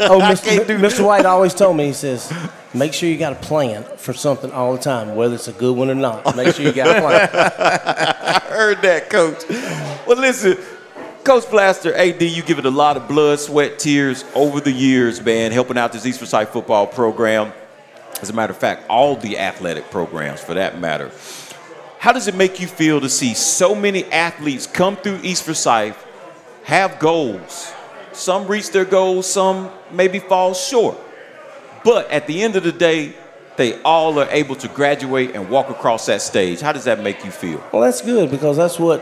oh, 0.10 0.20
Mr. 0.20 0.66
Mr. 0.78 1.06
White 1.06 1.26
always 1.26 1.54
told 1.54 1.78
me, 1.78 1.86
he 1.86 1.94
says, 1.94 2.34
make 2.74 2.94
sure 2.94 3.08
you 3.08 3.18
got 3.18 3.32
a 3.32 3.38
plan 3.38 3.84
for 3.96 4.12
something 4.12 4.52
all 4.52 4.74
the 4.74 4.82
time, 4.82 5.16
whether 5.16 5.36
it's 5.36 5.48
a 5.48 5.54
good 5.54 5.78
one 5.78 5.90
or 5.90 5.96
not. 5.96 6.36
Make 6.36 6.56
sure 6.56 6.66
you 6.66 6.74
got 6.74 6.98
a 6.98 7.00
plan. 7.00 7.30
I 7.34 8.42
heard 8.50 8.82
that, 8.82 9.10
Coach. 9.10 9.48
Well, 10.06 10.18
listen, 10.18 10.58
Coach 11.24 11.46
Plaster, 11.46 11.94
AD, 11.94 12.22
you 12.22 12.42
give 12.42 12.60
it 12.60 12.66
a 12.66 12.72
lot 12.72 12.98
of 12.98 13.08
blood, 13.08 13.40
sweat, 13.40 13.80
tears 13.80 14.26
over 14.36 14.60
the 14.60 14.72
years, 14.72 15.22
man, 15.24 15.52
helping 15.52 15.78
out 15.78 15.94
this 15.94 16.06
East 16.06 16.20
Forsyth 16.20 16.50
football 16.50 16.88
program. 16.88 17.54
As 18.22 18.30
a 18.30 18.34
matter 18.34 18.52
of 18.52 18.58
fact, 18.58 18.90
all 18.90 19.16
the 19.16 19.38
athletic 19.38 19.90
programs 19.90 20.42
for 20.42 20.56
that 20.56 20.80
matter. 20.82 21.12
How 22.02 22.12
does 22.12 22.28
it 22.28 22.34
make 22.34 22.60
you 22.60 22.66
feel 22.66 23.00
to 23.00 23.10
see 23.10 23.36
so 23.36 23.76
many 23.76 24.06
athletes 24.06 24.66
come 24.66 24.96
through 24.96 25.20
East 25.22 25.44
Forsyth, 25.44 26.04
have 26.64 26.98
goals? 26.98 27.72
Some 28.12 28.48
reach 28.48 28.72
their 28.72 28.86
goals, 28.86 29.32
some 29.32 29.70
maybe 29.92 30.18
fall 30.18 30.56
short. 30.56 30.98
But 31.84 32.10
at 32.10 32.26
the 32.26 32.42
end 32.42 32.56
of 32.56 32.64
the 32.64 32.72
day, 32.72 33.14
they 33.56 33.80
all 33.84 34.18
are 34.18 34.28
able 34.32 34.56
to 34.56 34.68
graduate 34.68 35.36
and 35.36 35.48
walk 35.48 35.70
across 35.70 36.08
that 36.08 36.24
stage. 36.24 36.60
How 36.60 36.72
does 36.72 36.86
that 36.86 37.04
make 37.04 37.24
you 37.24 37.30
feel? 37.30 37.64
Well, 37.72 37.84
that's 37.84 38.02
good 38.02 38.32
because 38.32 38.58
that's 38.58 38.80
what 38.80 39.00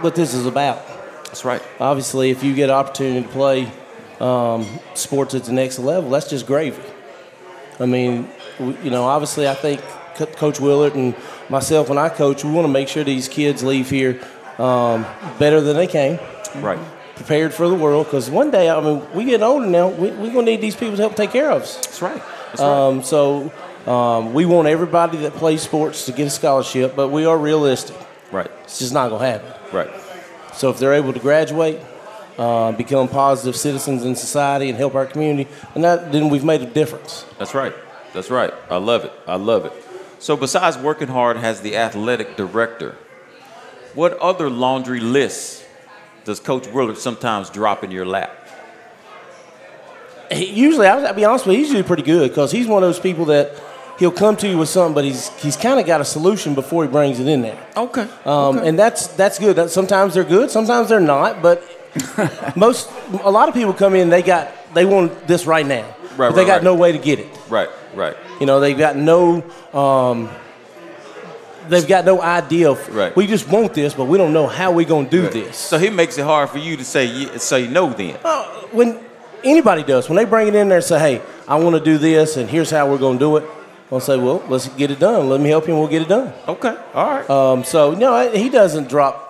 what 0.00 0.14
this 0.14 0.32
is 0.32 0.46
about. 0.46 0.86
That's 1.24 1.44
right. 1.44 1.60
Obviously, 1.80 2.30
if 2.30 2.44
you 2.44 2.54
get 2.54 2.70
an 2.70 2.76
opportunity 2.76 3.26
to 3.26 3.32
play 3.32 3.72
um, 4.20 4.64
sports 4.94 5.34
at 5.34 5.42
the 5.42 5.52
next 5.52 5.80
level, 5.80 6.10
that's 6.10 6.30
just 6.30 6.46
gravy. 6.46 6.80
I 7.80 7.86
mean, 7.86 8.28
you 8.60 8.90
know, 8.90 9.06
obviously, 9.06 9.48
I 9.48 9.54
think 9.54 9.80
Coach 10.26 10.60
Willard 10.60 10.94
and 10.94 11.14
myself, 11.48 11.88
when 11.88 11.98
I 11.98 12.08
coach, 12.08 12.44
we 12.44 12.50
want 12.50 12.66
to 12.66 12.72
make 12.72 12.88
sure 12.88 13.04
these 13.04 13.28
kids 13.28 13.62
leave 13.62 13.90
here 13.90 14.20
um, 14.58 15.06
better 15.38 15.60
than 15.60 15.76
they 15.76 15.86
came. 15.86 16.18
Right. 16.56 16.78
Prepared 17.16 17.52
for 17.52 17.68
the 17.68 17.74
world, 17.74 18.06
because 18.06 18.30
one 18.30 18.50
day, 18.50 18.70
I 18.70 18.80
mean, 18.80 19.02
we 19.12 19.24
get 19.24 19.42
older 19.42 19.66
now. 19.66 19.88
We, 19.88 20.10
we're 20.10 20.32
gonna 20.32 20.42
need 20.42 20.60
these 20.60 20.76
people 20.76 20.96
to 20.96 21.02
help 21.02 21.16
take 21.16 21.30
care 21.30 21.50
of 21.50 21.62
us. 21.62 21.76
That's 21.76 22.00
right. 22.00 22.22
That's 22.48 22.60
Um, 22.60 23.02
so 23.02 23.52
um, 23.86 24.32
we 24.32 24.46
want 24.46 24.68
everybody 24.68 25.18
that 25.18 25.32
plays 25.34 25.62
sports 25.62 26.06
to 26.06 26.12
get 26.12 26.28
a 26.28 26.30
scholarship, 26.30 26.94
but 26.94 27.08
we 27.08 27.24
are 27.26 27.36
realistic. 27.36 27.96
Right. 28.30 28.50
It's 28.64 28.78
just 28.78 28.92
not 28.92 29.10
gonna 29.10 29.26
happen. 29.26 29.52
Right. 29.72 29.90
So 30.54 30.70
if 30.70 30.78
they're 30.78 30.94
able 30.94 31.12
to 31.12 31.18
graduate, 31.18 31.80
uh, 32.38 32.70
become 32.72 33.08
positive 33.08 33.56
citizens 33.56 34.04
in 34.04 34.14
society, 34.14 34.68
and 34.68 34.78
help 34.78 34.94
our 34.94 35.06
community, 35.06 35.50
and 35.74 35.82
that, 35.82 36.12
then 36.12 36.28
we've 36.30 36.44
made 36.44 36.62
a 36.62 36.66
difference. 36.66 37.24
That's 37.38 37.54
right. 37.54 37.74
That's 38.12 38.30
right. 38.30 38.54
I 38.70 38.76
love 38.76 39.04
it. 39.04 39.12
I 39.26 39.36
love 39.36 39.64
it. 39.66 39.72
So 40.18 40.36
besides 40.36 40.76
working 40.76 41.08
hard 41.08 41.36
as 41.36 41.60
the 41.60 41.76
athletic 41.76 42.36
director, 42.36 42.96
what 43.94 44.18
other 44.18 44.50
laundry 44.50 45.00
lists 45.00 45.64
does 46.24 46.40
Coach 46.40 46.66
Willard 46.68 46.98
sometimes 46.98 47.50
drop 47.50 47.84
in 47.84 47.90
your 47.90 48.04
lap? 48.04 48.34
He, 50.30 50.46
usually, 50.46 50.86
I'll, 50.86 51.06
I'll 51.06 51.14
be 51.14 51.24
honest 51.24 51.46
with 51.46 51.54
you, 51.54 51.60
he's 51.60 51.68
usually 51.68 51.86
pretty 51.86 52.02
good 52.02 52.28
because 52.30 52.52
he's 52.52 52.66
one 52.66 52.82
of 52.82 52.88
those 52.88 53.00
people 53.00 53.26
that 53.26 53.52
he'll 53.98 54.10
come 54.12 54.36
to 54.38 54.48
you 54.48 54.58
with 54.58 54.68
something, 54.68 54.94
but 54.94 55.04
he's 55.04 55.28
he's 55.40 55.56
kind 55.56 55.80
of 55.80 55.86
got 55.86 56.00
a 56.00 56.04
solution 56.04 56.54
before 56.54 56.84
he 56.84 56.90
brings 56.90 57.18
it 57.18 57.26
in 57.26 57.40
there. 57.42 57.58
Okay. 57.76 58.02
Um, 58.26 58.58
Okay. 58.58 58.68
And 58.68 58.78
that's 58.78 59.06
that's 59.08 59.38
good. 59.38 59.56
That, 59.56 59.70
sometimes 59.70 60.14
they're 60.14 60.24
good, 60.24 60.50
sometimes 60.50 60.88
they're 60.90 61.00
not. 61.00 61.40
But 61.40 61.64
most, 62.56 62.90
a 63.22 63.30
lot 63.30 63.48
of 63.48 63.54
people 63.54 63.72
come 63.72 63.94
in, 63.94 64.10
they 64.10 64.22
got 64.22 64.52
they 64.74 64.84
want 64.84 65.26
this 65.26 65.46
right 65.46 65.64
now, 65.66 65.86
Right, 66.16 66.28
but 66.28 66.32
they 66.32 66.42
right, 66.42 66.46
got 66.46 66.54
right. 66.56 66.64
no 66.64 66.74
way 66.74 66.92
to 66.92 66.98
get 66.98 67.20
it. 67.20 67.28
Right. 67.48 67.70
Right. 67.94 68.16
You 68.40 68.46
know, 68.46 68.60
they've 68.60 68.78
got 68.78 68.96
no. 68.96 69.42
Um, 69.72 70.30
They've 71.68 71.86
got 71.86 72.06
no 72.06 72.22
idea. 72.22 72.70
Of, 72.70 72.94
Right. 72.94 73.14
We 73.14 73.26
just 73.26 73.46
want 73.46 73.74
this, 73.74 73.92
but 73.92 74.06
we 74.06 74.16
don't 74.16 74.32
know 74.32 74.46
how 74.46 74.72
we're 74.72 74.86
going 74.86 75.04
to 75.04 75.10
do 75.10 75.28
this. 75.28 75.56
So 75.56 75.76
he 75.76 75.90
makes 75.90 76.16
it 76.16 76.24
hard 76.24 76.48
for 76.48 76.56
you 76.56 76.78
to 76.78 76.84
say 76.84 77.26
say 77.36 77.68
no. 77.68 77.92
Then. 77.92 78.14
when 78.72 78.98
anybody 79.44 79.82
does, 79.82 80.08
when 80.08 80.16
they 80.16 80.24
bring 80.24 80.48
it 80.48 80.54
in 80.54 80.68
there 80.68 80.78
and 80.78 80.84
say, 80.84 80.98
"Hey, 80.98 81.22
I 81.46 81.56
want 81.56 81.76
to 81.76 81.84
do 81.84 81.98
this, 81.98 82.36
and 82.36 82.48
here's 82.48 82.70
how 82.70 82.90
we're 82.90 82.98
going 82.98 83.18
to 83.18 83.24
do 83.24 83.36
it," 83.36 83.44
I'll 83.92 84.00
say, 84.00 84.16
"Well, 84.16 84.42
let's 84.48 84.68
get 84.68 84.90
it 84.90 84.98
done. 84.98 85.28
Let 85.28 85.40
me 85.40 85.50
help 85.50 85.66
you, 85.66 85.74
and 85.74 85.80
we'll 85.80 85.90
get 85.90 86.02
it 86.02 86.08
done." 86.08 86.32
Okay, 86.46 86.74
all 86.94 87.10
right. 87.10 87.28
Um, 87.28 87.64
so 87.64 87.92
no, 87.92 88.30
he 88.32 88.48
doesn't 88.48 88.88
drop 88.88 89.27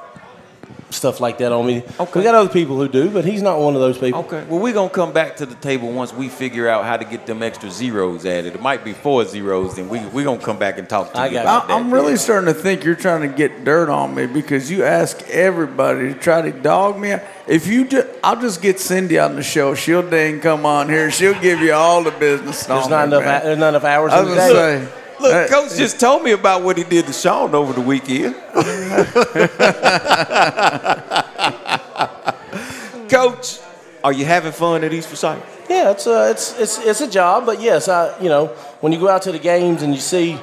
stuff 0.90 1.20
like 1.20 1.38
that 1.38 1.52
on 1.52 1.66
me. 1.66 1.82
We 2.14 2.22
got 2.22 2.34
other 2.34 2.48
people 2.48 2.76
who 2.76 2.88
do, 2.88 3.10
but 3.10 3.24
he's 3.24 3.42
not 3.42 3.58
one 3.58 3.74
of 3.74 3.80
those 3.80 3.98
people. 3.98 4.20
Okay. 4.20 4.44
Well, 4.48 4.60
we're 4.60 4.72
gonna 4.72 4.88
come 4.90 5.12
back 5.12 5.36
to 5.36 5.46
the 5.46 5.54
table 5.56 5.92
once 5.92 6.12
we 6.12 6.28
figure 6.28 6.68
out 6.68 6.84
how 6.84 6.96
to 6.96 7.04
get 7.04 7.26
them 7.26 7.42
extra 7.42 7.70
zeros 7.70 8.24
added. 8.24 8.54
It 8.54 8.62
might 8.62 8.84
be 8.84 8.92
four 8.92 9.24
zeros, 9.24 9.76
then 9.76 9.88
we 9.88 10.00
we're 10.06 10.24
gonna 10.24 10.40
come 10.40 10.58
back 10.58 10.78
and 10.78 10.88
talk 10.88 11.12
to 11.12 11.30
you 11.30 11.38
about 11.38 11.68
that. 11.68 11.74
I'm 11.74 11.92
really 11.92 12.16
starting 12.16 12.52
to 12.52 12.58
think 12.58 12.84
you're 12.84 12.94
trying 12.94 13.22
to 13.22 13.28
get 13.28 13.64
dirt 13.64 13.88
on 13.88 14.14
me 14.14 14.26
because 14.26 14.70
you 14.70 14.84
ask 14.84 15.22
everybody 15.28 16.12
to 16.12 16.18
try 16.18 16.42
to 16.42 16.52
dog 16.52 16.98
me. 16.98 17.14
If 17.46 17.66
you 17.66 17.86
just, 17.86 18.08
I'll 18.22 18.40
just 18.40 18.60
get 18.60 18.78
Cindy 18.78 19.18
on 19.18 19.36
the 19.36 19.42
show. 19.42 19.74
She'll 19.74 20.08
dang 20.08 20.40
come 20.40 20.66
on 20.66 20.88
here. 20.88 21.10
She'll 21.10 21.38
give 21.40 21.60
you 21.60 21.72
all 21.72 22.02
the 22.02 22.10
business. 22.10 22.66
There's 22.66 22.88
not 22.88 23.08
me, 23.08 23.16
enough. 23.16 23.24
man. 23.24 23.44
There's 23.44 23.58
not 23.58 23.68
enough 23.70 23.84
hours 23.84 24.12
I 24.12 24.20
in 24.20 24.28
the 24.28 24.34
day. 24.34 24.48
say. 24.86 24.88
Look, 25.20 25.34
Uh, 25.34 25.48
Coach 25.48 25.76
just 25.76 25.98
told 25.98 26.22
me 26.22 26.30
about 26.32 26.62
what 26.62 26.78
he 26.78 26.84
did 26.84 27.06
to 27.06 27.12
Sean 27.12 27.54
over 27.54 27.72
the 27.72 27.80
weekend. 27.80 28.36
Coach, 33.08 33.58
are 34.04 34.12
you 34.12 34.24
having 34.24 34.52
fun 34.52 34.84
at 34.84 34.92
East 34.92 35.08
Forsyth? 35.08 35.42
Yeah, 35.68 35.90
it's 35.90 36.06
a, 36.06 36.30
it's, 36.30 36.58
it's, 36.58 36.78
it's 36.78 37.00
a 37.00 37.10
job, 37.10 37.46
but 37.46 37.60
yes, 37.60 37.88
I, 37.88 38.18
you 38.20 38.28
know, 38.28 38.46
when 38.80 38.92
you 38.92 38.98
go 38.98 39.08
out 39.08 39.22
to 39.22 39.32
the 39.32 39.38
games 39.38 39.82
and 39.82 39.94
you 39.94 40.00
see 40.00 40.38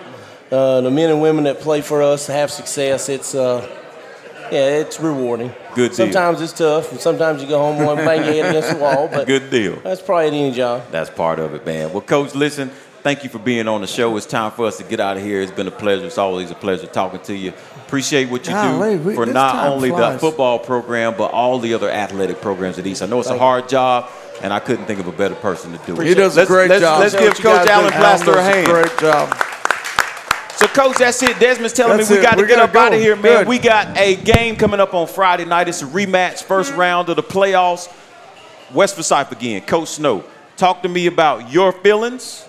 uh, 0.51 0.81
the 0.81 0.91
men 0.91 1.09
and 1.09 1.21
women 1.21 1.45
that 1.45 1.59
play 1.61 1.81
for 1.81 2.03
us 2.03 2.27
have 2.27 2.51
success, 2.51 3.09
it's, 3.09 3.33
uh, 3.33 3.65
yeah, 4.51 4.79
it's 4.81 4.99
rewarding. 4.99 5.51
Good 5.73 5.89
deal. 5.89 5.93
Sometimes 5.95 6.41
it's 6.41 6.53
tough, 6.53 6.91
and 6.91 6.99
sometimes 6.99 7.41
you 7.41 7.47
go 7.47 7.57
home 7.59 7.79
and 7.97 8.05
bang 8.05 8.23
your 8.23 8.33
head 8.33 8.49
against 8.55 8.77
the 8.77 8.83
wall, 8.83 9.07
but 9.11 9.25
Good 9.25 9.49
deal. 9.49 9.77
that's 9.77 10.01
probably 10.01 10.27
at 10.27 10.33
any 10.33 10.51
job. 10.51 10.83
That's 10.91 11.09
part 11.09 11.39
of 11.39 11.53
it, 11.55 11.65
man. 11.65 11.91
Well, 11.91 12.01
Coach, 12.01 12.35
listen, 12.35 12.69
thank 13.05 13.23
you 13.23 13.29
for 13.29 13.37
being 13.37 13.67
on 13.67 13.81
the 13.81 13.87
show. 13.87 14.17
It's 14.17 14.25
time 14.25 14.49
for 14.49 14.65
us 14.65 14.77
to 14.79 14.83
get 14.83 14.99
out 14.99 15.15
of 15.15 15.21
here. 15.21 15.39
It's 15.39 15.51
been 15.51 15.67
a 15.67 15.71
pleasure. 15.71 16.07
It's 16.07 16.17
always 16.17 16.49
a 16.49 16.55
pleasure 16.55 16.87
talking 16.87 17.19
to 17.19 17.35
you. 17.35 17.53
Appreciate 17.85 18.31
what 18.31 18.47
you 18.47 18.51
Golly, 18.53 18.97
do 18.97 19.03
we- 19.03 19.13
for 19.13 19.27
not 19.27 19.67
only 19.67 19.91
the 19.91 20.17
football 20.17 20.57
program, 20.57 21.13
but 21.15 21.31
all 21.31 21.59
the 21.59 21.75
other 21.75 21.87
athletic 21.87 22.41
programs 22.41 22.79
at 22.79 22.87
East. 22.87 23.03
I 23.03 23.05
know 23.05 23.19
it's 23.19 23.27
a 23.27 23.33
Thank 23.33 23.41
hard 23.41 23.69
job, 23.69 24.09
and 24.41 24.51
I 24.51 24.57
couldn't 24.57 24.85
think 24.85 24.99
of 24.99 25.05
a 25.05 25.11
better 25.11 25.35
person 25.35 25.71
to 25.73 25.77
do 25.85 26.01
it. 26.01 26.07
He 26.07 26.15
does 26.15 26.35
a 26.35 26.39
Let's- 26.39 26.49
great 26.49 26.69
let's- 26.71 26.81
job. 26.81 26.99
Let's 26.99 27.13
give 27.13 27.35
Coach 27.35 27.67
Alan 27.67 27.91
do. 27.91 27.97
Plaster 27.99 28.33
a 28.33 28.41
hand. 28.41 28.65
Great 28.67 28.97
job. 28.97 29.37
So, 30.55 30.65
Coach, 30.67 30.97
that's 30.97 31.21
it. 31.21 31.37
Desmond's 31.39 31.73
telling 31.73 31.97
That's 31.97 32.09
me 32.09 32.17
we 32.17 32.23
got 32.23 32.39
to 32.39 32.45
get 32.47 32.57
up 32.57 32.75
out 32.75 32.91
of 32.91 32.99
here, 32.99 33.15
man. 33.15 33.39
Good. 33.39 33.47
We 33.47 33.59
got 33.59 33.95
a 33.97 34.15
game 34.15 34.55
coming 34.55 34.79
up 34.79 34.95
on 34.95 35.05
Friday 35.05 35.45
night. 35.45 35.67
It's 35.69 35.83
a 35.83 35.85
rematch, 35.85 36.41
first 36.41 36.73
round 36.73 37.09
of 37.09 37.17
the 37.17 37.23
playoffs. 37.23 37.87
West 38.73 38.95
Forsyth 38.95 39.31
again. 39.31 39.61
Coach 39.61 39.89
Snow, 39.89 40.23
talk 40.57 40.81
to 40.81 40.89
me 40.89 41.05
about 41.05 41.51
your 41.51 41.71
feelings 41.71 42.44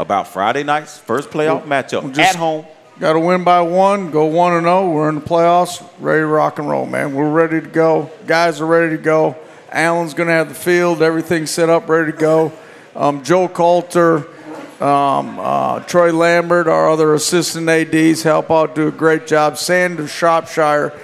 about 0.00 0.26
Friday 0.28 0.62
night's 0.62 0.98
first 0.98 1.30
playoff 1.30 1.64
matchup 1.64 2.14
Just 2.14 2.20
at 2.20 2.36
home. 2.36 2.64
Got 2.98 3.12
to 3.14 3.20
win 3.20 3.44
by 3.44 3.60
one. 3.60 4.10
Go 4.10 4.26
one 4.26 4.54
and 4.54 4.64
zero. 4.64 4.90
We're 4.90 5.08
in 5.08 5.14
the 5.16 5.20
playoffs. 5.20 5.86
Ready 6.00 6.20
to 6.20 6.26
rock 6.26 6.58
and 6.58 6.68
roll, 6.68 6.86
man. 6.86 7.14
We're 7.14 7.30
ready 7.30 7.60
to 7.60 7.66
go. 7.66 8.10
Guys 8.26 8.60
are 8.60 8.66
ready 8.66 8.96
to 8.96 9.02
go. 9.02 9.36
Alan's 9.70 10.14
going 10.14 10.26
to 10.26 10.32
have 10.32 10.48
the 10.48 10.54
field. 10.54 11.00
Everything 11.02 11.46
set 11.46 11.68
up, 11.70 11.88
ready 11.88 12.12
to 12.12 12.18
go. 12.18 12.52
Um, 12.96 13.22
Joe 13.22 13.46
Coulter, 13.48 14.26
Um, 14.82 15.38
uh, 15.38 15.80
Troy 15.80 16.10
Lambert, 16.12 16.66
our 16.66 16.90
other 16.90 17.12
assistant 17.14 17.68
ADs, 17.68 18.22
help 18.22 18.50
out, 18.50 18.74
do 18.74 18.88
a 18.88 18.90
great 18.90 19.26
job. 19.26 19.58
Sandra 19.58 20.08
Shropshire 20.08 20.98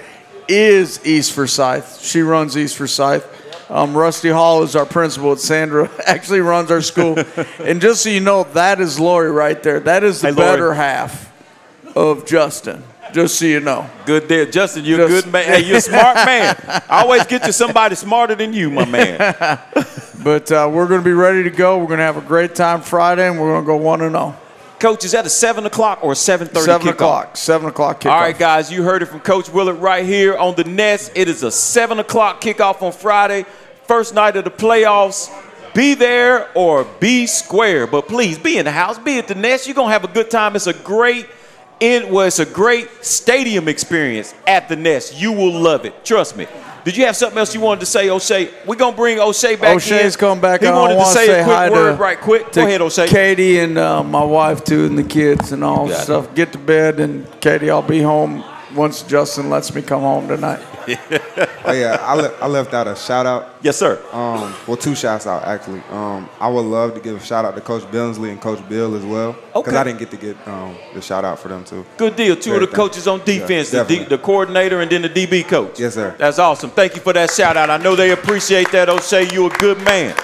is 0.47 0.99
East 1.05 1.33
Forsyth. 1.33 2.01
She 2.01 2.21
runs 2.21 2.57
East 2.57 2.75
Forsyth. 2.77 3.23
Um, 3.69 3.97
Rusty 3.97 4.29
Hall 4.29 4.63
is 4.63 4.75
our 4.75 4.85
principal 4.85 5.33
at 5.33 5.39
Sandra, 5.39 5.91
actually 6.05 6.39
runs 6.39 6.71
our 6.71 6.81
school. 6.81 7.17
and 7.59 7.81
just 7.81 8.03
so 8.03 8.09
you 8.09 8.21
know, 8.21 8.43
that 8.53 8.79
is 8.79 8.99
Lori 8.99 9.31
right 9.31 9.61
there. 9.61 9.79
That 9.81 10.03
is 10.03 10.21
the 10.21 10.29
hey, 10.29 10.35
better 10.35 10.65
Lori. 10.65 10.77
half 10.77 11.33
of 11.95 12.25
Justin. 12.25 12.83
Just 13.13 13.39
so 13.39 13.45
you 13.45 13.59
know. 13.59 13.89
Good 14.05 14.27
deal. 14.27 14.49
Justin, 14.49 14.85
you're 14.85 15.07
just, 15.07 15.09
a 15.09 15.21
good 15.21 15.31
man. 15.31 15.45
Hey, 15.45 15.65
you're 15.65 15.77
a 15.77 15.81
smart 15.81 16.15
man. 16.15 16.55
I 16.89 17.01
always 17.03 17.25
get 17.25 17.45
you 17.45 17.51
somebody 17.51 17.95
smarter 17.95 18.35
than 18.35 18.53
you, 18.53 18.69
my 18.69 18.85
man. 18.85 19.17
but 20.23 20.51
uh, 20.51 20.69
we're 20.71 20.87
going 20.87 21.01
to 21.01 21.05
be 21.05 21.13
ready 21.13 21.43
to 21.43 21.49
go. 21.49 21.77
We're 21.77 21.87
going 21.87 21.99
to 21.99 22.03
have 22.03 22.17
a 22.17 22.21
great 22.21 22.53
time 22.53 22.81
Friday, 22.81 23.27
and 23.27 23.39
we're 23.39 23.49
going 23.53 23.63
to 23.63 23.67
go 23.67 23.77
1 23.77 24.01
and 24.01 24.11
0. 24.11 24.35
Coach, 24.79 25.05
is 25.05 25.13
that 25.13 25.25
a 25.25 25.29
seven 25.29 25.65
o'clock 25.65 25.99
or 26.03 26.11
a 26.11 26.15
seven 26.15 26.47
thirty? 26.47 26.65
Seven 26.65 26.87
o'clock. 26.89 27.35
Seven 27.35 27.67
o'clock 27.67 28.01
kickoff. 28.01 28.11
All 28.11 28.19
right, 28.21 28.37
guys, 28.37 28.71
you 28.71 28.83
heard 28.83 29.01
it 29.01 29.07
from 29.07 29.19
Coach 29.19 29.49
Willard 29.49 29.77
right 29.77 30.05
here 30.05 30.37
on 30.37 30.55
the 30.55 30.63
Nest. 30.63 31.11
It 31.15 31.27
is 31.27 31.41
a 31.41 31.51
seven 31.51 31.99
o'clock 31.99 32.41
kickoff 32.41 32.81
on 32.83 32.91
Friday, 32.91 33.45
first 33.85 34.13
night 34.13 34.35
of 34.35 34.43
the 34.43 34.51
playoffs. 34.51 35.31
Be 35.73 35.93
there 35.95 36.49
or 36.55 36.85
be 36.99 37.27
square, 37.27 37.87
but 37.87 38.07
please 38.07 38.37
be 38.37 38.57
in 38.57 38.65
the 38.65 38.71
house, 38.71 38.97
be 38.99 39.17
at 39.17 39.27
the 39.27 39.35
Nest. 39.35 39.67
You're 39.67 39.75
gonna 39.75 39.91
have 39.91 40.03
a 40.03 40.07
good 40.07 40.29
time. 40.29 40.55
It's 40.55 40.67
a 40.67 40.73
great, 40.73 41.27
it 41.79 42.09
was 42.09 42.39
a 42.39 42.45
great 42.45 42.89
stadium 43.03 43.67
experience 43.67 44.33
at 44.45 44.69
the 44.69 44.75
Nest. 44.75 45.19
You 45.19 45.33
will 45.33 45.53
love 45.59 45.85
it. 45.85 46.05
Trust 46.05 46.37
me. 46.37 46.47
Did 46.87 46.95
you 46.95 47.05
have 47.05 47.17
something 47.17 47.37
else 47.37 47.53
you 47.53 47.59
wanted 47.59 47.81
to 47.81 47.85
say, 47.85 48.09
O'Shea? 48.09 48.49
We're 48.65 48.75
gonna 48.77 48.95
bring 48.95 49.19
O'Shea 49.19 49.57
back 49.57 49.71
in. 49.71 49.75
O'Shea's 49.75 50.15
coming 50.15 50.39
back. 50.39 50.61
He 50.61 50.67
on. 50.67 50.73
wanted 50.73 50.97
I 50.99 51.03
to 51.03 51.09
say, 51.09 51.25
say 51.25 51.41
a 51.41 51.43
quick 51.43 51.71
word 51.73 51.91
to, 51.91 51.97
right 52.01 52.17
quick. 52.17 52.51
to 52.53 52.61
Go 52.61 52.65
ahead, 52.65 52.79
O'Shea. 52.79 53.09
Katie 53.09 53.59
and 53.59 53.77
uh, 53.77 54.01
my 54.03 54.23
wife 54.23 54.63
too, 54.63 54.85
and 54.85 54.97
the 54.97 55.03
kids 55.03 55.51
and 55.51 55.65
all 55.65 55.89
got 55.89 55.99
it. 55.99 56.03
stuff. 56.03 56.33
Get 56.33 56.53
to 56.53 56.57
bed, 56.57 57.01
and 57.01 57.27
Katie, 57.41 57.69
I'll 57.69 57.81
be 57.81 58.01
home 58.01 58.41
once 58.75 59.01
Justin 59.03 59.49
lets 59.49 59.73
me 59.73 59.81
come 59.81 60.01
home 60.01 60.27
tonight. 60.27 60.59
oh 61.65 61.71
yeah, 61.73 61.97
I, 62.01 62.13
le- 62.15 62.33
I 62.41 62.47
left 62.47 62.73
out 62.73 62.87
a 62.87 62.95
shout 62.95 63.25
out. 63.25 63.55
Yes, 63.61 63.77
sir. 63.77 64.01
Um, 64.13 64.53
well, 64.67 64.77
two 64.77 64.95
shouts 64.95 65.27
out 65.27 65.43
actually. 65.43 65.81
Um, 65.89 66.29
I 66.39 66.47
would 66.47 66.61
love 66.65 66.93
to 66.93 66.99
give 67.01 67.15
a 67.17 67.19
shout 67.19 67.43
out 67.45 67.55
to 67.55 67.61
Coach 67.61 67.83
Billingsley 67.83 68.31
and 68.31 68.39
Coach 68.41 68.67
Bill 68.69 68.95
as 68.95 69.03
well, 69.03 69.29
Okay. 69.29 69.39
because 69.55 69.73
I 69.73 69.83
didn't 69.83 69.99
get 69.99 70.11
to 70.11 70.17
get 70.17 70.47
um, 70.47 70.77
the 70.93 71.01
shout 71.01 71.25
out 71.25 71.39
for 71.39 71.49
them 71.49 71.63
too. 71.65 71.85
Good 71.97 72.15
deal. 72.15 72.35
Two 72.35 72.51
Very 72.51 72.63
of 72.63 72.69
the 72.69 72.75
thankful. 72.75 72.87
coaches 72.89 73.07
on 73.07 73.23
defense, 73.25 73.73
Yeah, 73.73 73.83
the, 73.83 73.97
D, 73.97 74.03
the 74.05 74.17
coordinator 74.17 74.79
and 74.81 74.89
then 74.91 75.01
the 75.01 75.09
DB 75.09 75.45
coach. 75.47 75.79
Yes, 75.79 75.95
sir. 75.95 76.15
That's 76.17 76.39
awesome. 76.39 76.69
Thank 76.69 76.95
you 76.95 77.01
for 77.01 77.13
that 77.13 77.31
shout 77.31 77.57
out. 77.57 77.69
I 77.69 77.77
know 77.77 77.95
they 77.95 78.11
appreciate 78.11 78.71
that, 78.71 78.87
O'Shea. 78.89 79.27
You 79.33 79.47
a 79.47 79.49
good 79.57 79.81
man. 79.83 80.15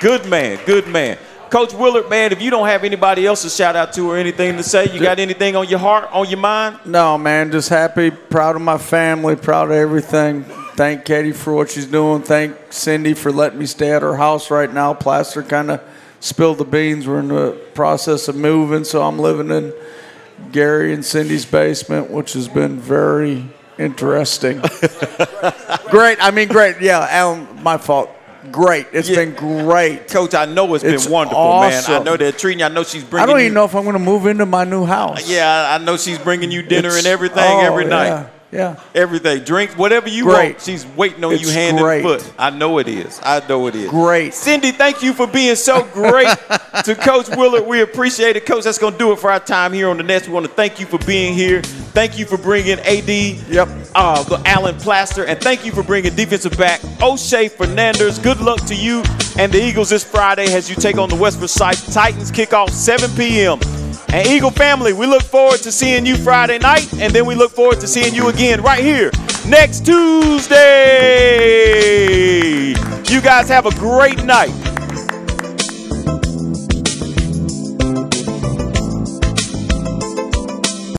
Good 0.00 0.26
man. 0.26 0.58
Good 0.66 0.88
man. 0.88 1.18
Coach 1.50 1.72
Willard, 1.74 2.10
man, 2.10 2.32
if 2.32 2.42
you 2.42 2.50
don't 2.50 2.66
have 2.66 2.84
anybody 2.84 3.26
else 3.26 3.42
to 3.42 3.50
shout 3.50 3.76
out 3.76 3.92
to 3.94 4.10
or 4.10 4.16
anything 4.16 4.56
to 4.56 4.62
say, 4.62 4.92
you 4.92 5.00
got 5.00 5.18
anything 5.18 5.54
on 5.54 5.68
your 5.68 5.78
heart, 5.78 6.08
on 6.12 6.28
your 6.28 6.38
mind? 6.38 6.78
No, 6.84 7.16
man, 7.16 7.52
just 7.52 7.68
happy, 7.68 8.10
proud 8.10 8.56
of 8.56 8.62
my 8.62 8.78
family, 8.78 9.36
proud 9.36 9.70
of 9.70 9.76
everything. 9.76 10.44
Thank 10.74 11.04
Katie 11.04 11.32
for 11.32 11.54
what 11.54 11.70
she's 11.70 11.86
doing. 11.86 12.22
Thank 12.22 12.56
Cindy 12.70 13.14
for 13.14 13.32
letting 13.32 13.58
me 13.58 13.66
stay 13.66 13.92
at 13.92 14.02
her 14.02 14.16
house 14.16 14.50
right 14.50 14.72
now. 14.72 14.92
Plaster 14.92 15.42
kind 15.42 15.70
of 15.70 15.80
spilled 16.20 16.58
the 16.58 16.64
beans. 16.64 17.06
We're 17.06 17.20
in 17.20 17.28
the 17.28 17.52
process 17.74 18.28
of 18.28 18.36
moving, 18.36 18.84
so 18.84 19.02
I'm 19.02 19.18
living 19.18 19.50
in 19.50 19.72
Gary 20.52 20.92
and 20.92 21.04
Cindy's 21.04 21.46
basement, 21.46 22.10
which 22.10 22.34
has 22.34 22.48
been 22.48 22.78
very 22.78 23.48
interesting. 23.78 24.58
great. 25.90 26.18
I 26.20 26.30
mean, 26.32 26.48
great. 26.48 26.80
Yeah, 26.80 27.06
Alan, 27.10 27.62
my 27.62 27.78
fault. 27.78 28.10
Great. 28.50 28.86
It's 28.92 29.08
been 29.08 29.32
great. 29.34 30.08
Coach, 30.08 30.34
I 30.34 30.44
know 30.46 30.74
it's 30.74 30.84
It's 30.84 31.04
been 31.04 31.12
wonderful, 31.12 31.60
man. 31.60 31.82
I 31.86 31.98
know 32.02 32.16
they're 32.16 32.32
treating 32.32 32.60
you. 32.60 32.64
I 32.66 32.68
know 32.68 32.84
she's 32.84 33.04
bringing 33.04 33.22
I 33.28 33.32
don't 33.32 33.38
you. 33.40 33.46
even 33.46 33.54
know 33.54 33.64
if 33.64 33.74
I'm 33.74 33.82
going 33.84 33.94
to 33.94 33.98
move 33.98 34.26
into 34.26 34.46
my 34.46 34.64
new 34.64 34.84
house. 34.84 35.28
Yeah, 35.28 35.76
I 35.78 35.82
know 35.84 35.96
she's 35.96 36.18
bringing 36.18 36.50
you 36.50 36.62
dinner 36.62 36.88
It's- 36.88 36.98
and 37.04 37.06
everything 37.06 37.38
oh, 37.44 37.60
every 37.60 37.84
night. 37.84 38.06
yeah, 38.08 38.28
yeah. 38.56 38.80
Everything, 38.94 39.44
drinks, 39.44 39.76
whatever 39.76 40.08
you 40.08 40.24
Great. 40.24 40.52
want. 40.54 40.62
She's 40.62 40.86
waiting 40.86 41.22
on 41.24 41.38
you 41.38 41.48
hand 41.50 41.78
great. 41.78 42.04
and 42.04 42.20
foot. 42.22 42.32
I 42.38 42.50
know 42.50 42.78
it 42.78 42.88
is. 42.88 43.20
I 43.22 43.46
know 43.46 43.66
it 43.66 43.74
is. 43.74 43.90
Great. 43.90 44.34
Cindy, 44.34 44.72
thank 44.72 45.02
you 45.02 45.12
for 45.12 45.26
being 45.26 45.54
so 45.56 45.84
great 45.92 46.28
to 46.84 46.94
Coach 46.94 47.28
Willard. 47.36 47.66
We 47.66 47.82
appreciate 47.82 48.36
it, 48.36 48.46
Coach. 48.46 48.64
That's 48.64 48.78
going 48.78 48.94
to 48.94 48.98
do 48.98 49.12
it 49.12 49.18
for 49.18 49.30
our 49.30 49.40
time 49.40 49.72
here 49.72 49.88
on 49.88 49.98
the 49.98 50.02
Nest. 50.02 50.26
We 50.26 50.34
want 50.34 50.46
to 50.46 50.52
thank 50.52 50.80
you 50.80 50.86
for 50.86 50.98
being 51.00 51.34
here. 51.34 51.62
Thank 51.62 52.18
you 52.18 52.26
for 52.26 52.36
bringing 52.38 52.78
AD, 52.80 53.08
yep, 53.08 53.68
uh, 53.94 54.22
the 54.24 54.42
Alan 54.46 54.76
Plaster, 54.76 55.24
and 55.24 55.40
thank 55.40 55.64
you 55.64 55.72
for 55.72 55.82
bringing 55.82 56.14
defensive 56.14 56.56
back 56.58 56.80
O'Shea 57.02 57.48
Fernandez. 57.48 58.18
Good 58.18 58.40
luck 58.40 58.64
to 58.66 58.74
you 58.74 59.02
and 59.38 59.52
the 59.52 59.62
Eagles 59.62 59.90
this 59.90 60.04
Friday 60.04 60.52
as 60.54 60.68
you 60.68 60.76
take 60.76 60.98
on 60.98 61.08
the 61.08 61.14
West 61.14 61.38
Forsyth 61.38 61.92
Titans. 61.92 62.30
Kickoff 62.30 62.70
7 62.70 63.10
p.m. 63.16 63.58
And 64.08 64.26
Eagle 64.26 64.50
family, 64.50 64.92
we 64.92 65.06
look 65.06 65.22
forward 65.22 65.60
to 65.60 65.72
seeing 65.72 66.06
you 66.06 66.16
Friday 66.16 66.58
night, 66.58 66.92
and 66.94 67.12
then 67.12 67.26
we 67.26 67.34
look 67.34 67.52
forward 67.52 67.80
to 67.80 67.86
seeing 67.86 68.14
you 68.14 68.28
again 68.28 68.62
right 68.62 68.82
here 68.82 69.10
next 69.46 69.84
Tuesday. 69.86 70.56
You 73.12 73.20
guys 73.20 73.48
have 73.48 73.66
a 73.66 73.74
great 73.76 74.24
night. 74.24 74.75